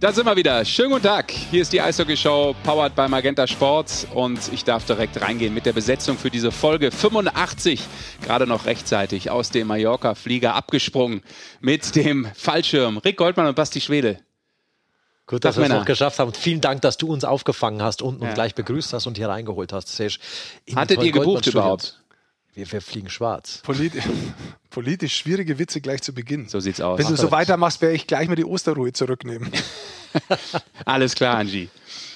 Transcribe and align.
Da 0.00 0.12
sind 0.12 0.26
wir 0.26 0.36
wieder. 0.36 0.64
Schönen 0.64 0.90
guten 0.90 1.02
Tag. 1.02 1.32
Hier 1.32 1.60
ist 1.60 1.72
die 1.72 1.80
Eishockey-Show, 1.80 2.54
powered 2.62 2.94
by 2.94 3.08
Magenta 3.08 3.48
Sports. 3.48 4.06
Und 4.14 4.38
ich 4.52 4.62
darf 4.62 4.86
direkt 4.86 5.20
reingehen 5.20 5.52
mit 5.52 5.66
der 5.66 5.72
Besetzung 5.72 6.16
für 6.16 6.30
diese 6.30 6.52
Folge 6.52 6.92
85. 6.92 7.82
Gerade 8.22 8.46
noch 8.46 8.66
rechtzeitig 8.66 9.28
aus 9.28 9.50
dem 9.50 9.66
Mallorca-Flieger 9.66 10.54
abgesprungen 10.54 11.22
mit 11.60 11.96
dem 11.96 12.28
Fallschirm. 12.36 12.98
Rick 12.98 13.16
Goldmann 13.16 13.48
und 13.48 13.56
Basti 13.56 13.80
Schwede. 13.80 14.20
Gut, 15.26 15.44
dass 15.44 15.56
wir 15.56 15.64
es 15.64 15.70
noch 15.70 15.84
geschafft 15.84 16.20
haben. 16.20 16.32
Vielen 16.32 16.60
Dank, 16.60 16.80
dass 16.82 16.96
du 16.96 17.12
uns 17.12 17.24
aufgefangen 17.24 17.82
hast 17.82 18.00
unten 18.00 18.22
ja. 18.22 18.28
und 18.28 18.34
gleich 18.36 18.54
begrüßt 18.54 18.92
hast 18.92 19.08
und 19.08 19.16
hier 19.16 19.28
reingeholt 19.28 19.72
hast. 19.72 20.00
Hattet 20.76 21.02
ihr 21.02 21.10
gebucht 21.10 21.48
überhaupt? 21.48 21.98
Wir, 22.58 22.72
wir 22.72 22.80
fliegen 22.80 23.08
schwarz. 23.08 23.60
Politi 23.62 24.00
politisch 24.70 25.16
schwierige 25.16 25.60
Witze 25.60 25.80
gleich 25.80 26.02
zu 26.02 26.12
Beginn. 26.12 26.48
So 26.48 26.58
sieht's 26.58 26.80
aus. 26.80 26.98
Wenn 26.98 27.06
du 27.06 27.16
so 27.16 27.30
weitermachst, 27.30 27.80
werde 27.80 27.94
ich 27.94 28.08
gleich 28.08 28.28
mal 28.28 28.34
die 28.34 28.44
Osterruhe 28.44 28.92
zurücknehmen. 28.92 29.52
Alles 30.84 31.14
klar, 31.14 31.36
Angie. 31.36 31.68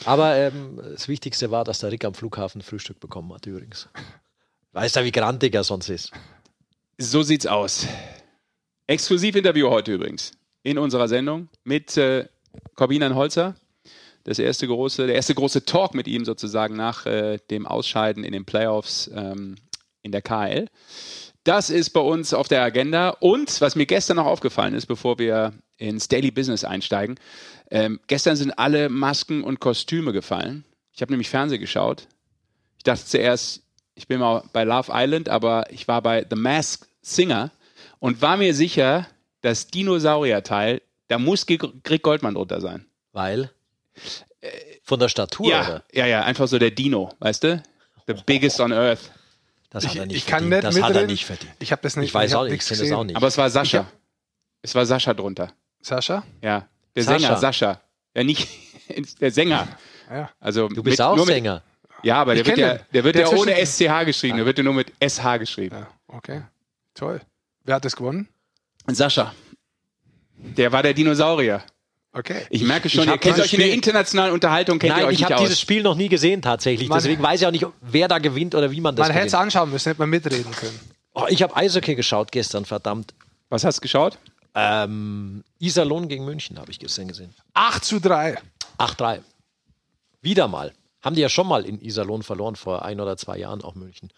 Aber 0.05 0.35
ähm, 0.35 0.81
das 0.83 1.07
Wichtigste 1.07 1.53
war, 1.53 1.63
dass 1.63 1.79
der 1.79 1.93
Rick 1.93 2.05
am 2.05 2.15
Flughafen 2.15 2.61
Frühstück 2.61 2.99
bekommen 2.99 3.33
hat, 3.33 3.47
übrigens. 3.47 3.89
Weißt 4.73 4.97
du, 4.97 5.05
wie 5.05 5.13
grantig 5.13 5.55
er 5.55 5.63
sonst 5.63 5.89
ist? 5.89 6.11
So 6.99 7.23
sieht's 7.23 7.47
aus. 7.47 7.87
Exklusivinterview 8.89 9.71
heute 9.71 9.93
übrigens 9.93 10.33
in 10.65 10.77
unserer 10.77 11.07
Sendung 11.07 11.51
mit 11.63 11.97
äh, 11.97 12.27
Corbinan 12.75 13.15
Holzer. 13.15 13.55
Das 14.25 14.41
erste 14.41 14.67
große, 14.67 15.07
der 15.07 15.15
erste 15.15 15.35
große 15.35 15.65
Talk 15.67 15.95
mit 15.95 16.09
ihm 16.09 16.25
sozusagen 16.25 16.75
nach 16.75 17.07
äh, 17.07 17.39
dem 17.51 17.67
Ausscheiden 17.67 18.25
in 18.25 18.33
den 18.33 18.45
Playoffs 18.45 19.09
ähm, 19.15 19.57
in 20.03 20.13
der 20.13 20.23
KL. 20.23 20.69
Das 21.45 21.71
ist 21.71 21.91
bei 21.91 22.01
uns 22.01 22.35
auf 22.35 22.49
der 22.49 22.63
Agenda. 22.63 23.11
Und 23.11 23.61
was 23.61 23.75
mir 23.75 23.87
gestern 23.87 24.17
noch 24.17 24.27
aufgefallen 24.27 24.75
ist, 24.75 24.87
bevor 24.87 25.19
wir 25.19 25.53
ins 25.77 26.09
Daily 26.09 26.31
Business 26.31 26.65
einsteigen, 26.65 27.19
ähm, 27.71 28.01
gestern 28.07 28.37
sind 28.37 28.53
alle 28.59 28.89
Masken 28.89 29.43
und 29.43 29.59
Kostüme 29.59 30.13
gefallen. 30.13 30.65
Ich 30.93 31.03
habe 31.03 31.13
nämlich 31.13 31.31
Fernsehen 31.31 31.61
geschaut. 31.61 32.07
Ich 32.77 32.85
dachte 32.85 33.05
zuerst, 33.05 33.63
ich 33.95 34.07
bin 34.07 34.21
mal 34.21 34.45
bei 34.53 34.65
Love 34.65 34.93
Island, 34.95 35.29
aber 35.29 35.71
ich 35.71 35.89
war 35.89 36.03
bei 36.03 36.25
The 36.29 36.37
Mask 36.37 36.87
Singer 37.01 37.51
und 37.99 38.23
war 38.23 38.37
mir 38.37 38.55
sicher, 38.55 39.07
das 39.41 39.67
Dinosaurier-Teil, 39.67 40.83
da 41.09 41.19
muss 41.19 41.47
Greg 41.47 42.03
Goldmann 42.03 42.35
drunter 42.35 42.61
sein. 42.61 42.87
Weil? 43.13 43.51
Von 44.83 44.99
der 45.01 45.09
Statur, 45.09 45.49
ja, 45.49 45.61
oder? 45.63 45.85
Ja, 45.93 46.07
ja, 46.07 46.23
einfach 46.23 46.49
so 46.49 46.59
der 46.59 46.71
Dino, 46.71 47.13
weißt 47.19 47.45
du? 47.45 47.63
The 48.07 48.15
biggest 48.27 48.61
on 48.61 48.73
earth. 48.73 49.11
Das 49.73 49.87
hat 49.89 49.97
er 49.97 50.07
nicht 50.07 50.17
ich, 50.17 50.23
ich 50.25 50.27
kann 50.27 50.41
verdient. 50.49 50.53
nicht 50.53 50.65
das 50.65 50.75
mitreden. 50.75 50.95
hat 50.97 51.03
er 51.03 51.07
nicht 51.07 51.25
verdient. 51.25 51.53
Ich 51.59 51.73
habe 51.73 51.83
das 51.83 51.97
nicht. 51.97 52.07
Ich 52.09 52.15
weiß 52.15 52.31
ich 52.31 52.37
auch 52.37 52.45
nicht, 52.45 52.53
ich 52.63 52.69
kenne 52.69 52.81
das 52.89 52.93
auch 52.93 53.05
nicht. 53.05 53.17
Aber 53.17 53.27
es 53.27 53.39
war 53.39 53.49
Sascha. 53.51 53.79
hab- 53.81 53.93
Es 54.63 54.75
war 54.75 54.85
Sascha 54.87 55.15
drunter. 55.15 55.53
Sascha? 55.81 56.23
Ja. 56.43 56.69
Der 56.95 57.03
Sascha. 57.05 57.19
Sänger, 57.21 57.37
Sascha. 57.39 57.81
Ja, 58.15 58.23
nicht 58.25 58.49
der 59.21 59.31
Sänger. 59.31 59.67
Ja. 60.11 60.31
Also 60.41 60.69
Du 60.69 60.83
bist 60.83 60.99
mit, 60.99 61.01
auch 61.01 61.17
nur 61.17 61.25
mit, 61.27 61.35
Sänger. 61.35 61.63
Ja, 62.03 62.17
aber 62.21 62.35
der 62.35 62.45
wird 62.45 62.59
ja, 62.59 62.75
der 62.93 63.05
wird 63.05 63.15
Der 63.15 63.23
ja 63.23 63.29
ohne 63.37 63.55
SCH 63.65 64.05
geschrieben, 64.05 64.37
der 64.37 64.45
wird 64.47 64.59
ja 64.59 64.65
nur 64.65 64.75
mit 64.75 64.93
SH 65.01 65.39
geschrieben. 65.39 65.77
ja. 65.77 65.87
Okay. 66.09 66.43
Toll. 66.95 67.21
Wer 67.65 67.77
hat 67.77 67.85
das 67.85 67.97
gewonnen? 67.97 68.29
Sascha. 68.89 69.33
Der 70.37 70.73
war 70.73 70.83
der 70.83 70.93
Dinosaurier. 70.95 71.63
Okay. 72.15 72.47
Ich 72.51 72.63
merke 72.63 72.89
ich 72.89 72.93
schon, 72.93 73.05
ihr 73.05 73.13
hab 73.13 73.21
kennt 73.23 73.39
euch 73.39 73.53
in 73.55 73.59
der 73.59 73.65
Spiel- 73.67 73.75
internationalen 73.75 74.33
Unterhaltung, 74.35 74.79
kennt 74.79 74.93
ihr 74.93 74.97
Nein, 74.97 75.05
euch 75.07 75.15
ich 75.15 75.25
habe 75.25 75.37
dieses 75.37 75.59
Spiel 75.59 75.83
noch 75.83 75.95
nie 75.95 76.09
gesehen 76.09 76.43
tatsächlich. 76.43 76.89
Man- 76.89 76.99
Deswegen 76.99 77.23
weiß 77.23 77.41
ich 77.41 77.47
auch 77.47 77.51
nicht, 77.53 77.67
wer 77.81 78.07
da 78.09 78.19
gewinnt 78.19 78.55
oder 78.55 78.71
wie 78.71 78.81
man 78.83 78.95
das 78.95 79.09
Man 79.09 79.15
hätte 79.17 79.29
es 79.29 79.35
anschauen 79.35 79.71
müssen, 79.71 79.89
hätte 79.89 80.01
man 80.01 80.11
mitreden 80.11 80.53
können. 80.53 80.79
Oh, 81.15 81.25
ich 81.29 81.43
habe 81.43 81.57
Eishockey 81.57 81.95
geschaut 81.95 82.31
gestern, 82.31 82.65
verdammt. 82.67 83.15
Was 83.49 83.65
hast 83.65 83.79
du 83.79 83.81
geschaut? 83.83 84.19
Ähm, 84.55 85.43
Iserlohn 85.59 86.09
gegen 86.09 86.25
München 86.27 86.59
habe 86.59 86.71
ich 86.71 86.79
gestern 86.79 87.09
gesehen. 87.09 87.35
8 87.55 87.83
zu 87.85 87.99
3. 88.01 88.37
8-3. 88.79 89.21
Wieder 90.21 90.49
mal. 90.49 90.73
Haben 91.01 91.17
die 91.17 91.23
ja 91.23 91.29
schon 91.31 91.49
mal 91.49 91.65
in 91.65 91.81
Iserlohn 91.81 92.23
verloren, 92.23 92.57
vor 92.57 92.85
ein 92.85 93.01
oder 93.01 93.17
zwei 93.17 93.39
Jahren, 93.39 93.63
auch 93.63 93.75
München. 93.75 94.13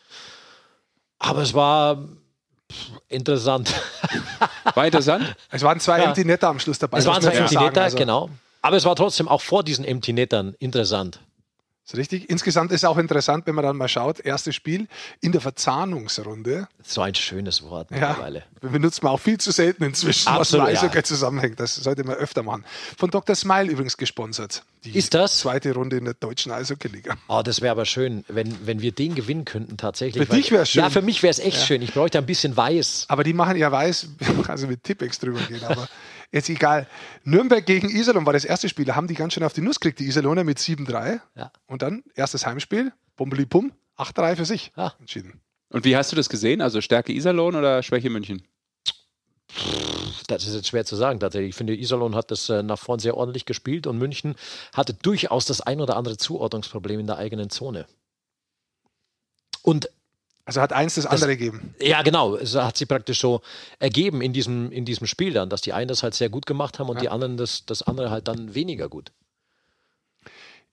Aber 1.20 1.42
es 1.42 1.54
war 1.54 2.08
interessant. 3.08 3.72
War 4.74 4.86
interessant? 4.86 5.36
Es 5.50 5.62
waren 5.62 5.80
zwei 5.80 5.98
Ja. 5.98 6.04
Empty 6.06 6.24
Netter 6.24 6.48
am 6.48 6.58
Schluss 6.58 6.78
dabei. 6.78 6.98
es 6.98 7.06
waren 7.06 7.22
zwei 7.22 7.30
Empty. 7.32 7.56
Netter, 7.56 7.82
Also, 7.82 7.96
genau. 7.96 8.30
Aber 8.62 8.76
es 8.76 8.84
war 8.84 8.96
trotzdem 8.96 9.28
auch 9.28 9.42
vor 9.42 9.62
diesen 9.62 9.84
Empty 9.84 10.12
Nettern 10.12 10.54
interessant. 10.58 11.20
Ist 11.86 11.96
richtig. 11.96 12.30
Insgesamt 12.30 12.72
ist 12.72 12.84
auch 12.86 12.96
interessant, 12.96 13.46
wenn 13.46 13.54
man 13.54 13.62
dann 13.64 13.76
mal 13.76 13.88
schaut, 13.88 14.18
erstes 14.20 14.54
Spiel 14.54 14.88
in 15.20 15.32
der 15.32 15.42
Verzahnungsrunde. 15.42 16.66
So 16.82 17.02
ein 17.02 17.14
schönes 17.14 17.62
Wort 17.62 17.90
Ja, 17.90 18.08
mittlerweile. 18.08 18.44
benutzt 18.62 19.02
man 19.02 19.12
auch 19.12 19.20
viel 19.20 19.38
zu 19.38 19.50
selten 19.50 19.84
inzwischen, 19.84 20.28
Absolut, 20.28 20.66
was 20.66 20.72
mit 20.72 20.80
ja. 20.82 20.88
Eishockey 20.88 21.02
zusammenhängt. 21.02 21.60
Das 21.60 21.74
sollte 21.74 22.04
man 22.04 22.16
öfter 22.16 22.42
machen. 22.42 22.64
Von 22.96 23.10
Dr. 23.10 23.36
Smile 23.36 23.70
übrigens 23.70 23.98
gesponsert. 23.98 24.62
Die 24.84 24.96
Ist 24.96 25.12
das? 25.14 25.38
Zweite 25.38 25.74
Runde 25.74 25.96
in 25.98 26.04
der 26.06 26.14
deutschen 26.14 26.52
Eishockey-Liga. 26.52 27.16
Oh, 27.28 27.42
das 27.44 27.60
wäre 27.60 27.72
aber 27.72 27.84
schön, 27.84 28.24
wenn, 28.28 28.66
wenn 28.66 28.80
wir 28.80 28.92
den 28.92 29.14
gewinnen 29.14 29.44
könnten 29.44 29.76
tatsächlich. 29.76 30.26
Für 30.26 30.34
dich 30.34 30.52
wär's 30.52 30.70
schön. 30.70 30.82
Ja, 30.82 30.90
für 30.90 31.02
mich 31.02 31.22
wäre 31.22 31.30
es 31.32 31.38
echt 31.38 31.66
schön. 31.66 31.82
Ich 31.82 31.92
bräuchte 31.92 32.16
ein 32.18 32.26
bisschen 32.26 32.56
weiß. 32.56 33.06
Aber 33.08 33.24
die 33.24 33.34
machen 33.34 33.56
ja 33.56 33.70
weiß, 33.70 34.08
also 34.48 34.66
mit 34.66 34.84
Tippex 34.84 35.18
drüber 35.18 35.40
gehen. 35.40 35.62
Aber 35.64 35.86
jetzt 36.34 36.48
egal. 36.50 36.86
Nürnberg 37.24 37.64
gegen 37.64 37.88
Iserlohn 37.88 38.26
war 38.26 38.32
das 38.32 38.44
erste 38.44 38.68
Spiel. 38.68 38.84
Da 38.84 38.94
haben 38.94 39.06
die 39.06 39.14
ganz 39.14 39.32
schön 39.32 39.42
auf 39.44 39.52
die 39.52 39.60
Nuss 39.62 39.80
gekriegt, 39.80 40.00
die 40.00 40.06
Iserlohner 40.06 40.44
mit 40.44 40.58
7-3. 40.58 41.20
Ja. 41.34 41.52
Und 41.66 41.82
dann 41.82 42.02
erstes 42.14 42.44
Heimspiel, 42.46 42.92
Bumbeli 43.16 43.46
Pum, 43.46 43.72
8-3 43.96 44.36
für 44.36 44.44
sich 44.44 44.72
Ja. 44.76 44.94
entschieden. 45.00 45.40
Und 45.70 45.84
wie 45.84 45.96
hast 45.96 46.12
du 46.12 46.16
das 46.16 46.28
gesehen? 46.28 46.60
Also 46.60 46.80
Stärke 46.80 47.12
Iserlohn 47.12 47.54
oder 47.56 47.82
Schwäche 47.82 48.10
München? 48.10 48.42
Das 50.26 50.46
ist 50.46 50.54
jetzt 50.54 50.68
schwer 50.68 50.84
zu 50.84 50.96
sagen 50.96 51.20
tatsächlich. 51.20 51.50
Ich 51.50 51.54
finde, 51.56 51.74
Iserlohn 51.76 52.14
hat 52.14 52.30
das 52.30 52.48
äh, 52.48 52.62
nach 52.62 52.78
vorn 52.78 52.98
sehr 52.98 53.16
ordentlich 53.16 53.44
gespielt 53.44 53.86
und 53.86 53.98
München 53.98 54.34
hatte 54.72 54.94
durchaus 54.94 55.46
das 55.46 55.60
ein 55.60 55.80
oder 55.80 55.96
andere 55.96 56.16
Zuordnungsproblem 56.16 57.00
in 57.00 57.06
der 57.06 57.18
eigenen 57.18 57.50
Zone. 57.50 57.86
Und 59.62 59.88
Also 60.46 60.60
hat 60.60 60.72
eins 60.74 60.96
das 60.96 61.06
andere 61.06 61.36
gegeben. 61.36 61.74
ja, 61.80 62.02
genau, 62.02 62.36
es 62.36 62.54
hat 62.54 62.76
sich 62.76 62.86
praktisch 62.86 63.18
so 63.18 63.40
ergeben 63.78 64.20
in 64.20 64.34
diesem, 64.34 64.70
in 64.72 64.84
diesem 64.84 65.06
Spiel 65.06 65.32
dann, 65.32 65.48
dass 65.48 65.62
die 65.62 65.72
einen 65.72 65.88
das 65.88 66.02
halt 66.02 66.14
sehr 66.14 66.28
gut 66.28 66.44
gemacht 66.44 66.78
haben 66.78 66.90
und 66.90 67.00
die 67.00 67.08
anderen 67.08 67.38
das, 67.38 67.64
das 67.64 67.82
andere 67.82 68.10
halt 68.10 68.28
dann 68.28 68.54
weniger 68.54 68.88
gut. 68.88 69.10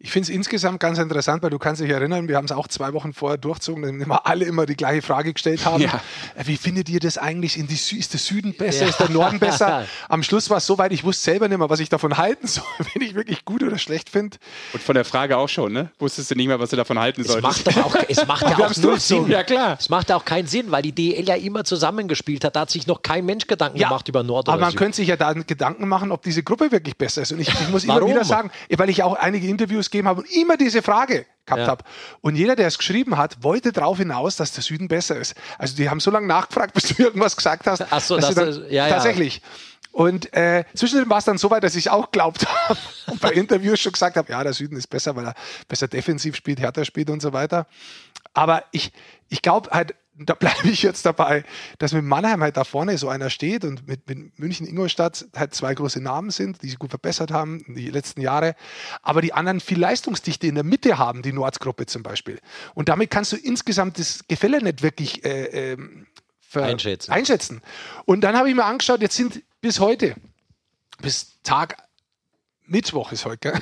Ich 0.03 0.09
finde 0.11 0.23
es 0.23 0.35
insgesamt 0.35 0.79
ganz 0.79 0.97
interessant, 0.97 1.43
weil 1.43 1.51
du 1.51 1.59
kannst 1.59 1.79
dich 1.79 1.89
erinnern, 1.89 2.27
wir 2.27 2.35
haben 2.35 2.45
es 2.45 2.51
auch 2.51 2.67
zwei 2.67 2.91
Wochen 2.93 3.13
vorher 3.13 3.37
durchzogen, 3.37 3.83
dann 3.83 4.01
immer 4.01 4.25
alle 4.25 4.45
immer 4.45 4.65
die 4.65 4.75
gleiche 4.75 5.03
Frage 5.03 5.31
gestellt 5.33 5.63
haben. 5.65 5.83
Ja. 5.83 6.01
Äh, 6.35 6.45
Wie 6.47 6.57
findet 6.57 6.89
ihr 6.89 6.99
das 6.99 7.19
eigentlich? 7.19 7.55
In 7.57 7.67
die 7.67 7.75
Sü 7.75 7.97
ist 7.97 8.13
der 8.13 8.19
Süden 8.19 8.53
besser? 8.55 8.83
Ja. 8.85 8.89
Ist 8.89 8.99
der 8.99 9.09
Norden 9.09 9.37
besser? 9.39 9.85
Am 10.09 10.23
Schluss 10.23 10.49
war 10.49 10.57
es 10.57 10.65
so 10.65 10.77
weit, 10.79 10.91
ich 10.91 11.03
wusste 11.03 11.23
selber 11.25 11.47
nicht 11.47 11.59
mehr, 11.59 11.69
was 11.69 11.79
ich 11.79 11.89
davon 11.89 12.17
halten 12.17 12.47
soll, 12.47 12.63
wenn 12.93 13.03
ich 13.03 13.13
wirklich 13.13 13.45
gut 13.45 13.61
oder 13.61 13.77
schlecht 13.77 14.09
finde. 14.09 14.37
Und 14.73 14.81
von 14.81 14.95
der 14.95 15.05
Frage 15.05 15.37
auch 15.37 15.49
schon, 15.49 15.71
ne? 15.71 15.91
Wusstest 15.99 16.31
du 16.31 16.35
nicht 16.35 16.47
mehr, 16.47 16.59
was 16.59 16.71
du 16.71 16.77
davon 16.77 16.97
halten 16.97 17.21
Es 17.21 17.27
solltest? 17.27 17.65
macht 17.65 17.77
doch 17.77 17.85
auch, 17.85 17.95
es 18.09 18.25
macht 18.25 18.41
ja 18.49 18.57
Wir 18.57 18.65
auch 18.67 18.75
null. 18.77 18.99
Sinn. 18.99 19.27
Ja, 19.29 19.43
klar. 19.43 19.77
Es 19.79 19.89
macht 19.89 20.11
auch 20.11 20.25
keinen 20.25 20.47
Sinn, 20.47 20.71
weil 20.71 20.81
die 20.81 20.93
DL 20.93 21.27
ja 21.27 21.35
immer 21.35 21.63
zusammengespielt 21.63 22.43
hat. 22.43 22.55
Da 22.55 22.61
hat 22.61 22.71
sich 22.71 22.87
noch 22.87 23.03
kein 23.03 23.23
Mensch 23.23 23.45
Gedanken 23.45 23.77
gemacht 23.77 24.07
über 24.07 24.23
Nord 24.23 24.47
aber 24.47 24.55
oder 24.57 24.61
man 24.65 24.71
Süd. 24.71 24.79
könnte 24.79 24.95
sich 24.95 25.07
ja 25.09 25.15
da 25.15 25.33
Gedanken 25.33 25.87
machen, 25.87 26.11
ob 26.11 26.23
diese 26.23 26.41
Gruppe 26.41 26.71
wirklich 26.71 26.97
besser 26.97 27.21
ist. 27.21 27.31
Und 27.31 27.39
ich, 27.39 27.49
ich 27.49 27.69
muss 27.69 27.83
immer 27.83 28.03
wieder 28.07 28.25
sagen, 28.25 28.49
weil 28.75 28.89
ich 28.89 29.03
auch 29.03 29.13
einige 29.13 29.47
Interviews 29.47 29.90
gegeben 29.91 30.07
habe 30.07 30.21
und 30.21 30.31
immer 30.31 30.57
diese 30.57 30.81
Frage 30.81 31.25
gehabt 31.45 31.61
Ja. 31.63 31.67
habe. 31.67 31.83
Und 32.21 32.35
jeder, 32.35 32.55
der 32.55 32.67
es 32.67 32.77
geschrieben 32.77 33.17
hat, 33.17 33.43
wollte 33.43 33.71
darauf 33.71 33.97
hinaus, 33.97 34.35
dass 34.37 34.53
der 34.53 34.63
Süden 34.63 34.87
besser 34.87 35.17
ist. 35.17 35.35
Also 35.57 35.75
die 35.75 35.89
haben 35.89 35.99
so 35.99 36.11
lange 36.11 36.27
nachgefragt, 36.27 36.73
bis 36.75 36.89
du 36.89 37.03
irgendwas 37.03 37.35
gesagt 37.35 37.67
hast. 37.67 37.85
Ach 37.89 38.01
so, 38.01 38.15
dass 38.17 38.27
das 38.27 38.35
dann, 38.35 38.47
ist- 38.49 38.71
ja, 38.71 38.87
ja. 38.87 38.93
tatsächlich. 38.93 39.41
Und 39.93 40.31
äh, 40.33 40.63
zwischendrin 40.73 41.09
war 41.09 41.17
es 41.17 41.25
dann 41.25 41.37
so 41.37 41.51
weit, 41.51 41.63
dass 41.65 41.75
ich 41.75 41.89
auch 41.89 42.11
glaubt 42.11 42.45
habe 42.69 42.79
und 43.07 43.19
bei 43.19 43.31
Interviews 43.33 43.79
schon 43.81 43.91
gesagt 43.91 44.15
habe, 44.15 44.31
ja, 44.31 44.41
der 44.41 44.53
Süden 44.53 44.77
ist 44.77 44.87
besser, 44.87 45.15
weil 45.17 45.25
er 45.27 45.33
besser 45.67 45.89
defensiv 45.89 46.35
spielt, 46.37 46.61
härter 46.61 46.85
spielt 46.85 47.09
und 47.09 47.21
so 47.21 47.33
weiter. 47.33 47.67
Aber 48.33 48.63
ich, 48.71 48.93
ich 49.27 49.41
glaube 49.41 49.69
halt, 49.71 49.93
da 50.13 50.33
bleibe 50.33 50.67
ich 50.67 50.83
jetzt 50.83 51.05
dabei, 51.05 51.43
dass 51.79 51.93
mit 51.93 52.03
Mannheim 52.03 52.41
halt 52.41 52.57
da 52.57 52.63
vorne 52.63 52.97
so 52.97 53.09
einer 53.09 53.29
steht 53.29 53.63
und 53.63 53.87
mit, 53.87 54.07
mit 54.07 54.37
München, 54.37 54.67
Ingolstadt 54.67 55.25
halt 55.35 55.55
zwei 55.55 55.73
große 55.73 56.01
Namen 56.01 56.31
sind, 56.31 56.61
die 56.61 56.67
sich 56.67 56.77
gut 56.79 56.89
verbessert 56.89 57.31
haben 57.31 57.61
in 57.61 57.75
die 57.75 57.89
letzten 57.89 58.21
Jahre, 58.21 58.55
aber 59.01 59.21
die 59.21 59.33
anderen 59.33 59.59
viel 59.59 59.79
Leistungsdichte 59.79 60.47
in 60.47 60.55
der 60.55 60.63
Mitte 60.63 60.97
haben, 60.97 61.21
die 61.21 61.33
Nordgruppe 61.33 61.85
zum 61.85 62.03
Beispiel. 62.03 62.39
Und 62.73 62.89
damit 62.89 63.09
kannst 63.09 63.31
du 63.31 63.37
insgesamt 63.37 63.99
das 63.99 64.27
Gefälle 64.27 64.61
nicht 64.61 64.83
wirklich 64.83 65.23
äh, 65.23 65.77
ver- 66.41 66.63
Einschätzen. 66.63 67.11
einschätzen. 67.11 67.61
Und 68.05 68.21
dann 68.21 68.35
habe 68.35 68.49
ich 68.49 68.55
mir 68.55 68.65
angeschaut, 68.65 69.01
jetzt 69.01 69.15
sind 69.15 69.41
bis 69.61 69.79
heute, 69.79 70.15
bis 71.01 71.41
Tag 71.43 71.77
Mittwoch 72.71 73.11
ist 73.11 73.25
heute, 73.25 73.51
gell? 73.51 73.59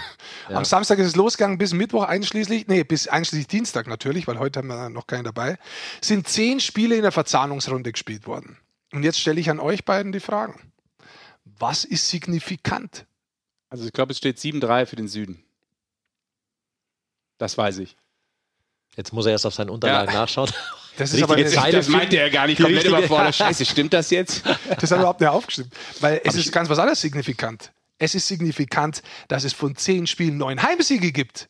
Am 0.50 0.64
Samstag 0.64 1.00
ist 1.00 1.08
es 1.08 1.16
losgegangen, 1.16 1.58
bis 1.58 1.74
Mittwoch 1.74 2.04
einschließlich, 2.04 2.68
nee, 2.68 2.84
bis 2.84 3.08
einschließlich 3.08 3.48
Dienstag 3.48 3.88
natürlich, 3.88 4.28
weil 4.28 4.38
heute 4.38 4.60
haben 4.60 4.68
wir 4.68 4.90
noch 4.90 5.08
keinen 5.08 5.24
dabei, 5.24 5.58
sind 6.00 6.28
zehn 6.28 6.60
Spiele 6.60 6.96
in 6.96 7.02
der 7.02 7.12
Verzahnungsrunde 7.12 7.92
gespielt 7.92 8.28
worden. 8.28 8.58
Und 8.94 9.02
jetzt 9.02 9.20
stelle 9.20 9.42
ich 9.42 9.50
an 9.50 9.60
euch 9.60 9.84
beiden 9.84 10.12
die 10.12 10.20
Fragen. 10.20 10.72
Was 11.44 11.86
ist 11.86 12.08
signifikant? 12.08 13.08
Also 13.70 13.86
ich 13.86 13.94
glaube, 13.94 14.12
es 14.12 14.20
steht 14.20 14.38
7-3 14.38 14.86
für 14.86 14.96
den 14.96 15.08
Süden. 15.08 15.44
Das 17.40 17.58
weiß 17.58 17.80
ich. 17.80 17.98
Jetzt 18.96 19.12
muss 19.12 19.26
er 19.26 19.32
erst 19.32 19.46
auf 19.48 19.56
seinen 19.56 19.72
Unterlagen 19.72 20.14
Ja. 20.14 20.20
nachschauen. 20.22 20.52
Das 20.98 21.14
ist 21.14 21.24
aber 21.24 21.36
eine, 21.36 21.72
das 21.72 21.88
meinte 21.88 22.18
er 22.18 22.30
gar 22.30 22.46
nicht 22.46 22.62
komplett 22.62 22.86
überfordert. 22.86 23.34
Scheiße, 23.36 23.66
stimmt 23.66 23.94
das 23.94 24.12
jetzt? 24.12 24.44
das 24.80 24.92
hat 24.92 25.00
überhaupt 25.00 25.22
nicht 25.22 25.30
aufgestimmt. 25.30 25.74
Weil 26.00 26.22
es 26.24 26.36
ist 26.36 26.52
ganz 26.52 26.70
was 26.70 26.78
anderes 26.78 27.02
signifikant. 27.02 27.72
Es 28.00 28.16
ist 28.16 28.28
signifikant, 28.28 29.04
dass 29.28 29.44
es 29.44 29.54
von 29.54 29.75
zehn 29.75 30.07
Spielen 30.07 30.38
neun 30.38 30.63
Heimsiege 30.63 31.12
gibt. 31.12 31.50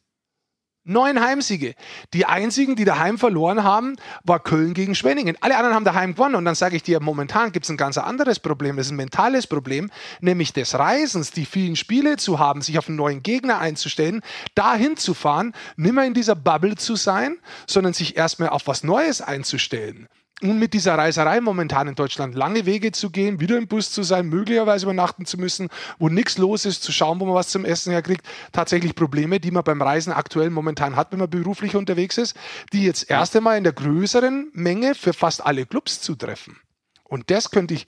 Neun 0.85 1.21
Heimsiege. 1.21 1.75
Die 2.15 2.25
einzigen, 2.25 2.75
die 2.75 2.85
daheim 2.85 3.19
verloren 3.19 3.63
haben, 3.63 3.95
war 4.23 4.39
Köln 4.39 4.73
gegen 4.73 4.95
Schwenningen. 4.95 5.37
Alle 5.39 5.55
anderen 5.55 5.75
haben 5.75 5.85
daheim 5.85 6.15
gewonnen. 6.15 6.33
Und 6.33 6.45
dann 6.45 6.55
sage 6.55 6.75
ich 6.75 6.81
dir, 6.81 6.99
momentan 6.99 7.51
gibt 7.51 7.65
es 7.65 7.69
ein 7.69 7.77
ganz 7.77 7.99
anderes 7.99 8.39
Problem. 8.39 8.75
Das 8.75 8.87
ist 8.87 8.93
ein 8.93 8.95
mentales 8.95 9.45
Problem, 9.45 9.91
nämlich 10.19 10.51
des 10.51 10.73
Reisens, 10.73 11.29
die 11.29 11.45
vielen 11.45 11.75
Spiele 11.75 12.17
zu 12.17 12.39
haben, 12.39 12.63
sich 12.63 12.79
auf 12.79 12.87
einen 12.87 12.97
neuen 12.97 13.21
Gegner 13.21 13.59
einzustellen, 13.59 14.21
dahin 14.55 14.97
zu 14.97 15.13
fahren, 15.13 15.53
nimmer 15.75 16.05
in 16.05 16.15
dieser 16.15 16.35
Bubble 16.35 16.75
zu 16.75 16.95
sein, 16.95 17.37
sondern 17.67 17.93
sich 17.93 18.17
erstmal 18.17 18.49
auf 18.49 18.65
was 18.65 18.83
Neues 18.83 19.21
einzustellen. 19.21 20.07
Und 20.41 20.57
mit 20.57 20.73
dieser 20.73 20.97
Reiserei 20.97 21.41
momentan 21.41 21.89
in 21.89 21.95
Deutschland 21.95 22.33
lange 22.33 22.65
Wege 22.65 22.93
zu 22.93 23.09
gehen, 23.09 23.41
wieder 23.41 23.57
im 23.57 23.67
Bus 23.67 23.91
zu 23.91 24.03
sein, 24.03 24.27
möglicherweise 24.29 24.85
übernachten 24.85 25.25
zu 25.25 25.37
müssen, 25.37 25.67
wo 25.97 26.07
nichts 26.07 26.37
los 26.37 26.65
ist, 26.65 26.81
zu 26.81 26.93
schauen, 26.93 27.19
wo 27.19 27.25
man 27.25 27.35
was 27.35 27.49
zum 27.49 27.65
Essen 27.65 27.91
herkriegt, 27.91 28.25
tatsächlich 28.53 28.95
Probleme, 28.95 29.41
die 29.41 29.51
man 29.51 29.65
beim 29.65 29.81
Reisen 29.81 30.13
aktuell 30.13 30.49
momentan 30.49 30.95
hat, 30.95 31.11
wenn 31.11 31.19
man 31.19 31.29
beruflich 31.29 31.75
unterwegs 31.75 32.17
ist, 32.17 32.37
die 32.71 32.83
jetzt 32.83 33.09
erst 33.09 33.35
einmal 33.35 33.57
in 33.57 33.65
der 33.65 33.73
größeren 33.73 34.51
Menge 34.53 34.95
für 34.95 35.11
fast 35.11 35.45
alle 35.45 35.65
Clubs 35.65 35.99
zutreffen. 35.99 36.57
Und 37.03 37.29
das 37.31 37.51
könnte 37.51 37.73
ich 37.73 37.85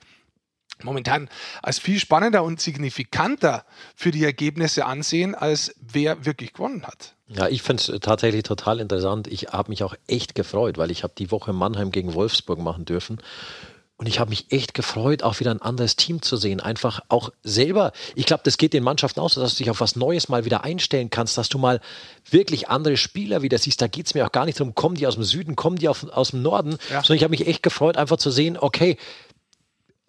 momentan 0.82 1.30
als 1.62 1.78
viel 1.78 1.98
spannender 1.98 2.42
und 2.42 2.60
signifikanter 2.60 3.64
für 3.94 4.10
die 4.10 4.24
Ergebnisse 4.24 4.84
ansehen, 4.84 5.34
als 5.34 5.74
wer 5.80 6.26
wirklich 6.26 6.52
gewonnen 6.52 6.84
hat. 6.86 7.16
Ja, 7.34 7.48
ich 7.48 7.62
finde 7.62 7.82
es 7.82 8.00
tatsächlich 8.00 8.42
total 8.42 8.80
interessant. 8.80 9.26
Ich 9.28 9.48
habe 9.48 9.70
mich 9.70 9.82
auch 9.84 9.94
echt 10.06 10.34
gefreut, 10.34 10.78
weil 10.78 10.90
ich 10.90 11.02
habe 11.02 11.14
die 11.16 11.30
Woche 11.30 11.52
Mannheim 11.52 11.90
gegen 11.90 12.14
Wolfsburg 12.14 12.58
machen 12.58 12.84
dürfen. 12.84 13.18
Und 14.02 14.08
ich 14.08 14.18
habe 14.18 14.30
mich 14.30 14.50
echt 14.50 14.74
gefreut, 14.74 15.22
auch 15.22 15.38
wieder 15.38 15.52
ein 15.52 15.62
anderes 15.62 15.94
Team 15.94 16.22
zu 16.22 16.36
sehen. 16.36 16.58
Einfach 16.58 17.02
auch 17.08 17.30
selber. 17.44 17.92
Ich 18.16 18.26
glaube, 18.26 18.42
das 18.44 18.58
geht 18.58 18.72
den 18.72 18.82
Mannschaften 18.82 19.20
aus, 19.20 19.34
dass 19.34 19.52
du 19.52 19.58
dich 19.58 19.70
auf 19.70 19.80
was 19.80 19.94
Neues 19.94 20.28
mal 20.28 20.44
wieder 20.44 20.64
einstellen 20.64 21.08
kannst, 21.08 21.38
dass 21.38 21.48
du 21.48 21.56
mal 21.56 21.80
wirklich 22.28 22.68
andere 22.68 22.96
Spieler 22.96 23.42
wieder 23.42 23.58
siehst. 23.58 23.80
Da 23.80 23.86
geht 23.86 24.06
es 24.06 24.14
mir 24.14 24.26
auch 24.26 24.32
gar 24.32 24.44
nicht 24.44 24.58
darum, 24.58 24.74
kommen 24.74 24.96
die 24.96 25.06
aus 25.06 25.14
dem 25.14 25.22
Süden, 25.22 25.54
kommen 25.54 25.76
die 25.76 25.88
auf, 25.88 26.04
aus 26.10 26.30
dem 26.30 26.42
Norden, 26.42 26.78
ja. 26.90 27.02
sondern 27.02 27.16
ich 27.16 27.22
habe 27.22 27.30
mich 27.30 27.46
echt 27.46 27.62
gefreut, 27.62 27.96
einfach 27.96 28.16
zu 28.16 28.32
sehen, 28.32 28.58
okay, 28.58 28.96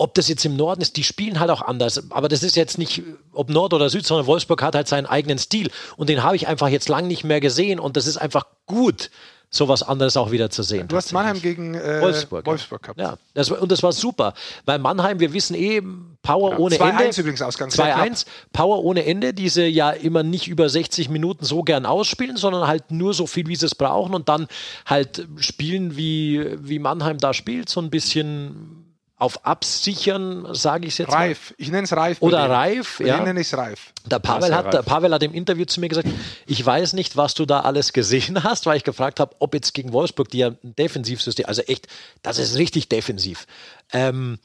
ob 0.03 0.13
das 0.15 0.27
jetzt 0.27 0.43
im 0.43 0.57
Norden 0.57 0.81
ist, 0.81 0.97
die 0.97 1.03
spielen 1.05 1.39
halt 1.39 1.49
auch 1.49 1.61
anders. 1.61 2.11
Aber 2.11 2.27
das 2.27 2.43
ist 2.43 2.57
jetzt 2.57 2.77
nicht, 2.77 3.03
ob 3.31 3.49
Nord 3.49 3.73
oder 3.73 3.89
Süd, 3.89 4.05
sondern 4.05 4.27
Wolfsburg 4.27 4.61
hat 4.61 4.75
halt 4.75 4.89
seinen 4.89 5.05
eigenen 5.05 5.39
Stil. 5.39 5.71
Und 5.95 6.09
den 6.09 6.23
habe 6.23 6.35
ich 6.35 6.45
einfach 6.45 6.67
jetzt 6.67 6.89
lang 6.89 7.07
nicht 7.07 7.23
mehr 7.23 7.39
gesehen. 7.39 7.79
Und 7.79 7.95
das 7.95 8.05
ist 8.05 8.17
einfach 8.17 8.45
gut, 8.65 9.09
sowas 9.49 9.81
anderes 9.81 10.17
auch 10.17 10.31
wieder 10.31 10.49
zu 10.49 10.61
sehen. 10.61 10.89
Du 10.89 10.97
hast 10.97 11.13
Mannheim 11.13 11.41
gegen 11.41 11.75
äh, 11.75 12.01
Wolfsburg, 12.01 12.45
Wolfsburg 12.45 12.81
gehabt. 12.81 12.99
Ja, 12.99 13.15
das, 13.33 13.49
und 13.49 13.71
das 13.71 13.81
war 13.81 13.93
super. 13.93 14.33
Weil 14.65 14.79
Mannheim, 14.79 15.21
wir 15.21 15.31
wissen 15.31 15.55
eh, 15.55 15.81
Power 16.21 16.51
ja, 16.51 16.57
ohne 16.57 16.75
2 16.75 16.89
Ende. 16.89 17.03
2-1 17.05 17.19
übrigens 17.21 17.41
Ausgang. 17.41 17.69
2-1, 17.69 18.25
Power 18.51 18.83
ohne 18.83 19.05
Ende, 19.05 19.33
die 19.33 19.47
sie 19.47 19.67
ja 19.67 19.91
immer 19.91 20.23
nicht 20.23 20.49
über 20.49 20.67
60 20.67 21.07
Minuten 21.07 21.45
so 21.45 21.63
gern 21.63 21.85
ausspielen, 21.85 22.35
sondern 22.35 22.67
halt 22.67 22.91
nur 22.91 23.13
so 23.13 23.25
viel, 23.25 23.47
wie 23.47 23.55
sie 23.55 23.67
es 23.67 23.75
brauchen 23.75 24.13
und 24.15 24.27
dann 24.27 24.47
halt 24.85 25.25
spielen, 25.37 25.95
wie, 25.95 26.45
wie 26.59 26.79
Mannheim 26.79 27.19
da 27.19 27.33
spielt, 27.33 27.69
so 27.69 27.79
ein 27.79 27.89
bisschen 27.89 28.82
auf 29.23 29.45
Absichern, 29.45 30.53
sage 30.53 30.85
ich 30.85 30.97
jetzt 30.97 31.13
Reif, 31.13 31.51
mal. 31.51 31.55
ich 31.57 31.71
nenne 31.71 31.83
es 31.83 31.95
Reif. 31.95 32.17
Oder 32.19 32.49
Reif, 32.49 32.99
ja. 32.99 33.19
Ich 33.19 33.23
nenne 33.23 33.39
es 33.39 33.55
Reif. 33.55 33.93
Der 34.05 34.19
Pavel, 34.19 34.53
hat, 34.53 34.73
der 34.73 34.81
Pavel 34.81 35.13
hat 35.13 35.23
im 35.23 35.33
Interview 35.33 35.63
zu 35.63 35.79
mir 35.79 35.87
gesagt, 35.87 36.09
ich 36.45 36.65
weiß 36.65 36.91
nicht, 36.91 37.15
was 37.15 37.33
du 37.33 37.45
da 37.45 37.61
alles 37.61 37.93
gesehen 37.93 38.43
hast, 38.43 38.65
weil 38.65 38.75
ich 38.75 38.83
gefragt 38.83 39.21
habe, 39.21 39.33
ob 39.39 39.53
jetzt 39.53 39.73
gegen 39.73 39.93
Wolfsburg, 39.93 40.27
die 40.27 40.39
ja 40.39 40.49
ein 40.49 40.75
Defensivsystem, 40.75 41.45
also 41.45 41.61
echt, 41.61 41.87
das 42.21 42.37
ist 42.37 42.57
richtig 42.57 42.89
defensiv. 42.89 43.47
Ähm, 43.93 44.39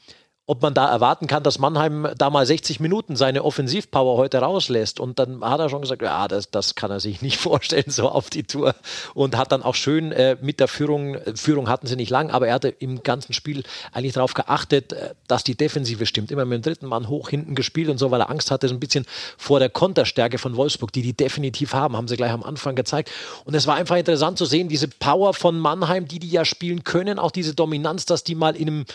ob 0.49 0.63
man 0.63 0.73
da 0.73 0.89
erwarten 0.89 1.27
kann, 1.27 1.43
dass 1.43 1.59
Mannheim 1.59 2.07
da 2.17 2.31
mal 2.31 2.43
60 2.43 2.79
Minuten 2.79 3.15
seine 3.15 3.43
Offensivpower 3.43 4.17
heute 4.17 4.39
rauslässt. 4.39 4.99
Und 4.99 5.19
dann 5.19 5.43
hat 5.43 5.59
er 5.59 5.69
schon 5.69 5.81
gesagt, 5.81 6.01
ja, 6.01 6.27
das, 6.27 6.49
das 6.49 6.73
kann 6.73 6.89
er 6.89 6.99
sich 6.99 7.21
nicht 7.21 7.37
vorstellen, 7.37 7.91
so 7.91 8.09
auf 8.09 8.31
die 8.31 8.41
Tour. 8.41 8.73
Und 9.13 9.37
hat 9.37 9.51
dann 9.51 9.61
auch 9.61 9.75
schön 9.75 10.11
äh, 10.11 10.37
mit 10.41 10.59
der 10.59 10.67
Führung, 10.67 11.17
Führung 11.35 11.69
hatten 11.69 11.85
sie 11.85 11.95
nicht 11.95 12.09
lang, 12.09 12.31
aber 12.31 12.47
er 12.47 12.55
hatte 12.55 12.69
im 12.69 13.03
ganzen 13.03 13.33
Spiel 13.33 13.61
eigentlich 13.93 14.13
darauf 14.13 14.33
geachtet, 14.33 14.91
äh, 14.91 15.13
dass 15.27 15.43
die 15.43 15.53
Defensive 15.53 16.07
stimmt. 16.07 16.31
Immer 16.31 16.45
mit 16.45 16.63
dem 16.63 16.63
dritten 16.63 16.87
Mann 16.87 17.09
hoch 17.09 17.29
hinten 17.29 17.53
gespielt 17.53 17.89
und 17.89 17.99
so, 17.99 18.09
weil 18.09 18.21
er 18.21 18.31
Angst 18.31 18.49
hatte, 18.49 18.67
so 18.67 18.73
ein 18.73 18.79
bisschen 18.79 19.05
vor 19.37 19.59
der 19.59 19.69
Konterstärke 19.69 20.39
von 20.39 20.55
Wolfsburg, 20.55 20.91
die 20.91 21.03
die 21.03 21.13
definitiv 21.13 21.75
haben, 21.75 21.95
haben 21.95 22.07
sie 22.07 22.17
gleich 22.17 22.31
am 22.31 22.41
Anfang 22.41 22.73
gezeigt. 22.73 23.11
Und 23.45 23.53
es 23.53 23.67
war 23.67 23.75
einfach 23.75 23.97
interessant 23.97 24.39
zu 24.39 24.45
sehen, 24.45 24.67
diese 24.67 24.87
Power 24.87 25.35
von 25.35 25.59
Mannheim, 25.59 26.07
die 26.07 26.17
die 26.17 26.31
ja 26.31 26.43
spielen 26.43 26.83
können, 26.83 27.19
auch 27.19 27.29
diese 27.29 27.53
Dominanz, 27.53 28.07
dass 28.07 28.23
die 28.23 28.33
mal 28.33 28.55
in 28.55 28.67
einem 28.67 28.85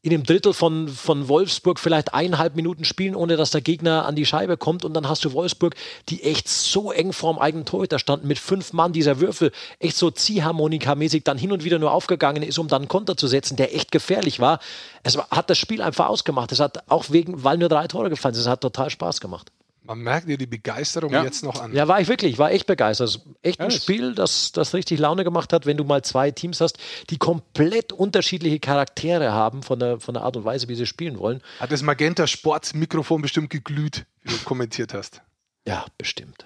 in 0.00 0.10
dem 0.10 0.22
Drittel 0.22 0.52
von, 0.52 0.86
von 0.86 1.28
Wolfsburg 1.28 1.80
vielleicht 1.80 2.14
eineinhalb 2.14 2.54
Minuten 2.54 2.84
spielen, 2.84 3.16
ohne 3.16 3.36
dass 3.36 3.50
der 3.50 3.60
Gegner 3.60 4.06
an 4.06 4.14
die 4.14 4.26
Scheibe 4.26 4.56
kommt. 4.56 4.84
Und 4.84 4.94
dann 4.94 5.08
hast 5.08 5.24
du 5.24 5.32
Wolfsburg, 5.32 5.74
die 6.08 6.22
echt 6.22 6.48
so 6.48 6.92
eng 6.92 7.12
vorm 7.12 7.38
eigenen 7.38 7.64
Torhüter 7.64 7.98
standen, 7.98 8.28
mit 8.28 8.38
fünf 8.38 8.72
Mann 8.72 8.92
dieser 8.92 9.20
Würfel, 9.20 9.50
echt 9.80 9.96
so 9.96 10.08
Ziehharmonika-mäßig 10.08 11.24
dann 11.24 11.36
hin 11.36 11.50
und 11.50 11.64
wieder 11.64 11.80
nur 11.80 11.90
aufgegangen 11.90 12.44
ist, 12.44 12.58
um 12.58 12.68
dann 12.68 12.86
Konter 12.86 13.16
zu 13.16 13.26
setzen, 13.26 13.56
der 13.56 13.74
echt 13.74 13.90
gefährlich 13.90 14.38
war. 14.38 14.60
Es 15.02 15.18
hat 15.18 15.50
das 15.50 15.58
Spiel 15.58 15.82
einfach 15.82 16.06
ausgemacht. 16.06 16.52
Es 16.52 16.60
hat 16.60 16.88
auch 16.88 17.10
wegen, 17.10 17.42
weil 17.42 17.58
nur 17.58 17.68
drei 17.68 17.88
Tore 17.88 18.08
gefallen 18.08 18.34
sind, 18.34 18.42
es 18.42 18.48
hat 18.48 18.60
total 18.60 18.90
Spaß 18.90 19.20
gemacht. 19.20 19.50
Man 19.88 20.00
merkt 20.00 20.28
dir 20.28 20.36
die 20.36 20.46
Begeisterung 20.46 21.10
ja. 21.14 21.24
jetzt 21.24 21.42
noch 21.42 21.62
an. 21.62 21.72
Ja, 21.72 21.88
war 21.88 21.98
ich 21.98 22.08
wirklich, 22.08 22.36
war 22.36 22.50
echt 22.50 22.66
begeistert. 22.66 23.22
Echt 23.40 23.58
ein 23.58 23.70
ja, 23.70 23.76
Spiel, 23.78 24.14
das, 24.14 24.52
das 24.52 24.74
richtig 24.74 24.98
Laune 24.98 25.24
gemacht 25.24 25.50
hat, 25.54 25.64
wenn 25.64 25.78
du 25.78 25.84
mal 25.84 26.04
zwei 26.04 26.30
Teams 26.30 26.60
hast, 26.60 26.76
die 27.08 27.16
komplett 27.16 27.94
unterschiedliche 27.94 28.60
Charaktere 28.60 29.32
haben 29.32 29.62
von 29.62 29.78
der, 29.78 29.98
von 29.98 30.12
der 30.12 30.24
Art 30.24 30.36
und 30.36 30.44
Weise, 30.44 30.68
wie 30.68 30.74
sie 30.74 30.84
spielen 30.84 31.18
wollen. 31.18 31.40
Hat 31.58 31.72
das 31.72 31.80
Magenta 31.80 32.26
Sports 32.26 32.74
Mikrofon 32.74 33.22
bestimmt 33.22 33.48
geglüht, 33.48 34.04
wie 34.24 34.34
du 34.34 34.38
kommentiert 34.44 34.92
hast? 34.92 35.22
Ja, 35.66 35.86
bestimmt. 35.96 36.44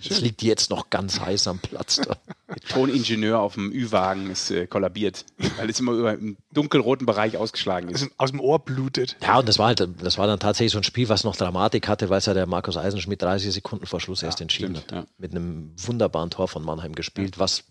Es 0.00 0.20
liegt 0.20 0.42
jetzt 0.42 0.70
noch 0.70 0.90
ganz 0.90 1.20
heiß 1.20 1.48
am 1.48 1.58
Platz 1.58 1.96
da. 1.96 2.16
Der 2.48 2.60
Toningenieur 2.60 3.40
auf 3.40 3.54
dem 3.54 3.72
Ü-Wagen 3.72 4.30
ist 4.30 4.50
äh, 4.52 4.66
kollabiert, 4.68 5.24
weil 5.56 5.68
es 5.68 5.80
immer 5.80 5.92
über 5.92 6.14
im 6.14 6.36
dunkelroten 6.52 7.04
Bereich 7.04 7.36
ausgeschlagen 7.36 7.88
ist. 7.88 8.08
Aus 8.18 8.30
dem 8.30 8.40
Ohr 8.40 8.60
blutet. 8.60 9.16
Ja, 9.20 9.38
und 9.40 9.48
das 9.48 9.58
war 9.58 9.66
halt, 9.66 9.86
das 10.00 10.16
war 10.16 10.28
dann 10.28 10.38
tatsächlich 10.38 10.72
so 10.72 10.78
ein 10.78 10.84
Spiel, 10.84 11.08
was 11.08 11.24
noch 11.24 11.34
Dramatik 11.34 11.88
hatte, 11.88 12.08
weil 12.08 12.18
es 12.18 12.26
ja 12.26 12.34
der 12.34 12.46
Markus 12.46 12.76
Eisenschmidt 12.76 13.20
30 13.20 13.52
Sekunden 13.52 13.86
vor 13.86 14.00
Schluss 14.00 14.20
ja, 14.20 14.28
erst 14.28 14.40
entschieden 14.40 14.76
stimmt, 14.76 14.92
hat. 14.92 15.06
Ja. 15.06 15.12
Mit 15.18 15.32
einem 15.32 15.72
wunderbaren 15.76 16.30
Tor 16.30 16.46
von 16.46 16.64
Mannheim 16.64 16.94
gespielt, 16.94 17.36
ja. 17.36 17.40
was 17.40 17.64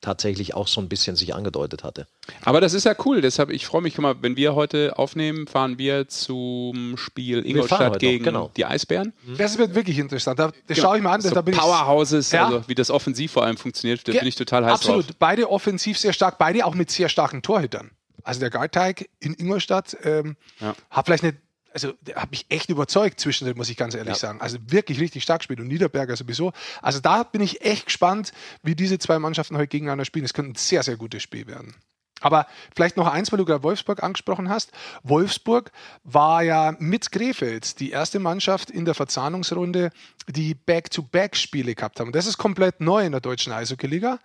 tatsächlich 0.00 0.54
auch 0.54 0.68
so 0.68 0.80
ein 0.80 0.88
bisschen 0.88 1.16
sich 1.16 1.34
angedeutet 1.34 1.84
hatte. 1.84 2.06
Aber 2.42 2.60
das 2.60 2.74
ist 2.74 2.84
ja 2.84 2.94
cool, 3.04 3.20
deshalb 3.20 3.50
ich 3.50 3.66
freue 3.66 3.82
mich, 3.82 3.94
guck 3.94 4.02
mal, 4.02 4.14
wenn 4.22 4.36
wir 4.36 4.54
heute 4.54 4.98
aufnehmen, 4.98 5.46
fahren 5.46 5.78
wir 5.78 6.08
zum 6.08 6.96
Spiel 6.96 7.44
Ingolstadt 7.44 7.98
gegen 7.98 8.24
genau. 8.24 8.50
die 8.56 8.64
Eisbären. 8.64 9.12
Mhm. 9.24 9.36
Das 9.36 9.58
wird 9.58 9.74
wirklich 9.74 9.98
interessant. 9.98 10.38
Das 10.38 10.52
genau. 10.66 10.80
schaue 10.80 10.96
ich 10.96 11.02
mir 11.02 11.10
an. 11.10 11.20
So 11.20 11.30
da 11.30 11.42
bin 11.42 11.54
Powerhouses, 11.54 12.32
ja. 12.32 12.46
also 12.46 12.68
wie 12.68 12.74
das 12.74 12.90
offensiv 12.90 13.32
vor 13.32 13.44
allem 13.44 13.56
funktioniert, 13.56 14.06
da 14.06 14.12
ja, 14.12 14.20
bin 14.20 14.28
ich 14.28 14.36
total 14.36 14.64
heiß 14.64 14.72
Absolut, 14.72 15.08
drauf. 15.08 15.16
beide 15.18 15.50
offensiv 15.50 15.98
sehr 15.98 16.12
stark, 16.12 16.38
beide 16.38 16.64
auch 16.64 16.74
mit 16.74 16.90
sehr 16.90 17.08
starken 17.08 17.42
Torhütern. 17.42 17.90
Also 18.22 18.40
der 18.40 18.50
Garteig 18.50 19.08
in 19.18 19.34
Ingolstadt 19.34 19.96
ähm, 20.04 20.36
ja. 20.60 20.74
hat 20.90 21.06
vielleicht 21.06 21.24
eine 21.24 21.34
also 21.72 21.92
der 22.00 22.16
hat 22.16 22.30
mich 22.30 22.46
echt 22.48 22.70
überzeugt 22.70 23.20
zwischendrin, 23.20 23.56
muss 23.56 23.68
ich 23.68 23.76
ganz 23.76 23.94
ehrlich 23.94 24.14
ja. 24.14 24.18
sagen. 24.18 24.40
Also 24.40 24.58
wirklich 24.66 25.00
richtig 25.00 25.22
stark 25.22 25.40
gespielt 25.40 25.60
und 25.60 25.68
Niederberger 25.68 26.16
sowieso. 26.16 26.52
Also 26.82 27.00
da 27.00 27.22
bin 27.22 27.40
ich 27.40 27.62
echt 27.64 27.86
gespannt, 27.86 28.32
wie 28.62 28.74
diese 28.74 28.98
zwei 28.98 29.18
Mannschaften 29.18 29.56
heute 29.56 29.68
gegeneinander 29.68 30.04
spielen. 30.04 30.24
Es 30.24 30.34
könnte 30.34 30.52
ein 30.52 30.56
sehr, 30.56 30.82
sehr 30.82 30.96
gutes 30.96 31.22
Spiel 31.22 31.46
werden. 31.46 31.74
Aber 32.20 32.46
vielleicht 32.74 32.96
noch 32.96 33.06
eins, 33.06 33.32
weil 33.32 33.38
du 33.38 33.46
gerade 33.46 33.62
Wolfsburg 33.62 34.02
angesprochen 34.02 34.50
hast. 34.50 34.72
Wolfsburg 35.02 35.72
war 36.04 36.42
ja 36.42 36.76
mit 36.78 37.10
Krefeld 37.10 37.80
die 37.80 37.90
erste 37.90 38.18
Mannschaft 38.18 38.70
in 38.70 38.84
der 38.84 38.94
Verzahnungsrunde, 38.94 39.90
die 40.28 40.54
Back-to-Back-Spiele 40.54 41.74
gehabt 41.74 41.98
haben. 41.98 42.08
Und 42.08 42.16
das 42.16 42.26
ist 42.26 42.36
komplett 42.36 42.80
neu 42.80 43.04
in 43.06 43.12
der 43.12 43.22
deutschen 43.22 43.52
Eishockey-Liga, 43.52 44.18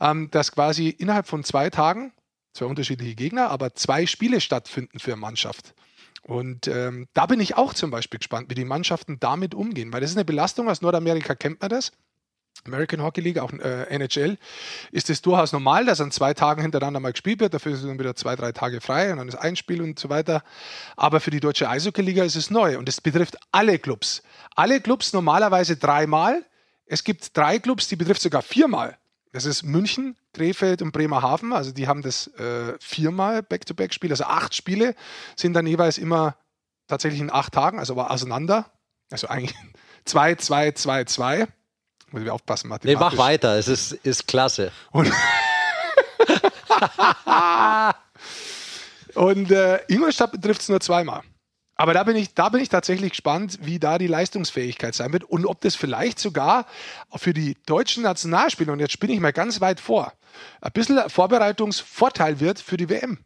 ähm, 0.00 0.30
dass 0.30 0.52
quasi 0.52 0.88
innerhalb 0.90 1.26
von 1.26 1.42
zwei 1.42 1.70
Tagen, 1.70 2.12
zwei 2.52 2.66
unterschiedliche 2.66 3.16
Gegner, 3.16 3.50
aber 3.50 3.74
zwei 3.74 4.06
Spiele 4.06 4.40
stattfinden 4.40 5.00
für 5.00 5.12
eine 5.12 5.20
Mannschaft. 5.20 5.74
Und 6.22 6.68
ähm, 6.68 7.08
da 7.14 7.26
bin 7.26 7.40
ich 7.40 7.56
auch 7.56 7.74
zum 7.74 7.90
Beispiel 7.90 8.18
gespannt, 8.18 8.50
wie 8.50 8.54
die 8.54 8.64
Mannschaften 8.64 9.18
damit 9.20 9.54
umgehen, 9.54 9.92
weil 9.92 10.00
das 10.00 10.10
ist 10.10 10.16
eine 10.16 10.24
Belastung. 10.24 10.68
Aus 10.68 10.82
Nordamerika 10.82 11.34
kennt 11.34 11.60
man 11.60 11.70
das. 11.70 11.92
American 12.66 13.02
Hockey 13.02 13.20
League, 13.22 13.38
auch 13.38 13.52
äh, 13.52 13.84
NHL, 13.88 14.36
ist 14.92 15.08
es 15.08 15.22
durchaus 15.22 15.52
normal, 15.52 15.86
dass 15.86 16.00
an 16.00 16.10
zwei 16.10 16.34
Tagen 16.34 16.60
hintereinander 16.60 17.00
mal 17.00 17.12
gespielt 17.12 17.40
wird. 17.40 17.54
Dafür 17.54 17.74
sind 17.76 17.88
dann 17.88 17.98
wieder 17.98 18.14
zwei, 18.14 18.36
drei 18.36 18.52
Tage 18.52 18.80
frei 18.80 19.12
und 19.12 19.18
dann 19.18 19.28
ist 19.28 19.36
ein 19.36 19.56
Spiel 19.56 19.80
und 19.80 19.98
so 19.98 20.10
weiter. 20.10 20.42
Aber 20.96 21.20
für 21.20 21.30
die 21.30 21.40
deutsche 21.40 21.68
Eishockey-Liga 21.68 22.22
ist 22.22 22.36
es 22.36 22.50
neu 22.50 22.78
und 22.78 22.88
es 22.88 23.00
betrifft 23.00 23.38
alle 23.50 23.78
Clubs. 23.78 24.22
Alle 24.56 24.80
Clubs 24.80 25.12
normalerweise 25.12 25.76
dreimal. 25.76 26.44
Es 26.84 27.04
gibt 27.04 27.36
drei 27.36 27.58
Clubs, 27.58 27.88
die 27.88 27.96
betrifft 27.96 28.20
sogar 28.20 28.42
viermal. 28.42 28.98
Das 29.32 29.46
ist 29.46 29.62
München, 29.62 30.16
Krefeld 30.32 30.82
und 30.82 30.92
Bremerhaven. 30.92 31.52
Also 31.52 31.72
die 31.72 31.88
haben 31.88 32.02
das 32.02 32.28
äh, 32.38 32.74
viermal 32.80 33.42
Back-to-Back-Spiel. 33.42 34.10
Also 34.10 34.24
acht 34.24 34.54
Spiele 34.54 34.94
sind 35.36 35.54
dann 35.54 35.66
jeweils 35.66 35.98
immer 35.98 36.36
tatsächlich 36.86 37.20
in 37.20 37.32
acht 37.32 37.52
Tagen, 37.52 37.78
also 37.78 37.94
aber 37.94 38.10
auseinander. 38.10 38.70
Also 39.10 39.28
eigentlich 39.28 39.56
zwei, 40.04 40.34
zwei, 40.36 40.72
zwei, 40.72 41.04
zwei. 41.04 41.46
Muss 42.10 42.22
ich 42.22 42.30
aufpassen, 42.30 42.74
Nee, 42.82 42.96
mach 42.96 43.16
weiter, 43.16 43.56
es 43.56 43.68
ist, 43.68 43.92
ist 43.92 44.26
klasse. 44.26 44.72
Und, 44.90 45.12
und 49.14 49.50
äh, 49.50 49.78
Ingolstadt 49.86 50.32
betrifft 50.32 50.62
es 50.62 50.68
nur 50.68 50.80
zweimal. 50.80 51.22
Aber 51.80 51.94
da 51.94 52.04
bin 52.04 52.14
ich, 52.14 52.34
da 52.34 52.50
bin 52.50 52.60
ich 52.60 52.68
tatsächlich 52.68 53.12
gespannt, 53.12 53.60
wie 53.62 53.78
da 53.78 53.96
die 53.96 54.06
Leistungsfähigkeit 54.06 54.94
sein 54.94 55.14
wird 55.14 55.24
und 55.24 55.46
ob 55.46 55.62
das 55.62 55.76
vielleicht 55.76 56.18
sogar 56.18 56.66
für 57.16 57.32
die 57.32 57.56
deutschen 57.64 58.02
Nationalspieler, 58.02 58.74
und 58.74 58.80
jetzt 58.80 58.92
spinne 58.92 59.14
ich 59.14 59.20
mal 59.20 59.32
ganz 59.32 59.62
weit 59.62 59.80
vor, 59.80 60.12
ein 60.60 60.72
bisschen 60.72 61.00
Vorbereitungsvorteil 61.08 62.38
wird 62.38 62.60
für 62.60 62.76
die 62.76 62.90
WM. 62.90 63.16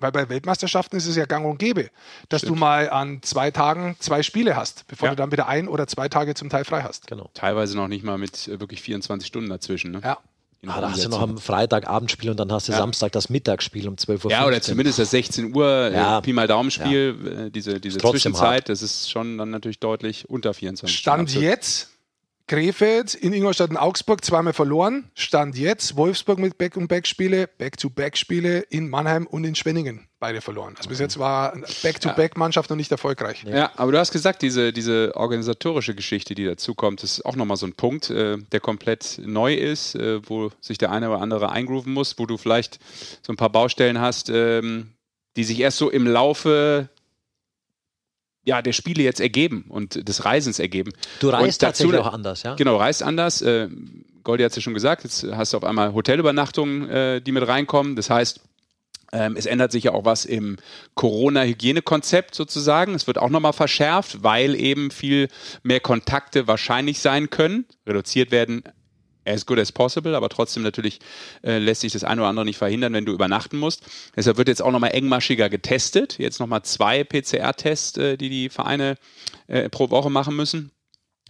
Weil 0.00 0.10
bei 0.10 0.28
Weltmeisterschaften 0.28 0.96
ist 0.96 1.06
es 1.06 1.14
ja 1.14 1.24
gang 1.24 1.46
und 1.46 1.58
gäbe, 1.58 1.88
dass 2.30 2.40
Stimmt. 2.40 2.56
du 2.56 2.60
mal 2.60 2.90
an 2.90 3.22
zwei 3.22 3.52
Tagen 3.52 3.94
zwei 4.00 4.24
Spiele 4.24 4.56
hast, 4.56 4.88
bevor 4.88 5.06
ja. 5.06 5.10
du 5.14 5.16
dann 5.16 5.30
wieder 5.30 5.46
ein 5.46 5.68
oder 5.68 5.86
zwei 5.86 6.08
Tage 6.08 6.34
zum 6.34 6.48
Teil 6.50 6.64
frei 6.64 6.82
hast. 6.82 7.06
Genau. 7.06 7.30
Teilweise 7.32 7.76
noch 7.76 7.86
nicht 7.86 8.02
mal 8.02 8.18
mit 8.18 8.48
äh, 8.48 8.58
wirklich 8.58 8.82
24 8.82 9.24
Stunden 9.24 9.50
dazwischen. 9.50 9.92
Ne? 9.92 10.00
Ja. 10.02 10.18
Ah, 10.68 10.80
da 10.80 10.90
hast 10.90 11.04
du 11.04 11.08
noch 11.08 11.20
am 11.20 11.38
Freitagabendspiel 11.38 12.30
und 12.30 12.38
dann 12.38 12.52
hast 12.52 12.68
du 12.68 12.72
ja. 12.72 12.78
Samstag 12.78 13.12
das 13.12 13.30
Mittagsspiel 13.30 13.88
um 13.88 13.96
12 13.96 14.24
Uhr. 14.26 14.30
Ja, 14.30 14.46
oder 14.46 14.60
zumindest 14.60 14.98
das 14.98 15.10
16 15.10 15.54
Uhr 15.54 15.66
äh, 15.66 15.94
ja. 15.94 16.20
Pi 16.20 16.32
mal 16.32 16.46
Daumenspiel, 16.46 17.16
ja. 17.24 17.30
Äh, 17.46 17.50
diese, 17.50 17.80
diese 17.80 17.98
Zwischenzeit, 17.98 18.62
hart. 18.62 18.68
das 18.68 18.82
ist 18.82 19.10
schon 19.10 19.38
dann 19.38 19.50
natürlich 19.50 19.78
deutlich 19.78 20.28
unter 20.28 20.54
24 20.54 20.98
Stand 20.98 21.34
jetzt 21.34 21.93
Krefeld 22.46 23.14
in 23.14 23.32
Ingolstadt 23.32 23.70
und 23.70 23.78
Augsburg 23.78 24.22
zweimal 24.22 24.52
verloren. 24.52 25.10
Stand 25.14 25.56
jetzt 25.56 25.96
Wolfsburg 25.96 26.38
mit 26.38 26.58
Back-and-Back-Spiele, 26.58 27.46
Back-to-Back-Spiele 27.46 28.60
in 28.68 28.90
Mannheim 28.90 29.26
und 29.26 29.44
in 29.44 29.54
Schwenningen. 29.54 30.08
Beide 30.20 30.42
verloren. 30.42 30.74
Also 30.76 30.90
bis 30.90 30.98
jetzt 30.98 31.18
war 31.18 31.56
Back-to-Back-Mannschaft 31.82 32.68
noch 32.68 32.76
nicht 32.76 32.92
erfolgreich. 32.92 33.44
Ja, 33.46 33.72
aber 33.76 33.92
du 33.92 33.98
hast 33.98 34.12
gesagt, 34.12 34.42
diese, 34.42 34.74
diese 34.74 35.12
organisatorische 35.14 35.94
Geschichte, 35.94 36.34
die 36.34 36.44
dazu 36.44 36.74
kommt, 36.74 37.02
ist 37.02 37.24
auch 37.24 37.36
nochmal 37.36 37.56
so 37.56 37.66
ein 37.66 37.74
Punkt, 37.74 38.10
äh, 38.10 38.36
der 38.52 38.60
komplett 38.60 39.20
neu 39.24 39.54
ist, 39.54 39.94
äh, 39.94 40.20
wo 40.28 40.50
sich 40.60 40.76
der 40.76 40.90
eine 40.90 41.08
oder 41.08 41.22
andere 41.22 41.50
eingrooven 41.50 41.94
muss, 41.94 42.18
wo 42.18 42.26
du 42.26 42.36
vielleicht 42.36 42.78
so 43.22 43.32
ein 43.32 43.36
paar 43.36 43.50
Baustellen 43.50 44.00
hast, 44.00 44.28
ähm, 44.28 44.92
die 45.36 45.44
sich 45.44 45.60
erst 45.60 45.78
so 45.78 45.90
im 45.90 46.06
Laufe 46.06 46.90
ja, 48.44 48.62
der 48.62 48.72
Spiele 48.72 49.02
jetzt 49.02 49.20
ergeben 49.20 49.64
und 49.68 50.06
des 50.08 50.24
Reisens 50.24 50.58
ergeben. 50.58 50.92
Du 51.20 51.30
reist 51.30 51.62
dazu, 51.62 51.84
tatsächlich 51.84 52.00
auch 52.00 52.12
anders, 52.12 52.42
ja? 52.42 52.54
Genau, 52.54 52.76
reist 52.76 53.02
anders. 53.02 53.42
Äh, 53.42 53.68
Goldi 54.22 54.42
hat 54.42 54.50
es 54.50 54.56
ja 54.56 54.62
schon 54.62 54.74
gesagt, 54.74 55.04
jetzt 55.04 55.24
hast 55.32 55.52
du 55.52 55.56
auf 55.56 55.64
einmal 55.64 55.92
Hotelübernachtungen, 55.92 56.88
äh, 56.88 57.20
die 57.20 57.32
mit 57.32 57.46
reinkommen. 57.46 57.96
Das 57.96 58.10
heißt, 58.10 58.40
ähm, 59.12 59.36
es 59.36 59.46
ändert 59.46 59.70
sich 59.70 59.84
ja 59.84 59.92
auch 59.92 60.04
was 60.04 60.24
im 60.24 60.56
Corona-Hygienekonzept 60.94 62.34
sozusagen. 62.34 62.94
Es 62.94 63.06
wird 63.06 63.18
auch 63.18 63.30
nochmal 63.30 63.52
verschärft, 63.52 64.22
weil 64.22 64.54
eben 64.54 64.90
viel 64.90 65.28
mehr 65.62 65.80
Kontakte 65.80 66.46
wahrscheinlich 66.48 67.00
sein 67.00 67.30
können, 67.30 67.64
reduziert 67.86 68.30
werden 68.30 68.64
as 69.24 69.46
good 69.46 69.58
as 69.58 69.72
possible, 69.72 70.14
aber 70.14 70.28
trotzdem 70.28 70.62
natürlich 70.62 71.00
äh, 71.42 71.58
lässt 71.58 71.82
sich 71.82 71.92
das 71.92 72.04
eine 72.04 72.20
oder 72.20 72.28
andere 72.28 72.44
nicht 72.44 72.58
verhindern, 72.58 72.92
wenn 72.92 73.04
du 73.04 73.12
übernachten 73.12 73.56
musst. 73.56 73.84
Deshalb 74.16 74.36
wird 74.36 74.48
jetzt 74.48 74.62
auch 74.62 74.72
nochmal 74.72 74.92
engmaschiger 74.92 75.48
getestet. 75.48 76.18
Jetzt 76.18 76.40
nochmal 76.40 76.62
zwei 76.62 77.04
PCR-Tests, 77.04 77.98
äh, 77.98 78.16
die 78.16 78.28
die 78.28 78.48
Vereine 78.48 78.96
äh, 79.46 79.68
pro 79.68 79.90
Woche 79.90 80.10
machen 80.10 80.36
müssen. 80.36 80.70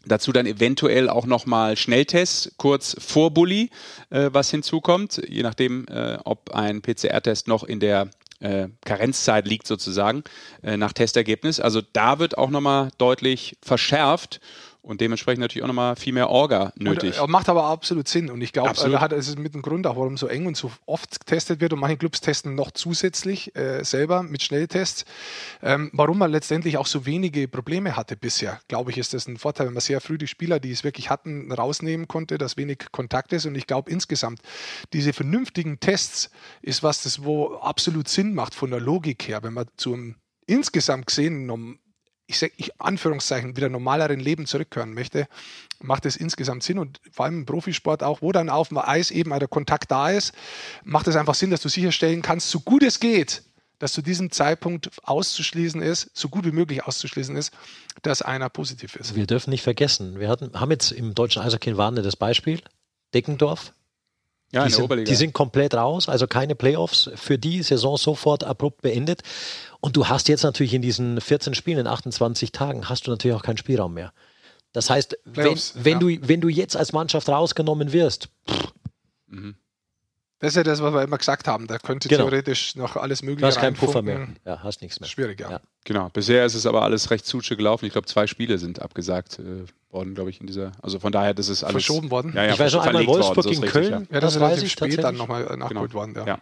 Dazu 0.06 0.32
dann 0.32 0.46
eventuell 0.46 1.08
auch 1.08 1.26
nochmal 1.26 1.76
Schnelltests 1.76 2.52
kurz 2.56 2.96
vor 2.98 3.32
Bulli, 3.32 3.70
äh, 4.10 4.30
was 4.32 4.50
hinzukommt, 4.50 5.22
je 5.28 5.42
nachdem, 5.42 5.86
äh, 5.88 6.18
ob 6.24 6.50
ein 6.50 6.82
PCR-Test 6.82 7.48
noch 7.48 7.64
in 7.64 7.80
der 7.80 8.10
äh, 8.40 8.68
Karenzzeit 8.84 9.46
liegt 9.46 9.66
sozusagen 9.66 10.24
nach 10.60 10.92
Testergebnis. 10.92 11.60
Also 11.60 11.80
da 11.92 12.18
wird 12.18 12.36
auch 12.36 12.50
nochmal 12.50 12.90
deutlich 12.98 13.56
verschärft 13.62 14.40
und 14.84 15.00
dementsprechend 15.00 15.40
natürlich 15.40 15.64
auch 15.64 15.68
nochmal 15.68 15.96
viel 15.96 16.12
mehr 16.12 16.28
Orga 16.28 16.72
nötig. 16.76 17.18
Und, 17.18 17.28
äh, 17.28 17.32
macht 17.32 17.48
aber 17.48 17.64
absolut 17.64 18.06
Sinn. 18.06 18.30
Und 18.30 18.42
ich 18.42 18.52
glaube, 18.52 18.70
äh, 18.70 18.90
da 18.90 19.00
hat 19.00 19.12
es 19.12 19.34
mit 19.36 19.54
dem 19.54 19.62
Grund 19.62 19.86
auch, 19.86 19.96
warum 19.96 20.18
so 20.18 20.26
eng 20.26 20.46
und 20.46 20.58
so 20.58 20.70
oft 20.84 21.20
getestet 21.20 21.60
wird. 21.60 21.72
Und 21.72 21.80
manche 21.80 21.96
Clubs 21.96 22.20
testen 22.20 22.54
noch 22.54 22.70
zusätzlich 22.70 23.56
äh, 23.56 23.82
selber 23.82 24.22
mit 24.22 24.42
Schnelltests. 24.42 25.06
Ähm, 25.62 25.90
warum 25.94 26.18
man 26.18 26.30
letztendlich 26.30 26.76
auch 26.76 26.86
so 26.86 27.06
wenige 27.06 27.48
Probleme 27.48 27.96
hatte 27.96 28.14
bisher, 28.14 28.60
glaube 28.68 28.90
ich, 28.90 28.98
ist 28.98 29.14
das 29.14 29.26
ein 29.26 29.38
Vorteil, 29.38 29.66
wenn 29.66 29.74
man 29.74 29.80
sehr 29.80 30.02
früh 30.02 30.18
die 30.18 30.26
Spieler, 30.26 30.60
die 30.60 30.70
es 30.70 30.84
wirklich 30.84 31.08
hatten, 31.08 31.50
rausnehmen 31.50 32.06
konnte, 32.06 32.36
dass 32.36 32.58
wenig 32.58 32.78
Kontakt 32.92 33.32
ist. 33.32 33.46
Und 33.46 33.54
ich 33.54 33.66
glaube 33.66 33.90
insgesamt, 33.90 34.40
diese 34.92 35.14
vernünftigen 35.14 35.80
Tests 35.80 36.30
ist 36.60 36.82
was, 36.82 37.02
das 37.02 37.24
wo 37.24 37.54
absolut 37.54 38.08
Sinn 38.08 38.34
macht 38.34 38.54
von 38.54 38.70
der 38.70 38.80
Logik 38.80 39.26
her, 39.28 39.42
wenn 39.42 39.54
man 39.54 39.66
zum 39.78 40.16
insgesamt 40.46 41.06
gesehen 41.06 41.46
ich 42.26 42.42
ich 42.56 42.80
Anführungszeichen, 42.80 43.56
wieder 43.56 43.68
normaleren 43.68 44.20
Leben 44.20 44.46
zurückkehren 44.46 44.94
möchte, 44.94 45.28
macht 45.80 46.06
es 46.06 46.16
insgesamt 46.16 46.62
Sinn 46.62 46.78
und 46.78 47.00
vor 47.10 47.26
allem 47.26 47.40
im 47.40 47.46
Profisport 47.46 48.02
auch, 48.02 48.22
wo 48.22 48.32
dann 48.32 48.48
auf 48.48 48.68
dem 48.68 48.78
Eis 48.78 49.10
eben 49.10 49.30
der 49.30 49.48
Kontakt 49.48 49.90
da 49.90 50.10
ist, 50.10 50.32
macht 50.84 51.06
es 51.06 51.16
einfach 51.16 51.34
Sinn, 51.34 51.50
dass 51.50 51.60
du 51.60 51.68
sicherstellen 51.68 52.22
kannst, 52.22 52.50
so 52.50 52.60
gut 52.60 52.82
es 52.82 53.00
geht, 53.00 53.42
dass 53.78 53.92
zu 53.92 54.02
diesem 54.02 54.30
Zeitpunkt 54.30 54.90
auszuschließen 55.02 55.82
ist, 55.82 56.10
so 56.14 56.28
gut 56.28 56.44
wie 56.46 56.52
möglich 56.52 56.84
auszuschließen 56.84 57.36
ist, 57.36 57.52
dass 58.02 58.22
einer 58.22 58.48
positiv 58.48 58.96
ist. 58.96 59.14
Wir 59.14 59.26
dürfen 59.26 59.50
nicht 59.50 59.62
vergessen, 59.62 60.18
wir 60.18 60.28
hatten, 60.28 60.58
haben 60.58 60.70
jetzt 60.70 60.92
im 60.92 61.14
deutschen 61.14 61.42
Eishockey 61.42 61.70
in 61.70 61.76
Warne 61.76 62.02
das 62.02 62.16
Beispiel, 62.16 62.62
Deckendorf, 63.12 63.72
ja, 64.54 64.66
die, 64.66 64.72
sind, 64.72 65.08
die 65.08 65.14
sind 65.14 65.32
komplett 65.32 65.74
raus, 65.74 66.08
also 66.08 66.26
keine 66.26 66.54
Playoffs 66.54 67.10
für 67.14 67.38
die 67.38 67.62
Saison 67.62 67.96
sofort 67.96 68.44
abrupt 68.44 68.82
beendet. 68.82 69.22
Und 69.80 69.96
du 69.96 70.08
hast 70.08 70.28
jetzt 70.28 70.44
natürlich 70.44 70.74
in 70.74 70.82
diesen 70.82 71.20
14 71.20 71.54
Spielen, 71.54 71.80
in 71.80 71.86
28 71.86 72.52
Tagen, 72.52 72.88
hast 72.88 73.06
du 73.06 73.10
natürlich 73.10 73.36
auch 73.36 73.42
keinen 73.42 73.58
Spielraum 73.58 73.94
mehr. 73.94 74.12
Das 74.72 74.90
heißt, 74.90 75.18
Playoffs, 75.32 75.74
wenn, 75.74 76.00
wenn 76.00 76.10
ja. 76.10 76.18
du, 76.18 76.28
wenn 76.28 76.40
du 76.40 76.48
jetzt 76.48 76.76
als 76.76 76.92
Mannschaft 76.92 77.28
rausgenommen 77.28 77.92
wirst, 77.92 78.28
mhm. 79.26 79.56
Das 80.44 80.52
ist 80.52 80.56
ja 80.56 80.62
das, 80.62 80.82
was 80.82 80.92
wir 80.92 81.00
immer 81.00 81.16
gesagt 81.16 81.48
haben. 81.48 81.66
Da 81.66 81.78
könnte 81.78 82.06
genau. 82.06 82.24
theoretisch 82.24 82.76
noch 82.76 82.96
alles 82.96 83.22
Mögliche 83.22 83.40
Du 83.40 83.46
hast 83.46 83.60
keinen 83.60 83.76
Puffer 83.76 84.02
mehr. 84.02 84.28
Ja, 84.44 84.62
hast 84.62 84.82
nichts 84.82 85.00
mehr. 85.00 85.08
Schwierig, 85.08 85.40
ja. 85.40 85.52
ja. 85.52 85.60
Genau. 85.84 86.10
Bisher 86.10 86.44
ist 86.44 86.52
es 86.52 86.66
aber 86.66 86.82
alles 86.82 87.10
recht 87.10 87.24
zutsche 87.24 87.56
gelaufen. 87.56 87.86
Ich 87.86 87.92
glaube, 87.92 88.06
zwei 88.06 88.26
Spiele 88.26 88.58
sind 88.58 88.82
abgesagt 88.82 89.38
äh, 89.38 89.64
worden, 89.90 90.14
glaube 90.14 90.28
ich, 90.28 90.42
in 90.42 90.46
dieser. 90.46 90.72
Also 90.82 90.98
von 90.98 91.12
daher, 91.12 91.32
das 91.32 91.48
ist 91.48 91.64
alles. 91.64 91.86
Verschoben 91.86 92.10
worden. 92.10 92.34
Ja, 92.36 92.44
ja, 92.44 92.52
ich 92.52 92.58
weiß 92.58 92.74
noch 92.74 92.84
einmal 92.84 93.06
Wolfsburg 93.06 93.46
gegen 93.46 93.62
Köln. 93.62 93.90
Ja, 93.90 93.98
ja 94.16 94.20
das, 94.20 94.34
das 94.34 94.42
weiß 94.42 94.62
ich 94.62 94.72
spät 94.72 95.02
dann 95.02 95.16
nochmal 95.16 95.44
nachgeholt 95.56 95.92
genau. 95.92 95.94
worden. 95.94 96.14
Ja. 96.26 96.38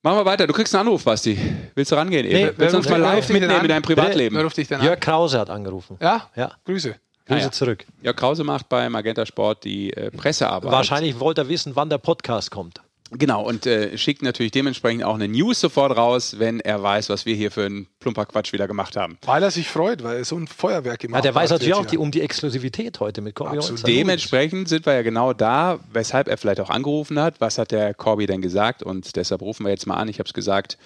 Machen 0.00 0.16
wir 0.16 0.24
weiter. 0.24 0.46
Du 0.46 0.54
kriegst 0.54 0.74
einen 0.74 0.86
Anruf, 0.86 1.04
Basti. 1.04 1.38
Willst 1.74 1.92
du 1.92 1.96
rangehen? 1.96 2.26
Nee, 2.26 2.52
Willst 2.56 2.72
du 2.72 2.78
uns 2.78 2.88
mal 2.88 2.96
live 2.96 3.28
mitnehmen 3.28 3.60
in 3.60 3.68
deinem 3.68 3.82
Privatleben? 3.82 4.34
Jörg 4.80 5.00
Krause 5.00 5.38
hat 5.38 5.50
angerufen. 5.50 5.98
Ja? 6.00 6.30
Ja. 6.36 6.52
Grüße. 6.64 6.94
Grüße 7.26 7.40
ja, 7.40 7.50
zurück. 7.50 7.84
Ja, 8.02 8.12
Krause 8.12 8.44
macht 8.44 8.68
bei 8.68 8.88
Magenta 8.88 9.26
Sport 9.26 9.64
die 9.64 9.92
äh, 9.92 10.10
Pressearbeit. 10.10 10.70
Wahrscheinlich 10.70 11.18
wollte 11.18 11.42
er 11.42 11.48
wissen, 11.48 11.74
wann 11.74 11.90
der 11.90 11.98
Podcast 11.98 12.50
kommt. 12.50 12.80
Genau, 13.12 13.42
und 13.42 13.66
äh, 13.66 13.96
schickt 13.96 14.22
natürlich 14.22 14.50
dementsprechend 14.50 15.04
auch 15.04 15.14
eine 15.14 15.28
News 15.28 15.60
sofort 15.60 15.96
raus, 15.96 16.36
wenn 16.38 16.58
er 16.58 16.82
weiß, 16.82 17.08
was 17.08 17.24
wir 17.24 17.36
hier 17.36 17.52
für 17.52 17.64
einen 17.64 17.86
plumper 18.00 18.26
Quatsch 18.26 18.52
wieder 18.52 18.66
gemacht 18.66 18.96
haben. 18.96 19.16
Weil 19.24 19.44
er 19.44 19.52
sich 19.52 19.68
freut, 19.68 20.02
weil 20.02 20.18
er 20.18 20.24
so 20.24 20.36
ein 20.36 20.48
Feuerwerk 20.48 21.00
gemacht 21.00 21.18
hat. 21.18 21.24
Ja, 21.24 21.30
der 21.30 21.34
weiß 21.40 21.50
natürlich 21.50 21.74
auch 21.74 21.86
die, 21.86 21.98
um 21.98 22.10
die 22.10 22.20
Exklusivität 22.20 22.98
heute 22.98 23.20
mit 23.20 23.36
Corby. 23.36 23.58
Dementsprechend 23.86 24.68
sind 24.68 24.86
wir 24.86 24.94
ja 24.94 25.02
genau 25.02 25.32
da, 25.32 25.78
weshalb 25.92 26.26
er 26.26 26.36
vielleicht 26.36 26.60
auch 26.60 26.70
angerufen 26.70 27.20
hat. 27.20 27.40
Was 27.40 27.58
hat 27.58 27.70
der 27.70 27.94
Corby 27.94 28.26
denn 28.26 28.42
gesagt? 28.42 28.82
Und 28.82 29.14
deshalb 29.14 29.40
rufen 29.40 29.64
wir 29.64 29.70
jetzt 29.70 29.86
mal 29.86 29.94
an. 29.94 30.08
Ich 30.08 30.18
habe 30.18 30.26
es 30.26 30.34
gesagt, 30.34 30.76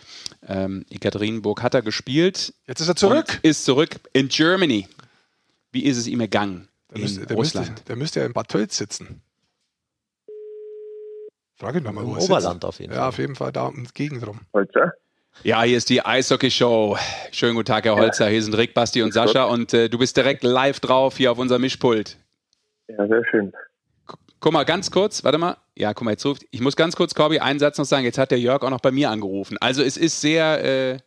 ähm, 0.47 0.85
Ekaterinburg 0.91 1.63
hat 1.63 1.73
er 1.73 1.81
gespielt. 1.81 2.53
Jetzt 2.67 2.81
ist 2.81 2.89
er 2.89 2.97
zurück. 2.97 3.41
Ist 3.43 3.65
zurück 3.65 3.97
in 4.13 4.29
Germany. 4.29 4.87
Wie 5.73 5.85
ist 5.85 5.97
es 5.97 6.07
ihm 6.07 6.21
ergangen 6.21 6.69
der 6.91 6.97
in 6.97 7.03
müsste, 7.03 7.27
der 7.27 7.37
Russland? 7.37 7.71
Müsste, 7.71 7.85
der 7.85 7.97
müsste 7.97 8.21
ja 8.21 8.27
in 8.27 8.33
Bad 8.33 8.49
Tölz 8.49 8.77
sitzen. 8.77 9.23
Frage 11.57 11.79
ihn 11.79 11.85
nochmal, 11.85 12.07
wo 12.07 12.15
Im 12.15 12.19
Oberland 12.19 12.65
auf 12.65 12.79
jeden 12.81 12.93
Fall. 12.93 13.01
Ja, 13.01 13.09
auf 13.09 13.19
jeden 13.19 13.37
Fall 13.37 13.53
da 13.53 13.67
um 13.67 13.85
die 13.85 13.93
Gegend 13.93 14.27
rum. 14.27 14.41
Holzer? 14.53 14.95
Ja, 15.43 15.63
hier 15.63 15.77
ist 15.77 15.89
die 15.89 16.05
Eishockey-Show. 16.05 16.97
Schönen 17.31 17.55
guten 17.55 17.67
Tag, 17.67 17.85
Herr 17.85 17.97
Holzer. 17.97 18.27
Ja. 18.27 18.31
Hier 18.33 18.43
sind 18.43 18.55
Rick, 18.57 18.75
Basti 18.75 19.03
und 19.03 19.13
Sascha 19.13 19.45
und 19.45 19.73
äh, 19.73 19.89
du 19.89 19.99
bist 19.99 20.17
direkt 20.17 20.43
live 20.43 20.81
drauf 20.81 21.17
hier 21.17 21.31
auf 21.31 21.39
unserem 21.39 21.61
Mischpult. 21.63 22.17
Ja, 22.89 23.07
sehr 23.07 23.25
schön. 23.31 23.53
Guck 24.41 24.53
mal, 24.53 24.65
ganz 24.65 24.91
kurz, 24.91 25.23
warte 25.23 25.39
mal. 25.39 25.57
Ja, 25.77 25.95
guck 25.95 26.05
mal, 26.05 26.13
jetzt 26.13 26.25
ruft, 26.25 26.45
ich 26.51 26.61
muss 26.61 26.77
ganz 26.77 26.97
kurz, 26.97 27.15
Corby, 27.15 27.39
einen 27.39 27.59
Satz 27.59 27.79
noch 27.79 27.85
sagen. 27.85 28.05
Jetzt 28.05 28.19
hat 28.19 28.31
der 28.31 28.41
Jörg 28.41 28.63
auch 28.63 28.71
noch 28.71 28.81
bei 28.81 28.91
mir 28.91 29.11
angerufen. 29.11 29.57
Also 29.61 29.83
es 29.83 29.97
ist 29.97 30.21
sehr, 30.21 30.65
äh, 30.65 30.99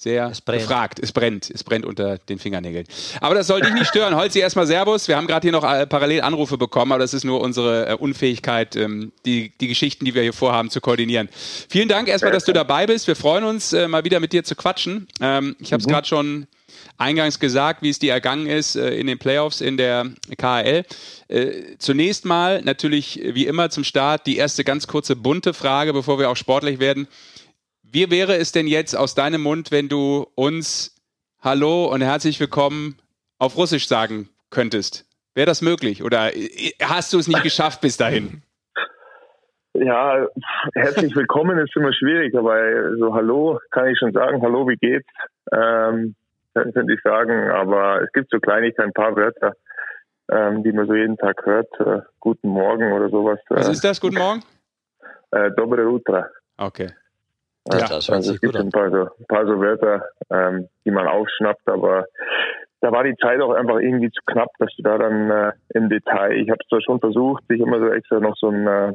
sehr 0.00 0.30
es 0.30 0.42
gefragt. 0.42 0.98
Es 0.98 1.12
brennt. 1.12 1.50
Es 1.50 1.62
brennt 1.62 1.84
unter 1.84 2.16
den 2.16 2.38
Fingernägeln. 2.38 2.86
Aber 3.20 3.34
das 3.34 3.46
soll 3.46 3.60
dich 3.60 3.74
nicht 3.74 3.88
stören. 3.88 4.16
Holzi, 4.16 4.38
erstmal 4.38 4.66
Servus. 4.66 5.08
Wir 5.08 5.16
haben 5.18 5.26
gerade 5.26 5.42
hier 5.42 5.52
noch 5.52 5.62
äh, 5.62 5.86
parallel 5.86 6.22
Anrufe 6.22 6.56
bekommen, 6.56 6.92
aber 6.92 7.00
das 7.00 7.12
ist 7.12 7.24
nur 7.24 7.42
unsere 7.42 7.86
äh, 7.86 7.94
Unfähigkeit, 7.94 8.76
ähm, 8.76 9.12
die, 9.26 9.52
die 9.60 9.68
Geschichten, 9.68 10.06
die 10.06 10.14
wir 10.14 10.22
hier 10.22 10.32
vorhaben, 10.32 10.70
zu 10.70 10.80
koordinieren. 10.80 11.28
Vielen 11.68 11.88
Dank 11.88 12.08
erstmal, 12.08 12.32
dass 12.32 12.44
du 12.44 12.54
dabei 12.54 12.86
bist. 12.86 13.08
Wir 13.08 13.16
freuen 13.16 13.44
uns, 13.44 13.74
äh, 13.74 13.88
mal 13.88 14.02
wieder 14.04 14.20
mit 14.20 14.32
dir 14.32 14.42
zu 14.42 14.56
quatschen. 14.56 15.06
Ähm, 15.20 15.54
ich 15.58 15.74
habe 15.74 15.82
es 15.82 15.86
mhm. 15.86 15.92
gerade 15.92 16.08
schon 16.08 16.46
eingangs 16.96 17.38
gesagt, 17.38 17.82
wie 17.82 17.90
es 17.90 17.98
dir 17.98 18.14
ergangen 18.14 18.46
ist 18.46 18.76
äh, 18.76 18.94
in 18.94 19.06
den 19.06 19.18
Playoffs 19.18 19.60
in 19.60 19.76
der 19.76 20.06
KHL. 20.38 20.84
Äh, 21.28 21.50
zunächst 21.78 22.24
mal 22.24 22.62
natürlich 22.62 23.20
wie 23.22 23.46
immer 23.46 23.68
zum 23.68 23.84
Start 23.84 24.26
die 24.26 24.38
erste 24.38 24.64
ganz 24.64 24.86
kurze 24.86 25.14
bunte 25.14 25.52
Frage, 25.52 25.92
bevor 25.92 26.18
wir 26.18 26.30
auch 26.30 26.36
sportlich 26.36 26.78
werden. 26.78 27.06
Wie 27.92 28.08
wäre 28.08 28.36
es 28.36 28.52
denn 28.52 28.68
jetzt 28.68 28.94
aus 28.96 29.16
deinem 29.16 29.42
Mund, 29.42 29.72
wenn 29.72 29.88
du 29.88 30.26
uns 30.36 30.96
Hallo 31.40 31.86
und 31.92 32.02
herzlich 32.02 32.38
willkommen 32.38 32.96
auf 33.40 33.56
Russisch 33.56 33.88
sagen 33.88 34.28
könntest? 34.50 35.06
Wäre 35.34 35.46
das 35.46 35.60
möglich 35.60 36.04
oder 36.04 36.32
äh, 36.36 36.70
hast 36.80 37.12
du 37.12 37.18
es 37.18 37.26
nicht 37.26 37.42
geschafft 37.42 37.80
bis 37.80 37.96
dahin? 37.96 38.42
Ja, 39.72 40.24
herzlich 40.74 41.16
willkommen 41.16 41.58
ist 41.58 41.74
immer 41.74 41.92
schwierig, 41.92 42.32
aber 42.36 42.96
so 42.96 43.12
Hallo 43.12 43.58
kann 43.72 43.88
ich 43.88 43.98
schon 43.98 44.12
sagen. 44.12 44.40
Hallo, 44.40 44.68
wie 44.68 44.76
geht's? 44.76 45.08
Ähm, 45.52 46.14
könnte 46.54 46.92
ich 46.92 47.00
sagen, 47.02 47.50
aber 47.50 48.02
es 48.02 48.12
gibt 48.12 48.30
so 48.30 48.38
Kleinigkeiten, 48.38 48.90
ein 48.90 48.92
paar 48.92 49.16
Wörter, 49.16 49.56
ähm, 50.30 50.62
die 50.62 50.70
man 50.70 50.86
so 50.86 50.94
jeden 50.94 51.16
Tag 51.16 51.44
hört. 51.44 51.68
Äh, 51.80 52.02
guten 52.20 52.50
Morgen 52.50 52.92
oder 52.92 53.08
sowas. 53.08 53.40
Was 53.48 53.68
ist 53.68 53.82
das? 53.82 54.00
Guten 54.00 54.18
Morgen? 54.18 54.44
Äh, 55.32 55.50
Dobre 55.56 55.88
Utra. 55.88 56.28
Okay. 56.56 56.90
Ja, 57.68 57.86
das 57.86 58.08
also 58.10 58.32
es 58.32 58.40
gibt 58.40 58.56
ein 58.56 58.70
paar, 58.70 58.90
so, 58.90 59.02
ein 59.02 59.26
paar 59.28 59.46
so 59.46 59.60
Wörter, 59.60 60.04
ähm, 60.30 60.68
die 60.84 60.90
man 60.90 61.06
aufschnappt, 61.06 61.68
aber 61.68 62.06
da 62.80 62.90
war 62.92 63.04
die 63.04 63.16
Zeit 63.16 63.40
auch 63.40 63.52
einfach 63.52 63.78
irgendwie 63.78 64.10
zu 64.10 64.22
knapp, 64.26 64.48
dass 64.58 64.74
du 64.76 64.82
da 64.82 64.96
dann 64.96 65.30
äh, 65.30 65.52
im 65.74 65.90
Detail, 65.90 66.32
ich 66.32 66.48
habe 66.48 66.58
es 66.62 66.68
zwar 66.68 66.80
schon 66.80 67.00
versucht, 67.00 67.44
sich 67.48 67.60
immer 67.60 67.78
so 67.78 67.88
extra 67.88 68.18
noch 68.18 68.36
so 68.36 68.48
ein, 68.48 68.66
äh, 68.66 68.92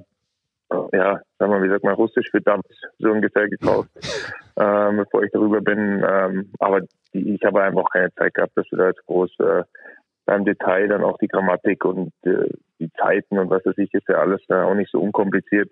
ja, 0.93 1.21
sagen 1.37 1.51
wir, 1.51 1.61
wie 1.61 1.69
sagt 1.69 1.83
man, 1.83 1.93
russisch 1.93 2.29
für 2.31 2.41
Dumps 2.41 2.75
so 2.97 3.11
ungefähr 3.11 3.47
gekauft, 3.47 3.89
ähm, 4.57 4.97
bevor 4.97 5.23
ich 5.23 5.31
darüber 5.31 5.61
bin. 5.61 6.03
Ähm, 6.07 6.51
aber 6.59 6.81
die, 7.13 7.35
ich 7.35 7.43
habe 7.45 7.61
einfach 7.61 7.85
keine 7.91 8.13
Zeit 8.15 8.33
gehabt, 8.33 8.57
dass 8.57 8.67
du 8.69 8.77
da 8.77 8.87
jetzt 8.87 9.05
groß 9.05 9.31
äh, 9.41 9.63
im 10.33 10.45
Detail 10.45 10.87
dann 10.87 11.03
auch 11.03 11.19
die 11.19 11.27
Grammatik 11.27 11.85
und 11.85 12.11
äh, 12.23 12.49
die 12.79 12.91
Zeiten 12.93 13.37
und 13.37 13.51
was 13.51 13.63
weiß 13.63 13.77
ich, 13.77 13.93
ist 13.93 14.09
ja 14.09 14.15
alles 14.15 14.41
äh, 14.49 14.55
auch 14.55 14.73
nicht 14.73 14.91
so 14.91 14.99
unkompliziert. 14.99 15.71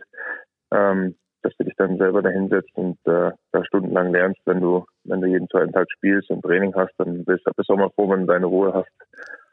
Ähm, 0.71 1.15
dass 1.43 1.53
du 1.57 1.63
dich 1.65 1.75
dann 1.77 1.97
selber 1.97 2.21
dahinsetzt 2.21 2.71
und 2.75 2.97
äh, 3.05 3.31
da 3.51 3.65
stundenlang 3.65 4.11
lernst, 4.11 4.39
wenn 4.45 4.61
du, 4.61 4.85
wenn 5.03 5.21
du 5.21 5.27
jeden 5.27 5.47
zweiten 5.49 5.71
Tag 5.71 5.87
spielst 5.91 6.29
und 6.29 6.41
Training 6.41 6.73
hast, 6.75 6.93
dann 6.97 7.23
bist 7.25 7.45
du 7.45 7.73
auch 7.73 7.77
mal 7.77 7.89
froh, 7.95 8.09
wenn 8.09 8.21
du 8.21 8.27
deine 8.27 8.45
Ruhe 8.45 8.73
hast. 8.73 8.89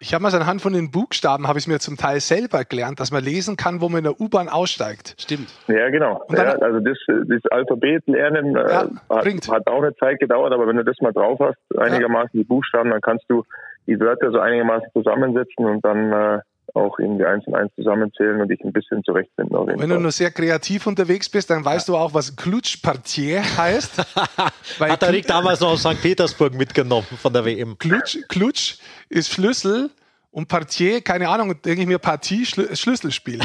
Ich 0.02 0.14
habe 0.14 0.22
mal 0.22 0.30
so 0.30 0.38
anhand 0.38 0.62
von 0.62 0.72
den 0.72 0.90
Buchstaben, 0.90 1.46
habe 1.46 1.58
ich 1.58 1.68
mir 1.68 1.78
zum 1.78 1.98
Teil 1.98 2.20
selber 2.20 2.64
gelernt, 2.64 3.00
dass 3.00 3.12
man 3.12 3.22
lesen 3.22 3.56
kann, 3.56 3.82
wo 3.82 3.90
man 3.90 3.98
in 3.98 4.04
der 4.04 4.18
U-Bahn 4.18 4.48
aussteigt. 4.48 5.14
Stimmt. 5.18 5.52
Ja, 5.68 5.90
genau. 5.90 6.24
Ja, 6.30 6.54
also 6.54 6.80
das, 6.80 6.96
das 7.06 7.44
Alphabet 7.50 8.06
lernen 8.06 8.56
äh, 8.56 8.60
ja, 8.60 8.88
hat, 9.10 9.48
hat, 9.48 9.66
auch 9.66 9.82
eine 9.82 9.94
Zeit 9.96 10.18
gedauert, 10.18 10.54
aber 10.54 10.66
wenn 10.66 10.76
du 10.76 10.84
das 10.84 10.96
mal 11.00 11.12
drauf 11.12 11.38
hast, 11.40 11.78
einigermaßen 11.78 12.30
ja. 12.32 12.42
die 12.42 12.44
Buchstaben, 12.44 12.90
dann 12.90 13.02
kannst 13.02 13.26
du 13.28 13.44
die 13.86 14.00
Wörter 14.00 14.30
so 14.30 14.38
einigermaßen 14.38 14.88
zusammensetzen 14.94 15.66
und 15.66 15.84
dann 15.84 16.12
äh, 16.12 16.40
auch 16.74 16.98
irgendwie 16.98 17.24
eins 17.24 17.46
und 17.46 17.54
eins 17.54 17.70
zusammenzählen 17.74 18.40
und 18.40 18.48
dich 18.48 18.60
ein 18.64 18.72
bisschen 18.72 19.02
zurechtfinden. 19.04 19.56
Wenn 19.66 19.78
Fall. 19.78 19.88
du 19.88 19.98
nur 19.98 20.12
sehr 20.12 20.30
kreativ 20.30 20.86
unterwegs 20.86 21.28
bist, 21.28 21.50
dann 21.50 21.64
weißt 21.64 21.88
ja. 21.88 21.94
du 21.94 21.98
auch, 21.98 22.14
was 22.14 22.36
Klutschpartier 22.36 23.42
heißt. 23.56 23.98
Hat 24.80 25.02
der 25.02 25.12
Rick 25.12 25.26
damals 25.26 25.60
noch 25.60 25.70
aus 25.70 25.80
St. 25.80 26.00
Petersburg 26.00 26.54
mitgenommen 26.54 27.06
von 27.20 27.32
der 27.32 27.44
WM. 27.44 27.76
Klutsch, 27.78 28.18
Klutsch 28.28 28.78
ist 29.08 29.32
Schlüssel 29.32 29.90
und 30.30 30.48
Partier, 30.48 31.00
keine 31.00 31.28
Ahnung, 31.28 31.60
denke 31.62 31.82
ich 31.82 31.86
mir, 31.86 31.98
Partie, 31.98 32.46
Schlüsselspiel. 32.46 33.40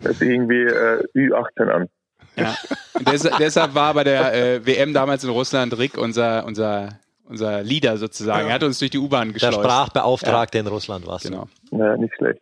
das 0.00 0.12
ist 0.12 0.22
irgendwie 0.22 0.62
äh, 0.62 1.02
Ü18 1.14 1.68
an. 1.68 1.88
Ja. 2.36 2.56
Deshalb, 3.00 3.38
deshalb 3.38 3.74
war 3.74 3.94
bei 3.94 4.04
der 4.04 4.34
äh, 4.34 4.66
WM 4.66 4.92
damals 4.92 5.24
in 5.24 5.30
Russland 5.30 5.76
Rick 5.76 5.98
unser, 5.98 6.44
unser 6.44 7.00
unser 7.28 7.62
Leader 7.62 7.96
sozusagen. 7.96 8.42
Ja. 8.42 8.48
Er 8.48 8.54
hat 8.54 8.62
uns 8.62 8.78
durch 8.78 8.90
die 8.90 8.98
U-Bahn 8.98 9.32
geschleust. 9.32 9.56
Der 9.56 9.62
Sprachbeauftragte 9.62 10.58
ja. 10.58 10.62
in 10.62 10.68
Russland 10.68 11.06
war 11.06 11.18
Genau. 11.18 11.46
Ja, 11.70 11.96
nicht 11.96 12.14
schlecht. 12.14 12.40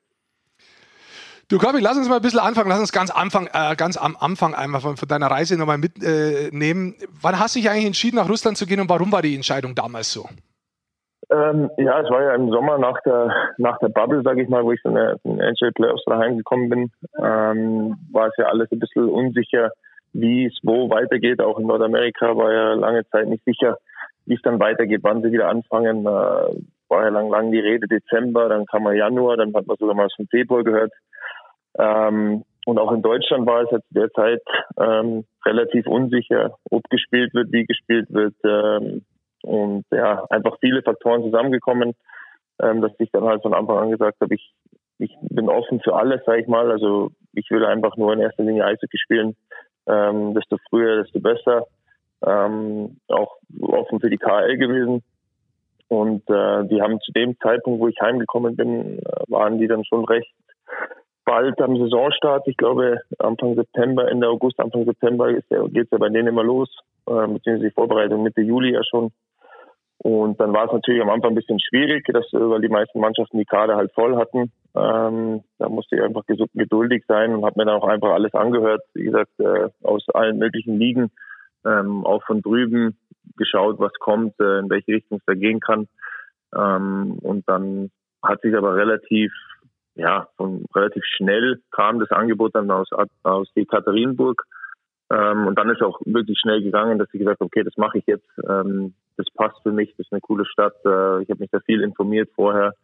Du, 1.48 1.58
Kobi, 1.58 1.78
lass 1.78 1.96
uns 1.96 2.08
mal 2.08 2.16
ein 2.16 2.22
bisschen 2.22 2.40
anfangen. 2.40 2.68
Lass 2.68 2.80
uns 2.80 2.90
ganz, 2.90 3.10
Anfang, 3.10 3.48
äh, 3.52 3.76
ganz 3.76 3.96
am 3.96 4.16
Anfang 4.18 4.54
einmal 4.54 4.80
von, 4.80 4.96
von 4.96 5.08
deiner 5.08 5.28
Reise 5.28 5.56
nochmal 5.56 5.78
mitnehmen. 5.78 6.94
Äh, 6.98 7.06
Wann 7.22 7.38
hast 7.38 7.54
du 7.54 7.60
dich 7.60 7.70
eigentlich 7.70 7.86
entschieden, 7.86 8.16
nach 8.16 8.28
Russland 8.28 8.56
zu 8.56 8.66
gehen 8.66 8.80
und 8.80 8.90
warum 8.90 9.12
war 9.12 9.22
die 9.22 9.36
Entscheidung 9.36 9.76
damals 9.76 10.12
so? 10.12 10.28
Ähm, 11.30 11.70
ja, 11.76 12.00
es 12.00 12.10
war 12.10 12.22
ja 12.22 12.34
im 12.34 12.50
Sommer 12.50 12.78
nach 12.78 13.00
der, 13.04 13.32
nach 13.58 13.78
der 13.78 13.88
Bubble, 13.88 14.22
sage 14.22 14.42
ich 14.42 14.48
mal, 14.48 14.64
wo 14.64 14.72
ich 14.72 14.80
in 14.84 14.94
den 14.94 15.40
NHL 15.40 15.72
Playoffs 15.72 16.04
daheim 16.06 16.36
gekommen 16.36 16.68
bin, 16.68 16.90
ähm, 17.18 17.96
war 18.12 18.28
es 18.28 18.34
ja 18.38 18.46
alles 18.46 18.70
ein 18.70 18.78
bisschen 18.78 19.08
unsicher, 19.08 19.70
wie 20.12 20.46
es 20.46 20.58
wo 20.62 20.90
weitergeht. 20.90 21.40
Auch 21.40 21.58
in 21.58 21.66
Nordamerika 21.66 22.36
war 22.36 22.52
ja 22.52 22.74
lange 22.74 23.08
Zeit 23.10 23.28
nicht 23.28 23.44
sicher, 23.44 23.78
wie 24.26 24.34
es 24.34 24.42
dann 24.42 24.60
weitergeht, 24.60 25.00
wann 25.02 25.22
sie 25.22 25.32
wieder 25.32 25.48
anfangen. 25.48 26.04
Äh, 26.06 26.60
war 26.88 27.02
ja 27.02 27.08
lang, 27.08 27.30
lang 27.30 27.50
die 27.50 27.60
Rede 27.60 27.88
Dezember, 27.88 28.48
dann 28.48 28.66
kam 28.66 28.84
mal 28.84 28.96
Januar, 28.96 29.36
dann 29.36 29.54
hat 29.54 29.66
man 29.66 29.76
sogar 29.76 29.94
mal 29.94 30.08
vom 30.14 30.26
Februar 30.28 30.62
gehört. 30.62 30.92
Ähm, 31.78 32.44
und 32.66 32.78
auch 32.78 32.92
in 32.92 33.02
Deutschland 33.02 33.46
war 33.46 33.62
es 33.62 33.70
jetzt 33.70 33.86
derzeit 33.90 34.42
ähm, 34.78 35.24
relativ 35.44 35.86
unsicher, 35.86 36.56
ob 36.70 36.82
gespielt 36.90 37.32
wird, 37.34 37.52
wie 37.52 37.64
gespielt 37.64 38.06
wird. 38.10 38.34
Ähm, 38.44 39.04
und 39.42 39.84
ja, 39.92 40.24
einfach 40.30 40.56
viele 40.60 40.82
Faktoren 40.82 41.22
zusammengekommen, 41.22 41.94
ähm, 42.60 42.80
dass 42.82 42.92
ich 42.98 43.10
dann 43.12 43.24
halt 43.24 43.42
von 43.42 43.54
Anfang 43.54 43.78
an 43.78 43.90
gesagt 43.90 44.20
habe, 44.20 44.34
ich, 44.34 44.52
ich 44.98 45.14
bin 45.30 45.48
offen 45.48 45.80
für 45.80 45.94
alles, 45.94 46.24
sage 46.24 46.42
ich 46.42 46.48
mal. 46.48 46.70
Also 46.70 47.10
ich 47.32 47.48
will 47.50 47.64
einfach 47.64 47.96
nur 47.96 48.12
in 48.12 48.20
erster 48.20 48.42
Linie 48.42 48.64
Eishockey 48.64 48.98
spielen. 48.98 49.36
Ähm, 49.88 50.34
desto 50.34 50.56
früher, 50.68 51.02
desto 51.02 51.20
besser 51.20 51.66
ähm, 52.24 52.98
auch 53.08 53.36
offen 53.60 54.00
für 54.00 54.10
die 54.10 54.18
KL 54.18 54.56
gewesen. 54.56 55.02
Und 55.88 56.28
äh, 56.28 56.64
die 56.66 56.82
haben 56.82 57.00
zu 57.00 57.12
dem 57.12 57.38
Zeitpunkt, 57.38 57.80
wo 57.80 57.88
ich 57.88 58.00
heimgekommen 58.00 58.56
bin, 58.56 58.98
äh, 58.98 59.02
waren 59.28 59.58
die 59.58 59.68
dann 59.68 59.84
schon 59.84 60.04
recht 60.04 60.32
bald 61.24 61.60
am 61.60 61.76
Saisonstart. 61.76 62.46
Ich 62.48 62.56
glaube, 62.56 63.00
Anfang 63.18 63.54
September, 63.54 64.08
Ende 64.10 64.28
August, 64.28 64.58
Anfang 64.58 64.84
September 64.84 65.32
geht 65.32 65.44
es 65.50 65.90
ja 65.90 65.98
bei 65.98 66.08
denen 66.08 66.28
immer 66.28 66.42
los, 66.42 66.68
äh, 67.06 67.26
beziehungsweise 67.26 67.68
die 67.68 67.74
Vorbereitung 67.74 68.22
Mitte 68.22 68.40
Juli 68.40 68.72
ja 68.72 68.82
schon. 68.84 69.12
Und 69.98 70.38
dann 70.40 70.52
war 70.52 70.66
es 70.66 70.72
natürlich 70.72 71.02
am 71.02 71.10
Anfang 71.10 71.32
ein 71.32 71.36
bisschen 71.36 71.58
schwierig, 71.58 72.04
dass, 72.06 72.26
weil 72.32 72.60
die 72.60 72.68
meisten 72.68 73.00
Mannschaften 73.00 73.38
die 73.38 73.44
Kader 73.44 73.76
halt 73.76 73.92
voll 73.92 74.16
hatten. 74.16 74.52
Ähm, 74.76 75.42
da 75.58 75.68
musste 75.68 75.96
ich 75.96 76.02
einfach 76.02 76.24
geduldig 76.26 77.04
sein 77.08 77.34
und 77.34 77.44
habe 77.44 77.58
mir 77.58 77.64
dann 77.64 77.80
auch 77.80 77.88
einfach 77.88 78.10
alles 78.10 78.34
angehört, 78.34 78.82
wie 78.94 79.04
gesagt, 79.04 79.30
äh, 79.38 79.68
aus 79.82 80.04
allen 80.12 80.38
möglichen 80.38 80.78
Ligen 80.78 81.10
ähm, 81.66 82.04
auch 82.04 82.22
von 82.24 82.40
drüben 82.40 82.96
geschaut, 83.36 83.78
was 83.78 83.92
kommt, 83.94 84.38
äh, 84.40 84.60
in 84.60 84.70
welche 84.70 84.92
Richtung 84.92 85.18
es 85.18 85.24
da 85.26 85.34
gehen 85.34 85.60
kann. 85.60 85.88
Ähm, 86.56 87.18
und 87.22 87.48
dann 87.48 87.90
hat 88.22 88.40
sich 88.42 88.56
aber 88.56 88.76
relativ, 88.76 89.32
ja, 89.94 90.28
von, 90.36 90.64
relativ 90.74 91.04
schnell 91.04 91.60
kam 91.70 92.00
das 92.00 92.10
Angebot 92.10 92.54
dann 92.54 92.70
aus, 92.70 92.88
aus 93.22 93.50
Ekaterinburg. 93.54 94.44
Ähm, 95.10 95.46
und 95.46 95.58
dann 95.58 95.70
ist 95.70 95.82
auch 95.82 96.00
wirklich 96.04 96.38
schnell 96.40 96.62
gegangen, 96.62 96.98
dass 96.98 97.08
ich 97.12 97.20
gesagt 97.20 97.40
habe, 97.40 97.46
okay, 97.46 97.62
das 97.62 97.76
mache 97.76 97.98
ich 97.98 98.06
jetzt. 98.06 98.28
Ähm, 98.48 98.94
das 99.16 99.26
passt 99.34 99.62
für 99.62 99.72
mich, 99.72 99.90
das 99.96 100.06
ist 100.06 100.12
eine 100.12 100.20
coole 100.20 100.44
Stadt. 100.46 100.74
Äh, 100.84 101.22
ich 101.22 101.30
habe 101.30 101.40
mich 101.40 101.50
da 101.50 101.60
viel 101.60 101.82
informiert 101.82 102.30
vorher. 102.34 102.74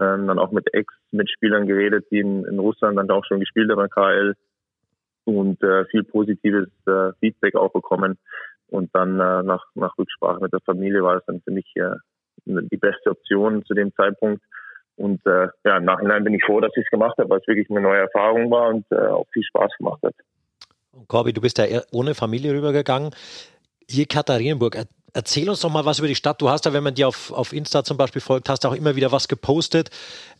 Ähm, 0.00 0.26
dann 0.26 0.38
auch 0.38 0.52
mit 0.52 0.72
Ex-Mitspielern 0.72 1.66
geredet, 1.66 2.06
die 2.10 2.20
in, 2.20 2.44
in 2.46 2.58
Russland 2.58 2.96
dann 2.96 3.10
auch 3.10 3.24
schon 3.26 3.40
gespielt 3.40 3.70
haben, 3.70 3.90
KL 3.90 4.34
und 5.24 5.62
äh, 5.62 5.84
viel 5.86 6.04
positives 6.04 6.68
äh, 6.86 7.12
Feedback 7.20 7.54
auch 7.54 7.72
bekommen. 7.72 8.18
Und 8.68 8.90
dann 8.94 9.20
äh, 9.20 9.42
nach, 9.42 9.64
nach 9.74 9.96
Rücksprache 9.98 10.40
mit 10.40 10.52
der 10.52 10.60
Familie 10.60 11.02
war 11.02 11.16
es 11.16 11.24
dann 11.26 11.42
für 11.42 11.50
mich 11.50 11.66
äh, 11.76 11.96
die 12.46 12.76
beste 12.76 13.10
Option 13.10 13.64
zu 13.64 13.74
dem 13.74 13.94
Zeitpunkt. 13.94 14.42
Und 14.96 15.24
äh, 15.26 15.48
ja, 15.64 15.76
im 15.76 15.84
Nachhinein 15.84 16.24
bin 16.24 16.34
ich 16.34 16.44
froh, 16.44 16.60
dass 16.60 16.72
ich 16.76 16.84
es 16.84 16.90
gemacht 16.90 17.16
habe, 17.18 17.30
weil 17.30 17.40
es 17.40 17.46
wirklich 17.46 17.70
eine 17.70 17.80
neue 17.80 18.00
Erfahrung 18.00 18.50
war 18.50 18.68
und 18.68 18.84
äh, 18.90 18.96
auch 18.96 19.26
viel 19.32 19.42
Spaß 19.42 19.72
gemacht 19.78 20.02
hat. 20.02 20.14
Corby, 21.08 21.32
du 21.32 21.40
bist 21.40 21.58
ja 21.58 21.64
ohne 21.92 22.14
Familie 22.14 22.52
rübergegangen. 22.52 23.10
Hier 23.88 24.06
Katharinenburg, 24.06 24.76
Erzähl 25.14 25.50
uns 25.50 25.60
doch 25.60 25.68
mal 25.68 25.84
was 25.84 25.98
über 25.98 26.08
die 26.08 26.14
Stadt. 26.14 26.40
Du 26.40 26.48
hast 26.48 26.64
ja, 26.64 26.72
wenn 26.72 26.82
man 26.82 26.94
dir 26.94 27.06
auf, 27.06 27.32
auf 27.32 27.52
Insta 27.52 27.84
zum 27.84 27.98
Beispiel 27.98 28.22
folgt, 28.22 28.48
hast 28.48 28.64
auch 28.64 28.72
immer 28.72 28.96
wieder 28.96 29.12
was 29.12 29.28
gepostet. 29.28 29.90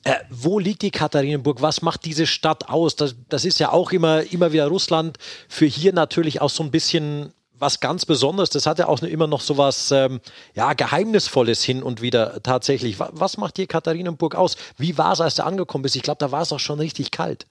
Äh, 0.04 0.14
wo 0.30 0.58
liegt 0.58 0.80
die 0.80 0.90
Katharinenburg? 0.90 1.60
Was 1.60 1.82
macht 1.82 2.06
diese 2.06 2.26
Stadt 2.26 2.70
aus? 2.70 2.96
Das, 2.96 3.16
das 3.28 3.44
ist 3.44 3.60
ja 3.60 3.70
auch 3.70 3.92
immer, 3.92 4.22
immer 4.32 4.52
wieder 4.52 4.68
Russland. 4.68 5.18
Für 5.48 5.66
hier 5.66 5.92
natürlich 5.92 6.40
auch 6.40 6.48
so 6.48 6.62
ein 6.62 6.70
bisschen 6.70 7.34
was 7.58 7.80
ganz 7.80 8.06
Besonderes. 8.06 8.48
Das 8.48 8.66
hat 8.66 8.78
ja 8.78 8.88
auch 8.88 9.02
immer 9.02 9.26
noch 9.26 9.40
so 9.40 9.58
was 9.58 9.90
ähm, 9.92 10.20
ja, 10.54 10.72
Geheimnisvolles 10.72 11.62
hin 11.62 11.82
und 11.82 12.00
wieder 12.00 12.42
tatsächlich. 12.42 12.98
Was, 12.98 13.10
was 13.12 13.36
macht 13.36 13.58
die 13.58 13.66
Katharinenburg 13.66 14.34
aus? 14.34 14.56
Wie 14.78 14.96
war 14.96 15.12
es, 15.12 15.20
als 15.20 15.36
du 15.36 15.44
angekommen 15.44 15.82
bist? 15.82 15.96
Ich 15.96 16.02
glaube, 16.02 16.18
da 16.18 16.32
war 16.32 16.42
es 16.42 16.52
auch 16.52 16.58
schon 16.58 16.78
richtig 16.78 17.10
kalt. 17.10 17.46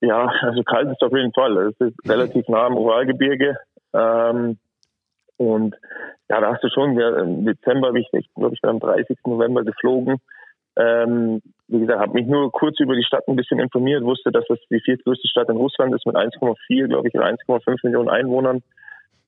Ja, 0.00 0.26
also 0.42 0.62
kalt 0.64 0.90
ist 0.90 1.00
auf 1.00 1.12
jeden 1.12 1.32
Fall. 1.32 1.56
Es 1.58 1.76
ist 1.78 1.96
relativ 2.08 2.48
nah 2.48 2.66
am 2.66 2.76
Uralgebirge. 2.76 3.56
Ähm, 3.94 4.58
und 5.42 5.74
ja, 6.28 6.40
da 6.40 6.52
hast 6.52 6.62
du 6.62 6.68
schon, 6.68 6.98
ja, 6.98 7.18
im 7.18 7.44
Dezember 7.44 7.88
habe 7.88 8.00
ich, 8.00 8.08
glaube, 8.10 8.54
ich 8.54 8.60
bin 8.60 8.70
am 8.70 8.80
30. 8.80 9.18
November 9.26 9.64
geflogen. 9.64 10.18
Ähm, 10.76 11.42
wie 11.68 11.80
gesagt, 11.80 12.00
habe 12.00 12.14
mich 12.14 12.26
nur 12.26 12.50
kurz 12.50 12.80
über 12.80 12.94
die 12.94 13.04
Stadt 13.04 13.28
ein 13.28 13.36
bisschen 13.36 13.58
informiert, 13.58 14.02
wusste, 14.02 14.30
dass 14.32 14.44
das 14.48 14.58
die 14.70 14.80
viertgrößte 14.80 15.28
Stadt 15.28 15.50
in 15.50 15.56
Russland 15.56 15.94
ist 15.94 16.06
mit 16.06 16.16
1,4, 16.16 16.88
glaube 16.88 17.08
ich, 17.08 17.14
oder 17.14 17.26
1,5 17.26 17.76
Millionen 17.82 18.08
Einwohnern. 18.08 18.62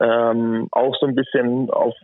Ähm, 0.01 0.69
auch 0.71 0.97
so 0.99 1.07
ein 1.07 1.15
bisschen 1.15 1.71
auf 1.71 1.95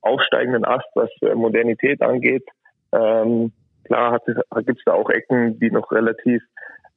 aufsteigenden 0.00 0.64
Ast, 0.64 0.88
was 0.94 1.10
äh, 1.20 1.34
Modernität 1.34 2.00
angeht. 2.00 2.44
Ähm, 2.92 3.52
klar 3.84 4.20
gibt 4.64 4.78
es 4.78 4.84
da 4.84 4.92
auch 4.92 5.10
Ecken, 5.10 5.58
die 5.58 5.70
noch 5.70 5.92
relativ 5.92 6.42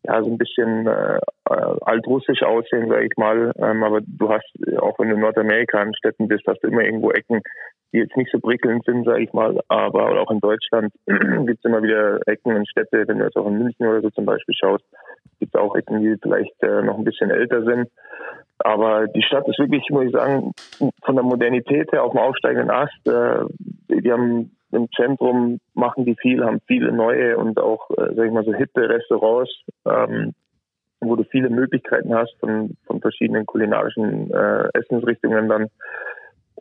ja, 0.03 0.23
so 0.23 0.29
ein 0.29 0.37
bisschen 0.37 0.87
äh, 0.87 1.19
äh, 1.49 1.75
altrussisch 1.81 2.41
aussehen, 2.43 2.89
sage 2.89 3.05
ich 3.05 3.17
mal. 3.17 3.51
Ähm, 3.57 3.83
aber 3.83 4.01
du 4.01 4.29
hast, 4.29 4.49
äh, 4.67 4.77
auch 4.77 4.97
wenn 4.99 5.09
du 5.09 5.15
in 5.15 5.21
Nordamerika 5.21 5.81
in 5.81 5.93
Städten 5.95 6.27
bist, 6.27 6.43
hast 6.47 6.63
du 6.63 6.67
immer 6.67 6.83
irgendwo 6.83 7.11
Ecken, 7.11 7.41
die 7.93 7.99
jetzt 7.99 8.15
nicht 8.17 8.31
so 8.31 8.39
prickelnd 8.39 8.85
sind, 8.85 9.05
sage 9.05 9.23
ich 9.23 9.33
mal. 9.33 9.59
Aber 9.67 10.21
auch 10.21 10.31
in 10.31 10.39
Deutschland 10.39 10.93
gibt 11.05 11.59
es 11.59 11.65
immer 11.65 11.83
wieder 11.83 12.19
Ecken 12.27 12.55
und 12.55 12.69
Städte, 12.69 13.07
wenn 13.07 13.19
du 13.19 13.25
jetzt 13.25 13.37
auch 13.37 13.47
in 13.47 13.57
München 13.57 13.87
oder 13.87 14.01
so 14.01 14.09
zum 14.11 14.25
Beispiel 14.25 14.55
schaust, 14.55 14.83
gibt 15.39 15.57
auch 15.57 15.75
Ecken, 15.75 16.01
die 16.01 16.15
vielleicht 16.21 16.61
äh, 16.63 16.81
noch 16.81 16.97
ein 16.97 17.03
bisschen 17.03 17.31
älter 17.31 17.63
sind. 17.63 17.89
Aber 18.59 19.07
die 19.07 19.23
Stadt 19.23 19.47
ist 19.47 19.59
wirklich, 19.59 19.83
muss 19.89 20.05
ich 20.05 20.11
sagen, 20.11 20.53
von 21.03 21.15
der 21.15 21.23
Modernität 21.23 21.91
her 21.91 22.03
auf 22.03 22.11
dem 22.11 22.19
aufsteigenden 22.19 22.69
Ast. 22.69 23.07
Äh, 23.07 23.45
die 23.89 24.11
haben 24.11 24.51
im 24.71 24.87
Zentrum 24.95 25.59
machen 25.73 26.05
die 26.05 26.15
viel, 26.15 26.43
haben 26.43 26.61
viele 26.67 26.91
neue 26.91 27.37
und 27.37 27.59
auch, 27.59 27.89
äh, 27.91 28.13
sag 28.15 28.25
ich 28.25 28.31
mal, 28.31 28.45
so 28.45 28.53
hippe 28.53 28.87
Restaurants, 28.87 29.51
ähm, 29.85 30.33
wo 31.01 31.15
du 31.15 31.23
viele 31.23 31.49
Möglichkeiten 31.49 32.13
hast 32.13 32.35
von, 32.39 32.77
von 32.85 33.01
verschiedenen 33.01 33.45
kulinarischen 33.45 34.31
äh, 34.31 34.69
Essensrichtungen 34.73 35.49
dann. 35.49 35.67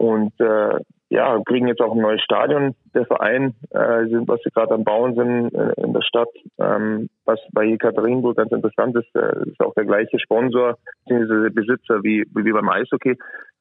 Und 0.01 0.33
äh, 0.41 0.81
ja, 1.11 1.39
kriegen 1.45 1.69
jetzt 1.69 1.83
auch 1.83 1.93
ein 1.93 2.01
neues 2.01 2.23
Stadion. 2.23 2.75
Der 2.95 3.05
Verein, 3.05 3.55
äh, 3.69 4.07
sind, 4.07 4.27
was 4.29 4.41
sie 4.43 4.51
gerade 4.51 4.73
am 4.73 4.83
Bauen 4.83 5.15
sind 5.15 5.55
äh, 5.55 5.75
in 5.77 5.93
der 5.93 6.01
Stadt, 6.01 6.31
ähm, 6.59 7.11
was 7.27 7.39
bei 7.53 7.65
Jekaterinburg 7.65 8.39
ganz 8.39 8.51
interessant 8.51 8.97
ist, 8.97 9.15
äh, 9.15 9.51
ist 9.51 9.61
auch 9.61 9.75
der 9.75 9.85
gleiche 9.85 10.19
Sponsor, 10.19 10.79
beziehungsweise 11.05 11.51
Besitzer 11.51 12.03
wie, 12.03 12.25
wie 12.35 12.53
beim 12.53 12.71
Eishockey. 12.71 13.19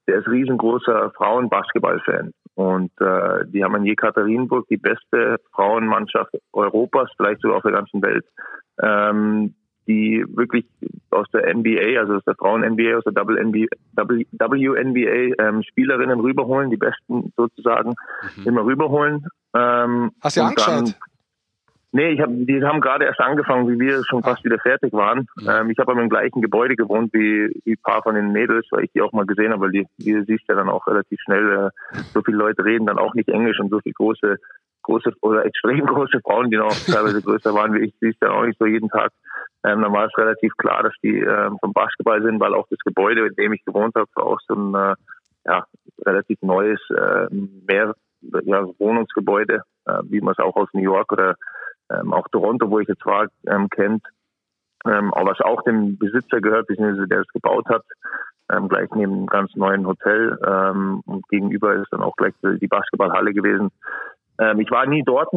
Der 0.08 0.20
ist 0.20 0.30
riesengroßer 0.30 1.12
Frauenbasketball-Fan. 1.18 2.32
Und 2.56 2.92
äh, 3.02 3.46
die 3.48 3.62
haben 3.62 3.76
in 3.76 3.86
Jekaterinburg 3.86 4.66
die 4.70 4.78
beste 4.78 5.42
Frauenmannschaft 5.52 6.32
Europas, 6.54 7.10
vielleicht 7.18 7.42
sogar 7.42 7.58
auf 7.58 7.64
der 7.64 7.74
ganzen 7.74 8.02
Welt. 8.02 8.26
Ähm, 8.82 9.56
die 9.90 10.24
wirklich 10.30 10.66
aus 11.10 11.26
der 11.34 11.54
NBA, 11.54 12.00
also 12.00 12.14
aus 12.14 12.24
der 12.24 12.36
Frauen-NBA, 12.36 12.98
aus 12.98 13.04
der 13.04 13.16
WNBA 13.16 13.68
ähm, 15.44 15.64
Spielerinnen 15.64 16.20
rüberholen, 16.20 16.70
die 16.70 16.78
besten 16.78 17.34
sozusagen 17.36 17.96
mhm. 18.38 18.44
immer 18.46 18.64
rüberholen. 18.64 19.26
Ähm, 19.56 20.12
Hast 20.22 20.38
du 20.38 20.42
angeschaut? 20.42 20.94
Nee, 21.92 22.12
ich 22.12 22.22
hab, 22.22 22.30
die 22.32 22.64
haben 22.64 22.82
gerade 22.82 23.06
erst 23.06 23.20
angefangen, 23.20 23.68
wie 23.68 23.80
wir 23.80 24.04
schon 24.06 24.22
fast 24.22 24.46
wieder 24.46 24.60
fertig 24.60 24.94
waren. 24.94 25.28
Ja. 25.42 25.62
Ähm, 25.62 25.72
ich 25.72 25.80
habe 25.80 25.92
aber 25.92 26.04
im 26.04 26.10
gleichen 26.10 26.40
Gebäude 26.40 26.76
gewohnt 26.76 27.12
wie, 27.14 27.50
wie 27.66 27.72
ein 27.72 27.82
paar 27.82 28.04
von 28.04 28.14
den 28.14 28.32
Mädels, 28.32 28.68
weil 28.70 28.84
ich 28.84 28.92
die 28.92 29.02
auch 29.02 29.12
mal 29.12 29.26
gesehen 29.26 29.52
habe, 29.52 29.64
weil 29.64 29.72
die, 29.72 29.88
die 29.98 30.22
siehst 30.28 30.44
ja 30.48 30.54
dann 30.54 30.70
auch 30.70 30.86
relativ 30.86 31.20
schnell, 31.22 31.72
äh, 31.94 31.98
so 32.14 32.22
viele 32.22 32.38
Leute 32.38 32.64
reden 32.64 32.86
dann 32.86 33.00
auch 33.00 33.16
nicht 33.16 33.30
Englisch 33.30 33.60
und 33.60 33.72
so 33.72 33.80
viele 33.80 33.94
große, 33.94 34.38
große 34.90 35.12
oder 35.22 35.46
extrem 35.46 35.86
große 35.86 36.20
Frauen, 36.22 36.50
die 36.50 36.58
noch 36.58 36.74
teilweise 36.86 37.22
größer 37.22 37.54
waren 37.54 37.74
wie 37.74 37.86
ich, 37.86 37.94
siehst 38.00 38.22
dann 38.22 38.32
auch 38.32 38.46
nicht 38.46 38.60
so 38.60 38.66
jeden 38.66 38.90
Tag. 38.90 39.12
Ähm, 39.64 39.82
dann 39.82 39.94
war 39.94 40.06
es 40.06 40.18
relativ 40.18 40.54
klar, 40.58 40.84
dass 40.84 40.94
die 41.04 41.20
ähm, 41.20 41.58
vom 41.60 41.74
Basketball 41.74 42.22
sind, 42.24 42.40
weil 42.40 42.54
auch 42.54 42.68
das 42.70 42.80
Gebäude, 42.80 43.28
in 43.28 43.36
dem 43.36 43.54
ich 43.54 43.64
gewohnt 43.66 43.96
habe, 43.96 44.08
war 44.16 44.26
auch 44.26 44.40
so 44.48 44.56
ein 44.56 44.74
äh, 44.74 44.96
ja, 45.46 45.66
relativ 46.06 46.42
neues 46.42 46.80
äh, 46.90 47.28
mehr 47.68 47.94
ja, 48.44 48.66
Wohnungsgebäude, 48.80 49.62
äh, 49.86 50.00
wie 50.04 50.22
man 50.22 50.34
es 50.38 50.44
auch 50.44 50.56
aus 50.56 50.70
New 50.74 50.82
York 50.82 51.12
oder 51.12 51.36
ähm, 51.92 52.14
auch 52.14 52.28
Toronto, 52.30 52.70
wo 52.70 52.80
ich 52.80 52.88
jetzt 52.88 53.06
war, 53.06 53.28
ähm, 53.48 53.70
kennt. 53.70 54.04
Ähm, 54.86 55.14
aber 55.14 55.32
was 55.32 55.42
auch 55.42 55.62
dem 55.64 55.98
Besitzer 55.98 56.40
gehört, 56.40 56.68
beziehungsweise 56.68 57.08
der 57.08 57.22
es 57.22 57.28
gebaut 57.34 57.68
hat, 57.68 57.84
ähm, 58.52 58.68
gleich 58.68 58.90
neben 58.96 59.14
einem 59.14 59.28
ganz 59.28 59.56
neuen 59.56 59.86
Hotel. 59.86 60.38
Ähm, 60.46 61.02
und 61.06 61.28
gegenüber 61.30 61.76
ist 61.76 61.92
dann 61.92 62.02
auch 62.02 62.16
gleich 62.16 62.34
die 62.44 62.68
Basketballhalle 62.68 63.34
gewesen. 63.34 63.70
Ähm, 64.40 64.60
ich 64.60 64.72
war 64.72 64.86
nie 64.88 65.04
dort, 65.04 65.34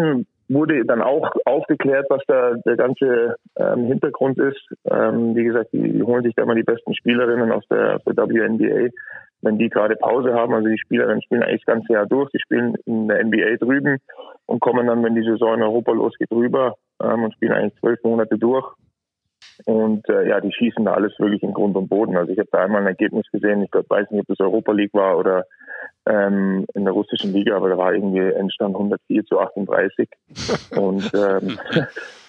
wurde 0.49 0.85
dann 0.85 1.03
auch 1.03 1.31
aufgeklärt, 1.45 2.07
was 2.11 2.23
da 2.27 2.55
der 2.67 2.77
ganze 2.77 3.37
ähm, 3.57 3.87
Hintergrund 3.87 4.39
ist. 4.39 4.61
Ähm, 4.91 5.35
wie 5.35 5.45
gesagt, 5.45 5.73
die, 5.73 6.03
holen 6.03 6.23
sich 6.23 6.35
da 6.35 6.45
mal 6.45 6.55
die 6.55 6.63
besten 6.63 6.95
Spielerinnen 6.95 7.53
aus 7.53 7.65
der, 7.69 7.97
aus 7.97 8.15
der 8.15 8.29
WNBA, 8.29 8.91
wenn 9.43 9.59
die 9.59 9.69
gerade 9.69 9.97
Pause 9.97 10.35
haben. 10.35 10.55
Also 10.55 10.69
die 10.69 10.79
Spielerinnen 10.79 11.23
spielen 11.23 11.43
eigentlich 11.43 11.65
das 11.65 11.75
ganze 11.75 11.93
Jahr 11.93 12.07
durch. 12.07 12.31
Die 12.31 12.41
spielen 12.41 12.75
in 12.87 13.09
der 13.09 13.25
NBA 13.25 13.57
drüben 13.59 13.99
und 14.47 14.61
kommen 14.61 14.87
dann, 14.87 15.03
wenn 15.03 15.15
die 15.15 15.25
Saison 15.25 15.55
in 15.55 15.63
Europa 15.63 15.93
losgeht, 15.93 16.31
rüber 16.31 16.75
ähm, 17.03 17.25
und 17.25 17.35
spielen 17.35 17.53
eigentlich 17.53 17.81
zwölf 17.81 18.03
Monate 18.05 18.39
durch. 18.39 18.67
Und 19.65 20.09
äh, 20.09 20.29
ja, 20.29 20.41
die 20.41 20.53
schießen 20.53 20.85
da 20.85 20.95
alles 20.95 21.19
wirklich 21.19 21.43
in 21.43 21.53
Grund 21.53 21.77
und 21.77 21.89
Boden. 21.89 22.17
Also 22.17 22.33
ich 22.33 22.39
habe 22.39 22.49
da 22.53 22.59
einmal 22.59 22.83
ein 22.83 22.87
Ergebnis 22.87 23.27
gesehen, 23.33 23.63
ich 23.63 23.71
glaub, 23.71 23.89
weiß 23.89 24.11
nicht, 24.11 24.21
ob 24.21 24.27
das 24.27 24.41
Europa 24.41 24.73
League 24.73 24.95
war 24.95 25.19
oder 25.19 25.45
ähm, 26.07 26.67
in 26.75 26.85
der 26.85 26.93
russischen 26.93 27.33
Liga, 27.33 27.57
aber 27.57 27.69
da 27.69 27.79
war 27.79 27.95
irgendwie 27.95 28.21
Endstand 28.21 28.75
104 28.75 29.25
zu 29.25 29.39
38. 29.39 30.09
Und 30.77 31.11
ähm, 31.15 31.59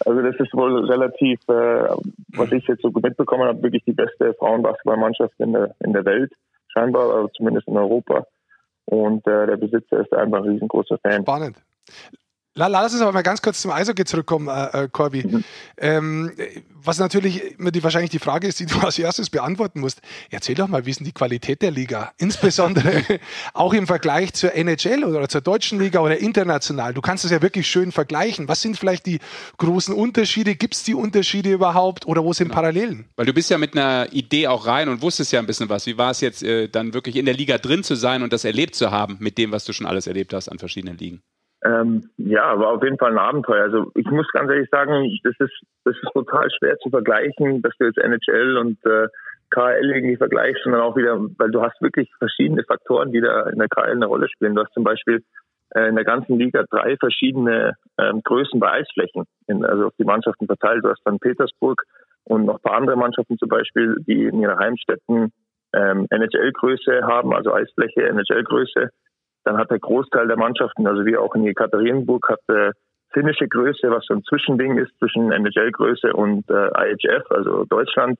also 0.06 0.22
das 0.22 0.36
ist 0.40 0.54
wohl 0.54 0.86
relativ, 0.86 1.40
äh, 1.48 1.90
was 2.36 2.52
ich 2.52 2.68
jetzt 2.68 2.82
so 2.82 2.90
mitbekommen 2.90 3.46
habe, 3.46 3.64
wirklich 3.64 3.84
die 3.86 3.94
beste 3.94 4.34
Frauenbasketballmannschaft 4.36 5.34
in 5.40 5.54
der, 5.54 5.76
in 5.80 5.94
der 5.94 6.06
Welt, 6.06 6.32
scheinbar, 6.68 7.12
aber 7.12 7.32
zumindest 7.32 7.68
in 7.68 7.78
Europa. 7.78 8.26
Und 8.86 9.26
äh, 9.28 9.48
der 9.48 9.58
Besitzer 9.58 10.02
ist 10.02 10.14
einfach 10.14 10.40
ein 10.40 10.50
riesengroßer 10.50 10.98
Fan. 11.00 11.22
Spannend. 11.22 11.58
Lass 12.56 12.94
uns 12.94 13.02
aber 13.02 13.12
mal 13.12 13.24
ganz 13.24 13.42
kurz 13.42 13.62
zum 13.62 13.72
Eishockey 13.72 14.06
zurückkommen, 14.06 14.48
äh, 14.48 14.84
äh, 14.84 14.90
Corby. 14.92 15.24
Mhm. 15.26 15.44
Ähm, 15.78 16.32
was 16.72 17.00
natürlich 17.00 17.58
immer 17.58 17.72
die, 17.72 17.84
wahrscheinlich 17.84 18.12
die 18.12 18.20
Frage 18.20 18.48
ist, 18.48 18.60
die 18.60 18.68
du 18.68 18.80
als 18.82 19.00
erstes 19.00 19.32
beantworten 19.32 19.80
musst. 19.80 20.02
Erzähl 20.30 20.54
doch 20.54 20.68
mal, 20.68 20.86
wie 20.86 20.92
ist 20.92 21.00
denn 21.00 21.06
die 21.06 21.14
Qualität 21.14 21.64
der 21.64 21.72
Liga? 21.72 22.14
Insbesondere 22.18 23.04
auch 23.54 23.74
im 23.74 23.88
Vergleich 23.88 24.34
zur 24.34 24.54
NHL 24.54 25.04
oder 25.04 25.28
zur 25.30 25.42
deutschen 25.42 25.80
Liga 25.80 26.00
oder 26.00 26.20
international. 26.20 26.94
Du 26.94 27.02
kannst 27.02 27.26
es 27.26 27.32
ja 27.32 27.42
wirklich 27.42 27.68
schön 27.68 27.92
vergleichen. 27.92 28.48
Was 28.48 28.62
sind 28.62 28.78
vielleicht 28.78 29.08
die 29.08 29.18
großen 29.58 29.94
Unterschiede? 29.94 30.54
Gibt 30.54 30.76
es 30.76 30.84
die 30.84 30.94
Unterschiede 30.94 31.52
überhaupt 31.52 32.06
oder 32.06 32.24
wo 32.24 32.34
sind 32.34 32.50
genau. 32.50 32.56
Parallelen? 32.56 33.06
Weil 33.16 33.26
du 33.26 33.34
bist 33.34 33.50
ja 33.50 33.58
mit 33.58 33.76
einer 33.76 34.14
Idee 34.14 34.48
auch 34.48 34.68
rein 34.68 34.90
und 34.90 35.02
wusstest 35.02 35.32
ja 35.32 35.40
ein 35.40 35.48
bisschen 35.48 35.70
was. 35.70 35.88
Wie 35.88 35.98
war 35.98 36.12
es 36.12 36.22
jetzt 36.22 36.44
äh, 36.44 36.70
dann 36.70 36.94
wirklich 36.94 37.16
in 37.16 37.26
der 37.26 37.34
Liga 37.34 37.58
drin 37.58 37.84
zu 37.84 37.96
sein 37.96 38.22
und 38.22 38.32
das 38.32 38.44
erlebt 38.44 38.76
zu 38.76 38.92
haben 38.92 39.18
mit 39.20 39.40
dem, 39.40 39.52
was 39.52 39.66
du 39.66 39.74
schon 39.74 39.88
alles 39.88 40.06
erlebt 40.06 40.34
hast 40.36 40.50
an 40.50 40.60
verschiedenen 40.60 41.00
Ligen? 41.00 41.24
Ähm, 41.66 42.10
ja, 42.18 42.60
war 42.60 42.74
auf 42.74 42.84
jeden 42.84 42.98
Fall 42.98 43.12
ein 43.12 43.18
Abenteuer. 43.18 43.64
Also 43.64 43.92
ich 43.96 44.06
muss 44.08 44.28
ganz 44.34 44.52
ehrlich 44.52 44.70
sagen, 44.70 45.10
das 45.24 45.34
ist, 45.40 45.62
das 45.86 45.96
ist 45.96 46.12
total 46.14 46.50
schwer 46.52 46.78
zu 46.80 46.90
vergleichen, 46.90 47.62
dass 47.62 47.74
du 47.80 47.86
jetzt 47.86 47.98
NHL 47.98 48.58
und 48.58 48.86
äh, 48.86 49.08
KL 49.50 49.92
irgendwie 49.92 50.18
vergleichst, 50.18 50.64
sondern 50.64 50.82
auch 50.82 50.98
wieder, 50.98 51.18
weil 51.38 51.52
du 51.52 51.62
hast 51.62 51.80
wirklich 51.82 52.12
verschiedene 52.18 52.64
Faktoren, 52.64 53.12
die 53.12 53.22
da 53.22 53.48
in 53.50 53.60
der 53.60 53.70
KL 53.70 53.92
eine 53.92 54.08
Rolle 54.08 54.28
spielen. 54.28 54.56
Du 54.56 54.64
hast 54.64 54.74
zum 54.74 54.84
Beispiel 54.84 55.24
äh, 55.76 55.88
in 55.88 55.96
der 55.96 56.04
ganzen 56.04 56.38
Liga 56.38 56.64
drei 56.70 56.98
verschiedene 56.98 57.76
ähm, 57.98 58.22
Größen 58.24 58.60
bei 58.60 58.72
Eisflächen, 58.72 59.26
in, 59.48 59.64
also 59.64 59.88
auf 59.88 59.94
die 59.98 60.06
Mannschaften 60.06 60.48
verteilt. 60.48 60.84
Du 60.84 60.90
hast 60.90 61.02
dann 61.06 61.20
Petersburg 61.20 61.82
und 62.26 62.46
noch 62.46 62.56
ein 62.56 62.62
paar 62.62 62.78
andere 62.78 62.98
Mannschaften 62.98 63.38
zum 63.38 63.50
Beispiel, 63.50 63.96
die 64.08 64.26
in 64.26 64.42
ihren 64.42 64.58
Heimstätten 64.58 65.32
ähm, 65.74 66.08
NHL-Größe 66.10 67.04
haben, 67.04 67.34
also 67.34 67.54
Eisfläche, 67.54 68.08
NHL-Größe 68.08 68.90
dann 69.44 69.58
hat 69.58 69.72
der 69.72 69.80
Großteil 69.80 70.28
der 70.28 70.38
Mannschaften, 70.38 70.88
also 70.88 71.06
wie 71.06 71.18
auch 71.18 71.36
in 71.36 71.44
Jekaterinburg, 71.44 72.30
hat 72.30 72.42
äh, 72.50 72.72
finnische 73.14 73.48
Größe, 73.48 73.90
was 73.92 74.06
so 74.08 74.16
ein 74.16 74.24
Zwischending 74.24 74.78
ist 74.78 74.92
zwischen 74.98 75.32
NHL-Größe 75.32 76.14
und 76.14 76.50
äh, 76.50 76.70
IHF, 76.76 77.30
also 77.30 77.64
Deutschland 77.66 78.18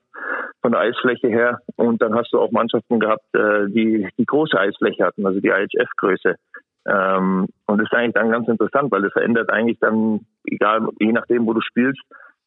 von 0.62 0.72
der 0.72 0.80
Eisfläche 0.80 1.28
her. 1.28 1.58
Und 1.76 2.00
dann 2.00 2.14
hast 2.14 2.32
du 2.32 2.40
auch 2.40 2.52
Mannschaften 2.52 3.00
gehabt, 3.00 3.24
äh, 3.34 3.66
die 3.68 4.08
die 4.18 4.26
große 4.26 4.58
Eisfläche 4.58 5.04
hatten, 5.04 5.26
also 5.26 5.40
die 5.40 5.48
IHF-Größe. 5.48 6.36
Ähm, 6.86 7.48
und 7.66 7.78
das 7.78 7.88
ist 7.90 7.94
eigentlich 7.94 8.14
dann 8.14 8.30
ganz 8.30 8.46
interessant, 8.48 8.92
weil 8.92 9.02
das 9.02 9.12
verändert 9.12 9.50
eigentlich 9.50 9.78
dann, 9.80 10.20
egal, 10.44 10.88
je 11.00 11.12
nachdem, 11.12 11.46
wo 11.46 11.52
du 11.52 11.60
spielst, 11.60 12.00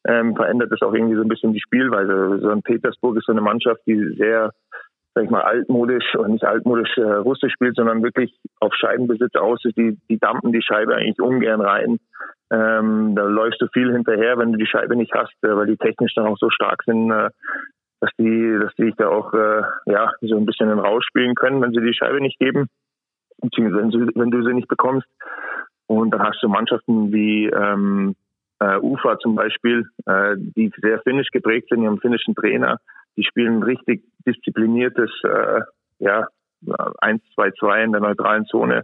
ähm, 0.08 0.36
verändert 0.36 0.72
das 0.72 0.82
auch 0.82 0.94
irgendwie 0.94 1.16
so 1.16 1.22
ein 1.22 1.28
bisschen 1.28 1.54
die 1.54 1.60
Spielweise. 1.60 2.40
So 2.42 2.50
ein 2.50 2.62
Petersburg 2.62 3.18
ist 3.18 3.26
so 3.26 3.34
eine 3.34 3.42
Mannschaft, 3.42 3.82
die 3.86 4.16
sehr 4.18 4.52
sag 5.18 5.24
ich 5.24 5.32
mal, 5.32 5.42
altmodisch 5.42 6.16
oder 6.16 6.28
nicht 6.28 6.46
altmodisch 6.46 6.96
äh, 6.98 7.02
russisch 7.02 7.52
spielt, 7.54 7.76
sondern 7.76 8.04
wirklich 8.04 8.38
auf 8.60 8.72
Scheibenbesitz 8.76 9.34
aus 9.34 9.66
ist. 9.66 9.76
Die, 9.76 9.98
die 10.10 10.20
dampen 10.20 10.52
die 10.52 10.62
Scheibe 10.62 10.96
eigentlich 10.96 11.20
ungern 11.20 11.60
rein. 11.60 11.98
Ähm, 12.52 13.16
da 13.16 13.24
läufst 13.24 13.60
du 13.60 13.68
viel 13.74 13.92
hinterher, 13.92 14.38
wenn 14.38 14.52
du 14.52 14.60
die 14.60 14.68
Scheibe 14.68 14.96
nicht 14.96 15.14
hast, 15.16 15.34
äh, 15.42 15.56
weil 15.56 15.66
die 15.66 15.78
technisch 15.78 16.14
dann 16.14 16.28
auch 16.28 16.38
so 16.38 16.52
stark 16.52 16.84
sind, 16.86 17.10
äh, 17.10 17.30
dass 18.00 18.12
die, 18.20 18.60
dass 18.62 18.76
die 18.76 18.86
dich 18.86 18.96
da 18.96 19.08
auch 19.08 19.34
äh, 19.34 19.64
ja 19.88 20.12
so 20.22 20.38
ein 20.38 20.46
bisschen 20.46 20.70
in 20.70 20.78
Rausch 20.78 21.06
spielen 21.08 21.34
können, 21.34 21.62
wenn 21.64 21.72
sie 21.72 21.82
die 21.82 21.96
Scheibe 21.96 22.22
nicht 22.22 22.38
geben, 22.38 22.68
beziehungsweise 23.42 23.82
wenn, 23.82 23.92
sie, 23.92 24.12
wenn 24.14 24.32
du 24.32 24.44
sie 24.44 24.54
nicht 24.54 24.68
bekommst. 24.68 25.08
Und 25.88 26.12
dann 26.12 26.22
hast 26.22 26.44
du 26.44 26.48
Mannschaften 26.48 27.12
wie 27.12 27.48
ähm, 27.48 28.16
äh, 28.60 28.78
UFA 28.78 29.18
zum 29.18 29.34
Beispiel, 29.34 29.90
äh, 30.06 30.36
die 30.38 30.72
sehr 30.80 31.00
finnisch 31.00 31.30
geprägt 31.32 31.70
sind, 31.70 31.82
ihrem 31.82 31.98
finnischen 31.98 32.36
Trainer, 32.36 32.80
die 33.18 33.24
spielen 33.24 33.64
richtig 33.64 34.04
diszipliniertes 34.26 35.12
äh, 35.24 35.62
ja, 36.00 36.28
1-2-2 36.66 37.84
in 37.84 37.92
der 37.92 38.02
neutralen 38.02 38.46
Zone, 38.46 38.84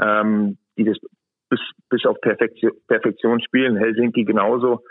ähm, 0.00 0.58
die 0.76 0.84
das 0.84 0.98
bis, 1.48 1.60
bis 1.88 2.06
auf 2.06 2.20
Perfektion, 2.20 2.72
Perfektion 2.86 3.40
spielen. 3.40 3.76
Helsinki 3.76 4.24
genauso, 4.24 4.82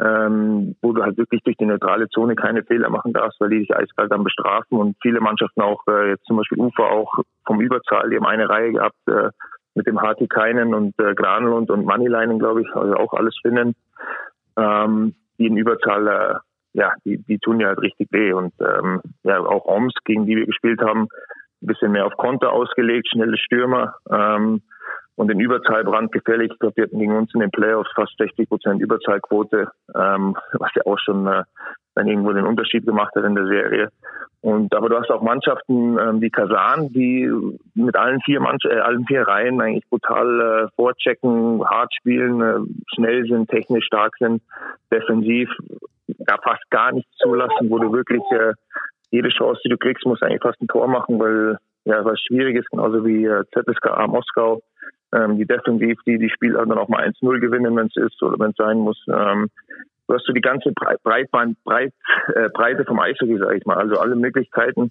ähm, 0.00 0.76
wo 0.82 0.92
du 0.92 1.02
halt 1.02 1.16
wirklich 1.16 1.42
durch 1.42 1.56
die 1.56 1.66
neutrale 1.66 2.08
Zone 2.08 2.34
keine 2.34 2.64
Fehler 2.64 2.90
machen 2.90 3.12
darfst, 3.12 3.40
weil 3.40 3.50
die 3.50 3.60
dich 3.60 3.74
eiskalt 3.74 4.12
dann 4.12 4.24
bestrafen 4.24 4.78
und 4.78 4.96
viele 5.02 5.20
Mannschaften 5.20 5.62
auch, 5.62 5.82
äh, 5.88 6.10
jetzt 6.10 6.24
zum 6.26 6.36
Beispiel 6.36 6.58
Ufer 6.58 6.90
auch 6.90 7.12
vom 7.46 7.60
Überzahl, 7.60 8.10
die 8.10 8.16
haben 8.16 8.26
eine 8.26 8.48
Reihe 8.48 8.72
gehabt 8.72 8.98
äh, 9.08 9.30
mit 9.74 9.86
dem 9.86 10.00
Hartikainen 10.00 10.74
und 10.74 10.98
äh, 10.98 11.14
Granlund 11.14 11.70
und 11.70 11.86
Moneyleinen, 11.86 12.38
glaube 12.38 12.62
ich, 12.62 12.68
also 12.74 12.94
auch 12.94 13.12
alles 13.14 13.36
Finnen, 13.40 13.74
ähm, 14.56 15.14
die 15.38 15.46
in 15.46 15.56
Überzahl 15.56 16.08
äh, 16.08 16.34
ja, 16.72 16.92
die, 17.04 17.18
die 17.18 17.38
tun 17.38 17.60
ja 17.60 17.68
halt 17.68 17.80
richtig 17.80 18.08
weh. 18.10 18.32
Und 18.32 18.52
ähm, 18.60 19.00
ja, 19.22 19.40
auch 19.40 19.66
Oms, 19.66 19.94
gegen 20.04 20.26
die 20.26 20.36
wir 20.36 20.46
gespielt 20.46 20.80
haben, 20.80 21.08
ein 21.62 21.66
bisschen 21.66 21.92
mehr 21.92 22.06
auf 22.06 22.16
Konter 22.16 22.52
ausgelegt, 22.52 23.08
schnelle 23.10 23.36
Stürmer 23.36 23.94
ähm, 24.10 24.62
und 25.16 25.30
in 25.30 25.40
Überzahl 25.40 25.84
brandgefährlich. 25.84 26.52
Ich 26.52 26.58
glaube, 26.58 26.76
wir 26.76 26.84
hatten 26.84 26.98
gegen 26.98 27.16
uns 27.16 27.34
in 27.34 27.40
den 27.40 27.50
Playoffs 27.50 27.90
fast 27.94 28.16
60 28.18 28.48
Prozent 28.48 28.80
Überzahlquote, 28.80 29.70
ähm, 29.94 30.36
was 30.52 30.70
ja 30.74 30.82
auch 30.86 30.98
schon 30.98 31.26
äh, 31.26 31.42
dann 31.98 32.08
irgendwo 32.08 32.32
den 32.32 32.46
Unterschied 32.46 32.86
gemacht 32.86 33.14
hat 33.14 33.24
in 33.24 33.34
der 33.34 33.46
Serie. 33.46 33.88
Und 34.40 34.74
aber 34.74 34.88
du 34.88 34.98
hast 34.98 35.10
auch 35.10 35.20
Mannschaften 35.20 35.98
ähm, 35.98 36.20
wie 36.20 36.30
Kasan, 36.30 36.92
die 36.92 37.28
mit 37.74 37.96
allen 37.96 38.20
vier 38.20 38.40
Mannschaft, 38.40 38.72
äh, 38.72 38.78
allen 38.78 39.04
vier 39.06 39.22
Reihen 39.22 39.60
eigentlich 39.60 39.88
brutal 39.90 40.40
äh, 40.40 40.68
vorchecken, 40.76 41.64
hart 41.68 41.92
spielen, 41.92 42.40
äh, 42.40 42.60
schnell 42.94 43.24
sind, 43.26 43.50
technisch 43.50 43.86
stark 43.86 44.14
sind, 44.18 44.42
defensiv 44.92 45.50
da 46.06 46.36
fast 46.42 46.62
gar 46.70 46.92
nichts 46.92 47.10
zulassen, 47.16 47.68
wo 47.68 47.78
du 47.78 47.92
wirklich 47.92 48.22
äh, 48.30 48.52
jede 49.10 49.28
Chance, 49.30 49.60
die 49.64 49.70
du 49.70 49.76
kriegst, 49.76 50.06
musst 50.06 50.22
eigentlich 50.22 50.42
fast 50.42 50.60
ein 50.60 50.68
Tor 50.68 50.86
machen, 50.86 51.18
weil 51.18 51.58
ja 51.84 52.04
was 52.04 52.20
schwierig 52.20 52.56
ist, 52.56 52.70
genauso 52.70 53.04
wie 53.04 53.24
äh, 53.24 53.44
ZSKA 53.52 54.06
Moskau, 54.06 54.62
ähm, 55.12 55.36
die 55.36 55.46
defensiv, 55.46 55.98
die 56.06 56.18
die 56.18 56.30
Spieler 56.30 56.64
dann 56.64 56.78
auch 56.78 56.88
mal 56.88 57.04
1-0 57.04 57.40
gewinnen, 57.40 57.74
wenn 57.76 57.86
es 57.86 57.96
ist 57.96 58.22
oder 58.22 58.38
wenn 58.38 58.50
es 58.50 58.56
sein 58.56 58.78
muss. 58.78 59.02
Ähm, 59.08 59.48
du 60.08 60.14
hast 60.14 60.24
so 60.26 60.32
die 60.32 60.40
ganze 60.40 60.72
Breitband, 61.04 61.62
Breit, 61.64 61.92
äh, 62.34 62.48
Breite 62.48 62.84
vom 62.84 62.98
Eishockey, 62.98 63.38
sage 63.38 63.58
ich 63.58 63.66
mal. 63.66 63.76
Also 63.76 64.00
alle 64.00 64.16
Möglichkeiten, 64.16 64.90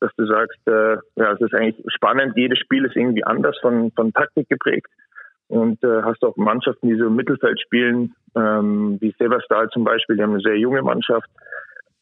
dass 0.00 0.14
du 0.16 0.26
sagst, 0.26 0.60
äh, 0.66 0.96
ja, 1.16 1.32
es 1.32 1.40
ist 1.40 1.54
eigentlich 1.54 1.82
spannend. 1.88 2.36
Jedes 2.36 2.58
Spiel 2.58 2.84
ist 2.84 2.94
irgendwie 2.94 3.24
anders 3.24 3.58
von, 3.60 3.90
von 3.92 4.12
Taktik 4.12 4.48
geprägt. 4.48 4.88
Und 5.48 5.82
äh, 5.82 6.02
hast 6.02 6.22
auch 6.22 6.36
Mannschaften, 6.36 6.88
die 6.88 6.96
so 6.96 7.06
im 7.06 7.16
Mittelfeld 7.16 7.58
spielen, 7.60 8.14
ähm, 8.36 8.98
wie 9.00 9.14
Severstal 9.18 9.70
zum 9.70 9.82
Beispiel, 9.82 10.16
die 10.16 10.22
haben 10.22 10.32
eine 10.32 10.40
sehr 10.40 10.58
junge 10.58 10.82
Mannschaft, 10.82 11.28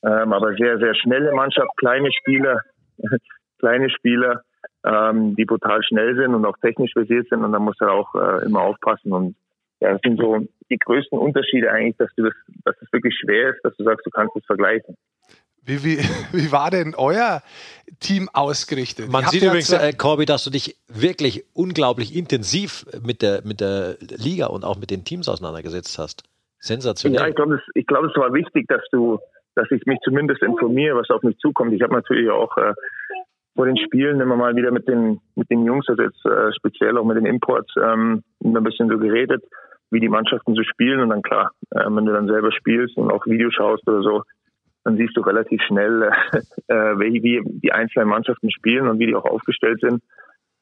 ähm, 0.04 0.32
aber 0.32 0.54
sehr, 0.54 0.78
sehr 0.78 0.96
schnelle 0.96 1.32
Mannschaft, 1.32 1.68
kleine 1.76 2.10
Spieler, 2.12 2.60
kleine 3.60 3.88
Spieler, 3.88 4.42
ähm, 4.84 5.36
die 5.36 5.44
brutal 5.44 5.80
schnell 5.84 6.16
sind 6.16 6.34
und 6.34 6.44
auch 6.44 6.56
technisch 6.58 6.92
versiert 6.92 7.28
sind. 7.28 7.44
Und 7.44 7.52
da 7.52 7.60
muss 7.60 7.76
er 7.80 7.92
auch 7.92 8.12
äh, 8.16 8.44
immer 8.44 8.62
aufpassen. 8.62 9.12
Und 9.12 9.36
ja, 9.80 9.92
das 9.92 10.00
sind 10.02 10.18
so 10.18 10.46
die 10.70 10.78
größten 10.78 11.18
Unterschiede 11.18 11.70
eigentlich, 11.70 11.96
dass 11.96 12.10
du 12.16 12.24
das, 12.24 12.34
dass 12.64 12.76
es 12.80 12.92
wirklich 12.92 13.14
schwer 13.18 13.50
ist, 13.50 13.60
dass 13.62 13.76
du 13.76 13.84
sagst, 13.84 14.06
du 14.06 14.10
kannst 14.10 14.34
es 14.36 14.44
vergleichen. 14.46 14.96
Wie, 15.62 15.82
wie, 15.84 15.98
wie 16.32 16.52
war 16.52 16.70
denn 16.70 16.94
euer 16.96 17.42
Team 18.00 18.28
ausgerichtet? 18.32 19.10
Man 19.10 19.24
sieht 19.26 19.42
übrigens, 19.42 19.72
äh, 19.72 19.92
Corby, 19.92 20.24
dass 20.24 20.44
du 20.44 20.50
dich 20.50 20.76
wirklich 20.88 21.44
unglaublich 21.54 22.16
intensiv 22.16 22.86
mit 23.04 23.20
der, 23.20 23.42
mit 23.44 23.60
der 23.60 23.96
Liga 24.00 24.46
und 24.46 24.64
auch 24.64 24.78
mit 24.78 24.90
den 24.90 25.04
Teams 25.04 25.28
auseinandergesetzt 25.28 25.98
hast. 25.98 26.22
Sensationell. 26.58 27.20
Ja, 27.20 27.28
ich 27.28 27.34
glaube, 27.34 27.60
ich 27.74 27.86
glaube, 27.86 28.08
es 28.08 28.16
war 28.16 28.32
wichtig, 28.32 28.66
dass 28.68 28.82
du, 28.90 29.18
dass 29.54 29.70
ich 29.70 29.84
mich 29.86 29.98
zumindest 30.02 30.42
informiere, 30.42 30.96
was 30.96 31.10
auf 31.10 31.22
mich 31.22 31.36
zukommt. 31.38 31.72
Ich 31.74 31.82
habe 31.82 31.92
natürlich 31.92 32.30
auch 32.30 32.56
äh, 32.56 32.72
vor 33.56 33.66
den 33.66 33.76
Spielen 33.78 34.20
immer 34.20 34.36
mal 34.36 34.54
wieder 34.54 34.70
mit 34.70 34.86
den 34.86 35.20
mit 35.34 35.50
den 35.50 35.64
Jungs, 35.64 35.88
also 35.88 36.02
jetzt 36.02 36.24
äh, 36.24 36.52
speziell 36.54 36.96
auch 36.98 37.04
mit 37.04 37.16
den 37.16 37.26
Imports, 37.26 37.74
ähm, 37.82 38.22
ein 38.44 38.64
bisschen 38.64 38.88
so 38.88 38.98
geredet, 38.98 39.42
wie 39.90 40.00
die 40.00 40.08
Mannschaften 40.08 40.54
so 40.54 40.62
spielen 40.62 41.00
und 41.00 41.08
dann 41.08 41.22
klar, 41.22 41.50
äh, 41.70 41.84
wenn 41.88 42.04
du 42.04 42.12
dann 42.12 42.28
selber 42.28 42.52
spielst 42.52 42.96
und 42.96 43.10
auch 43.10 43.26
Videos 43.26 43.54
schaust 43.54 43.88
oder 43.88 44.02
so, 44.02 44.22
dann 44.84 44.96
siehst 44.96 45.16
du 45.16 45.22
relativ 45.22 45.60
schnell, 45.62 46.02
äh, 46.68 46.74
wie, 46.74 47.22
wie 47.22 47.42
die 47.44 47.72
einzelnen 47.72 48.08
Mannschaften 48.08 48.50
spielen 48.50 48.86
und 48.86 48.98
wie 48.98 49.06
die 49.06 49.16
auch 49.16 49.24
aufgestellt 49.24 49.80
sind. 49.80 50.02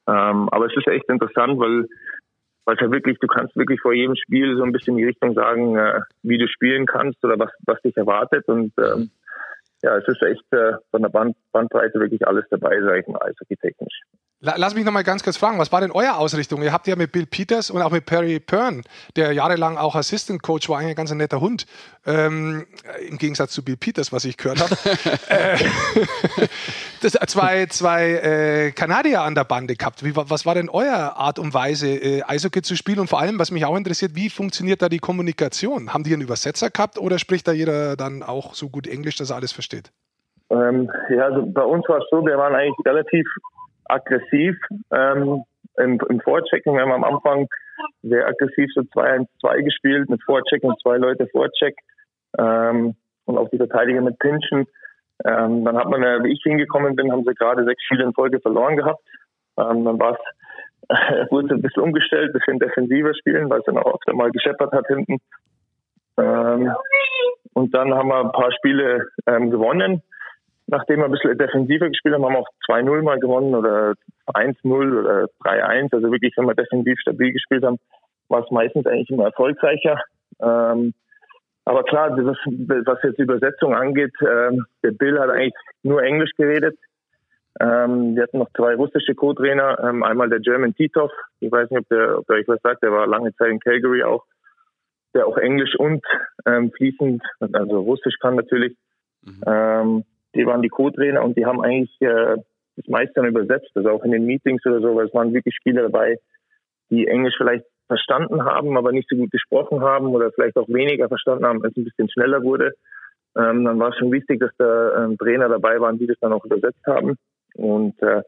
Ähm, 0.06 0.48
aber 0.50 0.66
es 0.66 0.76
ist 0.76 0.86
echt 0.86 1.08
interessant, 1.08 1.58
weil 1.58 1.86
weil 2.64 2.76
ja 2.80 2.90
wirklich, 2.90 3.18
du 3.18 3.26
kannst 3.26 3.54
wirklich 3.56 3.80
vor 3.80 3.92
jedem 3.92 4.16
Spiel 4.16 4.56
so 4.56 4.62
ein 4.62 4.72
bisschen 4.72 4.96
die 4.96 5.04
Richtung 5.04 5.34
sagen, 5.34 5.76
äh, 5.76 6.00
wie 6.22 6.38
du 6.38 6.48
spielen 6.48 6.86
kannst 6.86 7.22
oder 7.24 7.38
was, 7.38 7.50
was 7.66 7.80
dich 7.82 7.96
erwartet. 7.96 8.48
Und 8.48 8.72
ähm, 8.78 9.10
ja, 9.84 9.98
es 9.98 10.08
ist 10.08 10.22
echt 10.22 10.52
äh, 10.52 10.72
von 10.90 11.02
der 11.02 11.10
Band, 11.10 11.36
Bandbreite 11.52 12.00
wirklich 12.00 12.26
alles 12.26 12.44
dabei, 12.50 12.80
sage 12.80 13.00
ich 13.00 13.06
mal, 13.06 13.20
eishockey-technisch. 13.22 14.00
Lass 14.44 14.74
mich 14.74 14.84
noch 14.84 14.92
mal 14.92 15.04
ganz 15.04 15.24
kurz 15.24 15.38
fragen, 15.38 15.58
was 15.58 15.72
war 15.72 15.80
denn 15.80 15.90
eure 15.90 16.18
Ausrichtung? 16.18 16.62
Ihr 16.62 16.72
habt 16.72 16.86
ja 16.86 16.96
mit 16.96 17.12
Bill 17.12 17.24
Peters 17.24 17.70
und 17.70 17.80
auch 17.80 17.90
mit 17.90 18.04
Perry 18.04 18.38
Pern, 18.40 18.82
der 19.16 19.32
jahrelang 19.32 19.78
auch 19.78 19.94
Assistant 19.94 20.42
Coach 20.42 20.68
war, 20.68 20.78
eigentlich 20.78 20.90
ein 20.90 20.96
ganz 20.96 21.14
netter 21.14 21.40
Hund, 21.40 21.64
ähm, 22.04 22.66
im 23.08 23.16
Gegensatz 23.16 23.52
zu 23.52 23.64
Bill 23.64 23.78
Peters, 23.78 24.12
was 24.12 24.26
ich 24.26 24.36
gehört 24.36 24.60
habe, 24.60 24.74
äh, 25.28 25.56
das, 27.00 27.12
zwei, 27.28 27.64
zwei 27.66 28.10
äh, 28.10 28.70
Kanadier 28.72 29.22
an 29.22 29.34
der 29.34 29.44
Bande 29.44 29.76
gehabt. 29.76 30.04
Wie, 30.04 30.14
was 30.14 30.44
war 30.44 30.54
denn 30.54 30.68
eure 30.68 31.16
Art 31.16 31.38
und 31.38 31.54
Weise, 31.54 31.88
äh, 31.88 32.22
Eishockey 32.24 32.60
zu 32.60 32.76
spielen? 32.76 32.98
Und 32.98 33.08
vor 33.08 33.20
allem, 33.20 33.38
was 33.38 33.50
mich 33.50 33.64
auch 33.64 33.76
interessiert, 33.76 34.14
wie 34.14 34.28
funktioniert 34.28 34.82
da 34.82 34.90
die 34.90 34.98
Kommunikation? 34.98 35.94
Haben 35.94 36.04
die 36.04 36.12
einen 36.12 36.22
Übersetzer 36.22 36.68
gehabt 36.68 36.98
oder 36.98 37.18
spricht 37.18 37.48
da 37.48 37.52
jeder 37.52 37.96
dann 37.96 38.22
auch 38.22 38.52
so 38.52 38.68
gut 38.68 38.86
Englisch, 38.86 39.16
dass 39.16 39.30
er 39.30 39.36
alles 39.36 39.52
versteht? 39.52 39.90
Ähm, 40.50 40.90
ja, 41.08 41.24
also 41.24 41.46
bei 41.46 41.62
uns 41.62 41.88
war 41.88 41.96
es 41.96 42.04
so, 42.10 42.24
wir 42.26 42.36
waren 42.36 42.54
eigentlich 42.54 42.76
relativ 42.84 43.26
aggressiv 43.86 44.56
ähm, 44.92 45.44
im, 45.78 46.00
im 46.08 46.20
Vorchecken. 46.20 46.74
Wir 46.74 46.82
haben 46.82 46.92
am 46.92 47.04
Anfang 47.04 47.48
sehr 48.02 48.26
aggressiv 48.26 48.70
so 48.74 48.82
2-1-2 48.82 49.62
gespielt 49.62 50.10
mit 50.10 50.22
Vorcheck 50.22 50.62
und 50.62 50.80
zwei 50.80 50.96
Leute 50.96 51.26
Vorcheck 51.28 51.76
ähm, 52.38 52.94
und 53.24 53.38
auch 53.38 53.48
die 53.50 53.56
Verteidiger 53.56 54.00
mit 54.00 54.18
Pinchen. 54.18 54.66
Ähm, 55.24 55.64
dann 55.64 55.76
hat 55.76 55.88
man, 55.88 56.02
äh, 56.02 56.22
wie 56.24 56.32
ich 56.32 56.42
hingekommen 56.42 56.96
bin, 56.96 57.12
haben 57.12 57.24
sie 57.24 57.34
gerade 57.34 57.64
sechs 57.64 57.82
Spiele 57.84 58.04
in 58.04 58.14
Folge 58.14 58.40
verloren 58.40 58.76
gehabt. 58.76 59.02
Ähm, 59.58 59.84
dann 59.84 59.98
war 59.98 60.18
es, 60.18 61.30
wurde 61.30 61.54
ein 61.54 61.62
bisschen 61.62 61.82
umgestellt, 61.82 62.30
ein 62.30 62.38
bisschen 62.38 62.58
defensiver 62.58 63.14
spielen, 63.14 63.48
weil 63.48 63.60
es 63.60 63.64
dann 63.64 63.78
auch 63.78 63.94
öfter 63.94 64.14
mal 64.14 64.30
gescheppert 64.30 64.72
hat 64.72 64.86
hinten. 64.86 65.18
Ähm, 66.18 66.72
und 67.54 67.74
dann 67.74 67.94
haben 67.94 68.08
wir 68.08 68.20
ein 68.20 68.32
paar 68.32 68.52
Spiele 68.52 69.08
ähm, 69.26 69.50
gewonnen 69.50 70.02
nachdem 70.66 71.00
wir 71.00 71.06
ein 71.06 71.10
bisschen 71.10 71.36
defensiver 71.36 71.88
gespielt 71.88 72.14
haben, 72.14 72.24
haben 72.24 72.34
wir 72.34 72.40
auch 72.40 72.48
2-0 72.68 73.02
mal 73.02 73.18
gewonnen 73.18 73.54
oder 73.54 73.94
1-0 74.26 75.00
oder 75.00 75.28
3-1. 75.44 75.94
Also 75.94 76.10
wirklich, 76.10 76.34
wenn 76.36 76.46
wir 76.46 76.54
defensiv 76.54 76.98
stabil 77.00 77.32
gespielt 77.32 77.64
haben, 77.64 77.78
war 78.28 78.42
es 78.42 78.50
meistens 78.50 78.86
eigentlich 78.86 79.10
immer 79.10 79.24
erfolgreicher. 79.24 80.00
Ähm, 80.40 80.94
aber 81.66 81.82
klar, 81.84 82.10
was, 82.16 82.36
was 82.46 83.02
jetzt 83.02 83.18
die 83.18 83.22
Übersetzung 83.22 83.74
angeht, 83.74 84.12
ähm, 84.20 84.66
der 84.82 84.90
Bill 84.90 85.18
hat 85.18 85.30
eigentlich 85.30 85.54
nur 85.82 86.02
Englisch 86.02 86.32
geredet. 86.36 86.78
Ähm, 87.60 88.16
wir 88.16 88.24
hatten 88.24 88.38
noch 88.38 88.50
zwei 88.56 88.74
russische 88.74 89.14
Co-Trainer, 89.14 89.78
ähm, 89.82 90.02
einmal 90.02 90.28
der 90.28 90.40
German 90.40 90.74
Titov, 90.74 91.12
ich 91.38 91.52
weiß 91.52 91.70
nicht, 91.70 91.80
ob 91.82 91.88
der, 91.88 92.18
ob 92.18 92.26
der 92.26 92.36
euch 92.36 92.48
was 92.48 92.60
sagt, 92.62 92.82
der 92.82 92.90
war 92.90 93.06
lange 93.06 93.32
Zeit 93.36 93.50
in 93.50 93.60
Calgary 93.60 94.02
auch, 94.02 94.24
der 95.14 95.26
auch 95.26 95.38
Englisch 95.38 95.76
und 95.76 96.04
ähm, 96.46 96.72
fließend, 96.72 97.22
also 97.52 97.80
Russisch 97.80 98.16
kann 98.20 98.34
natürlich. 98.34 98.76
Mhm. 99.22 100.04
Die 100.34 100.46
waren 100.46 100.62
die 100.62 100.68
Co-Trainer 100.68 101.22
und 101.22 101.36
die 101.36 101.46
haben 101.46 101.60
eigentlich 101.60 101.94
äh, 102.00 102.36
das 102.76 102.86
meiste 102.88 103.14
dann 103.14 103.26
übersetzt, 103.26 103.70
also 103.74 103.90
auch 103.90 104.04
in 104.04 104.10
den 104.10 104.24
Meetings 104.24 104.64
oder 104.66 104.80
so, 104.80 104.94
weil 104.96 105.06
es 105.06 105.14
waren 105.14 105.32
wirklich 105.32 105.54
Spieler 105.54 105.82
dabei, 105.82 106.18
die 106.90 107.06
Englisch 107.06 107.34
vielleicht 107.36 107.64
verstanden 107.86 108.44
haben, 108.44 108.76
aber 108.76 108.92
nicht 108.92 109.08
so 109.08 109.16
gut 109.16 109.30
gesprochen 109.30 109.80
haben 109.82 110.08
oder 110.08 110.32
vielleicht 110.32 110.56
auch 110.56 110.68
weniger 110.68 111.08
verstanden 111.08 111.46
haben, 111.46 111.62
als 111.62 111.72
es 111.72 111.78
ein 111.78 111.84
bisschen 111.84 112.10
schneller 112.10 112.42
wurde. 112.42 112.72
Ähm, 113.36 113.64
dann 113.64 113.78
war 113.78 113.90
es 113.90 113.98
schon 113.98 114.12
wichtig, 114.12 114.40
dass 114.40 114.52
da 114.58 115.04
ähm, 115.04 115.18
Trainer 115.18 115.48
dabei 115.48 115.80
waren, 115.80 115.98
die 115.98 116.06
das 116.06 116.18
dann 116.20 116.32
auch 116.32 116.44
übersetzt 116.44 116.84
haben. 116.86 117.16
Und 117.54 118.00
äh, 118.02 118.22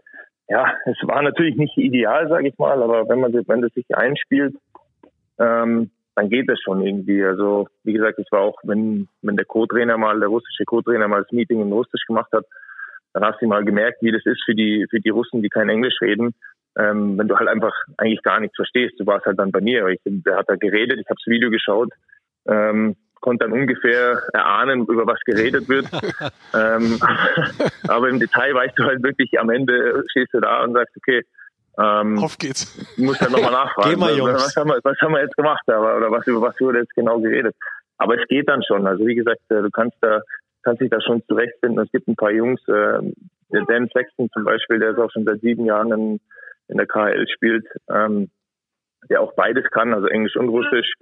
ja, 0.48 0.72
es 0.84 0.96
war 1.02 1.22
natürlich 1.22 1.56
nicht 1.56 1.76
ideal, 1.76 2.28
sage 2.28 2.48
ich 2.48 2.58
mal, 2.58 2.82
aber 2.82 3.08
wenn 3.08 3.20
man 3.20 3.32
wenn 3.32 3.62
das 3.62 3.72
sich 3.72 3.86
einspielt, 3.96 4.54
ähm, 5.38 5.90
dann 6.16 6.30
geht 6.30 6.48
das 6.48 6.58
schon 6.60 6.80
irgendwie. 6.80 7.22
Also 7.22 7.68
wie 7.84 7.92
gesagt, 7.92 8.18
es 8.18 8.32
war 8.32 8.40
auch, 8.40 8.58
wenn, 8.64 9.06
wenn 9.22 9.36
der 9.36 9.44
Co-Trainer 9.44 9.98
mal, 9.98 10.18
der 10.18 10.28
russische 10.28 10.64
Co-Trainer 10.64 11.06
mal 11.06 11.22
das 11.22 11.32
Meeting 11.32 11.60
in 11.60 11.70
Russisch 11.70 12.04
gemacht 12.06 12.32
hat, 12.32 12.46
dann 13.12 13.22
hast 13.22 13.40
du 13.40 13.46
mal 13.46 13.64
gemerkt, 13.64 13.98
wie 14.02 14.12
das 14.12 14.24
ist 14.24 14.42
für 14.44 14.54
die, 14.54 14.86
für 14.90 14.98
die 14.98 15.10
Russen, 15.10 15.42
die 15.42 15.50
kein 15.50 15.68
Englisch 15.68 16.00
reden. 16.00 16.34
Ähm, 16.78 17.18
wenn 17.18 17.28
du 17.28 17.38
halt 17.38 17.48
einfach 17.48 17.72
eigentlich 17.98 18.22
gar 18.22 18.40
nichts 18.40 18.56
verstehst. 18.56 18.98
Du 18.98 19.06
warst 19.06 19.26
halt 19.26 19.38
dann 19.38 19.52
bei 19.52 19.60
mir. 19.60 19.86
Ich, 19.88 20.00
der 20.04 20.36
hat 20.36 20.48
da 20.48 20.56
geredet, 20.56 20.98
ich 20.98 21.06
habe 21.06 21.18
das 21.22 21.30
Video 21.30 21.50
geschaut, 21.50 21.90
ähm, 22.46 22.96
konnte 23.20 23.44
dann 23.44 23.52
ungefähr 23.52 24.22
erahnen, 24.32 24.86
über 24.86 25.06
was 25.06 25.20
geredet 25.20 25.68
wird. 25.68 25.86
ähm, 26.54 26.98
aber 27.88 28.08
im 28.08 28.20
Detail 28.20 28.54
weißt 28.54 28.78
du 28.78 28.84
halt 28.84 29.02
wirklich, 29.02 29.38
am 29.38 29.50
Ende 29.50 30.02
stehst 30.10 30.32
du 30.32 30.40
da 30.40 30.64
und 30.64 30.74
sagst, 30.74 30.96
okay, 30.96 31.22
ähm, 31.78 32.18
Auf 32.18 32.38
geht's. 32.38 32.74
Muss 32.96 33.20
ja 33.20 33.28
nochmal 33.28 33.52
nachfragen. 33.64 33.90
Geh 33.90 33.96
mal, 33.96 34.16
Jungs. 34.16 34.32
Was, 34.32 34.56
haben 34.56 34.70
wir, 34.70 34.80
was 34.82 34.98
haben 35.00 35.12
wir 35.12 35.22
jetzt 35.22 35.36
gemacht? 35.36 35.62
Oder 35.66 36.10
was, 36.10 36.26
über 36.26 36.40
was 36.40 36.60
wurde 36.60 36.80
jetzt 36.80 36.94
genau 36.94 37.20
geredet? 37.20 37.54
Aber 37.98 38.20
es 38.20 38.26
geht 38.28 38.48
dann 38.48 38.62
schon. 38.62 38.86
Also 38.86 39.06
wie 39.06 39.14
gesagt, 39.14 39.40
äh, 39.50 39.62
du 39.62 39.70
kannst 39.70 39.96
da, 40.00 40.20
kannst 40.62 40.80
dich 40.80 40.90
da 40.90 41.00
schon 41.00 41.22
zurechtfinden. 41.28 41.82
Es 41.84 41.90
gibt 41.92 42.08
ein 42.08 42.16
paar 42.16 42.30
Jungs, 42.30 42.60
äh, 42.68 43.00
der 43.52 43.64
Dan 43.66 43.88
Sexton 43.92 44.28
zum 44.32 44.44
Beispiel, 44.44 44.78
der 44.78 44.90
ist 44.90 44.98
auch 44.98 45.10
schon 45.10 45.24
seit 45.24 45.40
sieben 45.40 45.66
Jahren 45.66 45.92
in, 45.92 46.20
in 46.68 46.76
der 46.78 46.86
KHL 46.86 47.26
spielt, 47.28 47.66
ähm, 47.88 48.30
der 49.08 49.20
auch 49.20 49.34
beides 49.34 49.64
kann, 49.70 49.94
also 49.94 50.08
Englisch 50.08 50.36
und 50.36 50.48
Russisch, 50.48 50.92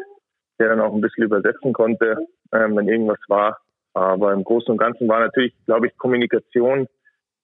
der 0.59 0.69
dann 0.69 0.81
auch 0.81 0.93
ein 0.93 1.01
bisschen 1.01 1.25
übersetzen 1.25 1.73
konnte, 1.73 2.17
ähm, 2.53 2.77
wenn 2.77 2.89
irgendwas 2.89 3.21
war. 3.29 3.59
Aber 3.95 4.33
im 4.33 4.45
Großen 4.45 4.71
und 4.71 4.79
Ganzen 4.79 5.09
war 5.09 5.21
natürlich, 5.21 5.55
glaube 5.67 5.87
ich, 5.87 5.97
Kommunikation 5.97 6.89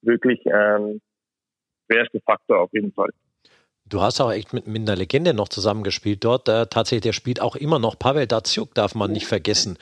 wirklich 0.02 0.40
ähm, 0.46 1.00
der 1.90 1.98
erste 1.98 2.20
Faktor 2.20 2.60
auf 2.60 2.70
jeden 2.72 2.92
Fall. 2.92 3.10
Du 3.86 4.00
hast 4.00 4.20
auch 4.20 4.30
echt 4.30 4.52
mit, 4.52 4.68
mit 4.68 4.82
einer 4.82 4.96
Legende 4.96 5.34
noch 5.34 5.48
zusammengespielt 5.48 6.24
dort. 6.24 6.48
Äh, 6.48 6.66
tatsächlich, 6.66 7.02
der 7.02 7.12
spielt 7.12 7.42
auch 7.42 7.56
immer 7.56 7.78
noch. 7.78 7.98
Pavel 7.98 8.26
Datsjuk 8.26 8.72
darf 8.74 8.94
man 8.94 9.10
nicht 9.10 9.26
vergessen. 9.26 9.78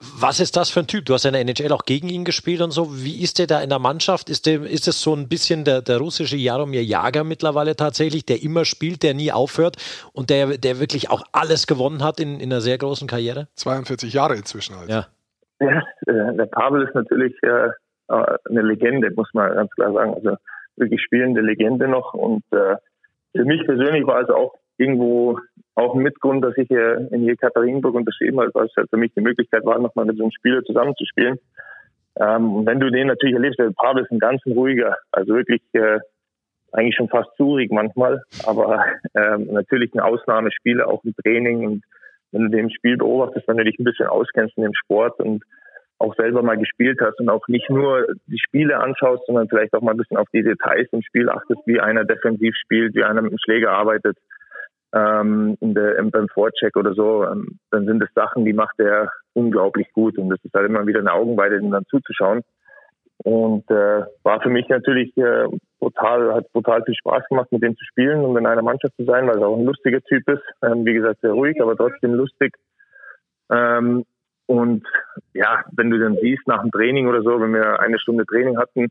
Was 0.00 0.38
ist 0.38 0.56
das 0.56 0.70
für 0.70 0.80
ein 0.80 0.86
Typ? 0.86 1.06
Du 1.06 1.14
hast 1.14 1.24
ja 1.24 1.30
in 1.30 1.34
der 1.34 1.40
NHL 1.42 1.72
auch 1.72 1.84
gegen 1.84 2.08
ihn 2.08 2.24
gespielt 2.24 2.60
und 2.60 2.70
so. 2.70 3.02
Wie 3.02 3.20
ist 3.20 3.38
der 3.40 3.48
da 3.48 3.60
in 3.60 3.68
der 3.68 3.80
Mannschaft? 3.80 4.30
Ist, 4.30 4.46
der, 4.46 4.62
ist 4.62 4.86
es 4.86 5.02
so 5.02 5.14
ein 5.14 5.28
bisschen 5.28 5.64
der, 5.64 5.82
der 5.82 5.98
russische 5.98 6.36
Jaromir 6.36 6.84
Jager 6.84 7.24
mittlerweile 7.24 7.74
tatsächlich, 7.74 8.24
der 8.24 8.42
immer 8.42 8.64
spielt, 8.64 9.02
der 9.02 9.14
nie 9.14 9.32
aufhört 9.32 9.76
und 10.12 10.30
der, 10.30 10.58
der 10.58 10.78
wirklich 10.78 11.10
auch 11.10 11.22
alles 11.32 11.66
gewonnen 11.66 12.04
hat 12.04 12.20
in, 12.20 12.38
in 12.38 12.52
einer 12.52 12.60
sehr 12.60 12.78
großen 12.78 13.08
Karriere? 13.08 13.48
42 13.56 14.12
Jahre 14.12 14.36
inzwischen 14.36 14.76
halt. 14.76 14.88
Ja. 14.88 15.06
Ja, 15.60 15.82
äh, 16.06 16.36
der 16.36 16.46
Pavel 16.46 16.82
ist 16.82 16.94
natürlich 16.94 17.34
äh, 17.42 17.70
äh, 18.08 18.38
eine 18.48 18.62
Legende, 18.62 19.10
muss 19.16 19.28
man 19.32 19.52
ganz 19.54 19.70
klar 19.72 19.92
sagen. 19.92 20.14
Also 20.14 20.36
wirklich 20.78 21.02
spielende 21.02 21.40
Legende 21.40 21.88
noch. 21.88 22.14
Und 22.14 22.42
äh, 22.52 22.76
für 23.34 23.44
mich 23.44 23.64
persönlich 23.64 24.06
war 24.06 24.20
es 24.20 24.30
auch 24.30 24.54
irgendwo 24.78 25.38
auch 25.74 25.94
ein 25.94 26.02
Mitgrund, 26.02 26.44
dass 26.44 26.56
ich 26.56 26.68
hier 26.68 27.08
in 27.10 27.24
Jekaterinburg 27.24 27.94
unterschrieben 27.94 28.40
habe, 28.40 28.50
weil 28.54 28.66
es 28.66 28.76
halt 28.76 28.90
für 28.90 28.96
mich 28.96 29.12
die 29.14 29.20
Möglichkeit 29.20 29.64
war, 29.64 29.78
nochmal 29.78 30.06
mit 30.06 30.16
so 30.16 30.24
einem 30.24 30.32
Spieler 30.32 30.62
zusammenzuspielen. 30.64 31.38
Ähm, 32.20 32.56
und 32.56 32.66
wenn 32.66 32.80
du 32.80 32.90
den 32.90 33.06
natürlich 33.06 33.34
erlebst, 33.34 33.58
der 33.58 33.70
Pavel 33.70 34.02
ist 34.02 34.10
ein 34.10 34.18
ganz 34.18 34.42
ruhiger, 34.46 34.96
also 35.12 35.34
wirklich 35.34 35.62
äh, 35.72 35.98
eigentlich 36.72 36.96
schon 36.96 37.08
fast 37.08 37.30
zurig 37.36 37.70
manchmal, 37.70 38.22
aber 38.44 38.84
ähm, 39.14 39.48
natürlich 39.52 39.94
ein 39.94 40.00
Ausnahmespieler, 40.00 40.88
auch 40.88 41.02
im 41.04 41.14
Training. 41.22 41.66
Und 41.66 41.84
wenn 42.32 42.42
du 42.42 42.48
den 42.48 42.70
Spiel 42.70 42.96
beobachtest, 42.96 43.46
wenn 43.48 43.56
du 43.56 43.64
dich 43.64 43.78
ein 43.78 43.84
bisschen 43.84 44.06
auskennst 44.06 44.56
in 44.56 44.64
dem 44.64 44.74
Sport 44.74 45.20
und 45.20 45.44
auch 45.98 46.14
selber 46.14 46.42
mal 46.42 46.56
gespielt 46.56 47.00
hast 47.00 47.18
und 47.20 47.28
auch 47.28 47.46
nicht 47.48 47.68
nur 47.70 48.06
die 48.26 48.38
Spiele 48.38 48.78
anschaust, 48.78 49.26
sondern 49.26 49.48
vielleicht 49.48 49.74
auch 49.74 49.82
mal 49.82 49.92
ein 49.92 49.96
bisschen 49.96 50.16
auf 50.16 50.28
die 50.32 50.42
Details 50.42 50.88
im 50.92 51.02
Spiel 51.02 51.28
achtest, 51.28 51.60
wie 51.66 51.80
einer 51.80 52.04
defensiv 52.04 52.54
spielt, 52.56 52.94
wie 52.94 53.04
einer 53.04 53.22
mit 53.22 53.32
dem 53.32 53.38
Schläger 53.38 53.72
arbeitet, 53.72 54.16
ähm, 54.94 55.56
in 55.60 55.74
der, 55.74 55.96
im, 55.96 56.10
beim 56.10 56.28
Vorcheck 56.28 56.76
oder 56.76 56.94
so, 56.94 57.24
ähm, 57.24 57.58
dann 57.70 57.86
sind 57.86 58.00
das 58.00 58.08
Sachen, 58.14 58.44
die 58.44 58.52
macht 58.52 58.78
er 58.78 59.10
unglaublich 59.34 59.92
gut 59.92 60.16
und 60.18 60.30
das 60.30 60.42
ist 60.42 60.54
halt 60.54 60.66
immer 60.66 60.86
wieder 60.86 61.00
eine 61.00 61.12
Augenweide, 61.12 61.60
dem 61.60 61.70
dann 61.70 61.84
zuzuschauen. 61.86 62.42
Und 63.24 63.68
äh, 63.68 64.04
war 64.22 64.40
für 64.40 64.48
mich 64.48 64.68
natürlich 64.68 65.14
äh, 65.16 65.48
total, 65.80 66.34
hat 66.34 66.46
total 66.52 66.84
viel 66.84 66.94
Spaß 66.94 67.24
gemacht, 67.28 67.50
mit 67.50 67.62
dem 67.62 67.76
zu 67.76 67.84
spielen 67.84 68.24
und 68.24 68.36
in 68.36 68.46
einer 68.46 68.62
Mannschaft 68.62 68.94
zu 68.96 69.04
sein, 69.04 69.26
weil 69.26 69.38
er 69.38 69.48
auch 69.48 69.58
ein 69.58 69.64
lustiger 69.64 70.00
Typ 70.02 70.28
ist. 70.28 70.42
Ähm, 70.62 70.86
wie 70.86 70.94
gesagt, 70.94 71.20
sehr 71.20 71.32
ruhig, 71.32 71.60
aber 71.60 71.76
trotzdem 71.76 72.14
lustig. 72.14 72.54
Ähm, 73.50 74.04
und 74.48 74.82
ja, 75.34 75.62
wenn 75.72 75.90
du 75.90 75.98
dann 75.98 76.16
siehst 76.22 76.48
nach 76.48 76.62
dem 76.62 76.70
Training 76.70 77.06
oder 77.06 77.20
so, 77.20 77.38
wenn 77.38 77.52
wir 77.52 77.80
eine 77.80 77.98
Stunde 77.98 78.24
Training 78.24 78.56
hatten 78.56 78.88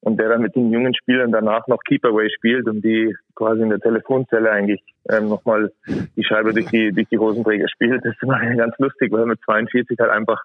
und 0.00 0.20
der 0.20 0.28
dann 0.28 0.42
mit 0.42 0.54
den 0.54 0.70
jungen 0.70 0.94
Spielern 0.94 1.32
danach 1.32 1.66
noch 1.66 1.82
Keeperway 1.82 2.28
spielt 2.28 2.68
und 2.68 2.82
die 2.82 3.16
quasi 3.34 3.62
in 3.62 3.70
der 3.70 3.80
Telefonzelle 3.80 4.50
eigentlich 4.50 4.82
ähm, 5.08 5.30
nochmal 5.30 5.72
die 5.86 6.24
Scheibe 6.24 6.52
durch 6.52 6.66
die, 6.66 6.92
durch 6.92 7.08
die 7.08 7.16
Hosenträger 7.16 7.68
spielt, 7.70 8.04
das 8.04 8.12
ist 8.12 8.22
immer 8.22 8.38
ganz 8.56 8.78
lustig, 8.78 9.10
weil 9.10 9.20
er 9.20 9.26
mit 9.26 9.40
42 9.46 9.98
halt 9.98 10.10
einfach 10.10 10.42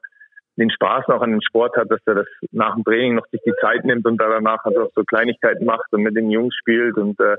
den 0.55 0.71
Spaß 0.71 1.09
noch 1.09 1.21
an 1.21 1.31
dem 1.31 1.41
Sport 1.41 1.75
hat, 1.75 1.91
dass 1.91 1.99
er 2.05 2.15
das 2.15 2.27
nach 2.51 2.75
dem 2.75 2.85
Training 2.85 3.15
noch 3.15 3.27
sich 3.27 3.41
die 3.45 3.53
Zeit 3.59 3.83
nimmt 3.83 4.05
und 4.05 4.17
da 4.17 4.29
danach 4.29 4.63
also 4.63 4.83
auch 4.83 4.91
so 4.95 5.03
Kleinigkeiten 5.03 5.65
macht 5.65 5.91
und 5.91 6.03
mit 6.03 6.15
den 6.15 6.29
Jungs 6.29 6.55
spielt 6.55 6.95
und 6.95 7.19
äh, 7.19 7.35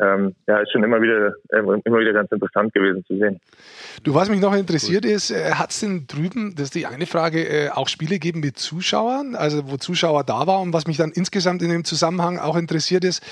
ähm, 0.00 0.34
ja, 0.46 0.58
ist 0.58 0.72
schon 0.72 0.82
immer 0.82 1.00
wieder, 1.00 1.34
äh, 1.50 1.58
immer 1.58 1.98
wieder 1.98 2.12
ganz 2.12 2.30
interessant 2.32 2.72
gewesen 2.74 3.04
zu 3.06 3.16
sehen. 3.16 3.40
Du, 4.02 4.14
was 4.14 4.28
mich 4.28 4.40
noch 4.40 4.54
interessiert 4.54 5.04
ist, 5.04 5.30
äh, 5.30 5.52
hat 5.52 5.70
es 5.70 5.80
denn 5.80 6.06
drüben, 6.06 6.54
das 6.56 6.64
ist 6.64 6.74
die 6.74 6.86
eine 6.86 7.06
Frage, 7.06 7.44
äh, 7.44 7.70
auch 7.70 7.88
Spiele 7.88 8.14
gegeben 8.14 8.40
mit 8.40 8.58
Zuschauern, 8.58 9.36
also 9.36 9.70
wo 9.70 9.76
Zuschauer 9.76 10.24
da 10.24 10.46
waren 10.46 10.62
und 10.62 10.72
was 10.72 10.86
mich 10.86 10.96
dann 10.96 11.12
insgesamt 11.12 11.62
in 11.62 11.70
dem 11.70 11.84
Zusammenhang 11.84 12.38
auch 12.38 12.56
interessiert 12.56 13.04
ist, 13.04 13.22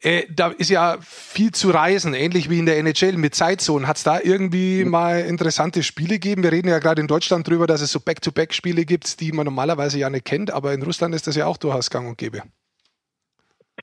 äh, 0.00 0.24
da 0.34 0.48
ist 0.48 0.70
ja 0.70 0.96
viel 1.00 1.52
zu 1.52 1.70
reisen, 1.70 2.14
ähnlich 2.14 2.50
wie 2.50 2.58
in 2.58 2.66
der 2.66 2.78
NHL 2.78 3.16
mit 3.18 3.34
Zeitzonen. 3.34 3.86
Hat 3.86 3.98
es 3.98 4.02
da 4.02 4.18
irgendwie 4.20 4.84
mal 4.84 5.20
interessante 5.20 5.84
Spiele 5.84 6.14
gegeben? 6.14 6.42
Wir 6.42 6.50
reden 6.50 6.68
ja 6.68 6.80
gerade 6.80 7.00
in 7.00 7.06
Deutschland 7.06 7.46
drüber, 7.46 7.68
dass 7.68 7.82
es 7.82 7.92
so 7.92 8.00
Back-to-Back-Spiele 8.00 8.84
gibt, 8.84 9.20
die 9.20 9.30
man 9.30 9.44
normalerweise 9.44 9.98
ja 9.98 10.10
nicht 10.10 10.24
kennt, 10.24 10.52
aber 10.52 10.72
in 10.72 10.82
Russland 10.82 11.14
ist 11.14 11.28
das 11.28 11.36
ja 11.36 11.46
auch 11.46 11.56
durchaus 11.56 11.90
gang 11.90 12.08
und 12.08 12.18
gäbe. 12.18 12.42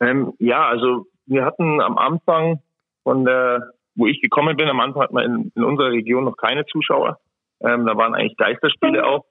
Ähm, 0.02 0.34
ja, 0.40 0.68
also 0.68 1.06
wir 1.30 1.46
hatten 1.46 1.80
am 1.82 1.98
Anfang 1.98 2.62
von 3.04 3.24
der, 3.24 3.72
wo 3.96 4.08
ich 4.08 4.22
gekommen 4.22 4.58
bin, 4.58 4.68
am 4.68 4.80
Anfang 4.80 5.04
hatten 5.04 5.16
wir 5.16 5.24
in, 5.24 5.52
in 5.56 5.64
unserer 5.64 5.92
Region 5.92 6.26
noch 6.26 6.38
keine 6.38 6.66
Zuschauer. 6.66 7.20
Ähm, 7.62 7.86
da 7.86 7.96
waren 7.96 8.16
eigentlich 8.16 8.38
Geisterspiele 8.38 9.06
auch. 9.06 9.26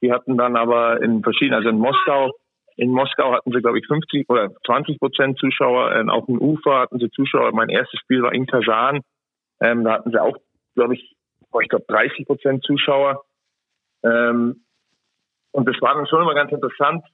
Wir 0.00 0.14
hatten 0.14 0.38
dann 0.38 0.56
aber 0.56 1.02
in 1.02 1.22
verschiedenen, 1.22 1.56
also 1.58 1.68
in 1.68 1.78
Moskau, 1.78 2.32
in 2.76 2.90
Moskau 2.90 3.32
hatten 3.32 3.52
sie, 3.52 3.60
glaube 3.60 3.78
ich, 3.78 3.86
50 3.86 4.30
oder 4.30 4.50
20 4.64 4.98
Prozent 5.00 5.38
Zuschauer. 5.38 5.94
Ähm, 5.96 6.08
auf 6.08 6.26
dem 6.26 6.40
Ufer 6.40 6.78
hatten 6.78 6.98
sie 6.98 7.10
Zuschauer. 7.10 7.52
Mein 7.52 7.68
erstes 7.68 7.98
Spiel 8.00 8.22
war 8.22 8.32
in 8.32 8.46
Kasan. 8.46 9.00
Ähm, 9.60 9.84
da 9.84 9.94
hatten 9.94 10.12
sie 10.12 10.22
auch, 10.22 10.36
glaube 10.74 10.94
ich, 10.94 11.16
ich 11.60 11.68
glaube 11.68 11.84
30 11.88 12.26
Prozent 12.26 12.64
Zuschauer. 12.64 13.24
Ähm, 14.04 14.62
und 15.50 15.68
das 15.68 15.74
war 15.80 15.94
dann 15.94 16.06
schon 16.06 16.22
immer 16.22 16.34
ganz 16.34 16.52
interessant 16.52 17.04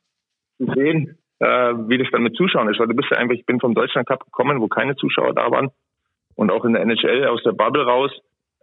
zu 0.58 0.66
sehen, 0.74 1.18
äh, 1.40 1.74
wie 1.88 1.98
das 1.98 2.08
dann 2.12 2.22
mit 2.22 2.36
Zuschauern 2.36 2.68
ist. 2.68 2.78
Weil 2.78 2.88
du 2.88 2.94
bist 2.94 3.10
ja 3.10 3.18
einfach, 3.18 3.34
ich 3.34 3.46
bin 3.46 3.60
vom 3.60 3.74
Deutschland 3.74 4.06
Cup 4.06 4.24
gekommen, 4.24 4.60
wo 4.60 4.68
keine 4.68 4.96
Zuschauer 4.96 5.34
da 5.34 5.50
waren. 5.50 5.70
Und 6.36 6.50
auch 6.50 6.64
in 6.64 6.72
der 6.72 6.82
NHL 6.82 7.26
aus 7.26 7.42
der 7.42 7.52
Bubble 7.52 7.84
raus, 7.84 8.10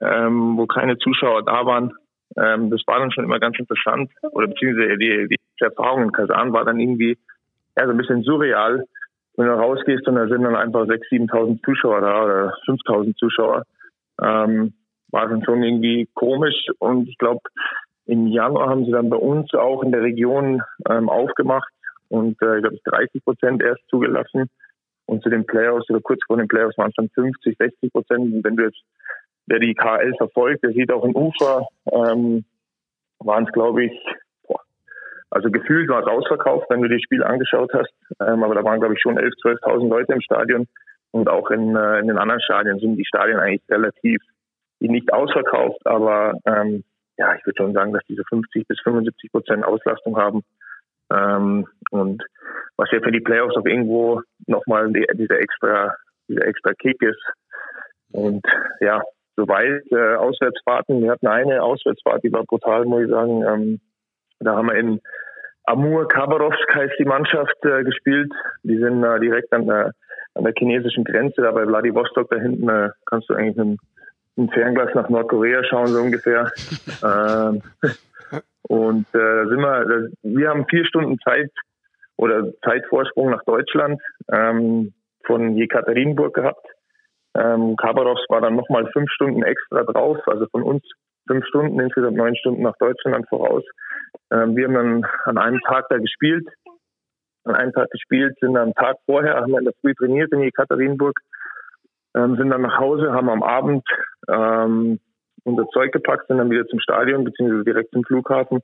ähm, 0.02 0.58
wo 0.58 0.66
keine 0.68 0.98
Zuschauer 0.98 1.44
da 1.44 1.66
waren. 1.66 1.94
Ähm, 2.38 2.70
das 2.70 2.82
war 2.88 3.00
dann 3.00 3.12
schon 3.12 3.24
immer 3.24 3.40
ganz 3.40 3.58
interessant. 3.60 4.12
Oder 4.32 4.48
beziehungsweise 4.48 4.98
die, 4.98 5.28
die 5.30 5.64
Erfahrung 5.64 6.04
in 6.04 6.12
Kasan 6.12 6.54
war 6.54 6.66
dann 6.66 6.80
irgendwie 6.80 7.18
ja, 7.78 7.86
so 7.86 7.92
ein 7.92 7.98
bisschen 7.98 8.24
surreal. 8.24 8.86
Wenn 9.38 9.46
du 9.46 9.54
rausgehst 9.54 10.08
und 10.08 10.16
da 10.16 10.28
sind 10.28 10.44
dann 10.44 10.56
einfach 10.56 10.82
6.000, 10.82 11.30
7.000 11.30 11.64
Zuschauer 11.64 12.02
da 12.02 12.24
oder 12.24 12.54
5.000 12.68 13.16
Zuschauer. 13.16 13.64
Ähm, 14.22 14.74
war 15.12 15.28
dann 15.28 15.44
schon 15.44 15.64
irgendwie 15.64 16.10
komisch. 16.14 16.68
Und 16.80 17.08
ich 17.08 17.18
glaube, 17.18 17.42
im 18.06 18.28
Januar 18.28 18.70
haben 18.70 18.86
sie 18.86 18.92
dann 18.92 19.10
bei 19.10 19.18
uns 19.18 19.54
auch 19.54 19.84
in 19.84 19.92
der 19.92 20.02
Region 20.02 20.62
ähm, 20.90 21.10
aufgemacht 21.10 21.72
und 22.12 22.42
äh, 22.42 22.58
ich 22.58 22.62
glaube 22.62 22.78
30 22.84 23.24
Prozent 23.24 23.64
erst 23.64 23.82
zugelassen. 23.90 24.50
Und 25.06 25.24
zu 25.24 25.30
den 25.30 25.46
Playoffs 25.46 25.90
oder 25.90 26.02
kurz 26.02 26.22
vor 26.26 26.38
den 26.38 26.48
Playoffs 26.48 26.78
waren 26.78 26.90
es 26.90 26.96
dann 26.96 27.10
50, 27.10 27.58
60 27.58 27.92
Prozent. 27.92 28.34
Und 28.34 28.44
wenn 28.44 28.56
du 28.56 28.64
jetzt, 28.64 28.82
wer 29.48 29.60
die 29.60 29.74
KL 29.74 30.14
verfolgt, 30.18 30.64
der 30.64 30.72
sieht 30.72 30.92
auch 30.92 31.04
in 31.04 31.16
Ufer, 31.16 31.68
ähm, 31.92 32.46
waren 33.20 33.46
es 33.46 33.52
glaube 33.52 33.86
ich, 33.86 34.06
boah, 34.48 34.62
also 35.30 35.50
gefühlt 35.50 35.90
war 35.90 36.02
es 36.02 36.08
ausverkauft, 36.08 36.70
wenn 36.70 36.82
du 36.82 36.90
das 36.90 37.02
Spiel 37.02 37.24
angeschaut 37.24 37.72
hast. 37.74 37.94
Ähm, 38.20 38.44
aber 38.44 38.56
da 38.56 38.64
waren 38.64 38.80
glaube 38.80 38.94
ich 38.96 39.02
schon 39.02 39.18
11.000, 39.18 39.62
12.000 39.62 39.90
Leute 39.90 40.14
im 40.14 40.22
Stadion. 40.22 40.68
Und 41.12 41.30
auch 41.30 41.50
in, 41.50 41.76
äh, 41.76 42.00
in 42.00 42.08
den 42.08 42.18
anderen 42.18 42.42
Stadien 42.42 42.80
sind 42.80 42.96
die 42.98 43.06
Stadien 43.06 43.40
eigentlich 43.40 43.64
relativ 43.70 44.22
nicht 44.80 45.14
ausverkauft, 45.14 45.86
aber 45.86 46.34
ähm, 46.46 46.84
ja, 47.18 47.36
ich 47.36 47.46
würde 47.46 47.58
schon 47.58 47.74
sagen, 47.74 47.94
dass 47.94 48.04
diese 48.10 48.24
50 48.28 48.68
bis 48.68 48.80
75 48.82 49.32
Prozent 49.32 49.64
Auslastung 49.64 50.18
haben. 50.18 50.42
Ähm, 51.12 51.68
und 51.92 52.24
was 52.78 52.90
ja 52.92 53.00
für 53.02 53.12
die 53.12 53.20
Playoffs 53.20 53.56
auch 53.56 53.66
irgendwo 53.66 54.22
nochmal 54.48 54.92
die, 54.92 55.06
dieser 55.14 55.40
extra, 55.40 55.94
dieser 56.28 56.46
extra 56.46 56.74
Kick 56.74 57.02
ist. 57.02 57.22
Und 58.12 58.46
ja, 58.80 59.02
soweit 59.36 59.84
äh, 59.92 60.16
Auswärtsfahrten. 60.16 61.02
Wir 61.02 61.12
hatten 61.12 61.28
eine 61.28 61.64
Auswärtsfahrt, 61.64 62.24
die 62.24 62.32
war 62.32 62.44
brutal, 62.44 62.86
muss 62.86 63.04
ich 63.04 63.10
sagen. 63.10 63.44
Ähm, 63.44 63.80
da 64.40 64.56
haben 64.56 64.68
wir 64.68 64.76
in 64.76 65.02
Amur 65.66 66.08
Khabarovsk 66.08 66.76
heißt 66.76 66.96
die 67.00 67.06
Mannschaft 67.06 67.56
äh, 67.64 67.84
gespielt. 67.84 68.32
Die 68.64 68.78
sind 68.78 69.04
äh, 69.04 69.20
direkt 69.20 69.54
an 69.54 69.68
der, 69.68 69.94
an 70.34 70.44
der 70.44 70.54
chinesischen 70.58 71.04
Grenze, 71.04 71.42
da 71.42 71.52
bei 71.52 71.66
Vladivostok 71.66 72.30
da 72.30 72.38
hinten 72.38 72.68
äh, 72.68 72.90
kannst 73.06 73.30
du 73.30 73.36
eigentlich 73.36 73.58
ein, 73.60 73.78
ein 74.38 74.50
Fernglas 74.50 74.94
nach 74.96 75.10
Nordkorea 75.10 75.64
schauen, 75.64 75.88
so 75.88 76.02
ungefähr. 76.02 76.52
ähm, 77.04 77.62
und 78.72 79.06
äh, 79.14 79.20
da 79.20 79.48
sind 79.50 79.60
wir, 79.60 80.10
wir 80.24 80.50
haben 80.50 80.66
vier 80.70 80.86
Stunden 80.86 81.20
Zeit 81.20 81.52
oder 82.16 82.54
Zeitvorsprung 82.64 83.30
nach 83.30 83.44
Deutschland 83.44 84.02
ähm, 84.32 84.94
von 85.26 85.58
Jekaterinburg 85.58 86.34
gehabt. 86.34 86.66
Ähm, 87.36 87.76
Khabarovsk 87.76 88.30
war 88.30 88.40
dann 88.40 88.56
nochmal 88.56 88.90
fünf 88.94 89.12
Stunden 89.12 89.44
extra 89.44 89.84
drauf, 89.84 90.20
also 90.26 90.46
von 90.52 90.64
uns 90.64 90.84
fünf 91.28 91.46
Stunden, 91.48 91.82
insgesamt 91.82 92.16
neun 92.16 92.38
Stunden 92.38 92.62
nach 92.62 92.78
Deutschland 92.80 93.28
voraus. 93.28 93.64
Ähm, 94.32 94.56
wir 94.56 94.70
haben 94.70 94.74
dann 94.74 95.06
an 95.26 95.38
einem 95.38 95.60
Tag 95.68 95.88
da 95.90 95.98
gespielt, 95.98 96.48
an 97.44 97.56
einem 97.56 97.74
Tag 97.74 97.90
gespielt, 97.90 98.38
sind 98.40 98.56
am 98.56 98.74
Tag 98.74 98.96
vorher, 99.06 99.36
haben 99.36 99.52
wir 99.52 99.60
in 99.60 99.66
der 99.66 99.74
Früh 99.82 99.94
trainiert 99.96 100.32
in 100.32 100.44
Jekaterinburg, 100.44 101.20
ähm, 102.16 102.38
sind 102.38 102.50
dann 102.50 102.62
nach 102.62 102.80
Hause, 102.80 103.12
haben 103.12 103.30
am 103.30 103.44
Abend 103.44 103.84
ähm, 104.30 105.02
unser 105.44 105.68
Zeug 105.70 105.92
gepackt, 105.92 106.28
sind 106.28 106.38
dann 106.38 106.52
wieder 106.52 106.68
zum 106.68 106.80
Stadion 106.80 107.24
beziehungsweise 107.24 107.64
direkt 107.64 107.92
zum 107.92 108.04
Flughafen. 108.04 108.60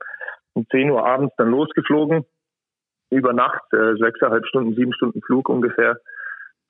Um 0.54 0.66
10 0.70 0.90
Uhr 0.90 1.06
abends 1.06 1.34
dann 1.36 1.50
losgeflogen. 1.50 2.24
Über 3.10 3.32
Nacht, 3.32 3.62
äh, 3.72 3.94
sechseinhalb 3.96 4.46
Stunden, 4.46 4.74
sieben 4.74 4.92
Stunden 4.92 5.22
Flug 5.22 5.48
ungefähr. 5.48 5.96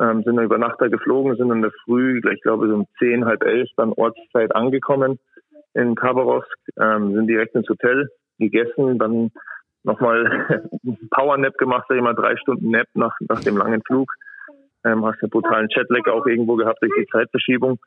Ähm, 0.00 0.22
sind 0.22 0.36
dann 0.36 0.44
über 0.44 0.58
Nacht 0.58 0.76
da 0.80 0.86
geflogen, 0.86 1.36
sind 1.36 1.48
dann 1.48 1.58
in 1.58 1.62
der 1.62 1.72
Früh, 1.84 2.20
ich 2.32 2.42
glaube 2.42 2.68
so 2.68 2.74
um 2.74 2.86
zehn, 2.98 3.24
halb 3.24 3.42
elf, 3.42 3.68
dann 3.76 3.92
Ortszeit 3.92 4.54
angekommen 4.54 5.18
in 5.74 5.96
Khabarovsk, 5.96 6.56
ähm, 6.80 7.14
sind 7.14 7.26
direkt 7.26 7.54
ins 7.56 7.68
Hotel 7.68 8.08
gegessen, 8.38 8.98
dann 8.98 9.32
nochmal 9.82 10.62
Powernap 11.10 11.56
gemacht, 11.58 11.86
sag 11.88 11.96
ich 11.96 12.02
mal, 12.02 12.14
drei 12.14 12.36
Stunden 12.36 12.70
Nap 12.70 12.86
nach, 12.94 13.16
nach 13.28 13.40
dem 13.40 13.56
langen 13.56 13.82
Flug. 13.86 14.12
Ähm, 14.84 15.04
hast 15.04 15.20
einen 15.22 15.30
brutalen 15.30 15.68
Chatlag 15.68 16.08
auch 16.08 16.24
irgendwo 16.26 16.54
gehabt 16.54 16.80
durch 16.80 16.92
die 16.96 17.06
Zeitverschiebung. 17.06 17.80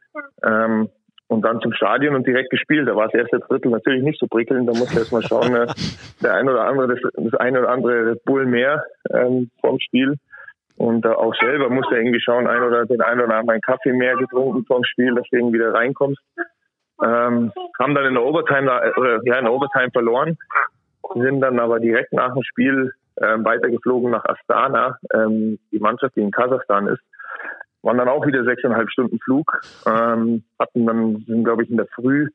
Ähm, 0.43 0.89
und 1.31 1.43
dann 1.43 1.61
zum 1.61 1.71
Stadion 1.71 2.13
und 2.13 2.27
direkt 2.27 2.49
gespielt. 2.49 2.89
Da 2.89 2.95
war 2.95 3.05
das 3.05 3.13
erste 3.13 3.39
Drittel 3.39 3.71
natürlich 3.71 4.03
nicht 4.03 4.19
so 4.19 4.27
prickelnd. 4.27 4.67
Da 4.67 4.73
musste 4.73 4.99
erst 4.99 5.13
mal 5.13 5.23
schauen, 5.23 5.55
äh, 5.55 5.67
der 6.21 6.33
ein 6.33 6.49
oder 6.49 6.65
andere, 6.65 6.89
das, 6.89 6.99
das 7.13 7.39
eine 7.39 7.59
oder 7.59 7.69
andere 7.69 8.11
Red 8.11 8.25
Bull 8.25 8.45
mehr 8.45 8.83
ähm, 9.09 9.49
vom 9.61 9.79
Spiel. 9.79 10.15
Und 10.75 11.05
äh, 11.05 11.09
auch 11.09 11.33
selber 11.35 11.69
musste 11.69 11.95
irgendwie 11.95 12.19
schauen, 12.19 12.47
ein 12.47 12.61
oder 12.61 12.85
den 12.85 13.01
einen 13.01 13.21
oder 13.21 13.35
anderen 13.35 13.61
Kaffee 13.61 13.93
mehr 13.93 14.17
getrunken 14.17 14.65
vom 14.65 14.83
Spiel, 14.83 15.15
dass 15.15 15.25
du 15.31 15.37
irgendwie 15.37 15.59
wieder 15.59 15.73
reinkommst. 15.73 16.21
Ähm, 17.01 17.53
haben 17.79 17.95
dann 17.95 18.05
in 18.05 18.15
der 18.15 18.23
Overtime 18.23 18.69
äh, 18.69 18.99
oder 18.99 19.19
ja 19.23 19.37
in 19.37 19.45
der 19.45 19.53
Overtime 19.53 19.89
verloren. 19.93 20.37
sind 21.15 21.39
dann 21.39 21.59
aber 21.61 21.79
direkt 21.79 22.11
nach 22.11 22.33
dem 22.33 22.43
Spiel 22.43 22.91
äh, 23.15 23.37
weitergeflogen 23.37 24.11
nach 24.11 24.25
Astana, 24.25 24.97
ähm, 25.13 25.59
die 25.71 25.79
Mannschaft, 25.79 26.17
die 26.17 26.21
in 26.21 26.31
Kasachstan 26.31 26.87
ist. 26.87 27.01
Waren 27.83 27.97
dann 27.97 28.09
auch 28.09 28.25
wieder 28.25 28.43
sechseinhalb 28.43 28.89
Stunden 28.91 29.19
Flug, 29.19 29.61
ähm, 29.85 30.43
hatten 30.59 30.85
dann, 30.85 31.23
sind 31.27 31.43
glaube 31.43 31.63
ich 31.63 31.69
in 31.69 31.77
der 31.77 31.87
Früh, 31.87 32.29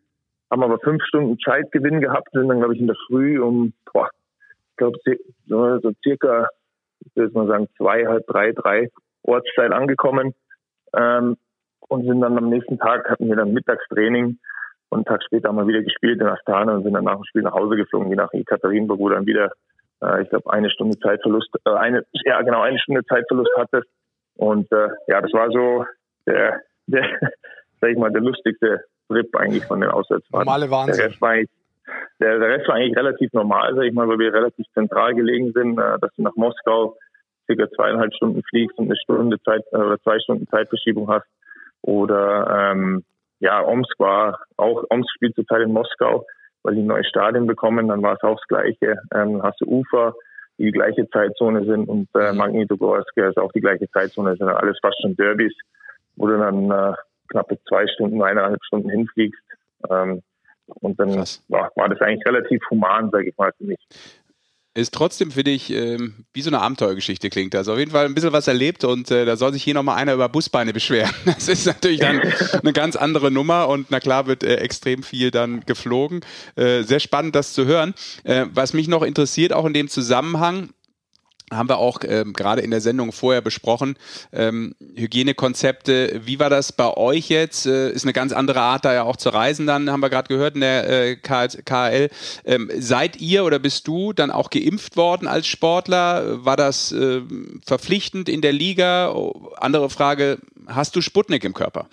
haben 0.51 0.62
aber 0.62 0.78
fünf 0.78 1.03
Stunden 1.05 1.38
Zeitgewinn 1.38 2.01
gehabt, 2.01 2.28
sind 2.32 2.49
dann 2.49 2.59
glaube 2.59 2.74
ich 2.74 2.80
in 2.80 2.88
der 2.88 2.97
Früh 3.07 3.40
um, 3.40 3.72
boah, 3.92 4.09
ich 4.70 4.76
glaube 4.76 4.99
so, 5.47 5.92
circa, 6.03 6.49
ich 7.01 7.16
würde 7.16 7.32
mal 7.34 7.47
sagen 7.47 7.68
zwei, 7.76 8.07
halb 8.07 8.26
drei, 8.26 8.53
drei 8.53 8.90
Ortszeit 9.22 9.72
angekommen 9.72 10.34
ähm, 10.97 11.36
und 11.88 12.05
sind 12.05 12.20
dann 12.20 12.36
am 12.36 12.49
nächsten 12.49 12.78
Tag 12.78 13.09
hatten 13.09 13.28
wir 13.28 13.36
dann 13.36 13.53
Mittagstraining 13.53 14.38
und 14.88 14.99
einen 14.99 15.05
Tag 15.05 15.22
später 15.24 15.49
haben 15.49 15.57
wir 15.57 15.66
wieder 15.66 15.82
gespielt 15.82 16.20
in 16.20 16.26
Astana 16.26 16.74
und 16.74 16.84
sind 16.84 16.94
dann 16.94 17.05
nach 17.05 17.16
dem 17.16 17.24
Spiel 17.24 17.42
nach 17.42 17.55
Hause 17.55 17.76
geflogen, 17.76 18.09
je 18.09 18.16
nach 18.16 18.32
Ekaterinburg, 18.32 18.99
wo 18.99 19.09
dann 19.09 19.26
wieder, 19.26 19.53
äh, 20.03 20.22
ich 20.22 20.28
glaube, 20.28 20.53
eine 20.53 20.70
Stunde 20.70 20.99
Zeitverlust, 20.99 21.51
äh, 21.64 21.70
eine, 21.70 22.05
ja 22.24 22.40
genau, 22.42 22.62
eine 22.62 22.78
Stunde 22.78 23.05
Zeitverlust 23.05 23.51
hatte. 23.57 23.82
Und 24.37 24.70
äh, 24.72 24.89
ja, 25.09 25.20
das 25.20 25.32
war 25.32 25.51
so 25.51 25.84
der, 26.26 26.61
der, 26.87 27.03
sag 27.80 27.91
ich 27.91 27.99
mal, 27.99 28.11
der 28.11 28.22
lustigste 28.22 28.84
Trip 29.09 29.34
eigentlich 29.37 29.64
von 29.64 29.80
den 29.80 29.91
Auswärtsfahrten. 29.91 30.47
Normale 30.47 30.70
Wahnsinn. 30.70 30.97
Der 30.97 31.07
Rest 31.07 31.20
war 31.20 31.30
eigentlich, 31.30 31.51
der, 32.20 32.39
der 32.39 32.49
Rest 32.49 32.68
war 32.68 32.74
eigentlich 32.76 32.97
relativ 32.97 33.32
normal, 33.32 33.74
sag 33.74 33.84
ich 33.84 33.93
mal, 33.93 34.09
weil 34.09 34.18
wir 34.18 34.32
relativ 34.32 34.66
zentral 34.74 35.14
gelegen 35.14 35.53
sind, 35.53 35.78
äh, 35.78 35.99
dass 36.01 36.12
du 36.16 36.22
nach 36.22 36.34
Moskau 36.37 36.97
circa 37.47 37.70
zweieinhalb 37.70 38.12
Stunden 38.14 38.43
fliegst 38.43 38.76
und 38.78 38.87
eine 38.87 38.97
Stunde 38.97 39.41
Zeit 39.43 39.62
äh, 39.72 39.76
oder 39.76 39.99
zwei 40.01 40.18
Stunden 40.18 40.47
Zeitverschiebung 40.49 41.09
hast. 41.09 41.26
Oder 41.82 42.72
ähm, 42.72 43.05
ja, 43.39 43.62
Omsk 43.64 43.99
war 43.99 44.41
auch, 44.57 44.84
Omsk 44.91 45.09
spielt 45.14 45.34
zurzeit 45.34 45.62
in 45.62 45.72
Moskau, 45.72 46.26
weil 46.62 46.74
die 46.74 46.80
ein 46.80 46.87
neues 46.87 47.07
Stadion 47.07 47.47
bekommen, 47.47 47.89
dann 47.89 48.03
war 48.03 48.14
es 48.14 48.22
auch 48.22 48.37
das 48.37 48.49
Gleiche. 48.49 48.97
Ähm, 49.14 49.43
hast 49.43 49.61
du 49.61 49.66
Ufer, 49.66 50.14
die 50.59 50.73
gleiche 50.73 51.09
Zeitzone 51.11 51.65
sind 51.65 51.89
und 51.89 52.09
äh, 52.15 52.33
mhm. 52.33 52.39
Magnitogorsk 52.39 53.17
ist 53.17 53.39
auch 53.39 53.53
die 53.53 53.61
gleiche 53.61 53.89
Zeitzone, 53.91 54.31
das 54.31 54.39
sind 54.39 54.49
alles 54.49 54.79
fast 54.81 55.01
schon 55.03 55.17
Derbys, 55.17 55.53
wo 56.17 56.27
du 56.27 56.39
dann 56.39 56.71
äh, 56.71 56.95
knappe 57.29 57.59
zwei 57.69 57.87
Stunden, 57.87 58.23
eineinhalb 58.23 58.63
Stunden 58.65 58.89
hinfliegst. 58.89 59.41
Ähm, 59.91 60.23
und 60.81 60.99
dann 60.99 61.15
war, 61.49 61.71
war 61.77 61.89
das 61.89 62.01
eigentlich 62.01 62.27
relativ 62.27 62.61
human, 62.71 63.11
sage 63.11 63.29
ich 63.29 63.37
mal, 63.37 63.53
für 63.57 63.65
mich 63.65 63.79
ist 64.77 64.93
trotzdem, 64.93 65.31
finde 65.31 65.53
ich, 65.53 65.70
ähm, 65.70 66.27
wie 66.33 66.43
so 66.43 66.51
eine 66.51 66.61
Abenteuergeschichte 66.61 67.31
klingt. 67.31 67.55
Also 67.55 67.72
auf 67.72 67.79
jeden 67.79 67.91
Fall 67.91 68.05
ein 68.05 68.14
bisschen 68.14 68.33
was 68.33 68.47
erlebt 68.47 68.85
und 68.85 69.11
äh, 69.11 69.24
da 69.24 69.37
soll 69.37 69.53
sich 69.53 69.62
hier 69.62 69.74
nochmal 69.74 69.97
einer 69.97 70.14
über 70.14 70.29
Busbeine 70.29 70.72
beschweren. 70.72 71.11
Das 71.24 71.49
ist 71.49 71.66
natürlich 71.66 72.01
dann 72.01 72.20
eine 72.62 72.72
ganz 72.72 72.97
andere 72.97 73.31
Nummer 73.31 73.68
und 73.68 73.91
na 73.91 74.01
klar 74.01 74.27
wird 74.27 74.43
äh, 74.43 74.57
extrem 74.57 75.03
viel 75.03 75.31
dann 75.31 75.61
geflogen. 75.66 76.20
Äh, 76.57 76.83
sehr 76.83 77.01
spannend, 77.01 77.35
das 77.35 77.53
zu 77.53 77.66
hören. 77.66 77.95
Äh, 78.24 78.47
was 78.53 78.72
mich 78.72 78.89
noch 78.89 79.03
interessiert, 79.03 79.53
auch 79.53 79.64
in 79.64 79.74
dem 79.74 79.89
Zusammenhang, 79.89 80.70
haben 81.53 81.68
wir 81.68 81.78
auch 81.78 82.01
ähm, 82.05 82.32
gerade 82.32 82.61
in 82.62 82.70
der 82.70 82.80
Sendung 82.80 83.12
vorher 83.12 83.40
besprochen. 83.40 83.97
Ähm, 84.32 84.74
Hygienekonzepte, 84.97 86.22
wie 86.24 86.40
war 86.40 86.51
das 86.51 86.72
bei 86.72 86.92
euch 86.97 87.28
jetzt? 87.28 87.66
Äh, 87.66 87.90
ist 87.90 88.05
eine 88.05 88.12
ganz 88.12 88.32
andere 88.32 88.61
Art, 88.61 88.84
da 88.84 88.92
ja 88.92 89.05
auch 89.05 89.16
zu 89.16 89.28
reisen, 89.28 89.66
dann 89.66 89.90
haben 89.90 90.01
wir 90.01 90.11
gerade 90.11 90.28
gehört 90.28 90.57
in 90.57 90.62
der 90.62 90.88
äh, 90.88 91.16
KL. 91.16 92.11
Ähm, 92.44 92.70
seid 92.74 93.20
ihr 93.20 93.44
oder 93.44 93.59
bist 93.59 93.86
du 93.86 94.12
dann 94.12 94.30
auch 94.30 94.51
geimpft 94.51 94.97
worden 94.97 95.28
als 95.28 95.47
Sportler? 95.47 96.44
War 96.44 96.57
das 96.57 96.90
äh, 96.92 97.22
verpflichtend 97.64 98.28
in 98.28 98.40
der 98.40 98.53
Liga? 98.53 99.12
Oh, 99.12 99.53
andere 99.59 99.88
Frage, 99.88 100.38
hast 100.66 100.97
du 100.97 101.01
Sputnik 101.01 101.44
im 101.44 101.55
Körper? 101.55 101.86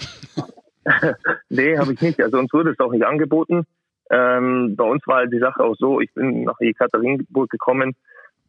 nee, 1.50 1.78
habe 1.78 1.94
ich 1.94 2.02
nicht. 2.02 2.20
Also 2.22 2.38
uns 2.40 2.52
wurde 2.54 2.72
es 2.72 2.80
auch 2.80 2.92
nicht 2.92 3.06
angeboten. 3.06 3.66
Ähm, 4.10 4.76
bei 4.76 4.84
uns 4.84 5.06
war 5.08 5.18
halt 5.18 5.32
die 5.32 5.40
Sache 5.40 5.64
auch 5.64 5.76
so, 5.78 6.02
ich 6.02 6.14
bin 6.14 6.44
nach 6.44 6.60
Ekaterinburg 6.60 7.50
gekommen, 7.50 7.96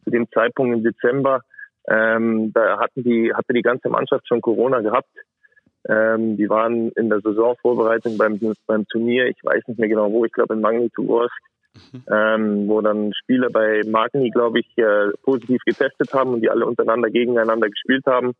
zu 0.05 0.11
dem 0.11 0.29
Zeitpunkt 0.31 0.77
im 0.77 0.83
Dezember, 0.83 1.41
ähm, 1.87 2.51
da 2.53 2.79
hatten 2.79 3.03
die, 3.03 3.33
hatte 3.33 3.53
die 3.53 3.61
ganze 3.61 3.89
Mannschaft 3.89 4.27
schon 4.27 4.41
Corona 4.41 4.79
gehabt. 4.79 5.09
Ähm, 5.87 6.35
die 6.37 6.49
waren 6.49 6.91
in 6.93 7.09
der 7.09 7.21
Saisonvorbereitung 7.21 8.17
beim, 8.17 8.39
beim 8.65 8.87
Turnier, 8.87 9.27
ich 9.27 9.37
weiß 9.43 9.67
nicht 9.67 9.79
mehr 9.79 9.89
genau 9.89 10.11
wo, 10.11 10.25
ich 10.25 10.31
glaube 10.31 10.55
in 10.55 10.61
Magnitogorsk, 10.61 11.35
mhm. 11.93 12.03
ähm, 12.11 12.67
wo 12.67 12.81
dann 12.81 13.13
Spieler 13.13 13.49
bei 13.51 13.81
Magni, 13.85 14.31
glaube 14.31 14.61
ich, 14.61 14.77
äh, 14.77 15.11
positiv 15.21 15.61
getestet 15.63 16.11
haben 16.13 16.33
und 16.33 16.41
die 16.41 16.49
alle 16.49 16.65
untereinander 16.65 17.11
gegeneinander 17.11 17.69
gespielt 17.69 18.05
haben. 18.07 18.33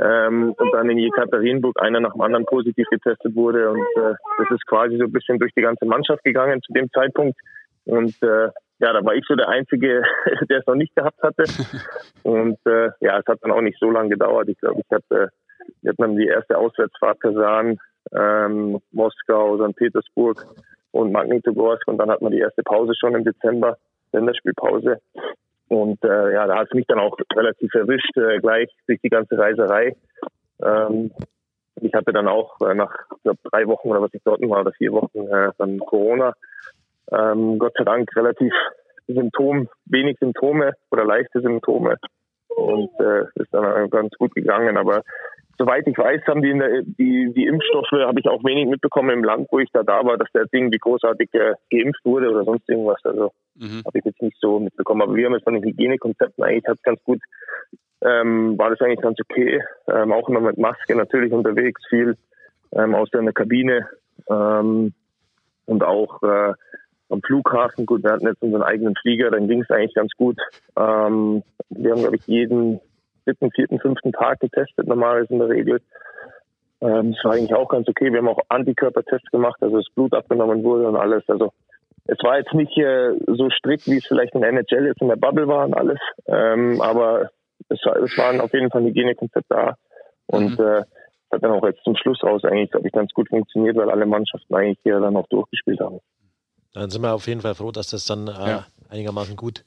Ähm, 0.00 0.54
und 0.56 0.72
dann 0.72 0.88
in 0.88 0.98
Jekaterinburg 0.98 1.82
einer 1.82 2.00
nach 2.00 2.12
dem 2.12 2.22
anderen 2.22 2.46
positiv 2.46 2.86
getestet 2.88 3.34
wurde. 3.34 3.70
Und 3.70 3.86
äh, 3.96 4.14
das 4.38 4.50
ist 4.52 4.66
quasi 4.66 4.96
so 4.96 5.04
ein 5.04 5.12
bisschen 5.12 5.38
durch 5.38 5.52
die 5.54 5.62
ganze 5.62 5.84
Mannschaft 5.84 6.22
gegangen 6.22 6.62
zu 6.62 6.72
dem 6.72 6.88
Zeitpunkt. 6.90 7.38
Und 7.84 8.14
äh, 8.22 8.48
ja, 8.80 8.92
da 8.94 9.04
war 9.04 9.14
ich 9.14 9.24
so 9.28 9.34
der 9.34 9.48
Einzige, 9.48 10.02
der 10.48 10.58
es 10.58 10.66
noch 10.66 10.74
nicht 10.74 10.94
gehabt 10.96 11.22
hatte. 11.22 11.44
Und 12.22 12.58
äh, 12.66 12.90
ja, 13.00 13.18
es 13.18 13.26
hat 13.26 13.38
dann 13.42 13.52
auch 13.52 13.60
nicht 13.60 13.78
so 13.78 13.90
lange 13.90 14.10
gedauert. 14.10 14.48
Ich 14.48 14.58
glaube, 14.58 14.80
ich 14.80 14.90
hatte, 14.90 15.30
wir 15.82 15.90
hatten 15.90 16.02
dann 16.02 16.16
die 16.16 16.26
erste 16.26 16.56
Auswärtsfahrt 16.56 17.20
Kasan, 17.20 17.78
ähm, 18.12 18.80
Moskau, 18.92 19.56
St. 19.58 19.76
Petersburg 19.76 20.46
und 20.92 21.12
Magnitogorsk 21.12 21.86
und 21.86 21.98
dann 21.98 22.10
hat 22.10 22.22
man 22.22 22.32
die 22.32 22.40
erste 22.40 22.62
Pause 22.62 22.94
schon 22.98 23.14
im 23.14 23.24
Dezember, 23.24 23.76
Länderspielpause. 24.12 24.98
Und 25.68 26.02
äh, 26.02 26.32
ja, 26.32 26.46
da 26.46 26.56
hat 26.56 26.68
es 26.68 26.74
mich 26.74 26.86
dann 26.88 26.98
auch 26.98 27.16
relativ 27.36 27.72
erwischt, 27.74 28.16
äh, 28.16 28.38
gleich 28.40 28.68
durch 28.86 29.00
die 29.02 29.10
ganze 29.10 29.38
Reiserei. 29.38 29.94
Ähm, 30.62 31.12
ich 31.80 31.94
hatte 31.94 32.12
dann 32.12 32.26
auch 32.26 32.56
äh, 32.62 32.74
nach 32.74 32.92
glaub, 33.22 33.36
drei 33.44 33.66
Wochen 33.66 33.88
oder 33.88 34.02
was 34.02 34.12
ich 34.14 34.22
dort 34.24 34.40
war, 34.42 34.62
oder 34.62 34.72
vier 34.72 34.92
Wochen, 34.92 35.28
äh, 35.28 35.52
dann 35.58 35.78
Corona 35.78 36.34
ähm, 37.12 37.58
Gott 37.58 37.72
sei 37.76 37.84
Dank 37.84 38.14
relativ 38.16 38.52
Symptom, 39.06 39.68
wenig 39.86 40.18
Symptome 40.18 40.72
oder 40.90 41.04
leichte 41.04 41.40
Symptome 41.40 41.96
und 42.48 42.90
äh, 43.00 43.24
ist 43.34 43.52
dann 43.52 43.90
ganz 43.90 44.14
gut 44.18 44.34
gegangen. 44.34 44.76
Aber 44.76 45.02
soweit 45.58 45.86
ich 45.86 45.96
weiß, 45.96 46.22
haben 46.26 46.42
die, 46.42 46.56
der, 46.56 46.82
die, 46.82 47.32
die 47.34 47.46
Impfstoffe, 47.46 47.92
habe 47.92 48.20
ich 48.20 48.26
auch 48.26 48.42
wenig 48.44 48.66
mitbekommen 48.66 49.10
im 49.10 49.24
Land, 49.24 49.48
wo 49.50 49.58
ich 49.58 49.70
da 49.72 49.82
da 49.82 50.04
war, 50.04 50.16
dass 50.16 50.30
der 50.32 50.46
Ding 50.46 50.72
wie 50.72 50.78
großartig 50.78 51.28
äh, 51.34 51.54
geimpft 51.70 52.04
wurde 52.04 52.30
oder 52.30 52.44
sonst 52.44 52.68
irgendwas. 52.68 53.00
Also 53.04 53.32
mhm. 53.56 53.82
habe 53.84 53.98
ich 53.98 54.04
jetzt 54.04 54.22
nicht 54.22 54.36
so 54.40 54.58
mitbekommen. 54.58 55.02
Aber 55.02 55.14
wir 55.14 55.26
haben 55.26 55.34
jetzt 55.34 55.44
von 55.44 55.54
den 55.54 55.64
Hygienekonzepten 55.64 56.42
eigentlich 56.44 56.66
hat 56.66 56.82
ganz 56.82 57.02
gut, 57.04 57.20
ähm, 58.02 58.58
war 58.58 58.70
das 58.70 58.80
eigentlich 58.80 59.02
ganz 59.02 59.18
okay. 59.20 59.62
Ähm, 59.86 60.12
auch 60.12 60.28
immer 60.28 60.40
mit 60.40 60.58
Maske 60.58 60.96
natürlich 60.96 61.32
unterwegs, 61.32 61.82
viel 61.88 62.16
ähm, 62.72 62.94
aus 62.94 63.10
der 63.10 63.20
Kabine 63.32 63.86
ähm, 64.30 64.94
und 65.66 65.84
auch 65.84 66.22
äh, 66.22 66.54
am 67.10 67.22
Flughafen. 67.22 67.86
Gut, 67.86 68.02
wir 68.02 68.12
hatten 68.12 68.26
jetzt 68.26 68.42
unseren 68.42 68.62
eigenen 68.62 68.94
Flieger, 68.96 69.30
dann 69.30 69.48
ging 69.48 69.62
es 69.62 69.70
eigentlich 69.70 69.94
ganz 69.94 70.12
gut. 70.16 70.38
Ähm, 70.76 71.42
wir 71.70 71.92
haben, 71.92 72.00
glaube 72.00 72.16
ich, 72.16 72.26
jeden 72.26 72.80
dritten, 73.24 73.50
vierten, 73.50 73.78
fünften 73.80 74.12
Tag 74.12 74.40
getestet, 74.40 74.86
normalerweise 74.86 75.32
in 75.32 75.38
der 75.38 75.48
Regel. 75.48 75.80
Ähm, 76.80 77.12
das 77.12 77.24
war 77.24 77.32
eigentlich 77.32 77.54
auch 77.54 77.68
ganz 77.68 77.88
okay. 77.88 78.10
Wir 78.10 78.18
haben 78.18 78.28
auch 78.28 78.40
Antikörpertests 78.48 79.30
gemacht, 79.30 79.62
also 79.62 79.76
das 79.76 79.88
Blut 79.94 80.14
abgenommen 80.14 80.62
wurde 80.64 80.88
und 80.88 80.96
alles. 80.96 81.22
Also 81.28 81.52
es 82.06 82.18
war 82.22 82.38
jetzt 82.38 82.54
nicht 82.54 82.76
äh, 82.78 83.12
so 83.26 83.50
strikt, 83.50 83.86
wie 83.86 83.98
es 83.98 84.06
vielleicht 84.06 84.34
in 84.34 84.40
der 84.40 84.50
NHL 84.50 84.86
jetzt 84.86 85.02
in 85.02 85.08
der 85.08 85.16
Bubble 85.16 85.46
war 85.46 85.66
und 85.66 85.74
alles. 85.74 85.98
Ähm, 86.26 86.80
aber 86.80 87.30
es, 87.68 87.80
es 87.80 88.18
waren 88.18 88.40
auf 88.40 88.52
jeden 88.52 88.70
Fall 88.70 88.82
Hygienekonzepte 88.82 89.54
da. 89.54 89.76
Und 90.26 90.58
mhm. 90.58 90.64
äh, 90.64 90.82
hat 91.32 91.42
dann 91.42 91.52
auch 91.52 91.64
jetzt 91.64 91.84
zum 91.84 91.96
Schluss 91.96 92.22
raus 92.22 92.44
eigentlich, 92.44 92.70
glaube 92.70 92.88
ich, 92.88 92.92
ganz 92.92 93.12
gut 93.12 93.28
funktioniert, 93.28 93.76
weil 93.76 93.90
alle 93.90 94.06
Mannschaften 94.06 94.54
eigentlich 94.54 94.78
hier 94.82 94.98
dann 94.98 95.16
auch 95.16 95.28
durchgespielt 95.28 95.80
haben. 95.80 96.00
Dann 96.72 96.90
sind 96.90 97.02
wir 97.02 97.12
auf 97.12 97.26
jeden 97.26 97.40
Fall 97.40 97.54
froh, 97.54 97.72
dass 97.72 97.88
das 97.88 98.04
dann 98.04 98.28
äh, 98.28 98.30
ja. 98.30 98.66
einigermaßen 98.88 99.36
gut 99.36 99.64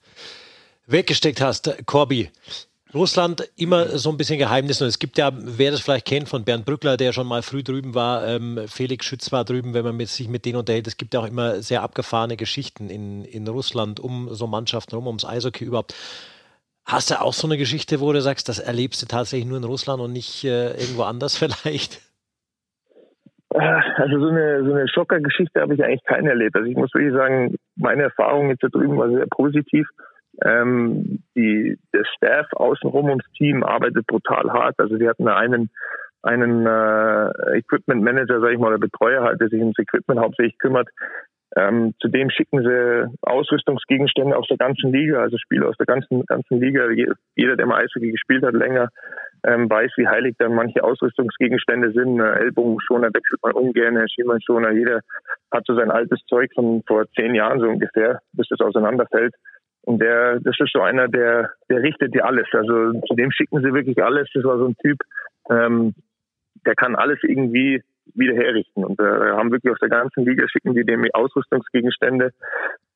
weggesteckt 0.86 1.42
hast, 1.42 1.74
Corby. 1.86 2.30
Russland 2.94 3.50
immer 3.56 3.98
so 3.98 4.10
ein 4.10 4.18
bisschen 4.18 4.38
Geheimnis. 4.38 4.82
Und 4.82 4.88
es 4.88 5.00
gibt 5.00 5.18
ja, 5.18 5.32
wer 5.34 5.72
das 5.72 5.82
vielleicht 5.82 6.06
kennt, 6.06 6.30
von 6.30 6.44
Bernd 6.44 6.66
Brückler, 6.66 6.96
der 6.96 7.12
schon 7.12 7.28
mal 7.28 7.42
früh 7.42 7.64
drüben 7.64 7.96
war, 7.96 8.28
ähm, 8.28 8.66
Felix 8.68 9.06
Schütz 9.06 9.32
war 9.32 9.46
drüben, 9.46 9.74
wenn 9.74 9.84
man 9.84 9.96
mit, 9.96 10.10
sich 10.10 10.28
mit 10.28 10.46
denen 10.46 10.58
unterhält. 10.58 10.88
Es 10.88 10.98
gibt 10.98 11.14
ja 11.14 11.22
auch 11.22 11.26
immer 11.26 11.62
sehr 11.62 11.82
abgefahrene 11.82 12.38
Geschichten 12.38 12.90
in, 12.90 13.26
in 13.26 13.48
Russland 13.48 14.00
um 14.00 14.34
so 14.34 14.46
Mannschaften 14.46 14.96
rum, 14.96 15.08
ums 15.08 15.26
Eishockey 15.26 15.66
überhaupt. 15.66 15.96
Hast 16.86 17.10
du 17.10 17.20
auch 17.20 17.34
so 17.34 17.48
eine 17.48 17.58
Geschichte, 17.58 18.00
wo 18.00 18.12
du 18.12 18.22
sagst, 18.22 18.50
das 18.50 18.60
erlebst 18.60 19.02
du 19.02 19.06
tatsächlich 19.06 19.48
nur 19.48 19.58
in 19.58 19.64
Russland 19.64 20.02
und 20.02 20.12
nicht 20.12 20.44
äh, 20.44 20.74
irgendwo 20.80 21.04
anders 21.04 21.36
vielleicht? 21.38 22.02
Also 23.54 24.20
so 24.20 24.28
eine, 24.30 24.64
so 24.66 24.74
eine 24.74 24.88
Schockergeschichte 24.88 25.62
habe 25.62 25.76
ich 25.76 25.84
eigentlich 25.84 26.04
keine 26.06 26.30
erlebt. 26.30 26.56
Also 26.56 26.68
ich 26.68 26.76
muss 26.76 26.94
wirklich 26.94 27.14
sagen, 27.14 27.56
meine 27.76 28.04
Erfahrung 28.04 28.50
jetzt 28.50 28.64
da 28.64 28.68
drüben 28.68 28.98
war 28.98 29.10
sehr 29.10 29.28
positiv. 29.30 29.88
Ähm, 30.44 31.24
die, 31.36 31.78
der 31.94 32.04
Staff 32.16 32.48
außenrum 32.54 33.10
ums 33.10 33.26
Team 33.38 33.64
arbeitet 33.64 34.08
brutal 34.08 34.52
hart. 34.52 34.76
Also 34.80 35.00
wir 35.00 35.10
hatten 35.10 35.28
einen, 35.28 35.70
einen 36.24 36.66
äh, 36.66 37.58
Equipment 37.58 38.02
Manager, 38.02 38.40
sage 38.40 38.54
ich 38.54 38.60
mal, 38.60 38.70
oder 38.70 38.80
Betreuer 38.80 39.24
halt, 39.24 39.40
der 39.40 39.50
sich 39.50 39.60
ums 39.60 39.78
Equipment 39.78 40.20
hauptsächlich 40.20 40.58
kümmert. 40.58 40.90
Ähm, 41.56 41.94
zudem 42.00 42.30
schicken 42.32 42.64
sie 42.64 43.12
Ausrüstungsgegenstände 43.22 44.36
aus 44.36 44.48
der 44.48 44.58
ganzen 44.58 44.92
Liga, 44.92 45.22
also 45.22 45.38
Spieler 45.38 45.70
aus 45.70 45.78
der 45.78 45.86
ganzen, 45.86 46.26
ganzen 46.26 46.60
Liga. 46.60 46.88
Jeder, 47.36 47.56
der 47.56 47.66
mal 47.68 47.84
Eishockey 47.84 48.12
gespielt 48.12 48.44
hat, 48.44 48.54
länger, 48.54 48.90
ähm, 49.46 49.70
weiß, 49.70 49.92
wie 49.98 50.08
heilig 50.08 50.36
dann 50.40 50.56
manche 50.56 50.84
Ausrüstungsgegenstände 50.84 51.92
sind. 51.92 52.20
Äh, 52.20 52.40
Ellbogenschoner 52.40 53.10
wechselt 53.14 53.42
man 53.44 53.52
ungern, 53.54 54.04
Schienbeinschoner. 54.10 54.72
Jeder 54.72 55.02
hat 55.52 55.64
so 55.68 55.76
sein 55.76 55.92
altes 55.92 56.22
Zeug 56.28 56.52
von 56.56 56.82
vor 56.88 57.06
zehn 57.16 57.36
Jahren 57.36 57.60
so 57.60 57.68
ungefähr, 57.68 58.20
bis 58.32 58.50
es 58.50 58.60
auseinanderfällt. 58.60 59.36
Und 59.86 60.02
der, 60.02 60.40
das 60.40 60.56
ist 60.60 60.72
so 60.74 60.82
einer, 60.82 61.08
der, 61.08 61.52
der 61.70 61.84
richtet 61.84 62.16
dir 62.16 62.26
alles. 62.26 62.48
Also 62.54 62.94
zu 63.02 63.16
dem 63.16 63.32
schicken 63.32 63.62
sie 63.62 63.74
wirklich 63.74 64.02
alles. 64.02 64.30
Das 64.34 64.44
war 64.44 64.58
so 64.58 64.68
ein 64.68 64.76
Typ, 64.82 64.98
ähm, 65.52 65.94
der 66.66 66.76
kann 66.76 66.96
alles 66.96 67.20
irgendwie 67.22 67.84
wieder 68.16 68.36
herrichten. 68.36 68.84
Und 68.84 69.00
äh, 69.00 69.04
haben 69.04 69.52
wirklich 69.52 69.72
aus 69.72 69.80
der 69.80 69.90
ganzen 69.90 70.26
Liga 70.26 70.48
schicken 70.48 70.74
die 70.74 70.86
dem 70.86 71.06
Ausrüstungsgegenstände. 71.14 72.32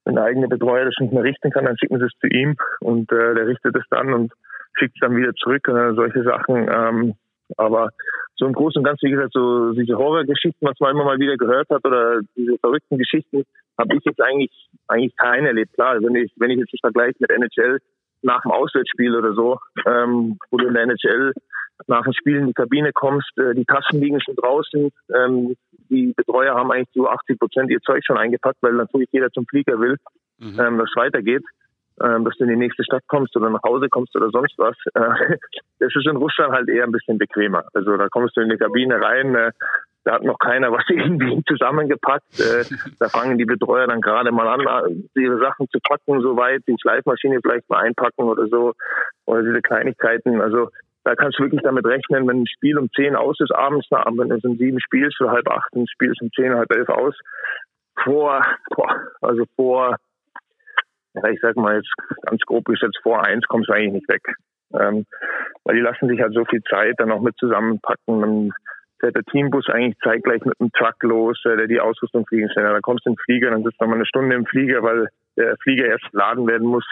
Wenn 0.05 0.15
der 0.15 0.23
eigene 0.23 0.47
Betreuer 0.47 0.85
das 0.85 0.95
nicht 0.99 1.13
mehr 1.13 1.23
richten 1.23 1.51
kann, 1.51 1.65
dann 1.65 1.77
schicken 1.77 1.99
sie 1.99 2.05
es 2.05 2.19
zu 2.19 2.27
ihm 2.27 2.55
und 2.79 3.11
äh, 3.11 3.35
der 3.35 3.47
richtet 3.47 3.75
es 3.75 3.83
dann 3.89 4.13
und 4.13 4.33
schickt 4.77 4.95
es 4.95 5.01
dann 5.01 5.15
wieder 5.15 5.33
zurück. 5.33 5.67
Äh, 5.67 5.93
solche 5.95 6.23
Sachen. 6.23 6.69
Ähm, 6.71 7.13
aber 7.57 7.89
so 8.35 8.45
im 8.45 8.53
Großen 8.53 8.79
und 8.79 8.85
Ganzen, 8.85 9.07
wie 9.07 9.11
gesagt, 9.11 9.33
so 9.33 9.71
diese 9.71 9.97
Horrorgeschichten, 9.97 10.67
was 10.67 10.79
man 10.79 10.91
immer 10.91 11.05
mal 11.05 11.19
wieder 11.19 11.37
gehört 11.37 11.69
hat 11.69 11.85
oder 11.85 12.21
diese 12.35 12.57
verrückten 12.59 12.97
Geschichten, 12.97 13.43
habe 13.77 13.95
ich 13.95 14.03
jetzt 14.05 14.21
eigentlich 14.21 14.51
eigentlich 14.87 15.15
keine 15.17 15.47
erlebt. 15.47 15.73
Klar, 15.73 16.01
wenn 16.01 16.15
ich 16.15 16.31
wenn 16.37 16.51
ich 16.51 16.57
jetzt 16.57 16.79
vergleiche 16.81 17.17
mit 17.19 17.31
NHL 17.31 17.79
nach 18.21 18.41
dem 18.41 18.51
Auswärtsspiel 18.51 19.15
oder 19.15 19.33
so, 19.33 19.59
ähm, 19.85 20.37
wo 20.49 20.57
du 20.57 20.67
in 20.67 20.73
der 20.73 20.83
NHL 20.83 21.33
nach 21.85 22.03
dem 22.03 22.13
Spiel 22.13 22.37
in 22.37 22.47
die 22.47 22.53
Kabine 22.53 22.91
kommst, 22.91 23.37
äh, 23.37 23.53
die 23.53 23.65
Taschen 23.65 24.01
liegen 24.01 24.19
schon 24.21 24.35
draußen, 24.35 24.89
ähm, 25.13 25.55
die 25.89 26.13
Betreuer 26.15 26.55
haben 26.55 26.71
eigentlich 26.71 26.91
zu 26.91 27.07
80 27.07 27.39
Prozent 27.39 27.69
ihr 27.69 27.81
Zeug 27.81 28.03
schon 28.05 28.17
eingepackt, 28.17 28.57
weil 28.61 28.73
natürlich 28.73 29.09
jeder 29.11 29.31
zum 29.31 29.45
Flieger 29.45 29.79
will, 29.79 29.97
mhm. 30.39 30.59
ähm, 30.59 30.77
dass 30.77 30.89
es 30.89 30.95
weitergeht, 30.95 31.43
ähm, 32.01 32.25
dass 32.25 32.35
du 32.37 32.43
in 32.43 32.49
die 32.49 32.55
nächste 32.55 32.83
Stadt 32.83 33.03
kommst 33.07 33.35
oder 33.35 33.49
nach 33.49 33.63
Hause 33.63 33.87
kommst 33.89 34.15
oder 34.15 34.29
sonst 34.29 34.57
was. 34.57 34.75
Äh, 34.93 35.37
das 35.79 35.95
ist 35.95 36.07
in 36.07 36.17
Russland 36.17 36.53
halt 36.53 36.69
eher 36.69 36.83
ein 36.83 36.91
bisschen 36.91 37.17
bequemer. 37.17 37.65
Also 37.73 37.95
da 37.97 38.07
kommst 38.09 38.35
du 38.35 38.41
in 38.41 38.49
die 38.49 38.57
Kabine 38.57 38.99
rein, 39.01 39.35
äh, 39.35 39.51
da 40.03 40.13
hat 40.13 40.23
noch 40.23 40.39
keiner 40.39 40.71
was 40.71 40.85
irgendwie 40.89 41.41
zusammengepackt. 41.47 42.39
Äh, 42.39 42.65
da 42.99 43.09
fangen 43.09 43.37
die 43.37 43.45
Betreuer 43.45 43.87
dann 43.87 44.01
gerade 44.01 44.31
mal 44.31 44.47
an, 44.47 45.03
ihre 45.15 45.37
Sachen 45.39 45.67
zu 45.69 45.79
packen, 45.79 46.21
soweit, 46.21 46.63
die 46.67 46.75
Schleifmaschine 46.79 47.39
vielleicht 47.41 47.69
mal 47.69 47.79
einpacken 47.79 48.23
oder 48.23 48.47
so, 48.47 48.73
oder 49.25 49.43
diese 49.43 49.61
Kleinigkeiten. 49.61 50.41
Also 50.41 50.69
da 51.07 51.15
kannst 51.15 51.39
du 51.39 51.43
wirklich 51.43 51.61
damit 51.61 51.85
rechnen, 51.85 52.27
wenn 52.27 52.41
ein 52.41 52.47
Spiel 52.47 52.77
um 52.77 52.89
zehn 52.91 53.15
aus 53.15 53.39
ist, 53.39 53.55
abends, 53.55 53.87
na, 53.89 54.03
wenn 54.05 54.29
es 54.29 54.43
um 54.43 54.57
sieben 54.57 54.79
spielst, 54.81 55.15
für 55.15 55.31
halb 55.31 55.47
acht, 55.49 55.73
ein 55.73 55.87
Spiel 55.87 56.11
ist 56.11 56.21
um 56.21 56.29
zehn, 56.35 56.53
halb 56.53 56.69
elf 56.75 56.89
aus, 56.89 57.15
vor, 58.03 58.45
boah, 58.75 58.93
also 59.21 59.45
vor, 59.55 59.95
ja, 61.13 61.29
ich 61.29 61.39
sag 61.41 61.55
mal 61.55 61.77
jetzt 61.77 61.93
ganz 62.23 62.41
grob 62.41 62.65
geschätzt, 62.65 62.99
vor 63.01 63.25
eins 63.25 63.47
kommst 63.47 63.69
du 63.69 63.73
eigentlich 63.73 63.93
nicht 63.93 64.09
weg. 64.09 64.21
Ähm, 64.77 65.05
weil 65.63 65.75
die 65.75 65.81
lassen 65.81 66.09
sich 66.09 66.19
halt 66.19 66.33
so 66.33 66.43
viel 66.43 66.61
Zeit 66.63 66.95
dann 66.97 67.11
auch 67.11 67.21
mit 67.21 67.37
zusammenpacken. 67.37 68.21
Dann 68.21 68.51
fährt 68.99 69.15
der 69.15 69.23
Teambus 69.23 69.69
eigentlich 69.69 69.97
zeitgleich 70.03 70.43
mit 70.43 70.59
dem 70.59 70.71
Truck 70.73 71.01
los, 71.03 71.41
äh, 71.45 71.55
der 71.55 71.67
die 71.67 71.79
Ausrüstung 71.79 72.27
fliegen 72.27 72.49
stellt. 72.51 72.67
Dann 72.67 72.81
kommst 72.81 73.05
du 73.05 73.11
den 73.11 73.17
Flieger, 73.17 73.51
dann 73.51 73.63
sitzt 73.63 73.79
du 73.79 73.85
mal 73.85 73.95
eine 73.95 74.05
Stunde 74.05 74.35
im 74.35 74.45
Flieger, 74.45 74.83
weil 74.83 75.07
der 75.37 75.55
Flieger 75.63 75.85
erst 75.85 76.11
geladen 76.11 76.45
werden 76.47 76.67
muss 76.67 76.85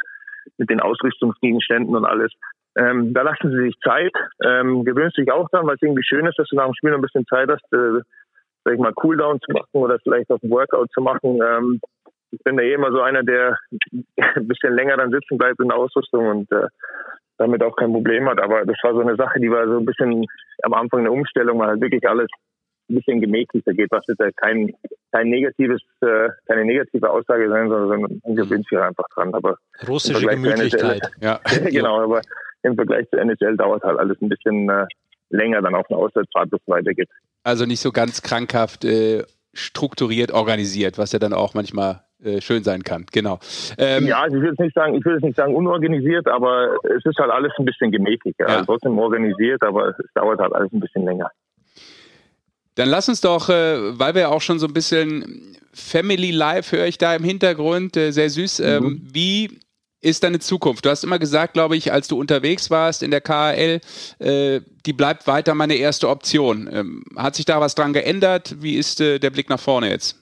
mit 0.57 0.69
den 0.69 0.79
Ausrüstungsgegenständen 0.79 1.93
und 1.93 2.05
alles. 2.05 2.31
Ähm, 2.77 3.13
da 3.13 3.21
lassen 3.21 3.51
sie 3.51 3.67
sich 3.67 3.75
Zeit, 3.83 4.13
ähm, 4.43 4.83
gewöhnst 4.83 5.17
dich 5.17 5.31
auch 5.31 5.49
dran, 5.49 5.65
weil 5.65 5.75
es 5.75 5.81
irgendwie 5.81 6.03
schön 6.03 6.25
ist, 6.25 6.37
dass 6.37 6.47
du 6.49 6.55
nach 6.55 6.65
dem 6.65 6.73
Spiel 6.73 6.91
noch 6.91 6.97
ein 6.97 7.01
bisschen 7.01 7.25
Zeit 7.27 7.49
hast, 7.49 7.63
äh, 7.71 8.01
sag 8.65 8.73
ich 8.73 8.79
mal, 8.79 8.93
Cooldown 8.93 9.39
zu 9.39 9.51
machen 9.53 9.69
oder 9.71 9.97
vielleicht 9.99 10.29
auch 10.29 10.41
ein 10.41 10.49
Workout 10.49 10.91
zu 10.91 11.01
machen. 11.01 11.39
Ähm, 11.41 11.79
ich 12.31 12.39
bin 12.43 12.57
da 12.57 12.63
eh 12.63 12.73
immer 12.73 12.91
so 12.91 13.01
einer, 13.01 13.23
der 13.23 13.57
ein 14.17 14.47
bisschen 14.47 14.73
länger 14.73 14.97
dann 14.97 15.11
sitzen 15.11 15.37
bleibt 15.37 15.59
in 15.59 15.69
der 15.69 15.77
Ausrüstung 15.77 16.27
und 16.27 16.51
äh, 16.51 16.67
damit 17.37 17.63
auch 17.63 17.75
kein 17.75 17.91
Problem 17.91 18.27
hat. 18.27 18.41
Aber 18.41 18.65
das 18.65 18.77
war 18.83 18.93
so 18.93 19.01
eine 19.01 19.15
Sache, 19.15 19.39
die 19.39 19.51
war 19.51 19.67
so 19.67 19.77
ein 19.77 19.85
bisschen 19.85 20.25
am 20.63 20.73
Anfang 20.73 21.01
eine 21.01 21.11
Umstellung, 21.11 21.59
weil 21.59 21.69
halt 21.69 21.81
wirklich 21.81 22.07
alles 22.07 22.27
ein 22.89 22.95
bisschen 22.95 23.19
gemächlicher 23.21 23.73
geht, 23.73 23.91
was 23.91 24.03
jetzt 24.07 24.37
kein, 24.37 24.71
kein 25.11 25.29
negatives, 25.29 25.81
äh, 26.01 26.29
keine 26.45 26.65
negative 26.65 27.09
Aussage 27.09 27.49
sein 27.49 27.69
soll, 27.69 27.87
sondern 27.87 28.19
man 28.23 28.35
gewöhnt 28.35 28.67
sich 28.69 28.77
einfach 28.77 29.05
dran. 29.13 29.33
Aber 29.33 29.57
russische 29.87 30.25
Gemütlichkeit. 30.27 31.01
Ja. 31.19 31.39
genau, 31.69 32.03
aber 32.03 32.21
im 32.65 32.75
Vergleich 32.75 33.09
zu 33.09 33.17
NHL 33.17 33.57
dauert 33.57 33.83
halt 33.83 33.99
alles 33.99 34.17
ein 34.21 34.29
bisschen 34.29 34.69
äh, 34.69 34.85
länger 35.29 35.61
dann 35.61 35.75
auf 35.75 35.85
eine 35.89 35.99
Auswärtsfahrt, 35.99 36.49
bis 36.49 36.61
es 36.61 36.67
weitergeht. 36.67 37.09
Also 37.43 37.65
nicht 37.65 37.79
so 37.79 37.91
ganz 37.91 38.21
krankhaft 38.21 38.85
äh, 38.85 39.23
strukturiert 39.53 40.31
organisiert, 40.31 40.97
was 40.97 41.11
ja 41.11 41.19
dann 41.19 41.33
auch 41.33 41.53
manchmal 41.53 42.01
äh, 42.23 42.41
schön 42.41 42.63
sein 42.63 42.83
kann. 42.83 43.05
Genau. 43.11 43.39
Ähm, 43.77 44.07
ja, 44.07 44.21
also 44.21 44.37
ich 44.37 44.41
will 44.41 44.49
jetzt 44.49 44.59
nicht 44.59 44.75
sagen, 44.75 44.95
ich 44.95 45.05
will 45.05 45.13
jetzt 45.13 45.23
nicht 45.23 45.37
sagen 45.37 45.55
unorganisiert, 45.55 46.27
aber 46.27 46.75
es 46.83 47.05
ist 47.05 47.17
halt 47.17 47.31
alles 47.31 47.51
ein 47.57 47.65
bisschen 47.65 47.91
gemächlicher. 47.91 48.47
Ja. 48.47 48.55
Also 48.55 48.65
trotzdem 48.65 48.97
organisiert, 48.97 49.61
aber 49.63 49.89
es 49.89 49.95
dauert 50.13 50.39
halt 50.39 50.53
alles 50.53 50.71
ein 50.73 50.79
bisschen 50.79 51.05
länger. 51.05 51.29
Dann 52.75 52.89
lass 52.89 53.07
uns 53.07 53.21
doch, 53.21 53.49
äh, 53.49 53.97
weil 53.99 54.15
wir 54.15 54.31
auch 54.31 54.41
schon 54.41 54.59
so 54.59 54.67
ein 54.67 54.73
bisschen 54.73 55.55
Family 55.73 56.31
Life 56.31 56.75
höre 56.75 56.87
ich 56.87 56.97
da 56.97 57.15
im 57.15 57.23
Hintergrund, 57.23 57.95
äh, 57.95 58.11
sehr 58.11 58.29
süß. 58.29 58.59
Ähm, 58.59 58.83
mhm. 58.83 59.01
Wie 59.13 59.59
ist 60.05 60.23
deine 60.23 60.39
Zukunft? 60.39 60.85
Du 60.85 60.89
hast 60.89 61.03
immer 61.03 61.17
gesagt, 61.17 61.53
glaube 61.53 61.75
ich, 61.75 61.91
als 61.91 62.07
du 62.07 62.19
unterwegs 62.19 62.69
warst 62.69 63.01
in 63.01 63.11
der 63.11 63.21
KHL, 63.21 63.81
äh, 64.19 64.61
die 64.85 64.93
bleibt 64.93 65.27
weiter 65.27 65.55
meine 65.55 65.75
erste 65.75 66.07
Option. 66.09 66.69
Ähm, 66.71 67.03
hat 67.17 67.35
sich 67.35 67.45
da 67.45 67.59
was 67.59 67.73
dran 67.73 67.91
geändert? 67.91 68.55
Wie 68.61 68.75
ist 68.75 69.01
äh, 69.01 69.17
der 69.17 69.31
Blick 69.31 69.49
nach 69.49 69.59
vorne 69.59 69.89
jetzt? 69.89 70.21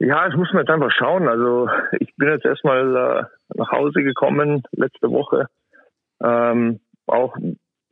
Ja, 0.00 0.26
das 0.26 0.36
muss 0.36 0.52
man 0.52 0.62
jetzt 0.62 0.70
einfach 0.70 0.90
schauen. 0.90 1.28
Also 1.28 1.68
ich 2.00 2.14
bin 2.16 2.28
jetzt 2.28 2.44
erstmal 2.44 2.96
äh, 2.96 3.56
nach 3.56 3.70
Hause 3.70 4.02
gekommen 4.02 4.62
letzte 4.72 5.10
Woche. 5.10 5.46
Ähm, 6.22 6.80
auch 7.06 7.36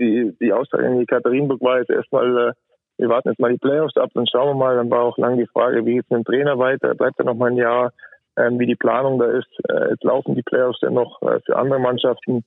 die, 0.00 0.36
die 0.40 0.52
Aussage 0.52 0.86
in 0.86 1.06
Katharinenburg 1.06 1.60
war 1.60 1.78
jetzt 1.78 1.90
erstmal, 1.90 2.48
äh, 2.48 2.52
wir 2.98 3.08
warten 3.08 3.28
jetzt 3.28 3.38
mal 3.38 3.52
die 3.52 3.58
Playoffs 3.58 3.96
ab, 3.96 4.10
dann 4.14 4.26
schauen 4.26 4.48
wir 4.48 4.54
mal. 4.54 4.74
Dann 4.74 4.90
war 4.90 5.02
auch 5.02 5.18
lange 5.18 5.36
die 5.36 5.50
Frage, 5.52 5.86
wie 5.86 5.94
geht 5.94 6.04
es 6.04 6.10
mit 6.10 6.18
dem 6.18 6.24
Trainer 6.24 6.58
weiter? 6.58 6.96
Bleibt 6.96 7.18
er 7.20 7.26
noch 7.26 7.36
mal 7.36 7.50
ein 7.50 7.56
Jahr? 7.56 7.92
Ähm, 8.38 8.58
wie 8.58 8.66
die 8.66 8.76
Planung 8.76 9.18
da 9.18 9.26
ist. 9.26 9.48
Äh, 9.68 9.90
jetzt 9.90 10.04
laufen 10.04 10.34
die 10.34 10.42
Playoffs 10.42 10.80
ja 10.82 10.90
noch 10.90 11.20
äh, 11.22 11.40
für 11.44 11.56
andere 11.56 11.80
Mannschaften. 11.80 12.44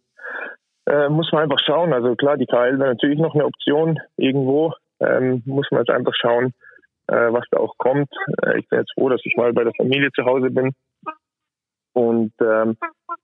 Äh, 0.85 1.09
muss 1.09 1.31
man 1.31 1.43
einfach 1.43 1.59
schauen. 1.59 1.93
Also 1.93 2.15
klar, 2.15 2.37
die 2.37 2.45
KL 2.45 2.79
wäre 2.79 2.89
natürlich 2.89 3.19
noch 3.19 3.35
eine 3.35 3.45
Option 3.45 3.99
irgendwo. 4.17 4.73
Ähm, 4.99 5.43
muss 5.45 5.67
man 5.71 5.81
jetzt 5.81 5.91
einfach 5.91 6.13
schauen, 6.15 6.53
was 7.07 7.43
da 7.51 7.57
auch 7.57 7.77
kommt. 7.77 8.09
Ich 8.57 8.69
bin 8.69 8.79
jetzt 8.79 8.93
froh, 8.93 9.09
dass 9.09 9.19
ich 9.25 9.35
mal 9.35 9.51
bei 9.51 9.65
der 9.65 9.73
Familie 9.75 10.11
zu 10.13 10.23
Hause 10.23 10.49
bin 10.49 10.71
und 11.91 12.31
ähm, 12.39 12.77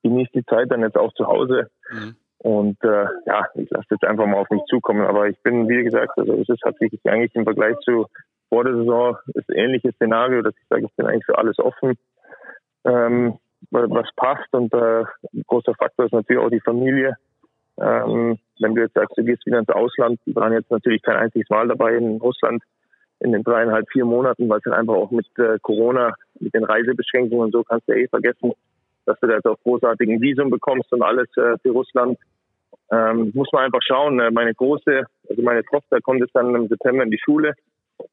genieße 0.03 0.31
die 0.33 0.45
Zeit 0.45 0.69
dann 0.71 0.81
jetzt 0.81 0.97
auch 0.97 1.13
zu 1.13 1.25
Hause. 1.25 1.69
Mhm. 1.89 2.15
Und 2.39 2.83
äh, 2.83 3.05
ja, 3.25 3.47
ich 3.55 3.69
lasse 3.69 3.87
jetzt 3.91 4.03
einfach 4.03 4.25
mal 4.25 4.39
auf 4.39 4.49
mich 4.49 4.61
zukommen. 4.69 5.05
Aber 5.05 5.27
ich 5.27 5.41
bin, 5.41 5.69
wie 5.69 5.83
gesagt, 5.83 6.17
also 6.17 6.33
es 6.33 6.49
ist, 6.49 6.63
hat 6.65 6.77
sich 6.79 6.91
eigentlich 7.05 7.33
im 7.35 7.45
Vergleich 7.45 7.77
zu 7.79 8.07
vor 8.49 8.63
der 8.63 8.75
Saison 8.75 9.17
das 9.33 9.45
ähnliche 9.53 9.91
Szenario, 9.93 10.41
dass 10.41 10.53
ich 10.55 10.67
sage, 10.69 10.85
ich 10.85 10.95
bin 10.95 11.05
eigentlich 11.05 11.25
für 11.25 11.37
alles 11.37 11.57
offen 11.59 11.97
ähm, 12.87 13.37
was 13.71 14.09
passt. 14.15 14.51
Und 14.53 14.73
äh, 14.73 15.03
ein 15.33 15.43
großer 15.47 15.73
Faktor 15.75 16.05
ist 16.05 16.13
natürlich 16.13 16.41
auch 16.41 16.49
die 16.49 16.61
Familie. 16.61 17.15
Ähm, 17.79 18.39
wenn 18.59 18.75
du 18.75 18.81
jetzt 18.81 18.95
sagst, 18.95 19.17
du 19.17 19.23
gehst 19.23 19.45
wieder 19.45 19.59
ins 19.59 19.69
Ausland, 19.69 20.19
die 20.25 20.35
waren 20.35 20.53
jetzt 20.53 20.71
natürlich 20.71 21.01
kein 21.03 21.17
einziges 21.17 21.49
Mal 21.49 21.67
dabei 21.67 21.95
in 21.95 22.17
Russland 22.17 22.63
in 23.19 23.31
den 23.31 23.43
dreieinhalb, 23.43 23.87
vier 23.91 24.05
Monaten, 24.05 24.47
weil 24.49 24.59
es 24.59 24.65
halt 24.65 24.75
einfach 24.75 24.95
auch 24.95 25.11
mit 25.11 25.25
äh, 25.37 25.57
Corona, 25.61 26.13
mit 26.39 26.53
den 26.53 26.63
Reisebeschränkungen 26.63 27.45
und 27.45 27.51
so 27.51 27.63
kannst 27.63 27.87
du 27.87 27.93
eh 27.93 28.07
vergessen, 28.07 28.53
dass 29.05 29.19
du 29.19 29.27
da 29.27 29.35
jetzt 29.35 29.47
auch 29.47 29.59
großartigen 29.63 30.21
Visum 30.21 30.49
bekommst 30.49 30.91
und 30.93 31.01
alles 31.01 31.27
äh, 31.37 31.57
für 31.61 31.71
Russland. 31.71 32.17
Ähm, 32.91 33.31
muss 33.33 33.49
man 33.51 33.65
einfach 33.65 33.81
schauen. 33.81 34.19
Äh, 34.19 34.31
meine 34.31 34.53
große, 34.53 35.03
also 35.29 35.41
meine 35.41 35.63
Tochter 35.65 35.99
kommt 35.99 36.19
jetzt 36.19 36.35
dann 36.35 36.53
im 36.55 36.67
September 36.67 37.03
in 37.03 37.11
die 37.11 37.19
Schule. 37.23 37.53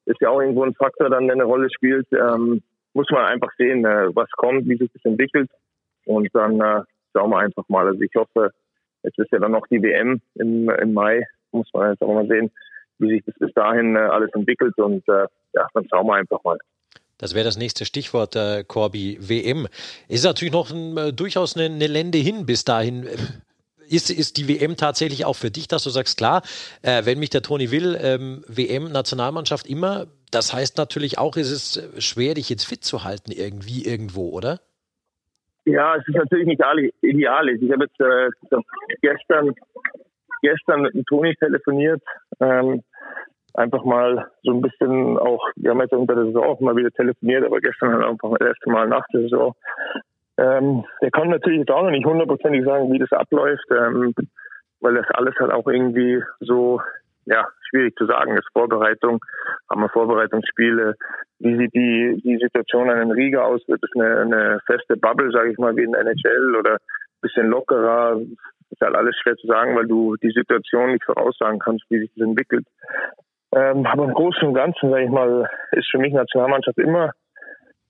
Ist 0.07 0.21
ja 0.21 0.31
auch 0.31 0.41
irgendwo 0.41 0.65
ein 0.65 0.75
Faktor 0.75 1.11
dann, 1.11 1.27
der 1.27 1.35
eine 1.35 1.45
Rolle 1.45 1.69
spielt. 1.71 2.07
Ähm, 2.13 2.63
muss 2.95 3.07
man 3.11 3.25
einfach 3.27 3.51
sehen, 3.59 3.85
äh, 3.85 4.15
was 4.15 4.31
kommt, 4.31 4.67
wie 4.69 4.77
sich 4.77 4.91
das 4.93 5.05
entwickelt. 5.05 5.51
Und 6.07 6.29
dann 6.33 6.61
äh, 6.61 6.83
schauen 7.13 7.31
wir 7.31 7.39
einfach 7.39 7.69
mal. 7.69 7.87
Also 7.87 8.01
ich 8.01 8.15
hoffe, 8.17 8.51
es 9.03 9.13
ist 9.17 9.31
ja 9.33 9.39
dann 9.39 9.53
noch 9.53 9.67
die 9.67 9.83
WM 9.83 10.21
im, 10.37 10.71
im 10.71 10.93
Mai. 10.95 11.27
Muss 11.53 11.69
man 11.73 11.91
jetzt 11.91 12.03
auch 12.03 12.15
mal 12.15 12.27
sehen, 12.27 12.51
wie 12.99 13.11
sich 13.11 13.25
das 13.27 13.35
bis 13.39 13.53
dahin 13.55 13.97
äh, 13.97 13.99
alles 13.99 14.31
entwickelt. 14.35 14.77
Und 14.79 15.07
äh, 15.09 15.27
ja, 15.55 15.67
dann 15.75 15.87
schauen 15.91 16.07
wir 16.07 16.15
einfach 16.15 16.43
mal. 16.45 16.59
Das 17.19 17.35
wäre 17.35 17.45
das 17.45 17.57
nächste 17.57 17.85
Stichwort, 17.85 18.35
äh, 18.37 18.65
Corby, 18.65 19.19
WM. 19.21 19.69
Ist 20.09 20.25
natürlich 20.25 20.53
noch 20.53 20.71
ein, 20.71 20.97
äh, 20.97 21.13
durchaus 21.13 21.57
eine, 21.57 21.67
eine 21.67 21.87
Lände 21.87 22.19
hin 22.19 22.47
bis 22.47 22.65
dahin 22.65 23.07
ist, 23.89 24.11
ist 24.11 24.37
die 24.37 24.49
WM 24.49 24.77
tatsächlich 24.77 25.25
auch 25.25 25.35
für 25.35 25.51
dich, 25.51 25.69
dass 25.69 25.85
du 25.85 25.91
sagst, 25.91 26.19
klar, 26.19 26.43
äh, 26.83 27.05
wenn 27.05 27.19
mich 27.19 27.31
der 27.31 27.43
Toni 27.43 27.71
will, 27.71 27.99
ähm, 28.01 28.45
WM-Nationalmannschaft 28.49 29.67
immer, 29.67 30.07
das 30.31 30.53
heißt 30.53 30.79
natürlich 30.79 31.19
auch, 31.19 31.37
ist 31.37 31.51
es 31.51 31.77
äh, 31.77 32.01
schwer, 32.01 32.35
dich 32.35 32.49
jetzt 32.49 32.65
fit 32.65 32.85
zu 32.85 33.05
halten 33.05 33.33
irgendwie 33.33 33.85
irgendwo, 33.85 34.31
oder? 34.31 34.61
Ja, 35.67 35.97
es 35.97 36.07
ist 36.07 36.17
natürlich 36.17 36.47
nicht 36.47 36.61
ideal. 37.01 37.49
Ich 37.49 37.73
habe 37.73 37.85
jetzt 37.85 38.01
äh, 38.01 38.29
gestern, 39.01 39.55
gestern 40.43 40.83
mit 40.83 40.95
dem 40.95 41.05
Toni 41.07 41.35
telefoniert. 41.37 42.03
Ähm, 42.41 42.83
einfach 43.55 43.85
mal 43.85 44.31
so 44.43 44.53
ein 44.53 44.61
bisschen 44.61 45.17
auch, 45.19 45.41
wir 45.57 45.71
haben 45.71 45.81
jetzt 45.81 45.93
unter 45.93 46.15
der 46.17 46.27
Saison 46.27 46.45
auch 46.45 46.61
mal 46.61 46.77
wieder 46.77 46.91
telefoniert, 46.91 47.45
aber 47.45 47.61
gestern 47.61 47.95
halt 47.95 48.05
einfach 48.05 48.31
das 48.39 48.49
erste 48.49 48.71
Mal 48.71 48.89
nach 48.89 49.07
der 49.13 49.23
Saison. 49.23 49.55
Ähm, 50.37 50.85
der 51.01 51.11
kann 51.11 51.29
natürlich 51.29 51.61
jetzt 51.61 51.71
auch 51.71 51.83
noch 51.83 51.91
nicht 51.91 52.07
hundertprozentig 52.07 52.65
sagen, 52.65 52.93
wie 52.93 52.99
das 52.99 53.13
abläuft, 53.13 53.67
ähm, 53.71 54.15
weil 54.81 54.95
das 54.95 55.07
alles 55.15 55.35
halt 55.39 55.53
auch 55.53 55.67
irgendwie 55.67 56.23
so, 56.41 56.81
ja, 57.27 57.47
schwierig 57.69 57.95
zu 57.97 58.07
sagen 58.07 58.37
ist. 58.37 58.49
Vorbereitung, 58.53 59.25
haben 59.71 59.81
wir 59.81 59.89
Vorbereitungsspiele, 59.89 60.95
wie 61.39 61.57
sieht 61.57 61.75
die, 61.75 62.21
die 62.25 62.39
Situation 62.39 62.91
an 62.91 62.99
den 62.99 63.13
Riga 63.13 63.43
aus? 63.43 63.63
Wird 63.69 63.83
es 63.83 63.91
eine, 63.95 64.21
eine 64.21 64.61
feste 64.67 64.97
Bubble, 64.97 65.31
sage 65.31 65.53
ich 65.53 65.59
mal, 65.59 65.77
wie 65.77 65.85
in 65.85 65.93
der 65.93 66.03
NHL 66.03 66.57
oder 66.57 66.73
ein 66.75 67.21
bisschen 67.21 67.47
lockerer? 67.49 68.21
Ist 68.71 68.81
halt 68.81 68.97
alles 68.97 69.17
schwer 69.23 69.37
zu 69.37 69.47
sagen, 69.47 69.77
weil 69.77 69.87
du 69.87 70.17
die 70.17 70.33
Situation 70.33 70.93
nicht 70.93 71.05
voraussagen 71.05 71.61
kannst, 71.61 71.85
wie 71.91 72.01
sich 72.01 72.11
das 72.17 72.27
entwickelt. 72.27 72.67
Ähm, 73.55 73.87
aber 73.87 74.05
im 74.05 74.15
Großen 74.15 74.49
und 74.49 74.55
Ganzen, 74.55 74.91
sage 74.91 75.05
ich 75.05 75.11
mal, 75.11 75.49
ist 75.73 75.89
für 75.91 75.99
mich 75.99 76.13
Nationalmannschaft 76.13 76.79
immer 76.79 77.13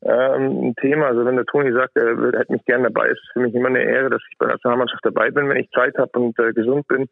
ähm, 0.04 0.68
ein 0.68 0.74
Thema. 0.76 1.06
Also 1.06 1.24
wenn 1.24 1.36
der 1.36 1.46
Toni 1.46 1.72
sagt, 1.72 1.96
er 1.96 2.16
hätte 2.38 2.52
mich 2.52 2.64
gerne 2.64 2.90
dabei, 2.90 3.08
ist 3.08 3.20
für 3.32 3.40
mich 3.40 3.54
immer 3.54 3.68
eine 3.68 3.82
Ehre, 3.82 4.10
dass 4.10 4.22
ich 4.30 4.38
bei 4.38 4.46
der 4.46 4.54
Nationalmannschaft 4.54 5.04
dabei 5.04 5.30
bin, 5.30 5.48
wenn 5.48 5.56
ich 5.56 5.70
Zeit 5.70 5.96
habe 5.98 6.18
und 6.18 6.38
äh, 6.38 6.52
gesund 6.52 6.86
bin. 6.88 7.08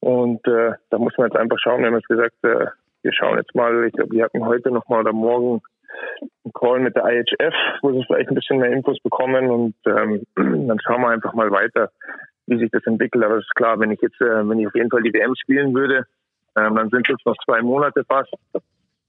Und 0.00 0.46
äh, 0.46 0.72
da 0.90 0.98
muss 0.98 1.16
man 1.18 1.28
jetzt 1.28 1.38
einfach 1.38 1.58
schauen. 1.58 1.80
Wir 1.80 1.88
haben 1.88 1.96
jetzt 1.96 2.08
gesagt, 2.08 2.34
äh, 2.42 2.66
wir 3.02 3.12
schauen 3.12 3.38
jetzt 3.38 3.54
mal, 3.54 3.84
ich 3.84 3.92
glaube, 3.92 4.12
wir 4.12 4.24
hatten 4.24 4.44
heute 4.44 4.70
nochmal 4.70 5.00
oder 5.00 5.12
morgen 5.12 5.62
einen 6.44 6.52
Call 6.52 6.80
mit 6.80 6.96
der 6.96 7.04
IHF, 7.04 7.54
wo 7.82 7.92
sie 7.92 8.04
vielleicht 8.04 8.28
ein 8.28 8.34
bisschen 8.34 8.58
mehr 8.58 8.70
Infos 8.70 8.98
bekommen 9.02 9.48
und 9.48 9.74
ähm, 9.86 10.22
dann 10.36 10.78
schauen 10.80 11.02
wir 11.02 11.08
einfach 11.08 11.34
mal 11.34 11.50
weiter, 11.50 11.90
wie 12.46 12.58
sich 12.58 12.70
das 12.70 12.86
entwickelt. 12.86 13.24
Aber 13.24 13.36
es 13.36 13.44
ist 13.44 13.54
klar, 13.54 13.78
wenn 13.78 13.90
ich 13.90 14.00
jetzt, 14.00 14.20
äh, 14.20 14.48
wenn 14.48 14.58
ich 14.58 14.66
auf 14.66 14.74
jeden 14.74 14.90
Fall 14.90 15.02
die 15.02 15.12
WM 15.12 15.34
spielen 15.36 15.74
würde, 15.74 16.06
ähm, 16.56 16.76
dann 16.76 16.88
sind 16.90 17.08
es 17.08 17.24
noch 17.24 17.36
zwei 17.44 17.62
Monate 17.62 18.04
fast, 18.04 18.32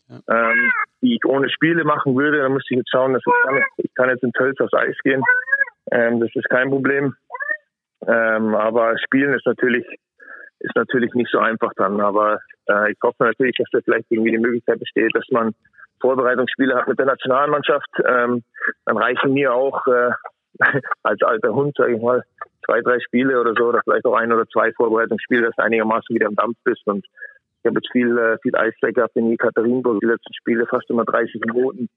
ähm, 0.09 0.71
die 1.01 1.15
ich 1.15 1.25
ohne 1.25 1.49
Spiele 1.49 1.83
machen 1.83 2.15
würde. 2.15 2.39
Dann 2.39 2.53
müsste 2.53 2.73
ich 2.73 2.79
jetzt 2.79 2.91
schauen, 2.91 3.13
dass 3.13 3.23
ich 3.25 3.43
kann, 3.43 3.63
ich 3.77 3.95
kann 3.95 4.09
jetzt 4.09 4.23
in 4.23 4.33
Tölz 4.33 4.59
aufs 4.59 4.73
Eis 4.73 4.97
gehen. 5.03 5.23
Ähm, 5.91 6.19
das 6.19 6.29
ist 6.33 6.49
kein 6.49 6.69
Problem. 6.69 7.15
Ähm, 8.07 8.55
aber 8.55 8.97
Spielen 8.99 9.33
ist 9.33 9.45
natürlich 9.45 9.85
ist 10.59 10.75
natürlich 10.75 11.13
nicht 11.13 11.29
so 11.31 11.39
einfach 11.39 11.71
dann. 11.75 12.01
Aber 12.01 12.39
äh, 12.67 12.91
ich 12.91 12.97
hoffe 13.03 13.23
natürlich, 13.23 13.55
dass 13.57 13.69
da 13.71 13.79
vielleicht 13.83 14.07
irgendwie 14.09 14.31
die 14.31 14.39
Möglichkeit 14.39 14.79
besteht, 14.79 15.11
dass 15.13 15.25
man 15.31 15.53
Vorbereitungsspiele 16.01 16.75
hat 16.75 16.87
mit 16.87 16.99
der 16.99 17.05
Nationalmannschaft. 17.05 17.89
Ähm, 18.05 18.43
dann 18.85 18.97
reichen 18.97 19.33
mir 19.33 19.53
auch 19.53 19.85
äh, 19.87 20.11
als 21.03 21.21
alter 21.21 21.53
Hund, 21.53 21.75
sage 21.77 21.95
ich 21.95 22.01
mal, 22.01 22.23
zwei, 22.65 22.81
drei 22.81 22.99
Spiele 22.99 23.39
oder 23.39 23.53
so, 23.57 23.65
oder 23.65 23.81
vielleicht 23.83 24.05
auch 24.05 24.15
ein 24.15 24.31
oder 24.31 24.47
zwei 24.47 24.71
Vorbereitungsspiele, 24.73 25.43
dass 25.43 25.55
du 25.55 25.63
einigermaßen 25.63 26.15
wieder 26.15 26.27
im 26.27 26.35
Dampf 26.35 26.57
bist. 26.63 26.85
Und 26.85 27.05
ich 27.67 27.69
habe 27.69 27.79
jetzt 27.83 27.91
viel, 27.91 28.17
äh, 28.17 28.37
viel 28.41 28.55
Eiszeit 28.55 28.95
gehabt 28.95 29.15
in 29.15 29.29
Jekaterinburg, 29.29 29.99
die 29.99 30.07
letzten 30.07 30.33
Spiele 30.33 30.65
fast 30.67 30.89
immer 30.89 31.03
30 31.03 31.41
Minuten. 31.45 31.89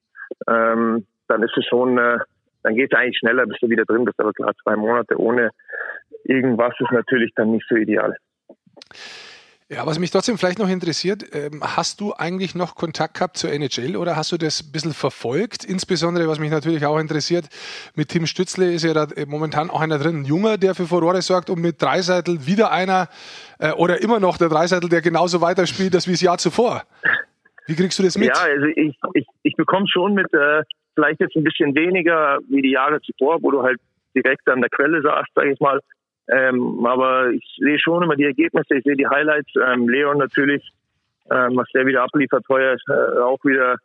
Ähm, 0.48 1.06
dann 1.28 1.42
ist 1.42 1.56
es 1.56 1.64
schon, 1.66 1.96
äh, 1.96 2.18
dann 2.62 2.74
geht 2.74 2.92
es 2.92 2.98
eigentlich 2.98 3.18
schneller, 3.18 3.46
bis 3.46 3.58
du 3.60 3.68
wieder 3.68 3.84
drin 3.84 4.04
bist. 4.04 4.18
Aber 4.18 4.32
klar, 4.32 4.52
zwei 4.62 4.74
Monate 4.76 5.18
ohne 5.18 5.50
irgendwas 6.24 6.74
ist 6.80 6.90
natürlich 6.90 7.32
dann 7.36 7.52
nicht 7.52 7.66
so 7.68 7.76
ideal. 7.76 8.16
Ja, 9.72 9.86
was 9.86 10.00
mich 10.00 10.10
trotzdem 10.10 10.36
vielleicht 10.36 10.58
noch 10.58 10.68
interessiert, 10.68 11.24
ähm, 11.32 11.62
hast 11.62 12.00
du 12.00 12.12
eigentlich 12.12 12.56
noch 12.56 12.74
Kontakt 12.74 13.14
gehabt 13.14 13.36
zur 13.36 13.52
NHL 13.52 13.94
oder 13.94 14.16
hast 14.16 14.32
du 14.32 14.36
das 14.36 14.64
ein 14.64 14.72
bisschen 14.72 14.92
verfolgt? 14.92 15.64
Insbesondere, 15.64 16.26
was 16.26 16.40
mich 16.40 16.50
natürlich 16.50 16.84
auch 16.86 16.98
interessiert, 16.98 17.44
mit 17.94 18.08
Tim 18.08 18.26
Stützle 18.26 18.72
ist 18.72 18.82
ja 18.82 18.94
da 18.94 19.06
momentan 19.28 19.70
auch 19.70 19.80
einer 19.80 19.98
drin, 19.98 20.22
ein 20.22 20.24
Junger, 20.24 20.58
der 20.58 20.74
für 20.74 20.86
Furore 20.86 21.22
sorgt 21.22 21.50
und 21.50 21.60
mit 21.60 21.80
Dreiseitel 21.80 22.48
wieder 22.48 22.72
einer 22.72 23.08
äh, 23.60 23.70
oder 23.70 24.02
immer 24.02 24.18
noch 24.18 24.38
der 24.38 24.48
Dreiseitel, 24.48 24.88
der 24.88 25.02
genauso 25.02 25.40
weiterspielt 25.40 25.94
als 25.94 26.08
wie 26.08 26.12
das 26.12 26.20
Jahr 26.20 26.38
zuvor. 26.38 26.82
Wie 27.68 27.76
kriegst 27.76 27.96
du 28.00 28.02
das 28.02 28.18
mit? 28.18 28.26
Ja, 28.26 28.42
also 28.42 28.66
ich, 28.74 28.98
ich, 29.14 29.26
ich 29.44 29.54
bekomme 29.54 29.86
schon 29.86 30.14
mit, 30.14 30.26
äh, 30.34 30.64
vielleicht 30.96 31.20
jetzt 31.20 31.36
ein 31.36 31.44
bisschen 31.44 31.76
weniger 31.76 32.38
wie 32.48 32.60
die 32.60 32.72
Jahre 32.72 33.00
zuvor, 33.02 33.40
wo 33.40 33.52
du 33.52 33.62
halt 33.62 33.78
direkt 34.16 34.48
an 34.48 34.62
der 34.62 34.70
Quelle 34.70 35.00
saßt, 35.00 35.28
sage 35.32 35.52
ich 35.52 35.60
mal, 35.60 35.78
ähm, 36.32 36.86
aber 36.86 37.30
ich 37.30 37.44
sehe 37.58 37.78
schon 37.78 38.02
immer 38.02 38.16
die 38.16 38.24
Ergebnisse, 38.24 38.76
ich 38.76 38.84
sehe 38.84 38.96
die 38.96 39.08
Highlights. 39.08 39.50
Ähm, 39.56 39.88
Leon 39.88 40.18
natürlich, 40.18 40.62
ähm, 41.30 41.56
was 41.56 41.68
der 41.74 41.86
wieder 41.86 42.02
abliefert, 42.02 42.44
heuer 42.48 42.76
äh, 42.88 43.20
auch 43.20 43.42
wieder, 43.44 43.76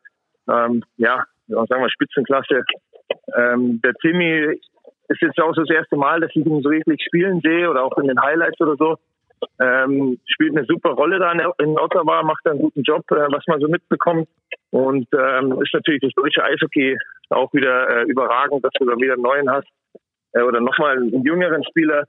ähm, 0.49 0.83
ja, 0.97 1.25
sagen 1.47 1.81
wir 1.81 1.89
Spitzenklasse. 1.89 2.63
Ähm, 3.35 3.81
der 3.81 3.93
Timmy 3.95 4.59
ist 5.07 5.21
jetzt 5.21 5.39
auch 5.39 5.53
so 5.53 5.63
das 5.63 5.75
erste 5.75 5.95
Mal, 5.95 6.19
dass 6.19 6.31
ich 6.35 6.45
ihn 6.45 6.61
so 6.61 6.69
richtig 6.69 7.01
spielen 7.03 7.41
sehe 7.41 7.69
oder 7.69 7.83
auch 7.83 7.97
in 7.97 8.07
den 8.07 8.21
Highlights 8.21 8.59
oder 8.59 8.75
so. 8.75 8.97
Ähm, 9.59 10.19
spielt 10.25 10.55
eine 10.55 10.65
super 10.65 10.91
Rolle 10.91 11.19
da 11.19 11.31
in 11.31 11.77
Ottawa, 11.77 12.23
macht 12.23 12.47
einen 12.47 12.59
guten 12.59 12.83
Job, 12.83 13.03
äh, 13.11 13.27
was 13.29 13.43
man 13.47 13.59
so 13.59 13.67
mitbekommt. 13.67 14.27
Und 14.71 15.07
ähm, 15.13 15.61
ist 15.61 15.73
natürlich 15.73 16.01
das 16.01 16.13
deutsche 16.15 16.43
Eishockey 16.43 16.97
auch 17.29 17.51
wieder 17.53 17.89
äh, 17.89 18.03
überragend, 18.03 18.63
dass 18.63 18.71
du 18.79 18.85
da 18.85 18.95
wieder 18.97 19.13
einen 19.13 19.21
neuen 19.21 19.49
hast 19.49 19.67
äh, 20.33 20.41
oder 20.41 20.61
nochmal 20.61 20.97
einen 20.97 21.23
jüngeren 21.23 21.63
Spieler 21.63 22.05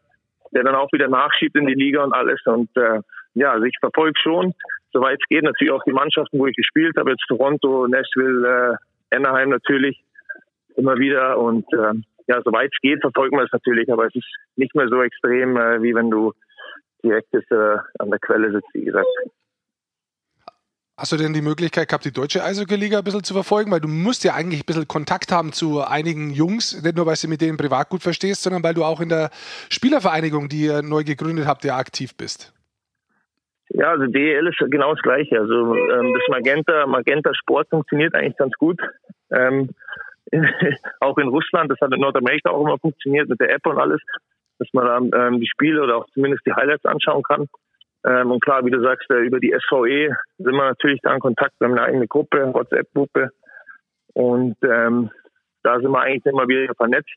der 0.52 0.64
dann 0.64 0.74
auch 0.74 0.92
wieder 0.92 1.08
nachschiebt 1.08 1.56
in 1.56 1.66
die 1.66 1.74
Liga 1.74 2.04
und 2.04 2.12
alles. 2.12 2.40
Und 2.44 2.70
äh, 2.76 3.00
ja, 3.34 3.52
also 3.52 3.64
ich 3.64 3.76
verfolge 3.80 4.18
schon, 4.20 4.54
soweit 4.92 5.18
es 5.20 5.28
geht, 5.28 5.42
natürlich 5.42 5.72
auch 5.72 5.84
die 5.84 5.92
Mannschaften, 5.92 6.38
wo 6.38 6.46
ich 6.46 6.56
gespielt 6.56 6.96
habe, 6.96 7.10
jetzt 7.10 7.24
Toronto, 7.28 7.86
Nashville, 7.86 8.78
äh, 9.10 9.16
Anaheim 9.16 9.50
natürlich 9.50 10.02
immer 10.76 10.96
wieder. 10.98 11.38
Und 11.38 11.64
äh, 11.72 11.94
ja, 12.28 12.40
soweit 12.44 12.70
es 12.72 12.80
geht, 12.80 13.00
verfolgen 13.00 13.36
wir 13.36 13.44
es 13.44 13.52
natürlich, 13.52 13.92
aber 13.92 14.06
es 14.06 14.14
ist 14.14 14.28
nicht 14.56 14.74
mehr 14.74 14.88
so 14.88 15.02
extrem, 15.02 15.56
äh, 15.56 15.82
wie 15.82 15.94
wenn 15.94 16.10
du 16.10 16.32
direkt 17.02 17.32
ist, 17.34 17.50
äh, 17.50 17.76
an 17.98 18.10
der 18.10 18.18
Quelle 18.18 18.50
sitzt, 18.52 18.72
wie 18.72 18.84
gesagt. 18.84 19.06
Hast 20.98 21.12
du 21.12 21.18
denn 21.18 21.34
die 21.34 21.42
Möglichkeit 21.42 21.88
gehabt, 21.88 22.06
die 22.06 22.12
deutsche 22.12 22.42
Eishockey-Liga 22.42 22.98
ein 22.98 23.04
bisschen 23.04 23.22
zu 23.22 23.34
verfolgen? 23.34 23.70
Weil 23.70 23.80
du 23.80 23.88
musst 23.88 24.24
ja 24.24 24.32
eigentlich 24.32 24.62
ein 24.62 24.66
bisschen 24.66 24.88
Kontakt 24.88 25.30
haben 25.30 25.52
zu 25.52 25.82
einigen 25.82 26.30
Jungs, 26.30 26.82
nicht 26.82 26.96
nur, 26.96 27.04
weil 27.04 27.16
du 27.20 27.28
mit 27.28 27.42
denen 27.42 27.58
privat 27.58 27.90
gut 27.90 28.02
verstehst, 28.02 28.42
sondern 28.42 28.62
weil 28.62 28.72
du 28.72 28.82
auch 28.82 29.02
in 29.02 29.10
der 29.10 29.28
Spielervereinigung, 29.68 30.48
die 30.48 30.64
ihr 30.64 30.80
neu 30.80 31.04
gegründet 31.04 31.46
habt, 31.46 31.64
ja 31.66 31.76
aktiv 31.76 32.16
bist. 32.16 32.54
Ja, 33.68 33.90
also 33.90 34.06
DEL 34.06 34.46
ist 34.46 34.56
genau 34.70 34.94
das 34.94 35.02
Gleiche. 35.02 35.38
Also 35.38 35.74
ähm, 35.74 36.14
das 36.14 36.22
Magenta, 36.30 36.86
Magenta 36.86 37.34
Sport 37.34 37.68
funktioniert 37.68 38.14
eigentlich 38.14 38.38
ganz 38.38 38.54
gut. 38.54 38.80
Ähm, 39.30 39.68
auch 41.00 41.18
in 41.18 41.28
Russland, 41.28 41.70
das 41.70 41.80
hat 41.82 41.92
in 41.92 42.00
Nordamerika 42.00 42.48
auch 42.50 42.62
immer 42.62 42.78
funktioniert 42.78 43.28
mit 43.28 43.38
der 43.38 43.52
App 43.52 43.66
und 43.66 43.78
alles, 43.78 44.00
dass 44.58 44.68
man 44.72 44.86
dann 44.86 45.34
ähm, 45.34 45.40
die 45.40 45.46
Spiele 45.46 45.82
oder 45.82 45.98
auch 45.98 46.06
zumindest 46.14 46.46
die 46.46 46.54
Highlights 46.54 46.86
anschauen 46.86 47.22
kann. 47.22 47.48
Ähm, 48.06 48.30
und 48.30 48.42
klar, 48.42 48.64
wie 48.64 48.70
du 48.70 48.80
sagst, 48.80 49.10
äh, 49.10 49.26
über 49.26 49.40
die 49.40 49.52
SVE 49.52 50.14
sind 50.38 50.52
wir 50.52 50.64
natürlich 50.64 51.00
da 51.02 51.12
in 51.14 51.20
Kontakt. 51.20 51.54
Wir 51.58 51.68
haben 51.68 51.76
eine 51.76 51.86
eigene 51.86 52.06
Gruppe, 52.06 52.54
WhatsApp-Gruppe. 52.54 53.30
Und 54.14 54.56
ähm, 54.62 55.10
da 55.62 55.80
sind 55.80 55.90
wir 55.90 56.00
eigentlich 56.00 56.24
immer 56.26 56.46
wieder 56.46 56.72
vernetzt. 56.74 57.12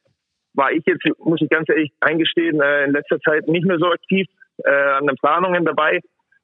War 0.56 0.72
ich 0.72 0.84
jetzt, 0.86 1.04
muss 1.20 1.42
ich 1.42 1.50
ganz 1.50 1.70
ehrlich 1.70 1.92
eingestehen, 2.00 2.60
äh, 2.60 2.86
in 2.86 2.94
letzter 2.94 3.20
Zeit 3.20 3.48
nicht 3.48 3.66
mehr 3.66 3.78
so 3.78 3.92
aktiv 3.92 4.28
äh, 4.66 4.92
an 4.98 5.06
den 5.06 5.16
Planungen 5.18 5.64
dabei 5.64 6.00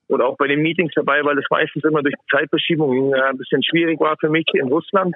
oder 0.08 0.28
auch 0.28 0.38
bei 0.38 0.48
den 0.48 0.62
Meetings 0.62 0.94
dabei, 0.96 1.24
weil 1.24 1.38
es 1.40 1.46
meistens 1.50 1.84
immer 1.84 2.04
durch 2.04 2.14
die 2.14 2.38
Zeitverschiebung 2.38 3.14
äh, 3.14 3.22
ein 3.22 3.38
bisschen 3.38 3.64
schwierig 3.64 4.00
war 4.00 4.16
für 4.20 4.30
mich 4.30 4.46
in 4.54 4.68
Russland, 4.68 5.16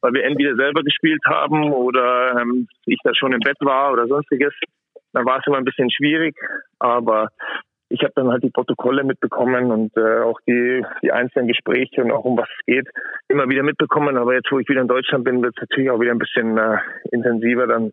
weil 0.00 0.12
wir 0.12 0.24
entweder 0.24 0.54
selber 0.54 0.84
gespielt 0.84 1.20
haben 1.26 1.72
oder 1.72 2.40
ähm, 2.40 2.68
ich 2.86 2.98
da 3.02 3.12
schon 3.14 3.32
im 3.32 3.40
Bett 3.40 3.58
war 3.60 3.92
oder 3.92 4.06
sonstiges. 4.06 4.54
Dann 5.12 5.26
war 5.26 5.40
es 5.40 5.46
immer 5.48 5.56
ein 5.56 5.64
bisschen 5.64 5.90
schwierig, 5.90 6.36
aber 6.78 7.30
ich 7.90 8.02
habe 8.02 8.12
dann 8.16 8.28
halt 8.28 8.42
die 8.42 8.50
Protokolle 8.50 9.02
mitbekommen 9.04 9.70
und 9.70 9.96
äh, 9.96 10.20
auch 10.20 10.38
die, 10.46 10.84
die 11.02 11.12
einzelnen 11.12 11.48
Gespräche 11.48 12.02
und 12.02 12.12
auch 12.12 12.24
um 12.24 12.36
was 12.36 12.48
es 12.58 12.66
geht, 12.66 12.88
immer 13.28 13.48
wieder 13.48 13.62
mitbekommen. 13.62 14.16
Aber 14.16 14.34
jetzt, 14.34 14.50
wo 14.50 14.58
ich 14.58 14.68
wieder 14.68 14.82
in 14.82 14.88
Deutschland 14.88 15.24
bin, 15.24 15.42
wird 15.42 15.54
es 15.56 15.62
natürlich 15.62 15.90
auch 15.90 16.00
wieder 16.00 16.12
ein 16.12 16.18
bisschen 16.18 16.58
äh, 16.58 16.78
intensiver 17.12 17.66
dann 17.66 17.92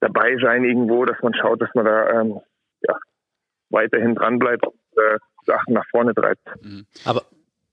dabei 0.00 0.36
sein 0.42 0.64
irgendwo, 0.64 1.04
dass 1.04 1.20
man 1.22 1.34
schaut, 1.34 1.60
dass 1.60 1.70
man 1.74 1.84
da 1.84 2.20
ähm, 2.20 2.40
ja, 2.86 2.96
weiterhin 3.70 4.14
dranbleibt 4.14 4.66
und 4.66 4.74
äh, 4.96 5.18
Sachen 5.44 5.74
nach 5.74 5.86
vorne 5.90 6.14
treibt. 6.14 6.42
Mhm. 6.62 6.86
Aber 7.04 7.22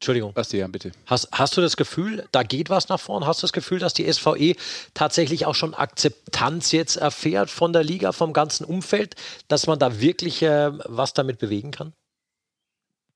Entschuldigung. 0.02 0.34
Bastian, 0.34 0.72
bitte. 0.72 0.93
Hast, 1.06 1.30
hast 1.32 1.56
du 1.56 1.62
das 1.62 1.78
Gefühl, 1.78 2.24
da 2.32 2.41
geht 2.41 2.72
was 2.72 2.89
nach 2.89 2.99
vorn? 2.99 3.28
Hast 3.28 3.43
du 3.43 3.45
das 3.45 3.54
Gefühl, 3.54 3.78
dass 3.78 3.93
die 3.93 4.12
SVE 4.12 4.56
tatsächlich 4.95 5.45
auch 5.45 5.54
schon 5.54 5.76
Akzeptanz 5.76 6.72
jetzt 6.72 6.95
erfährt 6.95 7.52
von 7.52 7.72
der 7.72 7.84
Liga, 7.84 8.12
vom 8.12 8.34
ganzen 8.34 8.66
Umfeld, 8.66 9.14
dass 9.47 9.68
man 9.68 9.78
da 9.78 10.02
wirklich 10.02 10.41
äh, 10.41 10.72
was 10.89 11.14
damit 11.14 11.38
bewegen 11.38 11.70
kann? 11.70 11.93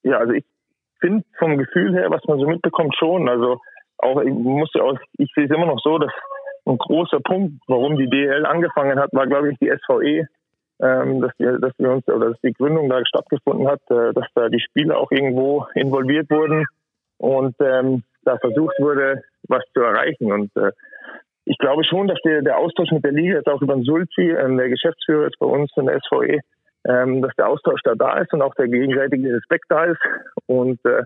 Ja, 0.04 0.20
also 0.20 0.34
ich 0.34 0.46
finde 1.00 1.26
vom 1.40 1.58
Gefühl 1.58 1.96
her, 1.96 2.12
was 2.12 2.24
man 2.28 2.38
so 2.38 2.46
mitbekommt, 2.46 2.96
schon. 3.00 3.30
Also 3.30 3.60
auch, 3.98 4.22
ich 4.22 4.32
muss 4.32 4.70
ja 4.76 4.84
auch, 4.84 5.00
ich 5.18 5.32
sehe 5.34 5.46
es 5.46 5.50
immer 5.50 5.66
noch 5.66 5.80
so, 5.84 5.98
dass 5.98 6.14
ein 6.68 6.78
großer 6.78 7.20
Punkt, 7.20 7.64
warum 7.66 7.98
die 7.98 8.12
DL 8.12 8.46
angefangen 8.46 9.00
hat, 9.00 9.12
war, 9.12 9.26
glaube 9.26 9.52
ich, 9.52 9.58
die 9.58 9.72
SVE, 9.72 10.28
ähm, 10.84 11.22
dass, 11.22 11.32
wir, 11.40 11.58
dass 11.58 11.74
wir 11.80 11.90
uns 11.90 12.08
oder 12.08 12.30
dass 12.30 12.42
die 12.42 12.54
Gründung 12.54 12.90
da 12.90 13.04
stattgefunden 13.08 13.68
hat, 13.68 13.82
äh, 13.90 14.14
dass 14.14 14.28
da 14.36 14.50
die 14.50 14.60
Spieler 14.60 15.00
auch 15.00 15.10
irgendwo 15.10 15.66
involviert 15.74 16.30
wurden 16.30 16.68
und 17.18 17.56
ähm, 17.60 18.04
da 18.24 18.38
versucht 18.38 18.76
wurde, 18.80 19.24
was 19.48 19.64
zu 19.74 19.82
erreichen. 19.82 20.32
Und 20.32 20.56
äh, 20.56 20.72
ich 21.46 21.58
glaube 21.58 21.84
schon, 21.84 22.08
dass 22.08 22.20
der, 22.26 22.42
der 22.42 22.58
Austausch 22.58 22.92
mit 22.92 23.04
der 23.04 23.12
Liga 23.12 23.36
jetzt 23.36 23.48
auch 23.48 23.62
über 23.62 23.76
den 23.76 23.84
Sulzi, 23.84 24.32
äh, 24.32 24.56
der 24.56 24.70
Geschäftsführer 24.70 25.28
ist 25.28 25.40
bei 25.40 25.46
uns 25.46 25.72
in 25.76 25.86
der 25.86 26.00
SVE, 26.02 26.40
ähm, 26.88 27.22
dass 27.22 27.36
der 27.36 27.48
Austausch 27.50 27.82
da 27.84 27.96
da 27.96 28.20
ist 28.20 28.34
und 28.34 28.42
auch 28.42 28.56
der 28.56 28.68
gegenseitige 28.68 29.36
Respekt 29.36 29.66
da 29.70 29.86
ist. 29.86 30.02
Und 30.48 30.80
äh, 30.86 31.04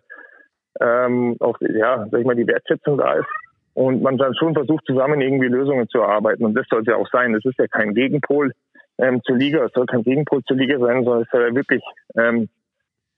ähm, 0.82 1.36
auch 1.39 1.57
ja, 1.62 2.07
sag 2.10 2.20
ich 2.20 2.26
mal, 2.26 2.36
die 2.36 2.47
Wertschätzung 2.47 2.97
da 2.97 3.14
ist 3.14 3.28
und 3.74 4.01
man 4.01 4.18
dann 4.18 4.36
schon 4.36 4.53
versucht, 4.53 4.86
zusammen 4.86 5.22
irgendwie 5.22 5.47
Lösungen 5.47 5.88
zu 5.89 5.99
erarbeiten. 5.99 6.45
Und 6.45 6.53
das 6.53 6.66
soll 6.70 6.82
es 6.82 6.88
ja 6.88 6.95
auch 6.95 7.10
sein. 7.12 7.36
Es 7.36 7.45
ist 7.45 7.57
ja 7.57 7.68
kein 7.68 7.93
Gegenpol 7.93 8.53
ähm, 8.97 9.22
zur 9.24 9.38
Liga, 9.38 9.66
es 9.66 9.72
soll 9.74 9.86
kein 9.86 10.03
Gegenpol 10.03 10.43
zur 10.43 10.57
Liga 10.57 10.80
sein, 10.80 11.03
sondern 11.03 11.24
es 11.24 11.30
soll 11.32 11.47
ja 11.47 11.55
wirklich 11.55 11.82
ähm, 12.16 12.49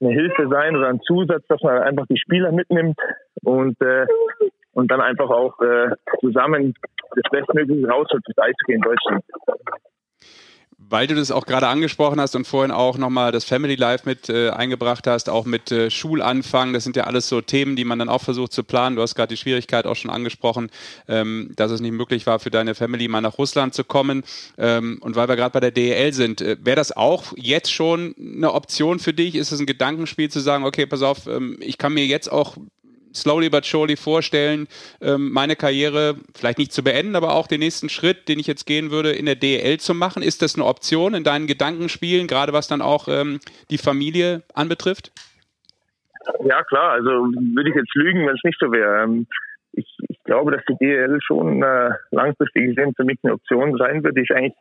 eine 0.02 0.12
Hilfe 0.12 0.48
sein 0.48 0.76
oder 0.76 0.88
ein 0.88 1.00
Zusatz, 1.02 1.44
dass 1.48 1.62
man 1.62 1.78
einfach 1.78 2.06
die 2.08 2.18
Spieler 2.18 2.52
mitnimmt 2.52 2.98
und 3.42 3.80
äh, 3.80 4.06
und 4.74 4.90
dann 4.90 5.00
einfach 5.00 5.28
auch 5.28 5.60
äh, 5.60 5.90
zusammen 6.20 6.74
das 7.14 7.30
Bestmögliche 7.30 7.86
rausholt 7.86 8.24
fürs 8.24 8.38
Eishockey 8.38 8.72
in 8.74 8.80
Deutschland 8.80 9.22
weil 10.88 11.06
du 11.06 11.14
das 11.14 11.30
auch 11.30 11.46
gerade 11.46 11.68
angesprochen 11.68 12.20
hast 12.20 12.34
und 12.36 12.46
vorhin 12.46 12.70
auch 12.70 12.98
nochmal 12.98 13.32
das 13.32 13.44
Family 13.44 13.74
Life 13.74 14.08
mit 14.08 14.28
äh, 14.28 14.50
eingebracht 14.50 15.06
hast, 15.06 15.28
auch 15.28 15.44
mit 15.44 15.70
äh, 15.72 15.90
Schulanfang, 15.90 16.72
das 16.72 16.84
sind 16.84 16.96
ja 16.96 17.04
alles 17.04 17.28
so 17.28 17.40
Themen, 17.40 17.76
die 17.76 17.84
man 17.84 17.98
dann 17.98 18.08
auch 18.08 18.22
versucht 18.22 18.52
zu 18.52 18.64
planen. 18.64 18.96
Du 18.96 19.02
hast 19.02 19.14
gerade 19.14 19.28
die 19.28 19.36
Schwierigkeit 19.36 19.86
auch 19.86 19.96
schon 19.96 20.10
angesprochen, 20.10 20.70
ähm, 21.08 21.52
dass 21.56 21.70
es 21.70 21.80
nicht 21.80 21.92
möglich 21.92 22.26
war, 22.26 22.38
für 22.38 22.50
deine 22.50 22.74
Family 22.74 23.08
mal 23.08 23.20
nach 23.20 23.38
Russland 23.38 23.74
zu 23.74 23.84
kommen. 23.84 24.24
Ähm, 24.58 24.98
und 25.00 25.16
weil 25.16 25.28
wir 25.28 25.36
gerade 25.36 25.52
bei 25.52 25.60
der 25.60 25.70
DEL 25.70 26.12
sind, 26.12 26.40
äh, 26.40 26.56
wäre 26.60 26.76
das 26.76 26.96
auch 26.96 27.32
jetzt 27.36 27.72
schon 27.72 28.14
eine 28.18 28.52
Option 28.52 28.98
für 28.98 29.12
dich? 29.12 29.34
Ist 29.34 29.52
es 29.52 29.60
ein 29.60 29.66
Gedankenspiel 29.66 30.30
zu 30.30 30.40
sagen, 30.40 30.64
okay, 30.64 30.86
pass 30.86 31.02
auf, 31.02 31.26
ähm, 31.26 31.56
ich 31.60 31.78
kann 31.78 31.94
mir 31.94 32.06
jetzt 32.06 32.30
auch 32.30 32.56
slowly 33.14 33.48
but 33.48 33.64
surely 33.64 33.96
vorstellen, 33.96 34.68
ähm, 35.00 35.30
meine 35.32 35.56
Karriere 35.56 36.16
vielleicht 36.34 36.58
nicht 36.58 36.72
zu 36.72 36.82
beenden, 36.82 37.16
aber 37.16 37.34
auch 37.34 37.46
den 37.46 37.60
nächsten 37.60 37.88
Schritt, 37.88 38.28
den 38.28 38.38
ich 38.38 38.46
jetzt 38.46 38.66
gehen 38.66 38.90
würde, 38.90 39.12
in 39.12 39.26
der 39.26 39.36
DEL 39.36 39.78
zu 39.78 39.94
machen? 39.94 40.22
Ist 40.22 40.42
das 40.42 40.54
eine 40.54 40.64
Option 40.64 41.14
in 41.14 41.24
deinen 41.24 41.46
Gedankenspielen, 41.46 42.26
gerade 42.26 42.52
was 42.52 42.68
dann 42.68 42.82
auch 42.82 43.08
ähm, 43.08 43.40
die 43.70 43.78
Familie 43.78 44.42
anbetrifft? 44.54 45.12
Ja, 46.44 46.62
klar. 46.64 46.92
Also 46.92 47.10
würde 47.10 47.70
ich 47.70 47.76
jetzt 47.76 47.94
lügen, 47.94 48.26
wenn 48.26 48.34
es 48.34 48.44
nicht 48.44 48.58
so 48.60 48.70
wäre. 48.72 49.04
Ähm, 49.04 49.26
ich, 49.72 49.86
ich, 50.08 50.22
glaube, 50.24 50.52
dass 50.52 50.62
die 50.68 50.76
DEL 50.76 51.18
schon 51.22 51.62
äh, 51.62 51.90
langfristig 52.10 52.66
gesehen 52.66 52.92
für 52.94 53.04
mich 53.04 53.18
eine 53.22 53.34
Option 53.34 53.76
sein 53.76 54.04
wird, 54.04 54.16
die 54.16 54.22
ich 54.22 54.30
eigentlich 54.30 54.54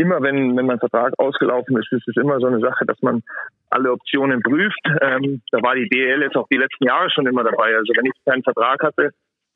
immer, 0.00 0.22
wenn, 0.22 0.56
wenn 0.56 0.66
mein 0.66 0.78
Vertrag 0.78 1.12
ausgelaufen 1.18 1.76
ist, 1.78 1.92
ist 1.92 2.08
es 2.08 2.16
immer 2.16 2.40
so 2.40 2.46
eine 2.46 2.60
Sache, 2.60 2.84
dass 2.86 3.00
man 3.02 3.22
alle 3.70 3.92
Optionen 3.92 4.42
prüft. 4.42 4.80
Ähm, 5.00 5.42
da 5.50 5.58
war 5.62 5.74
die 5.74 5.88
DL 5.88 6.22
jetzt 6.22 6.36
auch 6.36 6.48
die 6.48 6.58
letzten 6.58 6.86
Jahre 6.86 7.10
schon 7.10 7.26
immer 7.26 7.44
dabei. 7.44 7.76
Also 7.76 7.92
wenn 7.96 8.06
ich 8.06 8.12
keinen 8.24 8.42
Vertrag 8.42 8.82
hatte, 8.82 9.10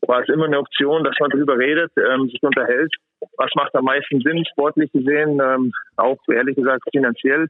war 0.06 0.20
es 0.20 0.28
immer 0.28 0.46
eine 0.46 0.58
Option, 0.58 1.04
dass 1.04 1.14
man 1.20 1.30
darüber 1.30 1.58
redet, 1.58 1.90
ähm, 1.96 2.28
sich 2.28 2.42
unterhält. 2.42 2.94
Was 3.36 3.50
macht 3.54 3.74
am 3.74 3.84
meisten 3.84 4.20
Sinn, 4.20 4.44
sportlich 4.52 4.92
gesehen, 4.92 5.40
ähm, 5.42 5.72
auch 5.96 6.18
ehrlich 6.32 6.56
gesagt 6.56 6.82
finanziell? 6.92 7.48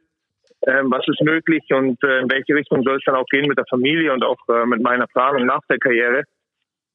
Ähm, 0.66 0.90
was 0.90 1.06
ist 1.08 1.20
möglich 1.20 1.62
und 1.70 2.02
äh, 2.04 2.20
in 2.20 2.30
welche 2.30 2.54
Richtung 2.54 2.82
soll 2.84 2.96
es 2.96 3.04
dann 3.04 3.16
auch 3.16 3.26
gehen 3.26 3.46
mit 3.48 3.58
der 3.58 3.66
Familie 3.68 4.12
und 4.12 4.24
auch 4.24 4.38
äh, 4.48 4.64
mit 4.66 4.82
meiner 4.82 5.06
Planung 5.06 5.46
nach 5.46 5.60
der 5.68 5.78
Karriere? 5.78 6.22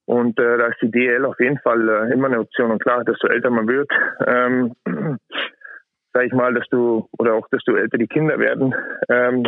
Und 0.06 0.40
äh, 0.40 0.58
da 0.58 0.68
ist 0.68 0.82
die 0.82 0.90
DL 0.90 1.24
auf 1.26 1.40
jeden 1.40 1.60
Fall 1.60 1.88
äh, 1.88 2.14
immer 2.14 2.28
eine 2.28 2.40
Option. 2.40 2.72
Und 2.72 2.82
klar, 2.82 3.04
desto 3.04 3.28
älter 3.28 3.52
man 3.52 3.68
wird, 3.68 3.92
ähm, 4.26 4.74
sage 6.14 6.28
ich 6.28 6.34
mal, 6.34 6.54
dass 6.54 6.68
du, 6.70 7.08
oder 7.18 7.36
auch, 7.36 7.48
desto 7.50 7.76
älter 7.76 7.98
die 7.98 8.08
Kinder 8.08 8.40
werden, 8.40 8.74
ähm, 9.10 9.44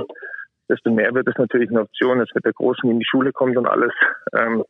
desto 0.69 0.91
mehr 0.91 1.13
wird 1.13 1.27
es 1.27 1.37
natürlich 1.37 1.69
eine 1.69 1.81
Option, 1.81 2.19
dass 2.19 2.29
mit 2.33 2.45
der 2.45 2.53
Großen 2.53 2.89
in 2.89 2.99
die 2.99 3.05
Schule 3.05 3.31
kommt 3.31 3.57
und 3.57 3.67
alles, 3.67 3.93
ähm, 4.37 4.63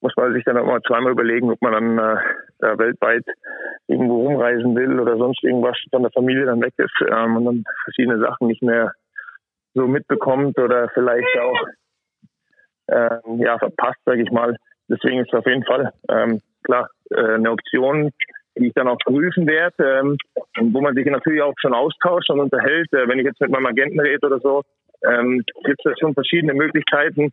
muss 0.00 0.14
man 0.16 0.32
sich 0.32 0.44
dann 0.44 0.56
auch 0.56 0.66
mal 0.66 0.80
zweimal 0.82 1.12
überlegen, 1.12 1.50
ob 1.50 1.60
man 1.60 1.72
dann 1.72 1.98
äh, 1.98 2.20
da 2.58 2.78
weltweit 2.78 3.24
irgendwo 3.86 4.26
rumreisen 4.26 4.74
will 4.74 4.98
oder 4.98 5.16
sonst 5.16 5.42
irgendwas 5.42 5.76
von 5.90 6.02
der 6.02 6.12
Familie 6.12 6.46
dann 6.46 6.62
weg 6.62 6.74
ist 6.78 6.94
ähm, 7.10 7.36
und 7.36 7.44
dann 7.44 7.64
verschiedene 7.84 8.18
Sachen 8.18 8.46
nicht 8.46 8.62
mehr 8.62 8.92
so 9.74 9.86
mitbekommt 9.86 10.58
oder 10.58 10.88
vielleicht 10.94 11.38
auch 11.38 11.66
ähm, 12.88 13.38
ja 13.38 13.58
verpasst, 13.58 14.00
sage 14.04 14.22
ich 14.22 14.30
mal. 14.30 14.56
Deswegen 14.88 15.20
ist 15.20 15.32
es 15.32 15.38
auf 15.38 15.46
jeden 15.46 15.64
Fall 15.64 15.92
ähm, 16.08 16.40
klar 16.64 16.88
äh, 17.10 17.34
eine 17.34 17.50
Option, 17.50 18.10
die 18.60 18.68
ich 18.68 18.74
dann 18.74 18.88
auch 18.88 18.98
prüfen 18.98 19.46
werde, 19.46 20.00
ähm, 20.00 20.16
wo 20.72 20.80
man 20.80 20.94
sich 20.94 21.06
natürlich 21.06 21.42
auch 21.42 21.54
schon 21.56 21.74
austauscht 21.74 22.30
und 22.30 22.40
unterhält. 22.40 22.92
Äh, 22.92 23.08
wenn 23.08 23.18
ich 23.18 23.24
jetzt 23.24 23.40
mit 23.40 23.50
meinem 23.50 23.66
Agenten 23.66 24.00
rede 24.00 24.26
oder 24.26 24.40
so, 24.40 24.62
ähm, 25.04 25.42
gibt 25.64 25.84
es 25.84 25.98
schon 25.98 26.14
verschiedene 26.14 26.54
Möglichkeiten. 26.54 27.32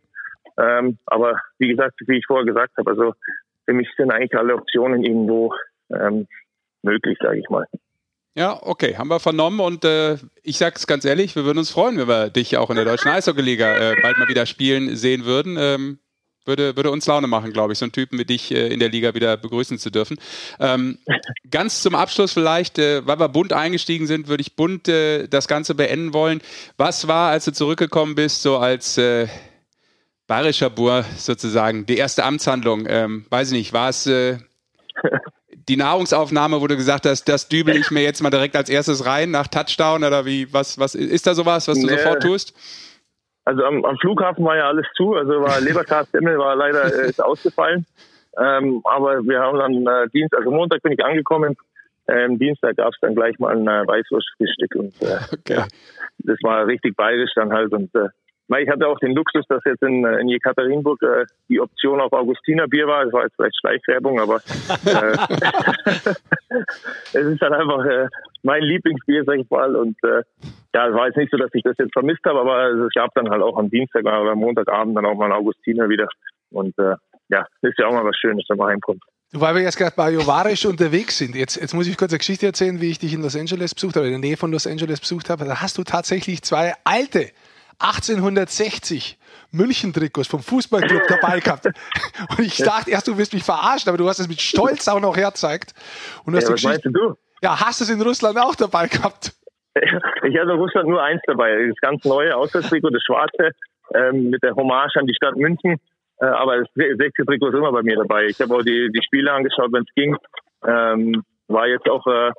Ähm, 0.58 0.98
aber 1.06 1.40
wie 1.58 1.68
gesagt, 1.68 1.94
wie 2.06 2.18
ich 2.18 2.26
vorher 2.26 2.46
gesagt 2.46 2.72
habe, 2.78 2.90
also 2.90 3.14
für 3.66 3.74
mich 3.74 3.88
sind 3.96 4.10
eigentlich 4.10 4.34
alle 4.34 4.54
Optionen 4.54 5.04
irgendwo 5.04 5.54
ähm, 5.90 6.26
möglich, 6.82 7.18
sage 7.20 7.38
ich 7.38 7.48
mal. 7.48 7.66
Ja, 8.34 8.58
okay, 8.62 8.96
haben 8.96 9.08
wir 9.08 9.20
vernommen 9.20 9.60
und 9.60 9.84
äh, 9.84 10.16
ich 10.42 10.58
sag's 10.58 10.86
ganz 10.86 11.04
ehrlich, 11.04 11.34
wir 11.34 11.44
würden 11.44 11.58
uns 11.58 11.72
freuen, 11.72 11.98
wenn 11.98 12.08
wir 12.08 12.30
dich 12.30 12.56
auch 12.56 12.70
in 12.70 12.76
der 12.76 12.84
deutschen 12.84 13.10
Eishockeyliga 13.10 13.76
äh, 13.76 13.96
bald 14.00 14.16
mal 14.18 14.28
wieder 14.28 14.46
spielen 14.46 14.94
sehen 14.96 15.24
würden. 15.24 15.56
Ähm, 15.58 15.98
würde, 16.48 16.74
würde 16.74 16.90
uns 16.90 17.06
Laune 17.06 17.28
machen, 17.28 17.52
glaube 17.52 17.72
ich, 17.72 17.78
so 17.78 17.84
einen 17.84 17.92
Typen 17.92 18.18
wie 18.18 18.24
dich 18.24 18.50
äh, 18.50 18.66
in 18.68 18.80
der 18.80 18.88
Liga 18.88 19.14
wieder 19.14 19.36
begrüßen 19.36 19.78
zu 19.78 19.90
dürfen. 19.90 20.18
Ähm, 20.58 20.98
ganz 21.50 21.82
zum 21.82 21.94
Abschluss 21.94 22.32
vielleicht, 22.32 22.78
äh, 22.78 23.06
weil 23.06 23.20
wir 23.20 23.28
bunt 23.28 23.52
eingestiegen 23.52 24.08
sind, 24.08 24.26
würde 24.26 24.40
ich 24.40 24.56
bunt 24.56 24.88
äh, 24.88 25.28
das 25.28 25.46
Ganze 25.46 25.74
beenden 25.74 26.12
wollen. 26.12 26.40
Was 26.76 27.06
war, 27.06 27.30
als 27.30 27.44
du 27.44 27.52
zurückgekommen 27.52 28.16
bist, 28.16 28.42
so 28.42 28.58
als 28.58 28.98
äh, 28.98 29.28
bayerischer 30.26 30.70
Bur 30.70 31.04
sozusagen, 31.16 31.86
die 31.86 31.96
erste 31.96 32.24
Amtshandlung? 32.24 32.86
Ähm, 32.88 33.26
weiß 33.30 33.52
ich 33.52 33.58
nicht, 33.58 33.72
war 33.72 33.90
es 33.90 34.06
äh, 34.06 34.38
die 35.68 35.76
Nahrungsaufnahme, 35.76 36.60
wo 36.60 36.66
du 36.66 36.76
gesagt 36.76 37.06
hast, 37.06 37.24
das 37.28 37.48
dübel 37.48 37.76
ich 37.76 37.90
mir 37.90 38.02
jetzt 38.02 38.22
mal 38.22 38.30
direkt 38.30 38.56
als 38.56 38.70
erstes 38.70 39.04
rein 39.04 39.30
nach 39.30 39.48
Touchdown 39.48 40.02
oder 40.02 40.24
wie, 40.24 40.52
was, 40.52 40.78
was 40.78 40.94
ist 40.94 41.26
da 41.26 41.34
sowas, 41.34 41.68
was 41.68 41.78
du 41.78 41.86
nee. 41.86 41.96
sofort 41.96 42.22
tust? 42.22 42.54
Also 43.48 43.64
am, 43.64 43.82
am, 43.82 43.96
Flughafen 43.96 44.44
war 44.44 44.58
ja 44.58 44.68
alles 44.68 44.86
zu, 44.94 45.14
also 45.14 45.40
war 45.40 45.58
Leberkastemmel 45.62 46.36
war 46.36 46.54
leider 46.54 46.84
äh, 46.84 47.08
ist 47.08 47.22
ausgefallen. 47.22 47.86
Ähm, 48.38 48.82
aber 48.84 49.22
wir 49.24 49.40
haben 49.40 49.58
dann 49.58 49.86
äh, 49.86 50.08
Dienst, 50.10 50.36
also 50.36 50.50
Montag 50.50 50.82
bin 50.82 50.92
ich 50.92 51.02
angekommen. 51.02 51.56
Ähm, 52.08 52.38
Dienstag 52.38 52.76
gab 52.76 52.92
es 52.92 53.00
dann 53.00 53.14
gleich 53.14 53.38
mal 53.38 53.56
ein 53.56 53.66
äh, 53.66 53.86
Weißwurstfrühstück 53.86 54.74
und 54.74 54.92
äh, 55.00 55.16
okay. 55.32 55.54
ja, 55.54 55.66
das 56.18 56.36
war 56.42 56.66
richtig 56.66 56.94
bayerisch 56.94 57.30
dann 57.36 57.50
halt 57.50 57.72
und 57.72 57.94
äh, 57.94 58.08
ich 58.60 58.68
hatte 58.68 58.86
auch 58.86 58.98
den 58.98 59.14
Luxus, 59.14 59.46
dass 59.48 59.64
jetzt 59.64 59.82
in, 59.82 60.04
äh, 60.04 60.20
in 60.20 60.28
Jekaterinburg 60.28 61.02
äh, 61.02 61.24
die 61.48 61.60
Option 61.60 62.02
auf 62.02 62.12
Augustiner 62.12 62.68
Bier 62.68 62.86
war. 62.86 63.04
Das 63.04 63.14
war 63.14 63.24
jetzt 63.24 63.36
vielleicht 63.36 63.58
Schleichwerbung, 63.60 64.20
aber 64.20 64.36
äh, 64.84 65.16
es 67.14 67.26
ist 67.26 67.40
dann 67.40 67.54
einfach 67.54 68.08
mein 68.42 68.62
Lieblingsbier, 68.62 69.24
sag 69.24 69.38
ich 69.38 69.48
mal. 69.50 69.74
Und 69.74 69.96
ja, 70.74 70.88
es 70.88 70.94
war 70.94 71.06
jetzt 71.06 71.16
nicht 71.16 71.30
so, 71.30 71.38
dass 71.38 71.50
ich 71.54 71.62
das 71.62 71.76
jetzt 71.78 71.92
vermisst 71.92 72.24
habe, 72.24 72.40
aber 72.40 72.68
es 72.70 72.92
gab 72.94 73.12
dann 73.14 73.30
halt 73.30 73.42
auch 73.42 73.56
am 73.56 73.70
Dienstag 73.70 74.02
oder 74.02 74.32
am 74.32 74.38
Montagabend 74.38 74.96
dann 74.96 75.06
auch 75.06 75.14
mal 75.14 75.26
einen 75.26 75.34
Augustiner 75.34 75.88
wieder. 75.88 76.08
Und 76.50 76.78
äh, 76.78 76.94
ja, 77.28 77.46
ist 77.62 77.78
ja 77.78 77.86
auch 77.86 77.92
mal 77.92 78.04
was 78.04 78.16
Schönes, 78.16 78.44
wenn 78.48 78.58
man 78.58 78.68
heimkommt. 78.68 79.02
Weil 79.32 79.54
wir 79.54 79.62
jetzt 79.62 79.76
gerade 79.76 79.94
bei 79.94 80.10
Jovarisch 80.10 80.64
unterwegs 80.64 81.18
sind, 81.18 81.34
jetzt, 81.34 81.56
jetzt 81.56 81.74
muss 81.74 81.86
ich 81.86 81.98
kurz 81.98 82.12
eine 82.12 82.18
Geschichte 82.18 82.46
erzählen, 82.46 82.80
wie 82.80 82.90
ich 82.90 82.98
dich 82.98 83.12
in 83.12 83.22
Los 83.22 83.36
Angeles 83.36 83.74
besucht 83.74 83.96
habe, 83.96 84.06
in 84.06 84.12
der 84.12 84.20
Nähe 84.20 84.36
von 84.38 84.50
Los 84.50 84.66
Angeles 84.66 85.00
besucht 85.00 85.28
habe. 85.28 85.44
Da 85.44 85.60
hast 85.60 85.76
du 85.76 85.84
tatsächlich 85.84 86.42
zwei 86.42 86.72
alte 86.84 87.30
1860 87.78 89.18
München-Trikots 89.50 90.28
vom 90.28 90.42
Fußballclub 90.42 91.02
dabei 91.08 91.40
gehabt. 91.40 91.66
Und 91.66 92.40
ich 92.40 92.56
dachte 92.56 92.90
erst, 92.90 93.06
du 93.06 93.18
wirst 93.18 93.34
mich 93.34 93.44
verarschen, 93.44 93.88
aber 93.88 93.98
du 93.98 94.08
hast 94.08 94.18
es 94.18 94.28
mit 94.28 94.40
Stolz 94.40 94.88
auch 94.88 95.00
noch 95.00 95.16
herzeigt. 95.16 95.74
Und 96.24 96.34
hast 96.34 96.44
ja, 96.44 96.54
was 96.54 96.62
meinst 96.62 96.84
du? 96.86 97.14
Ja, 97.42 97.60
hast 97.60 97.80
du 97.80 97.84
es 97.84 97.90
in 97.90 98.00
Russland 98.00 98.38
auch 98.38 98.54
dabei 98.54 98.88
gehabt? 98.88 99.32
Ich 100.24 100.38
hatte 100.38 100.52
in 100.52 100.58
Russland 100.58 100.88
nur 100.88 101.02
eins 101.02 101.20
dabei, 101.26 101.66
das 101.66 101.76
ganz 101.80 102.04
neue 102.04 102.36
Auswärtstrikot, 102.36 102.90
das 102.90 103.02
schwarze, 103.02 103.50
ähm, 103.94 104.30
mit 104.30 104.42
der 104.42 104.54
Hommage 104.54 104.96
an 104.96 105.06
die 105.06 105.14
Stadt 105.14 105.36
München. 105.36 105.76
Äh, 106.20 106.26
aber 106.26 106.58
das 106.58 106.68
60 106.74 107.26
Trikot 107.26 107.48
ist 107.48 107.54
immer 107.54 107.72
bei 107.72 107.82
mir 107.82 107.96
dabei. 107.96 108.26
Ich 108.26 108.40
habe 108.40 108.54
auch 108.54 108.62
die, 108.62 108.90
die 108.92 109.02
Spiele 109.02 109.32
angeschaut, 109.32 109.72
wenn 109.72 109.82
es 109.82 109.94
ging. 109.94 110.16
Ähm, 110.66 111.22
war 111.46 111.66
jetzt 111.66 111.88
auch, 111.88 112.06
äh, 112.06 112.32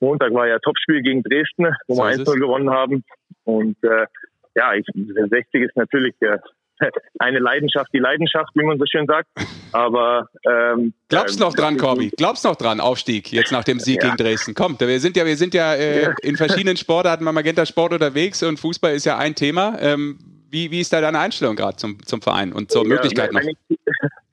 Montag 0.00 0.32
war 0.32 0.48
ja 0.48 0.58
Topspiel 0.58 1.02
gegen 1.02 1.22
Dresden, 1.22 1.74
wo 1.86 1.94
so 1.94 2.02
wir 2.02 2.10
1-0 2.10 2.38
gewonnen 2.38 2.70
haben. 2.70 3.04
Und 3.44 3.76
äh, 3.84 4.06
ja, 4.54 4.74
ich, 4.74 4.86
60 4.86 5.62
ist 5.62 5.76
natürlich 5.76 6.14
äh, 6.20 6.38
eine 7.18 7.38
Leidenschaft, 7.38 7.90
die 7.92 7.98
Leidenschaft, 7.98 8.50
wie 8.54 8.64
man 8.64 8.78
so 8.78 8.84
schön 8.86 9.06
sagt. 9.06 9.28
Aber 9.72 10.28
ähm, 10.48 10.92
glaubst 11.08 11.40
ähm, 11.40 11.46
noch 11.46 11.54
dran, 11.54 11.76
Corby? 11.76 12.10
Glaubst 12.16 12.44
noch 12.44 12.56
dran, 12.56 12.80
Aufstieg 12.80 13.32
jetzt 13.32 13.52
nach 13.52 13.64
dem 13.64 13.78
Sieg 13.78 14.02
ja. 14.02 14.08
gegen 14.08 14.16
Dresden? 14.16 14.54
Kommt, 14.54 14.80
wir 14.80 15.00
sind 15.00 15.16
ja, 15.16 15.24
wir 15.24 15.36
sind 15.36 15.54
ja, 15.54 15.74
äh, 15.74 16.12
in 16.22 16.36
verschiedenen 16.36 16.76
Sportarten 16.76 17.24
beim 17.24 17.34
Magenta 17.34 17.66
Sport 17.66 17.92
unterwegs 17.92 18.42
und 18.42 18.58
Fußball 18.58 18.94
ist 18.94 19.04
ja 19.04 19.18
ein 19.18 19.34
Thema. 19.34 19.76
Ähm, 19.80 20.18
wie, 20.50 20.70
wie 20.70 20.80
ist 20.80 20.92
da 20.92 21.00
deine 21.00 21.18
Einstellung 21.18 21.54
gerade 21.54 21.76
zum, 21.76 22.02
zum 22.04 22.20
Verein 22.22 22.52
und 22.52 22.70
zur 22.70 22.82
ja, 22.82 22.88
Möglichkeit 22.88 23.28
wenn, 23.28 23.34
noch? 23.34 23.42
Wenn 23.42 23.56
ich, 23.68 23.78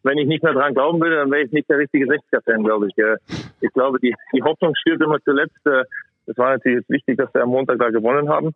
wenn 0.03 0.17
ich 0.17 0.27
nicht 0.27 0.43
mehr 0.43 0.53
dran 0.53 0.73
glauben 0.73 0.99
würde, 0.99 1.17
dann 1.17 1.31
wäre 1.31 1.43
ich 1.43 1.51
nicht 1.51 1.69
der 1.69 1.77
richtige 1.77 2.05
60er-Fan, 2.05 2.63
glaube 2.63 2.87
ich. 2.87 2.95
Ich 3.61 3.71
glaube, 3.73 3.99
die, 3.99 4.15
die 4.33 4.41
Hoffnung 4.41 4.73
spielt 4.75 5.01
immer 5.01 5.17
zuletzt. 5.23 5.57
Äh, 5.65 5.83
es 6.25 6.37
war 6.37 6.51
natürlich 6.51 6.79
jetzt 6.79 6.89
wichtig, 6.89 7.17
dass 7.17 7.33
wir 7.33 7.43
am 7.43 7.49
Montag 7.49 7.79
da 7.79 7.89
gewonnen 7.89 8.29
haben. 8.29 8.53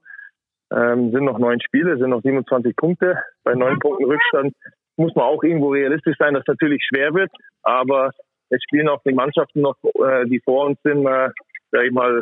Ähm, 0.71 1.11
sind 1.11 1.25
noch 1.25 1.37
neun 1.37 1.59
Spiele, 1.61 1.97
sind 1.97 2.11
noch 2.11 2.21
27 2.21 2.75
Punkte. 2.75 3.17
Bei 3.43 3.53
neun 3.55 3.79
Punkten 3.79 4.05
Rückstand 4.05 4.53
muss 4.95 5.13
man 5.15 5.25
auch 5.25 5.43
irgendwo 5.43 5.69
realistisch 5.69 6.15
sein, 6.17 6.33
dass 6.33 6.43
natürlich 6.47 6.83
schwer 6.87 7.13
wird. 7.13 7.31
Aber 7.63 8.11
es 8.49 8.61
spielen 8.63 8.89
auch 8.89 9.01
die 9.05 9.13
Mannschaften 9.13 9.61
noch, 9.61 9.75
äh, 9.83 10.25
die 10.25 10.41
vor 10.43 10.67
uns 10.67 10.79
sind, 10.83 11.05
äh, 11.05 11.29
sag 11.71 11.83
ich 11.83 11.91
mal, 11.91 12.21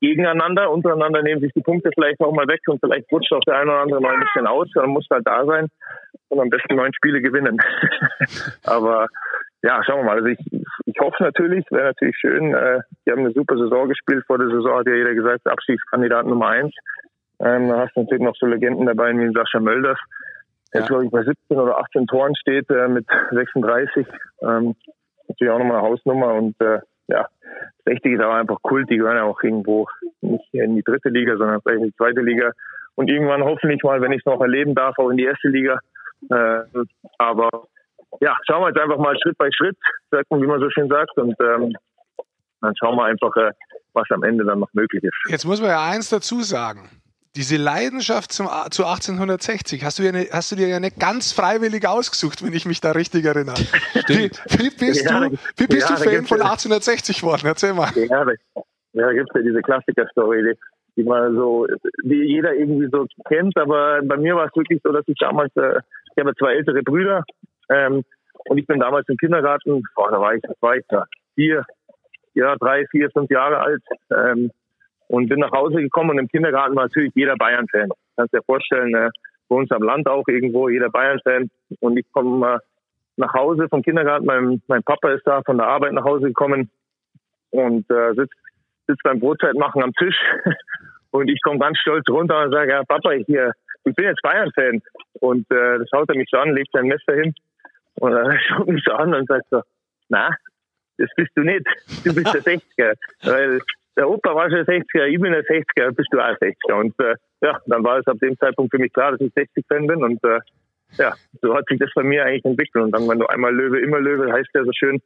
gegeneinander. 0.00 0.70
Untereinander 0.70 1.22
nehmen 1.22 1.40
sich 1.40 1.52
die 1.52 1.62
Punkte 1.62 1.90
vielleicht 1.94 2.20
auch 2.20 2.32
mal 2.32 2.46
weg 2.46 2.60
und 2.66 2.80
vielleicht 2.80 3.10
rutscht 3.10 3.32
auch 3.32 3.40
der 3.46 3.58
eine 3.58 3.70
oder 3.70 3.80
andere 3.80 4.00
mal 4.00 4.14
ein 4.14 4.20
bisschen 4.20 4.46
aus. 4.46 4.68
Dann 4.74 4.90
muss 4.90 5.06
halt 5.10 5.26
da 5.26 5.44
sein. 5.44 5.68
und 6.28 6.40
am 6.40 6.50
besten 6.50 6.74
neun 6.74 6.92
Spiele 6.94 7.20
gewinnen. 7.20 7.58
Aber 8.64 9.06
ja, 9.62 9.82
schauen 9.84 10.00
wir 10.00 10.04
mal. 10.04 10.16
Also 10.16 10.28
ich, 10.28 10.38
ich 10.84 10.96
hoffe 11.00 11.22
natürlich, 11.22 11.64
wäre 11.70 11.86
natürlich 11.86 12.16
schön. 12.18 12.54
Äh, 12.54 12.80
die 13.06 13.12
haben 13.12 13.20
eine 13.20 13.32
super 13.32 13.56
Saison 13.56 13.88
gespielt. 13.88 14.24
Vor 14.26 14.38
der 14.38 14.48
Saison 14.48 14.78
hat 14.78 14.86
ja 14.86 14.94
jeder 14.94 15.14
gesagt, 15.14 15.46
Abstiegskandidat 15.46 16.26
Nummer 16.26 16.48
eins. 16.48 16.74
Ähm, 17.44 17.68
da 17.68 17.80
hast 17.80 17.94
du 17.94 18.00
natürlich 18.00 18.24
noch 18.24 18.36
so 18.36 18.46
Legenden 18.46 18.86
dabei 18.86 19.12
wie 19.12 19.32
Sascha 19.32 19.60
Mölders. 19.60 19.98
Der 20.72 20.80
ja. 20.80 20.86
glaube 20.86 21.04
ich 21.04 21.10
bei 21.10 21.22
17 21.22 21.56
oder 21.56 21.78
18 21.78 22.06
Toren 22.06 22.34
steht 22.36 22.68
äh, 22.70 22.88
mit 22.88 23.06
36. 23.30 24.06
Ähm, 24.42 24.74
natürlich 25.28 25.52
auch 25.52 25.58
nochmal 25.58 25.78
eine 25.78 25.88
Hausnummer 25.88 26.34
und 26.34 26.60
äh, 26.60 26.80
ja, 27.08 27.28
60 27.84 28.12
ist 28.12 28.20
aber 28.20 28.36
einfach 28.36 28.62
Kult. 28.62 28.88
Die 28.90 28.96
gehören 28.96 29.16
ja 29.16 29.24
auch 29.24 29.42
irgendwo 29.42 29.86
nicht 30.22 30.52
in 30.52 30.74
die 30.74 30.82
dritte 30.82 31.10
Liga, 31.10 31.36
sondern 31.36 31.60
vielleicht 31.60 31.82
in 31.82 31.88
die 31.88 31.96
zweite 31.96 32.20
Liga. 32.20 32.50
Und 32.94 33.10
irgendwann 33.10 33.42
hoffentlich 33.42 33.82
mal, 33.82 34.00
wenn 34.00 34.12
ich 34.12 34.20
es 34.20 34.26
noch 34.26 34.40
erleben 34.40 34.74
darf, 34.74 34.98
auch 34.98 35.10
in 35.10 35.18
die 35.18 35.24
erste 35.24 35.48
Liga. 35.48 35.78
Äh, 36.30 36.60
aber 37.18 37.50
ja, 38.20 38.36
schauen 38.46 38.62
wir 38.62 38.68
jetzt 38.68 38.80
einfach 38.80 38.98
mal 38.98 39.16
Schritt 39.22 39.36
bei 39.36 39.50
Schritt, 39.52 39.76
sagt 40.10 40.30
man, 40.30 40.40
wie 40.40 40.46
man 40.46 40.60
so 40.60 40.70
schön 40.70 40.88
sagt. 40.88 41.16
Und 41.18 41.34
ähm, 41.40 41.74
dann 42.60 42.74
schauen 42.76 42.96
wir 42.96 43.04
einfach, 43.04 43.36
äh, 43.36 43.52
was 43.92 44.06
am 44.10 44.22
Ende 44.22 44.44
dann 44.44 44.60
noch 44.60 44.72
möglich 44.72 45.04
ist. 45.04 45.14
Jetzt 45.28 45.44
muss 45.44 45.60
man 45.60 45.70
ja 45.70 45.84
eins 45.84 46.08
dazu 46.08 46.40
sagen. 46.40 46.88
Diese 47.36 47.56
Leidenschaft 47.56 48.30
zum, 48.32 48.46
zu 48.70 48.84
1860 48.84 49.84
hast 49.84 49.98
du, 49.98 50.04
ja 50.04 50.12
ne, 50.12 50.28
hast 50.30 50.52
du 50.52 50.56
dir 50.56 50.68
ja 50.68 50.78
nicht 50.78 51.00
ganz 51.00 51.32
freiwillig 51.32 51.86
ausgesucht, 51.86 52.44
wenn 52.44 52.52
ich 52.52 52.64
mich 52.64 52.80
da 52.80 52.92
richtig 52.92 53.24
erinnere. 53.24 53.56
Wie, 54.06 54.30
wie, 54.58 54.70
bist 54.70 55.10
ja, 55.10 55.28
du, 55.28 55.36
wie 55.56 55.66
bist 55.66 55.90
ja, 55.90 55.96
du 55.96 56.02
Fan 56.02 56.26
von 56.26 56.40
1860 56.40 57.20
geworden? 57.20 57.46
Erzähl 57.46 57.74
mal. 57.74 57.90
Ja, 57.96 58.24
da, 58.24 58.32
ja, 58.92 59.12
gibt 59.12 59.30
es 59.30 59.34
ja 59.34 59.42
diese 59.42 59.62
Klassiker-Story, 59.62 60.42
die, 60.42 60.58
die 60.96 61.04
man 61.04 61.34
so, 61.34 61.66
die 62.04 62.14
jeder 62.14 62.54
irgendwie 62.54 62.88
so 62.92 63.06
kennt, 63.26 63.56
aber 63.56 64.00
bei 64.02 64.16
mir 64.16 64.36
war 64.36 64.46
es 64.46 64.54
wirklich 64.54 64.80
so, 64.84 64.92
dass 64.92 65.04
ich 65.08 65.16
damals, 65.18 65.54
äh, 65.56 65.80
ich 66.14 66.20
habe 66.24 66.34
zwei 66.36 66.54
ältere 66.54 66.82
Brüder, 66.82 67.24
ähm, 67.70 68.04
und 68.46 68.58
ich 68.58 68.66
bin 68.66 68.80
damals 68.80 69.08
im 69.08 69.16
Kindergarten, 69.16 69.82
boah, 69.94 70.10
da 70.10 70.20
war 70.20 70.34
ich, 70.34 70.42
was 70.46 70.60
war 70.60 70.76
ich 70.76 70.84
da? 70.88 71.06
Vier, 71.34 71.64
ja, 72.34 72.56
drei, 72.56 72.86
vier, 72.90 73.10
fünf 73.10 73.30
Jahre 73.30 73.58
alt. 73.58 73.82
Ähm, 74.10 74.50
und 75.14 75.28
bin 75.28 75.38
nach 75.38 75.52
Hause 75.52 75.76
gekommen 75.76 76.10
und 76.10 76.18
im 76.18 76.28
Kindergarten 76.28 76.74
war 76.74 76.84
natürlich 76.84 77.12
jeder 77.14 77.36
Bayern-Fan. 77.36 77.88
Kannst 78.16 78.34
dir 78.34 78.42
vorstellen, 78.42 78.92
äh, 78.96 79.10
bei 79.48 79.56
uns 79.56 79.70
am 79.70 79.82
Land 79.82 80.08
auch 80.08 80.26
irgendwo 80.26 80.68
jeder 80.68 80.90
Bayern-Fan. 80.90 81.50
Und 81.78 81.96
ich 81.96 82.06
komme 82.10 82.54
äh, 82.54 82.58
nach 83.16 83.32
Hause 83.32 83.68
vom 83.68 83.82
Kindergarten, 83.82 84.26
mein, 84.26 84.60
mein 84.66 84.82
Papa 84.82 85.10
ist 85.10 85.24
da 85.24 85.40
von 85.42 85.58
der 85.58 85.68
Arbeit 85.68 85.92
nach 85.92 86.04
Hause 86.04 86.26
gekommen 86.26 86.68
und 87.50 87.88
äh, 87.90 88.14
sitzt, 88.14 88.34
sitzt 88.88 89.04
beim 89.04 89.20
Brotzeit 89.20 89.54
machen 89.54 89.84
am 89.84 89.92
Tisch. 89.92 90.18
Und 91.12 91.28
ich 91.30 91.40
komme 91.42 91.60
ganz 91.60 91.78
stolz 91.78 92.08
runter 92.08 92.42
und 92.42 92.50
sage, 92.50 92.72
ja, 92.72 92.82
Papa, 92.82 93.12
ich, 93.12 93.24
hier, 93.26 93.52
ich 93.84 93.94
bin 93.94 94.04
jetzt 94.04 94.20
Bayern-Fan. 94.22 94.82
Und 95.20 95.48
äh, 95.48 95.78
das 95.78 95.88
schaut 95.88 96.08
er 96.08 96.16
mich 96.16 96.28
so 96.28 96.38
an, 96.38 96.56
legt 96.56 96.72
sein 96.72 96.86
Messer 96.86 97.14
hin 97.14 97.32
und 98.00 98.12
er 98.12 98.36
schaut 98.48 98.66
mich 98.66 98.82
so 98.84 98.94
an 98.94 99.14
und 99.14 99.28
sagt 99.28 99.46
so, 99.48 99.62
na, 100.08 100.30
das 100.98 101.08
bist 101.14 101.30
du 101.36 101.42
nicht. 101.42 101.64
Du 102.04 102.12
bist 102.12 102.34
der 102.34 102.42
60er. 102.42 102.94
Weil 103.22 103.60
der 103.96 104.08
Opa 104.08 104.34
war 104.34 104.50
schon 104.50 104.60
60er, 104.60 105.06
ich 105.06 105.20
bin 105.20 105.32
der 105.32 105.44
60er, 105.44 105.92
bist 105.92 106.08
du 106.12 106.18
auch 106.18 106.36
60er. 106.38 106.74
Und 106.74 106.94
äh, 107.00 107.14
ja, 107.42 107.58
dann 107.66 107.84
war 107.84 107.98
es 107.98 108.06
ab 108.06 108.18
dem 108.20 108.36
Zeitpunkt 108.38 108.72
für 108.72 108.80
mich 108.80 108.92
klar, 108.92 109.12
dass 109.12 109.20
ich 109.20 109.32
60-Fan 109.32 109.86
bin. 109.86 110.02
Und 110.02 110.22
äh, 110.24 110.40
ja, 110.98 111.14
so 111.40 111.54
hat 111.54 111.64
sich 111.68 111.78
das 111.78 111.90
bei 111.94 112.02
mir 112.02 112.24
eigentlich 112.24 112.44
entwickelt. 112.44 112.84
Und 112.84 112.92
dann, 112.92 113.08
wenn 113.08 113.18
du 113.18 113.26
einmal 113.26 113.54
Löwe, 113.54 113.80
immer 113.80 114.00
Löwe, 114.00 114.32
heißt 114.32 114.50
der 114.54 114.64
so 114.64 114.72
schön. 114.72 115.00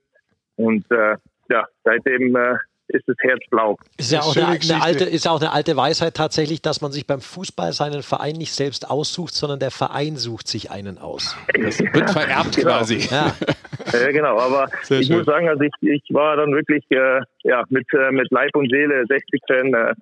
Und 0.57 0.91
äh, 0.91 1.17
ja, 1.51 1.67
seitdem 1.85 2.35
äh, 2.37 2.57
ist 2.89 3.07
das 3.07 3.17
Herz 3.21 3.41
blau. 3.51 3.77
Ist 3.99 4.13
ja 4.13 4.21
auch 4.21 4.35
eine, 4.35 4.47
eine, 4.47 4.83
alte, 4.83 5.05
ist 5.05 5.29
auch 5.29 5.41
eine 5.41 5.53
alte 5.53 5.77
Weisheit 5.77 6.15
tatsächlich, 6.15 6.63
dass 6.63 6.81
man 6.81 6.91
sich 6.91 7.07
beim 7.07 7.21
Fußball 7.21 7.73
seinen 7.73 8.03
Verein 8.03 8.37
nicht 8.37 8.53
selbst 8.53 8.89
aussucht, 8.91 9.35
sondern 9.35 9.61
der 9.61 9.71
Verein 9.71 10.17
sucht 10.17 10.49
sich 10.49 10.71
einen 10.71 10.99
aus. 10.99 11.37
Das 11.55 11.79
wird 11.81 12.11
vererbt 12.11 12.57
genau. 12.57 12.71
quasi. 12.71 13.07
Ja. 13.11 13.35
ja, 13.93 14.11
genau. 14.13 14.39
Aber 14.39 14.69
Sehr 14.83 15.01
ich 15.01 15.07
schön. 15.07 15.19
muss 15.19 15.27
sagen, 15.27 15.49
also 15.49 15.63
ich, 15.63 15.73
ich 15.81 16.03
war 16.11 16.37
dann 16.37 16.53
wirklich 16.53 16.85
äh, 16.91 17.21
ja, 17.45 17.65
mit, 17.69 17.87
äh, 17.93 18.11
mit 18.11 18.31
Leib 18.31 18.55
und 18.55 18.71
Seele 18.71 19.05
60 19.07 19.41
Fan. 19.47 19.75
Äh, 19.75 19.95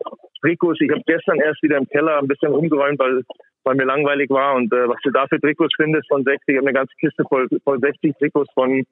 Trikots, 0.43 0.81
ich 0.81 0.91
habe 0.91 1.03
gestern 1.07 1.41
erst 1.41 1.63
wieder 1.63 1.79
im 1.79 1.89
Keller 1.89 2.19
ein 2.19 2.29
bisschen 2.29 2.53
umgeräumt, 2.53 2.99
weil, 2.99 3.23
weil 3.65 3.75
mir 3.75 3.85
langweilig 3.85 4.31
war. 4.31 4.55
Und 4.55 4.73
äh, 4.73 4.89
was 4.89 4.99
du 5.03 5.11
da 5.11 5.27
für 5.27 5.41
Trikots 5.41 5.75
findest 5.77 6.09
von 6.09 6.25
60, 6.25 6.43
ich 6.47 6.57
habe 6.57 6.67
eine 6.69 6.75
ganze 6.75 6.95
Kiste 7.01 7.25
voll, 7.29 7.49
voll 7.65 7.79
60 7.81 8.15
Trikots 8.19 8.53
von 8.53 8.85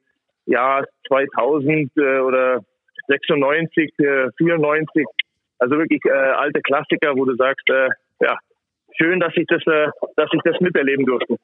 ja 0.46 0.82
2000 1.08 1.90
äh, 1.96 2.18
oder 2.18 2.60
96, 3.08 3.92
94. 4.36 4.96
Äh, 4.96 5.04
also 5.58 5.78
wirklich 5.78 6.00
äh, 6.04 6.10
alte 6.10 6.60
Klassiker, 6.60 7.16
wo 7.16 7.24
du 7.24 7.34
sagst, 7.36 7.68
äh, 7.70 7.88
ja, 8.20 8.36
schön, 9.00 9.20
dass 9.20 9.32
ich 9.36 9.46
das, 9.46 9.62
äh, 9.66 9.88
dass 10.16 10.30
ich 10.32 10.40
das 10.44 10.60
miterleben 10.60 11.06
durfte. 11.06 11.36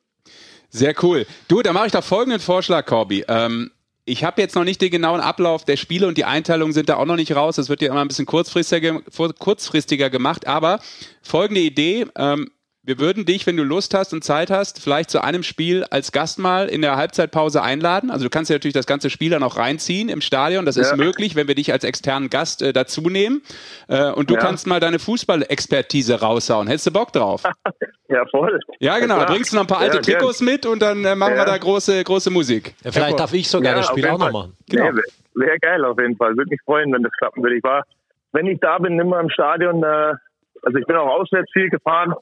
Sehr 0.70 0.94
cool. 1.02 1.26
Du, 1.48 1.62
da 1.62 1.72
mache 1.72 1.86
ich 1.86 1.92
doch 1.92 2.04
folgenden 2.04 2.40
Vorschlag, 2.40 2.86
Corby. 2.86 3.24
Ähm, 3.28 3.70
ich 4.04 4.24
habe 4.24 4.40
jetzt 4.40 4.54
noch 4.54 4.64
nicht 4.64 4.80
den 4.80 4.90
genauen 4.90 5.20
Ablauf 5.20 5.64
der 5.64 5.76
Spiele 5.76 6.06
und 6.06 6.16
die 6.16 6.24
Einteilungen 6.24 6.72
sind 6.72 6.88
da 6.88 6.96
auch 6.96 7.04
noch 7.04 7.16
nicht 7.16 7.34
raus. 7.34 7.56
Das 7.56 7.68
wird 7.68 7.82
ja 7.82 7.90
immer 7.90 8.00
ein 8.00 8.08
bisschen 8.08 8.26
kurzfristiger, 8.26 9.00
kurzfristiger 9.38 10.10
gemacht. 10.10 10.46
Aber 10.46 10.80
folgende 11.22 11.60
Idee. 11.60 12.06
Ähm, 12.16 12.50
wir 12.82 12.98
würden 12.98 13.26
dich, 13.26 13.46
wenn 13.46 13.58
du 13.58 13.62
Lust 13.62 13.92
hast 13.92 14.14
und 14.14 14.24
Zeit 14.24 14.50
hast, 14.50 14.82
vielleicht 14.82 15.10
zu 15.10 15.22
einem 15.22 15.42
Spiel 15.42 15.84
als 15.90 16.12
Gast 16.12 16.38
mal 16.38 16.66
in 16.66 16.80
der 16.80 16.96
Halbzeitpause 16.96 17.62
einladen. 17.62 18.10
Also 18.10 18.24
du 18.24 18.30
kannst 18.30 18.48
ja 18.48 18.54
natürlich 18.54 18.74
das 18.74 18.86
ganze 18.86 19.10
Spiel 19.10 19.30
dann 19.30 19.42
auch 19.42 19.58
reinziehen 19.58 20.08
im 20.08 20.22
Stadion. 20.22 20.64
Das 20.64 20.76
ja. 20.76 20.82
ist 20.82 20.96
möglich, 20.96 21.36
wenn 21.36 21.46
wir 21.46 21.54
dich 21.54 21.72
als 21.72 21.84
externen 21.84 22.30
Gast 22.30 22.62
äh, 22.62 22.72
dazu 22.72 23.02
nehmen. 23.02 23.42
Äh, 23.88 24.10
und 24.12 24.30
du 24.30 24.34
ja. 24.34 24.40
kannst 24.40 24.66
mal 24.66 24.80
deine 24.80 24.98
Fußballexpertise 24.98 26.20
raushauen. 26.20 26.68
Hättest 26.68 26.86
du 26.86 26.92
Bock 26.92 27.12
drauf? 27.12 27.42
ja, 28.08 28.24
voll. 28.30 28.58
Ja, 28.78 28.98
genau. 28.98 29.18
Ja, 29.18 29.26
bringst 29.26 29.52
du 29.52 29.56
noch 29.56 29.64
ein 29.64 29.68
paar 29.68 29.80
alte 29.80 29.96
ja, 29.96 30.02
Trikots 30.02 30.38
gern. 30.38 30.48
mit 30.50 30.64
und 30.64 30.80
dann 30.80 31.04
äh, 31.04 31.14
machen 31.14 31.34
wir 31.34 31.44
da 31.44 31.58
große, 31.58 32.02
große 32.02 32.30
Musik. 32.30 32.74
vielleicht 32.82 33.20
darf 33.20 33.34
ich 33.34 33.48
sogar 33.48 33.74
das 33.74 33.88
Spiel 33.88 34.08
auch 34.08 34.18
noch 34.18 34.32
machen. 34.32 34.56
Genau. 34.70 34.90
Nee, 34.92 35.02
Wäre 35.34 35.58
geil 35.58 35.84
auf 35.84 35.98
jeden 36.00 36.16
Fall. 36.16 36.34
Würde 36.36 36.48
mich 36.48 36.60
freuen, 36.62 36.90
wenn 36.92 37.02
das 37.02 37.12
klappen 37.12 37.42
würde. 37.42 37.56
Ich 37.56 37.62
war, 37.62 37.84
wenn 38.32 38.46
ich 38.46 38.58
da 38.58 38.78
bin, 38.78 38.98
immer 38.98 39.20
im 39.20 39.28
Stadion. 39.28 39.82
Äh, 39.82 40.14
also 40.62 40.78
ich 40.78 40.86
bin 40.86 40.96
auch 40.96 41.08
auswärts 41.08 41.50
viel 41.52 41.68
gefahren 41.68 42.14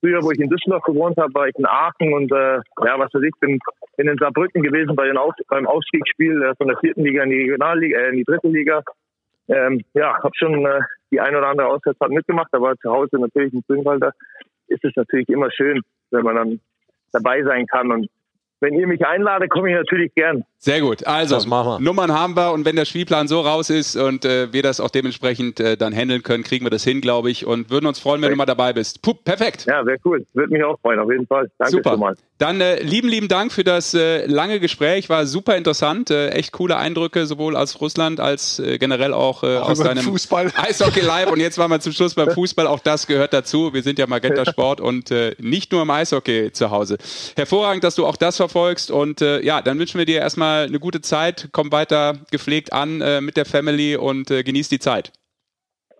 Früher, 0.00 0.22
wo 0.22 0.30
ich 0.30 0.40
in 0.40 0.48
Düsseldorf 0.48 0.82
gewohnt 0.84 1.16
habe, 1.18 1.32
war 1.34 1.48
ich 1.48 1.56
in 1.56 1.66
Aachen 1.66 2.14
und 2.14 2.32
äh, 2.32 2.56
ja, 2.56 2.98
was 2.98 3.12
weiß 3.12 3.22
ich, 3.22 3.34
bin, 3.40 3.58
in 3.98 4.16
Saarbrücken 4.18 4.62
gewesen 4.62 4.96
bei 4.96 5.06
den 5.06 5.18
Auf, 5.18 5.34
beim 5.48 5.66
Aufstiegsspiel 5.66 6.42
äh, 6.42 6.54
von 6.56 6.68
der 6.68 6.78
vierten 6.78 7.04
Liga 7.04 7.22
in 7.22 7.30
die 7.30 7.40
Regionalliga, 7.40 7.98
äh, 7.98 8.08
in 8.08 8.16
die 8.16 8.24
dritte 8.24 8.48
Liga. 8.48 8.82
Ähm, 9.48 9.82
ja, 9.94 10.16
habe 10.22 10.32
schon 10.36 10.64
äh, 10.64 10.80
die 11.10 11.20
ein 11.20 11.34
oder 11.34 11.48
andere 11.48 11.68
Auswärtsfahrt 11.68 12.12
mitgemacht, 12.12 12.52
aber 12.52 12.76
zu 12.78 12.90
Hause 12.90 13.18
natürlich 13.18 13.52
in 13.52 13.62
Grünwalder 13.66 14.12
ist 14.68 14.84
es 14.84 14.92
natürlich 14.96 15.28
immer 15.28 15.50
schön, 15.50 15.82
wenn 16.10 16.22
man 16.22 16.36
dann 16.36 16.60
dabei 17.12 17.42
sein 17.42 17.66
kann 17.66 17.90
und 17.92 18.08
wenn 18.60 18.74
ihr 18.74 18.86
mich 18.86 19.04
einladet, 19.04 19.50
komme 19.50 19.70
ich 19.70 19.74
natürlich 19.74 20.14
gern. 20.14 20.44
Sehr 20.58 20.80
gut. 20.80 21.06
Also, 21.06 21.38
Nummern 21.78 22.12
haben 22.12 22.36
wir 22.36 22.52
und 22.52 22.64
wenn 22.64 22.76
der 22.76 22.84
Spielplan 22.84 23.28
so 23.28 23.40
raus 23.40 23.70
ist 23.70 23.96
und 23.96 24.24
äh, 24.24 24.52
wir 24.52 24.62
das 24.62 24.80
auch 24.80 24.90
dementsprechend 24.90 25.60
äh, 25.60 25.76
dann 25.76 25.94
handeln 25.94 26.22
können, 26.22 26.44
kriegen 26.44 26.64
wir 26.64 26.70
das 26.70 26.84
hin, 26.84 27.00
glaube 27.00 27.30
ich, 27.30 27.46
und 27.46 27.70
würden 27.70 27.86
uns 27.86 27.98
freuen, 27.98 28.22
wenn 28.22 28.30
du 28.30 28.36
mal 28.36 28.46
dabei 28.46 28.72
bist. 28.72 29.02
Puh, 29.02 29.14
perfekt. 29.14 29.66
Ja, 29.66 29.82
sehr 29.84 29.98
cool. 30.04 30.26
Würde 30.34 30.52
mich 30.52 30.62
auch 30.62 30.78
freuen, 30.80 30.98
auf 30.98 31.10
jeden 31.10 31.26
Fall. 31.26 31.50
Danke 31.58 31.72
Super. 31.72 31.96
Mal. 31.96 32.14
Dann 32.40 32.62
äh, 32.62 32.82
lieben, 32.82 33.08
lieben 33.08 33.28
Dank 33.28 33.52
für 33.52 33.64
das 33.64 33.92
äh, 33.92 34.24
lange 34.24 34.60
Gespräch. 34.60 35.10
War 35.10 35.26
super 35.26 35.58
interessant. 35.58 36.10
Äh, 36.10 36.30
echt 36.30 36.52
coole 36.52 36.78
Eindrücke, 36.78 37.26
sowohl 37.26 37.54
aus 37.54 37.82
Russland 37.82 38.18
als 38.18 38.58
äh, 38.58 38.78
generell 38.78 39.12
auch, 39.12 39.44
äh, 39.44 39.58
auch 39.58 39.68
aus 39.68 39.80
deinem 39.80 40.02
Fußball. 40.02 40.50
Eishockey 40.56 41.00
Live. 41.00 41.30
Und 41.30 41.40
jetzt 41.40 41.58
waren 41.58 41.70
wir 41.70 41.80
zum 41.80 41.92
Schluss 41.92 42.14
beim 42.14 42.30
Fußball. 42.30 42.66
Auch 42.66 42.78
das 42.78 43.06
gehört 43.06 43.34
dazu. 43.34 43.74
Wir 43.74 43.82
sind 43.82 43.98
ja 43.98 44.06
Magenta 44.06 44.46
Sport 44.46 44.80
und 44.80 45.10
äh, 45.10 45.34
nicht 45.38 45.70
nur 45.70 45.82
im 45.82 45.90
Eishockey 45.90 46.50
zu 46.50 46.70
Hause. 46.70 46.96
Hervorragend, 47.36 47.84
dass 47.84 47.94
du 47.94 48.06
auch 48.06 48.16
das 48.16 48.38
verfolgst. 48.38 48.90
Und 48.90 49.20
äh, 49.20 49.42
ja, 49.42 49.60
dann 49.60 49.78
wünschen 49.78 49.98
wir 49.98 50.06
dir 50.06 50.20
erstmal 50.20 50.64
eine 50.64 50.80
gute 50.80 51.02
Zeit. 51.02 51.50
Komm 51.52 51.70
weiter 51.72 52.14
gepflegt 52.30 52.72
an 52.72 53.02
äh, 53.02 53.20
mit 53.20 53.36
der 53.36 53.44
Family 53.44 53.96
und 53.96 54.30
äh, 54.30 54.44
genieß 54.44 54.70
die 54.70 54.78
Zeit. 54.78 55.12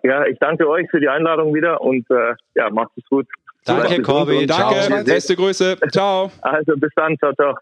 Ja, 0.02 0.24
ich 0.24 0.38
danke 0.38 0.66
euch 0.66 0.88
für 0.90 1.00
die 1.00 1.08
Einladung 1.08 1.54
wieder 1.54 1.82
und 1.82 2.08
äh, 2.10 2.34
ja, 2.54 2.70
macht 2.70 2.92
es 2.96 3.04
gut. 3.10 3.26
Danke, 3.64 4.02
Corby. 4.02 4.46
Danke. 4.46 5.04
Beste 5.04 5.36
Grüße. 5.36 5.76
Ciao. 5.90 6.30
Also 6.42 6.74
bis 6.76 6.90
dann. 6.96 7.16
Ciao, 7.18 7.32
ciao. 7.34 7.54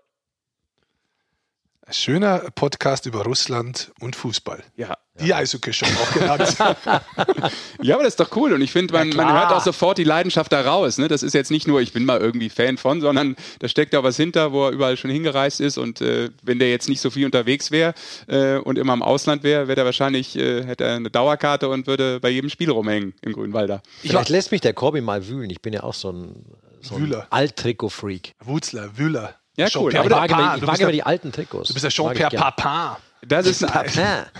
Ein 1.89 1.95
schöner 1.95 2.41
Podcast 2.55 3.07
über 3.07 3.23
Russland 3.23 3.93
und 3.99 4.15
Fußball. 4.15 4.63
Ja. 4.77 4.99
Die 5.23 5.33
Eishockey-Show 5.33 5.87
auch 5.87 6.13
genannt. 6.13 6.55
ja, 7.83 7.95
aber 7.95 8.05
das 8.05 8.13
ist 8.13 8.21
doch 8.21 8.37
cool. 8.37 8.53
Und 8.53 8.61
ich 8.61 8.73
finde, 8.73 8.93
man, 8.93 9.09
ja, 9.09 9.17
man, 9.17 9.33
hört 9.33 9.53
auch 9.53 9.65
sofort 9.65 9.97
die 9.97 10.05
Leidenschaft 10.05 10.53
da 10.53 10.61
raus. 10.61 10.99
Ne? 10.99 11.09
Das 11.09 11.23
ist 11.23 11.33
jetzt 11.33 11.51
nicht 11.51 11.67
nur, 11.67 11.81
ich 11.81 11.95
bin 11.95 12.05
mal 12.05 12.21
irgendwie 12.21 12.51
Fan 12.51 12.77
von, 12.77 13.01
sondern 13.01 13.37
da 13.61 13.69
steckt 13.69 13.95
ja 13.95 14.05
was 14.05 14.19
hinter, 14.19 14.53
wo 14.53 14.67
er 14.67 14.73
überall 14.73 14.99
schon 14.99 15.11
hingereist 15.11 15.63
ist. 15.63 15.79
Und 15.79 16.03
äh, 16.03 16.29
wenn 16.43 16.59
der 16.59 16.69
jetzt 16.71 16.91
nicht 16.91 17.01
so 17.01 17.09
viel 17.09 17.25
unterwegs 17.25 17.71
wäre 17.71 17.95
äh, 18.27 18.59
und 18.59 18.77
immer 18.77 18.93
im 18.93 19.03
Ausland 19.03 19.43
wäre, 19.43 19.67
wäre 19.67 19.81
er 19.81 19.87
wahrscheinlich, 19.87 20.37
äh, 20.37 20.65
hätte 20.65 20.85
er 20.85 20.97
eine 20.97 21.09
Dauerkarte 21.09 21.71
und 21.71 21.87
würde 21.87 22.21
bei 22.21 22.29
jedem 22.29 22.51
Spiel 22.51 22.69
rumhängen 22.69 23.15
im 23.23 23.33
Grünwalder. 23.33 23.83
Vielleicht 24.03 24.29
lässt 24.29 24.53
mich 24.53 24.61
der 24.61 24.75
Corby 24.75 25.01
mal 25.01 25.27
wühlen. 25.27 25.49
Ich 25.49 25.63
bin 25.63 25.73
ja 25.73 25.85
auch 25.85 25.95
so 25.95 26.13
ein, 26.13 26.45
so 26.83 26.97
ein 26.97 27.15
Alt-Trikot-Freak. 27.31 28.35
Wutzler, 28.45 28.99
Wühler. 28.99 29.38
Ja, 29.59 29.67
cool. 29.75 29.95
Aber 29.97 30.05
ich 30.07 30.11
wage, 30.11 30.37
mir, 30.37 30.57
ich 30.57 30.67
wage 30.67 30.87
mir 30.87 30.93
die 30.93 31.03
alten 31.03 31.33
Trikots. 31.33 31.69
Du 31.69 31.75
bist 31.75 31.85
ja 31.85 31.91
Jean-Pierre 31.91 32.35
Papin. 32.37 32.97
Das 33.27 33.47
ist, 33.47 33.67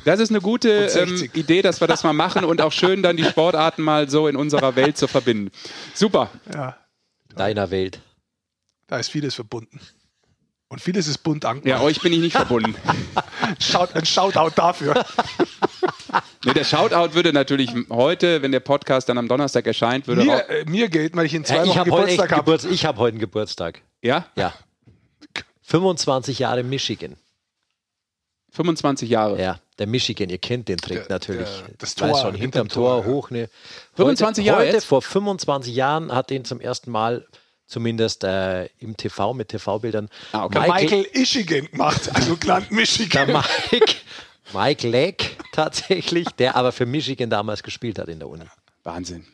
das 0.05 0.21
ist 0.21 0.31
eine 0.31 0.41
gute 0.41 0.71
ähm, 0.87 1.29
Idee, 1.35 1.63
dass 1.63 1.81
wir 1.81 1.89
das 1.89 2.05
mal 2.05 2.13
machen 2.13 2.45
und 2.45 2.61
auch 2.61 2.71
schön 2.71 3.03
dann 3.03 3.17
die 3.17 3.25
Sportarten 3.25 3.83
mal 3.83 4.09
so 4.09 4.29
in 4.29 4.37
unserer 4.37 4.77
Welt 4.77 4.97
zu 4.97 5.09
verbinden. 5.09 5.51
Super. 5.95 6.31
Ja. 6.55 6.77
Deiner 7.35 7.73
Welt. 7.73 8.01
Da 8.87 8.99
ist 8.99 9.11
vieles 9.11 9.35
verbunden. 9.35 9.81
Und 10.69 10.81
vieles 10.81 11.09
ist 11.09 11.19
bunt 11.19 11.43
Ja, 11.45 11.51
angemacht. 11.51 11.83
euch 11.83 12.01
bin 12.01 12.13
ich 12.13 12.21
nicht 12.21 12.37
verbunden. 12.37 12.77
Schaut, 13.59 13.97
ein 13.97 14.07
Shoutout 14.07 14.53
dafür. 14.55 15.05
Nee, 16.45 16.55
der 16.55 16.65
Shoutout 16.65 17.15
würde 17.15 17.33
natürlich 17.33 17.71
heute, 17.91 18.41
wenn 18.43 18.53
der 18.53 18.61
Podcast 18.61 19.09
dann 19.09 19.19
am 19.19 19.29
Donnerstag 19.29 19.67
erscheint, 19.67 20.07
würde 20.07 20.23
Mir, 20.25 20.37
auch, 20.37 20.49
äh, 20.49 20.65
mir 20.67 20.89
gilt, 20.89 21.15
weil 21.17 21.27
ich 21.27 21.35
in 21.35 21.45
zwei 21.45 21.57
Ja, 21.57 21.63
ich 21.65 21.69
Wochen 21.71 21.79
habe 21.81 21.91
Geburtstag 21.91 22.31
habe. 22.33 22.43
Geburts 22.45 22.65
ich 22.65 22.87
hab 22.87 22.97
heute 22.97 23.15
einen 23.15 23.19
Geburtstag. 23.19 23.83
ja, 24.03 24.25
Ja. 24.37 24.55
25 25.69 26.39
Jahre 26.39 26.63
Michigan. 26.63 27.17
25 28.53 29.11
Jahre. 29.11 29.39
Ja, 29.39 29.61
der 29.79 29.87
Michigan, 29.87 30.31
ihr 30.31 30.39
kennt 30.39 30.69
den 30.69 30.79
Trick 30.79 31.01
Der- 31.01 31.09
natürlich. 31.11 31.49
der- 31.49 31.75
das 31.77 31.95
Tor 31.95 32.19
schon, 32.19 32.35
hinterm 32.35 32.69
Tor, 32.71 33.03
Tor, 33.03 33.07
ja. 33.07 33.13
hoch. 33.13 33.31
Ne. 33.31 33.51
25 33.95 34.43
heute, 34.43 34.47
Jahre 34.49 34.61
Heute, 34.63 34.73
jetzt? 34.77 34.85
vor 34.87 35.03
25 35.03 35.75
Jahren, 35.75 36.11
hat 36.13 36.31
den 36.31 36.47
zum 36.47 36.59
ersten 36.61 36.91
Mal, 36.91 37.27
zumindest 37.67 38.25
äh, 38.25 38.65
im 38.79 38.97
TV 38.97 39.35
mit 39.35 39.49
TV-Bildern, 39.49 40.09
Ah, 40.33 40.45
okay. 40.47 40.61
Michael 40.67 41.07
Ischigen 41.13 41.71
gemacht, 41.71 42.09
also 42.15 42.39
Land 42.47 42.71
der 42.71 42.75
Michigan. 42.77 43.27
Mike, 43.71 43.95
Mike 44.55 44.89
Leck 44.89 45.37
tatsächlich, 45.53 46.27
der 46.39 46.57
aber 46.57 46.73
für 46.73 46.87
Michigan 46.87 47.29
damals 47.29 47.63
gespielt 47.63 47.99
hat 47.99 48.09
in 48.09 48.19
der 48.21 48.29
Uni. 48.31 48.45
Wahnsinn. 48.85 49.27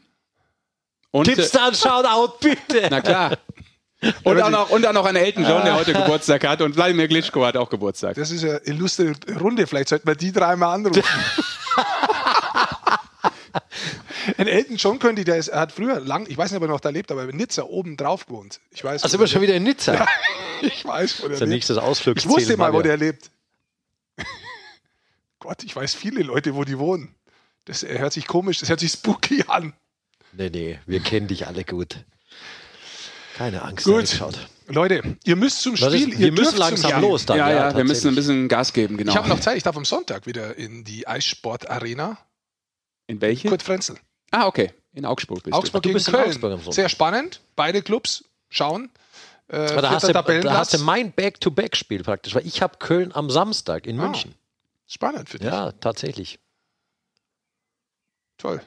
Und, 1.12 1.28
äh, 1.28 1.34
Tipps 1.36 1.52
dann, 1.52 1.72
Shoutout, 1.76 2.38
bitte! 2.40 2.88
na 2.90 3.00
klar. 3.00 3.38
Und 4.22 4.42
auch, 4.42 4.50
noch, 4.50 4.70
und 4.70 4.86
auch 4.86 4.92
noch 4.92 5.06
an 5.06 5.16
Elton 5.16 5.44
John, 5.44 5.64
der 5.64 5.76
heute 5.76 5.92
Geburtstag 5.94 6.46
hat. 6.46 6.60
Und 6.60 6.74
Vladimir 6.74 7.08
Glitschko 7.08 7.44
hat 7.44 7.56
auch 7.56 7.70
Geburtstag. 7.70 8.16
Das 8.16 8.30
ist 8.30 8.44
eine 8.44 8.58
illustre 8.64 9.12
Runde. 9.40 9.66
Vielleicht 9.66 9.88
sollten 9.88 10.06
wir 10.06 10.14
die 10.14 10.32
dreimal 10.32 10.74
anrufen. 10.74 11.02
Ein 14.38 14.46
Elton 14.48 14.76
John 14.76 14.98
könnte, 14.98 15.24
der 15.24 15.36
ist, 15.36 15.52
hat 15.52 15.72
früher 15.72 16.00
lang, 16.00 16.26
ich 16.28 16.36
weiß 16.36 16.50
nicht, 16.50 16.56
ob 16.56 16.62
er 16.64 16.68
noch 16.68 16.80
da 16.80 16.88
lebt, 16.88 17.12
aber 17.12 17.28
in 17.28 17.36
Nizza 17.36 17.62
oben 17.64 17.96
drauf 17.96 18.26
gewohnt. 18.26 18.60
Ich 18.70 18.82
weiß. 18.82 19.02
Also 19.04 19.18
wo 19.18 19.20
sind 19.20 19.20
wir 19.20 19.28
schon 19.28 19.42
wieder 19.42 19.54
in 19.54 19.62
Nizza. 19.62 19.92
lebt. 19.92 20.08
Ich 20.62 20.84
weiß, 20.84 21.22
wo 21.22 21.28
der 21.28 21.30
Das 21.30 21.34
ist 21.34 21.40
der 21.40 21.46
lebt. 21.48 21.56
nächste 21.56 22.12
Ich 22.16 22.28
wusste 22.28 22.56
mal, 22.56 22.72
wo 22.72 22.80
der 22.80 22.96
lebt. 22.96 23.30
Gott, 25.40 25.62
ich 25.62 25.76
weiß 25.76 25.94
viele 25.94 26.22
Leute, 26.22 26.54
wo 26.54 26.64
die 26.64 26.78
wohnen. 26.78 27.14
Das 27.66 27.82
hört 27.82 28.14
sich 28.14 28.26
komisch, 28.26 28.58
das 28.60 28.70
hört 28.70 28.80
sich 28.80 28.92
spooky 28.92 29.44
an. 29.46 29.74
Nee, 30.32 30.48
nee, 30.50 30.78
wir 30.86 31.00
kennen 31.00 31.28
dich 31.28 31.46
alle 31.46 31.64
gut. 31.64 32.04
Keine 33.34 33.62
Angst, 33.62 33.84
Gut. 33.84 34.20
Leute, 34.66 35.16
ihr 35.24 35.36
müsst 35.36 35.60
zum 35.60 35.76
Spiel. 35.76 35.94
ist, 35.94 36.08
ihr 36.08 36.18
wir 36.18 36.32
müssen 36.32 36.56
langsam 36.56 36.90
Spiel. 36.92 37.02
los 37.02 37.26
dann. 37.26 37.36
ja, 37.36 37.50
ja, 37.50 37.76
wir 37.76 37.84
müssen 37.84 38.08
ein 38.08 38.14
bisschen 38.14 38.48
Gas 38.48 38.72
geben, 38.72 38.96
genau. 38.96 39.10
Ich 39.12 39.16
habe 39.18 39.28
noch 39.28 39.40
Zeit, 39.40 39.56
ich 39.56 39.62
darf 39.62 39.76
am 39.76 39.84
Sonntag 39.84 40.26
wieder 40.26 40.56
in 40.56 40.84
die 40.84 41.06
Eissport-Arena. 41.06 42.16
In 43.06 43.20
welche? 43.20 43.48
Kurt 43.48 43.62
Frenzel. 43.62 43.96
Ah, 44.30 44.46
okay. 44.46 44.72
In 44.94 45.04
Augsburg 45.04 45.42
bist 45.42 45.54
Augsburg 45.54 45.82
du 45.82 45.88
gegen 45.88 45.94
bist 45.94 46.08
in 46.08 46.14
Köln. 46.14 46.28
Augsburg. 46.28 46.72
Sehr 46.74 46.88
spannend. 46.88 47.40
Beide 47.56 47.82
Clubs 47.82 48.24
schauen. 48.48 48.90
Äh, 49.48 49.56
Aber 49.56 49.82
da 49.82 49.90
hast, 49.90 50.08
du, 50.08 50.12
da 50.12 50.56
hast 50.56 50.72
du 50.72 50.78
mein 50.78 51.12
Back-to-Back-Spiel 51.12 52.02
praktisch, 52.02 52.34
weil 52.34 52.46
ich 52.46 52.62
habe 52.62 52.78
Köln 52.78 53.12
am 53.14 53.28
Samstag 53.28 53.86
in 53.86 54.00
Ah, 54.00 54.04
München. 54.04 54.34
Spannend 54.86 55.28
für 55.28 55.38
dich. 55.38 55.48
Ja, 55.48 55.72
tatsächlich. 55.72 56.38
Toll. 58.38 58.62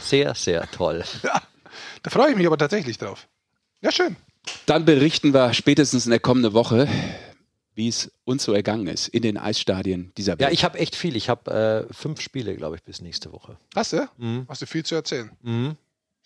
Sehr, 0.00 0.34
sehr 0.34 0.68
toll. 0.70 1.04
Da 2.02 2.10
freue 2.10 2.32
ich 2.32 2.36
mich 2.36 2.46
aber 2.46 2.58
tatsächlich 2.58 2.98
drauf. 2.98 3.28
Ja, 3.82 3.92
schön. 3.92 4.16
Dann 4.66 4.84
berichten 4.84 5.34
wir 5.34 5.52
spätestens 5.54 6.04
in 6.06 6.10
der 6.10 6.20
kommenden 6.20 6.52
Woche, 6.52 6.88
wie 7.74 7.88
es 7.88 8.10
uns 8.24 8.44
so 8.44 8.52
ergangen 8.52 8.86
ist 8.86 9.08
in 9.08 9.22
den 9.22 9.36
Eisstadien 9.38 10.12
dieser 10.16 10.32
Ja, 10.34 10.40
Welt. 10.46 10.52
ich 10.52 10.64
habe 10.64 10.78
echt 10.78 10.96
viel. 10.96 11.16
Ich 11.16 11.28
habe 11.28 11.86
äh, 11.90 11.92
fünf 11.92 12.20
Spiele, 12.20 12.54
glaube 12.56 12.76
ich, 12.76 12.82
bis 12.82 13.00
nächste 13.00 13.32
Woche. 13.32 13.56
Hast 13.74 13.92
du? 13.92 14.08
Mhm. 14.18 14.46
Hast 14.48 14.62
du 14.62 14.66
viel 14.66 14.84
zu 14.84 14.94
erzählen. 14.94 15.30
Mhm. 15.42 15.76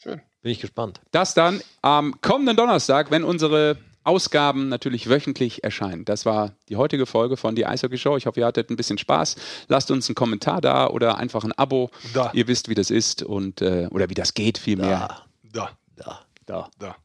Schön. 0.03 0.21
Bin 0.43 0.53
ich 0.53 0.61
gespannt. 0.61 1.01
Das 1.11 1.35
dann 1.35 1.61
am 1.83 2.21
kommenden 2.21 2.57
Donnerstag, 2.57 3.11
wenn 3.11 3.25
unsere 3.25 3.79
Ausgaben 4.05 4.69
natürlich 4.69 5.09
wöchentlich 5.09 5.65
erscheinen. 5.65 6.05
Das 6.05 6.25
war 6.27 6.53
die 6.69 6.77
heutige 6.77 7.07
Folge 7.07 7.37
von 7.37 7.57
die 7.57 7.67
Eishockey 7.67 7.99
Show. 7.99 8.17
Ich 8.17 8.27
hoffe, 8.27 8.41
ihr 8.41 8.47
hattet 8.47 8.71
ein 8.71 8.77
bisschen 8.77 8.99
Spaß. 8.99 9.35
Lasst 9.69 9.91
uns 9.91 10.09
einen 10.09 10.15
Kommentar 10.15 10.61
da 10.61 10.87
oder 10.89 11.19
einfach 11.19 11.43
ein 11.43 11.53
Abo. 11.53 11.91
Da. 12.15 12.31
Ihr 12.33 12.47
wisst, 12.47 12.69
wie 12.69 12.75
das 12.75 12.91
ist 12.91 13.23
und 13.23 13.63
äh, 13.63 13.89
oder 13.91 14.09
wie 14.09 14.15
das 14.15 14.35
geht 14.35 14.59
vielmehr. 14.59 15.25
Da, 15.53 15.71
Da, 15.97 16.05
da. 16.05 16.21
Da. 16.47 16.71
da. 16.79 16.97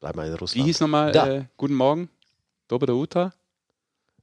Bleib 0.00 0.14
mal 0.16 0.26
in 0.26 0.32
Wie 0.34 0.36
Russland. 0.38 0.66
hieß 0.66 0.80
nochmal? 0.80 1.14
Äh, 1.16 1.44
guten 1.56 1.74
Morgen. 1.74 2.08
Dobre 2.68 2.94
Utra? 2.94 3.32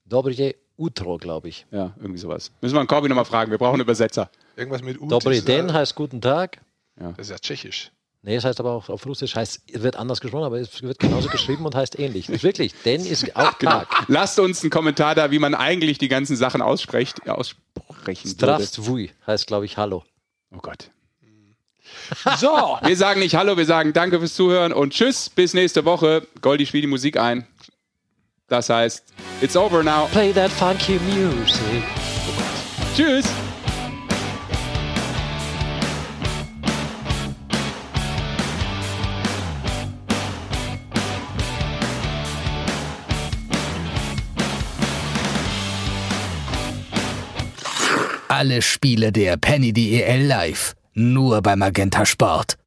Dobrije 0.05 0.55
Utro, 0.77 1.17
glaube 1.17 1.49
ich. 1.49 1.65
Ja, 1.71 1.93
irgendwie 1.97 2.19
sowas. 2.19 2.51
Müssen 2.61 2.75
wir 2.75 2.79
einen 2.79 2.87
Corby 2.87 3.09
nochmal 3.09 3.25
fragen. 3.25 3.51
Wir 3.51 3.57
brauchen 3.57 3.75
einen 3.75 3.81
Übersetzer. 3.81 4.29
Irgendwas 4.55 4.81
mit 4.83 4.97
Utis. 4.97 5.09
Dobry 5.09 5.37
äh, 5.37 5.41
Den 5.41 5.73
heißt 5.73 5.95
guten 5.95 6.21
Tag. 6.21 6.61
Das 6.95 7.17
ist 7.19 7.29
ja 7.31 7.37
tschechisch. 7.39 7.91
Nee, 8.21 8.37
es 8.37 8.43
heißt 8.45 8.59
aber 8.59 8.71
auch 8.71 8.89
auf 8.89 9.05
Russisch, 9.05 9.35
heißt, 9.35 9.83
wird 9.83 9.97
anders 9.97 10.19
gesprochen, 10.19 10.45
aber 10.45 10.59
es 10.59 10.81
wird 10.81 10.97
genauso 10.97 11.29
geschrieben 11.29 11.63
und 11.65 11.75
heißt 11.75 11.99
ähnlich. 11.99 12.27
Wirklich, 12.41 12.73
Den 12.83 13.05
ist 13.05 13.35
auch 13.35 13.57
Genau. 13.59 13.71
Tag. 13.83 14.05
Lasst 14.07 14.39
uns 14.39 14.63
einen 14.63 14.71
Kommentar 14.71 15.13
da, 15.13 15.29
wie 15.29 15.37
man 15.37 15.53
eigentlich 15.53 15.99
die 15.99 16.07
ganzen 16.07 16.35
Sachen 16.35 16.61
ausspricht, 16.63 17.27
aussprechen 17.29 18.23
würde. 18.25 18.35
Zdravstvui 18.37 19.11
heißt, 19.27 19.45
glaube 19.45 19.65
ich, 19.65 19.77
Hallo. 19.77 20.03
Oh 20.51 20.59
Gott. 20.59 20.89
So, 22.37 22.77
Wir 22.83 22.97
sagen 22.97 23.19
nicht 23.19 23.35
Hallo, 23.35 23.57
wir 23.57 23.65
sagen 23.65 23.93
Danke 23.93 24.19
fürs 24.19 24.35
Zuhören 24.35 24.73
und 24.73 24.93
Tschüss, 24.93 25.29
bis 25.29 25.53
nächste 25.53 25.85
Woche. 25.85 26.27
Goldi 26.41 26.65
spielt 26.65 26.83
die 26.83 26.87
Musik 26.87 27.17
ein. 27.17 27.47
Das 28.47 28.69
heißt, 28.69 29.03
it's 29.41 29.55
over 29.57 29.81
now. 29.81 30.07
Play 30.11 30.31
that 30.33 30.51
funky 30.51 30.99
music. 30.99 31.83
Tschüss. 32.95 33.25
Alle 48.27 48.61
Spiele 48.61 49.11
der 49.13 49.37
Penny 49.37 49.71
DEL 49.71 50.27
live. 50.27 50.75
Nur 50.97 51.41
bei 51.41 51.57
Magenta 51.57 52.05
Sport. 52.05 52.57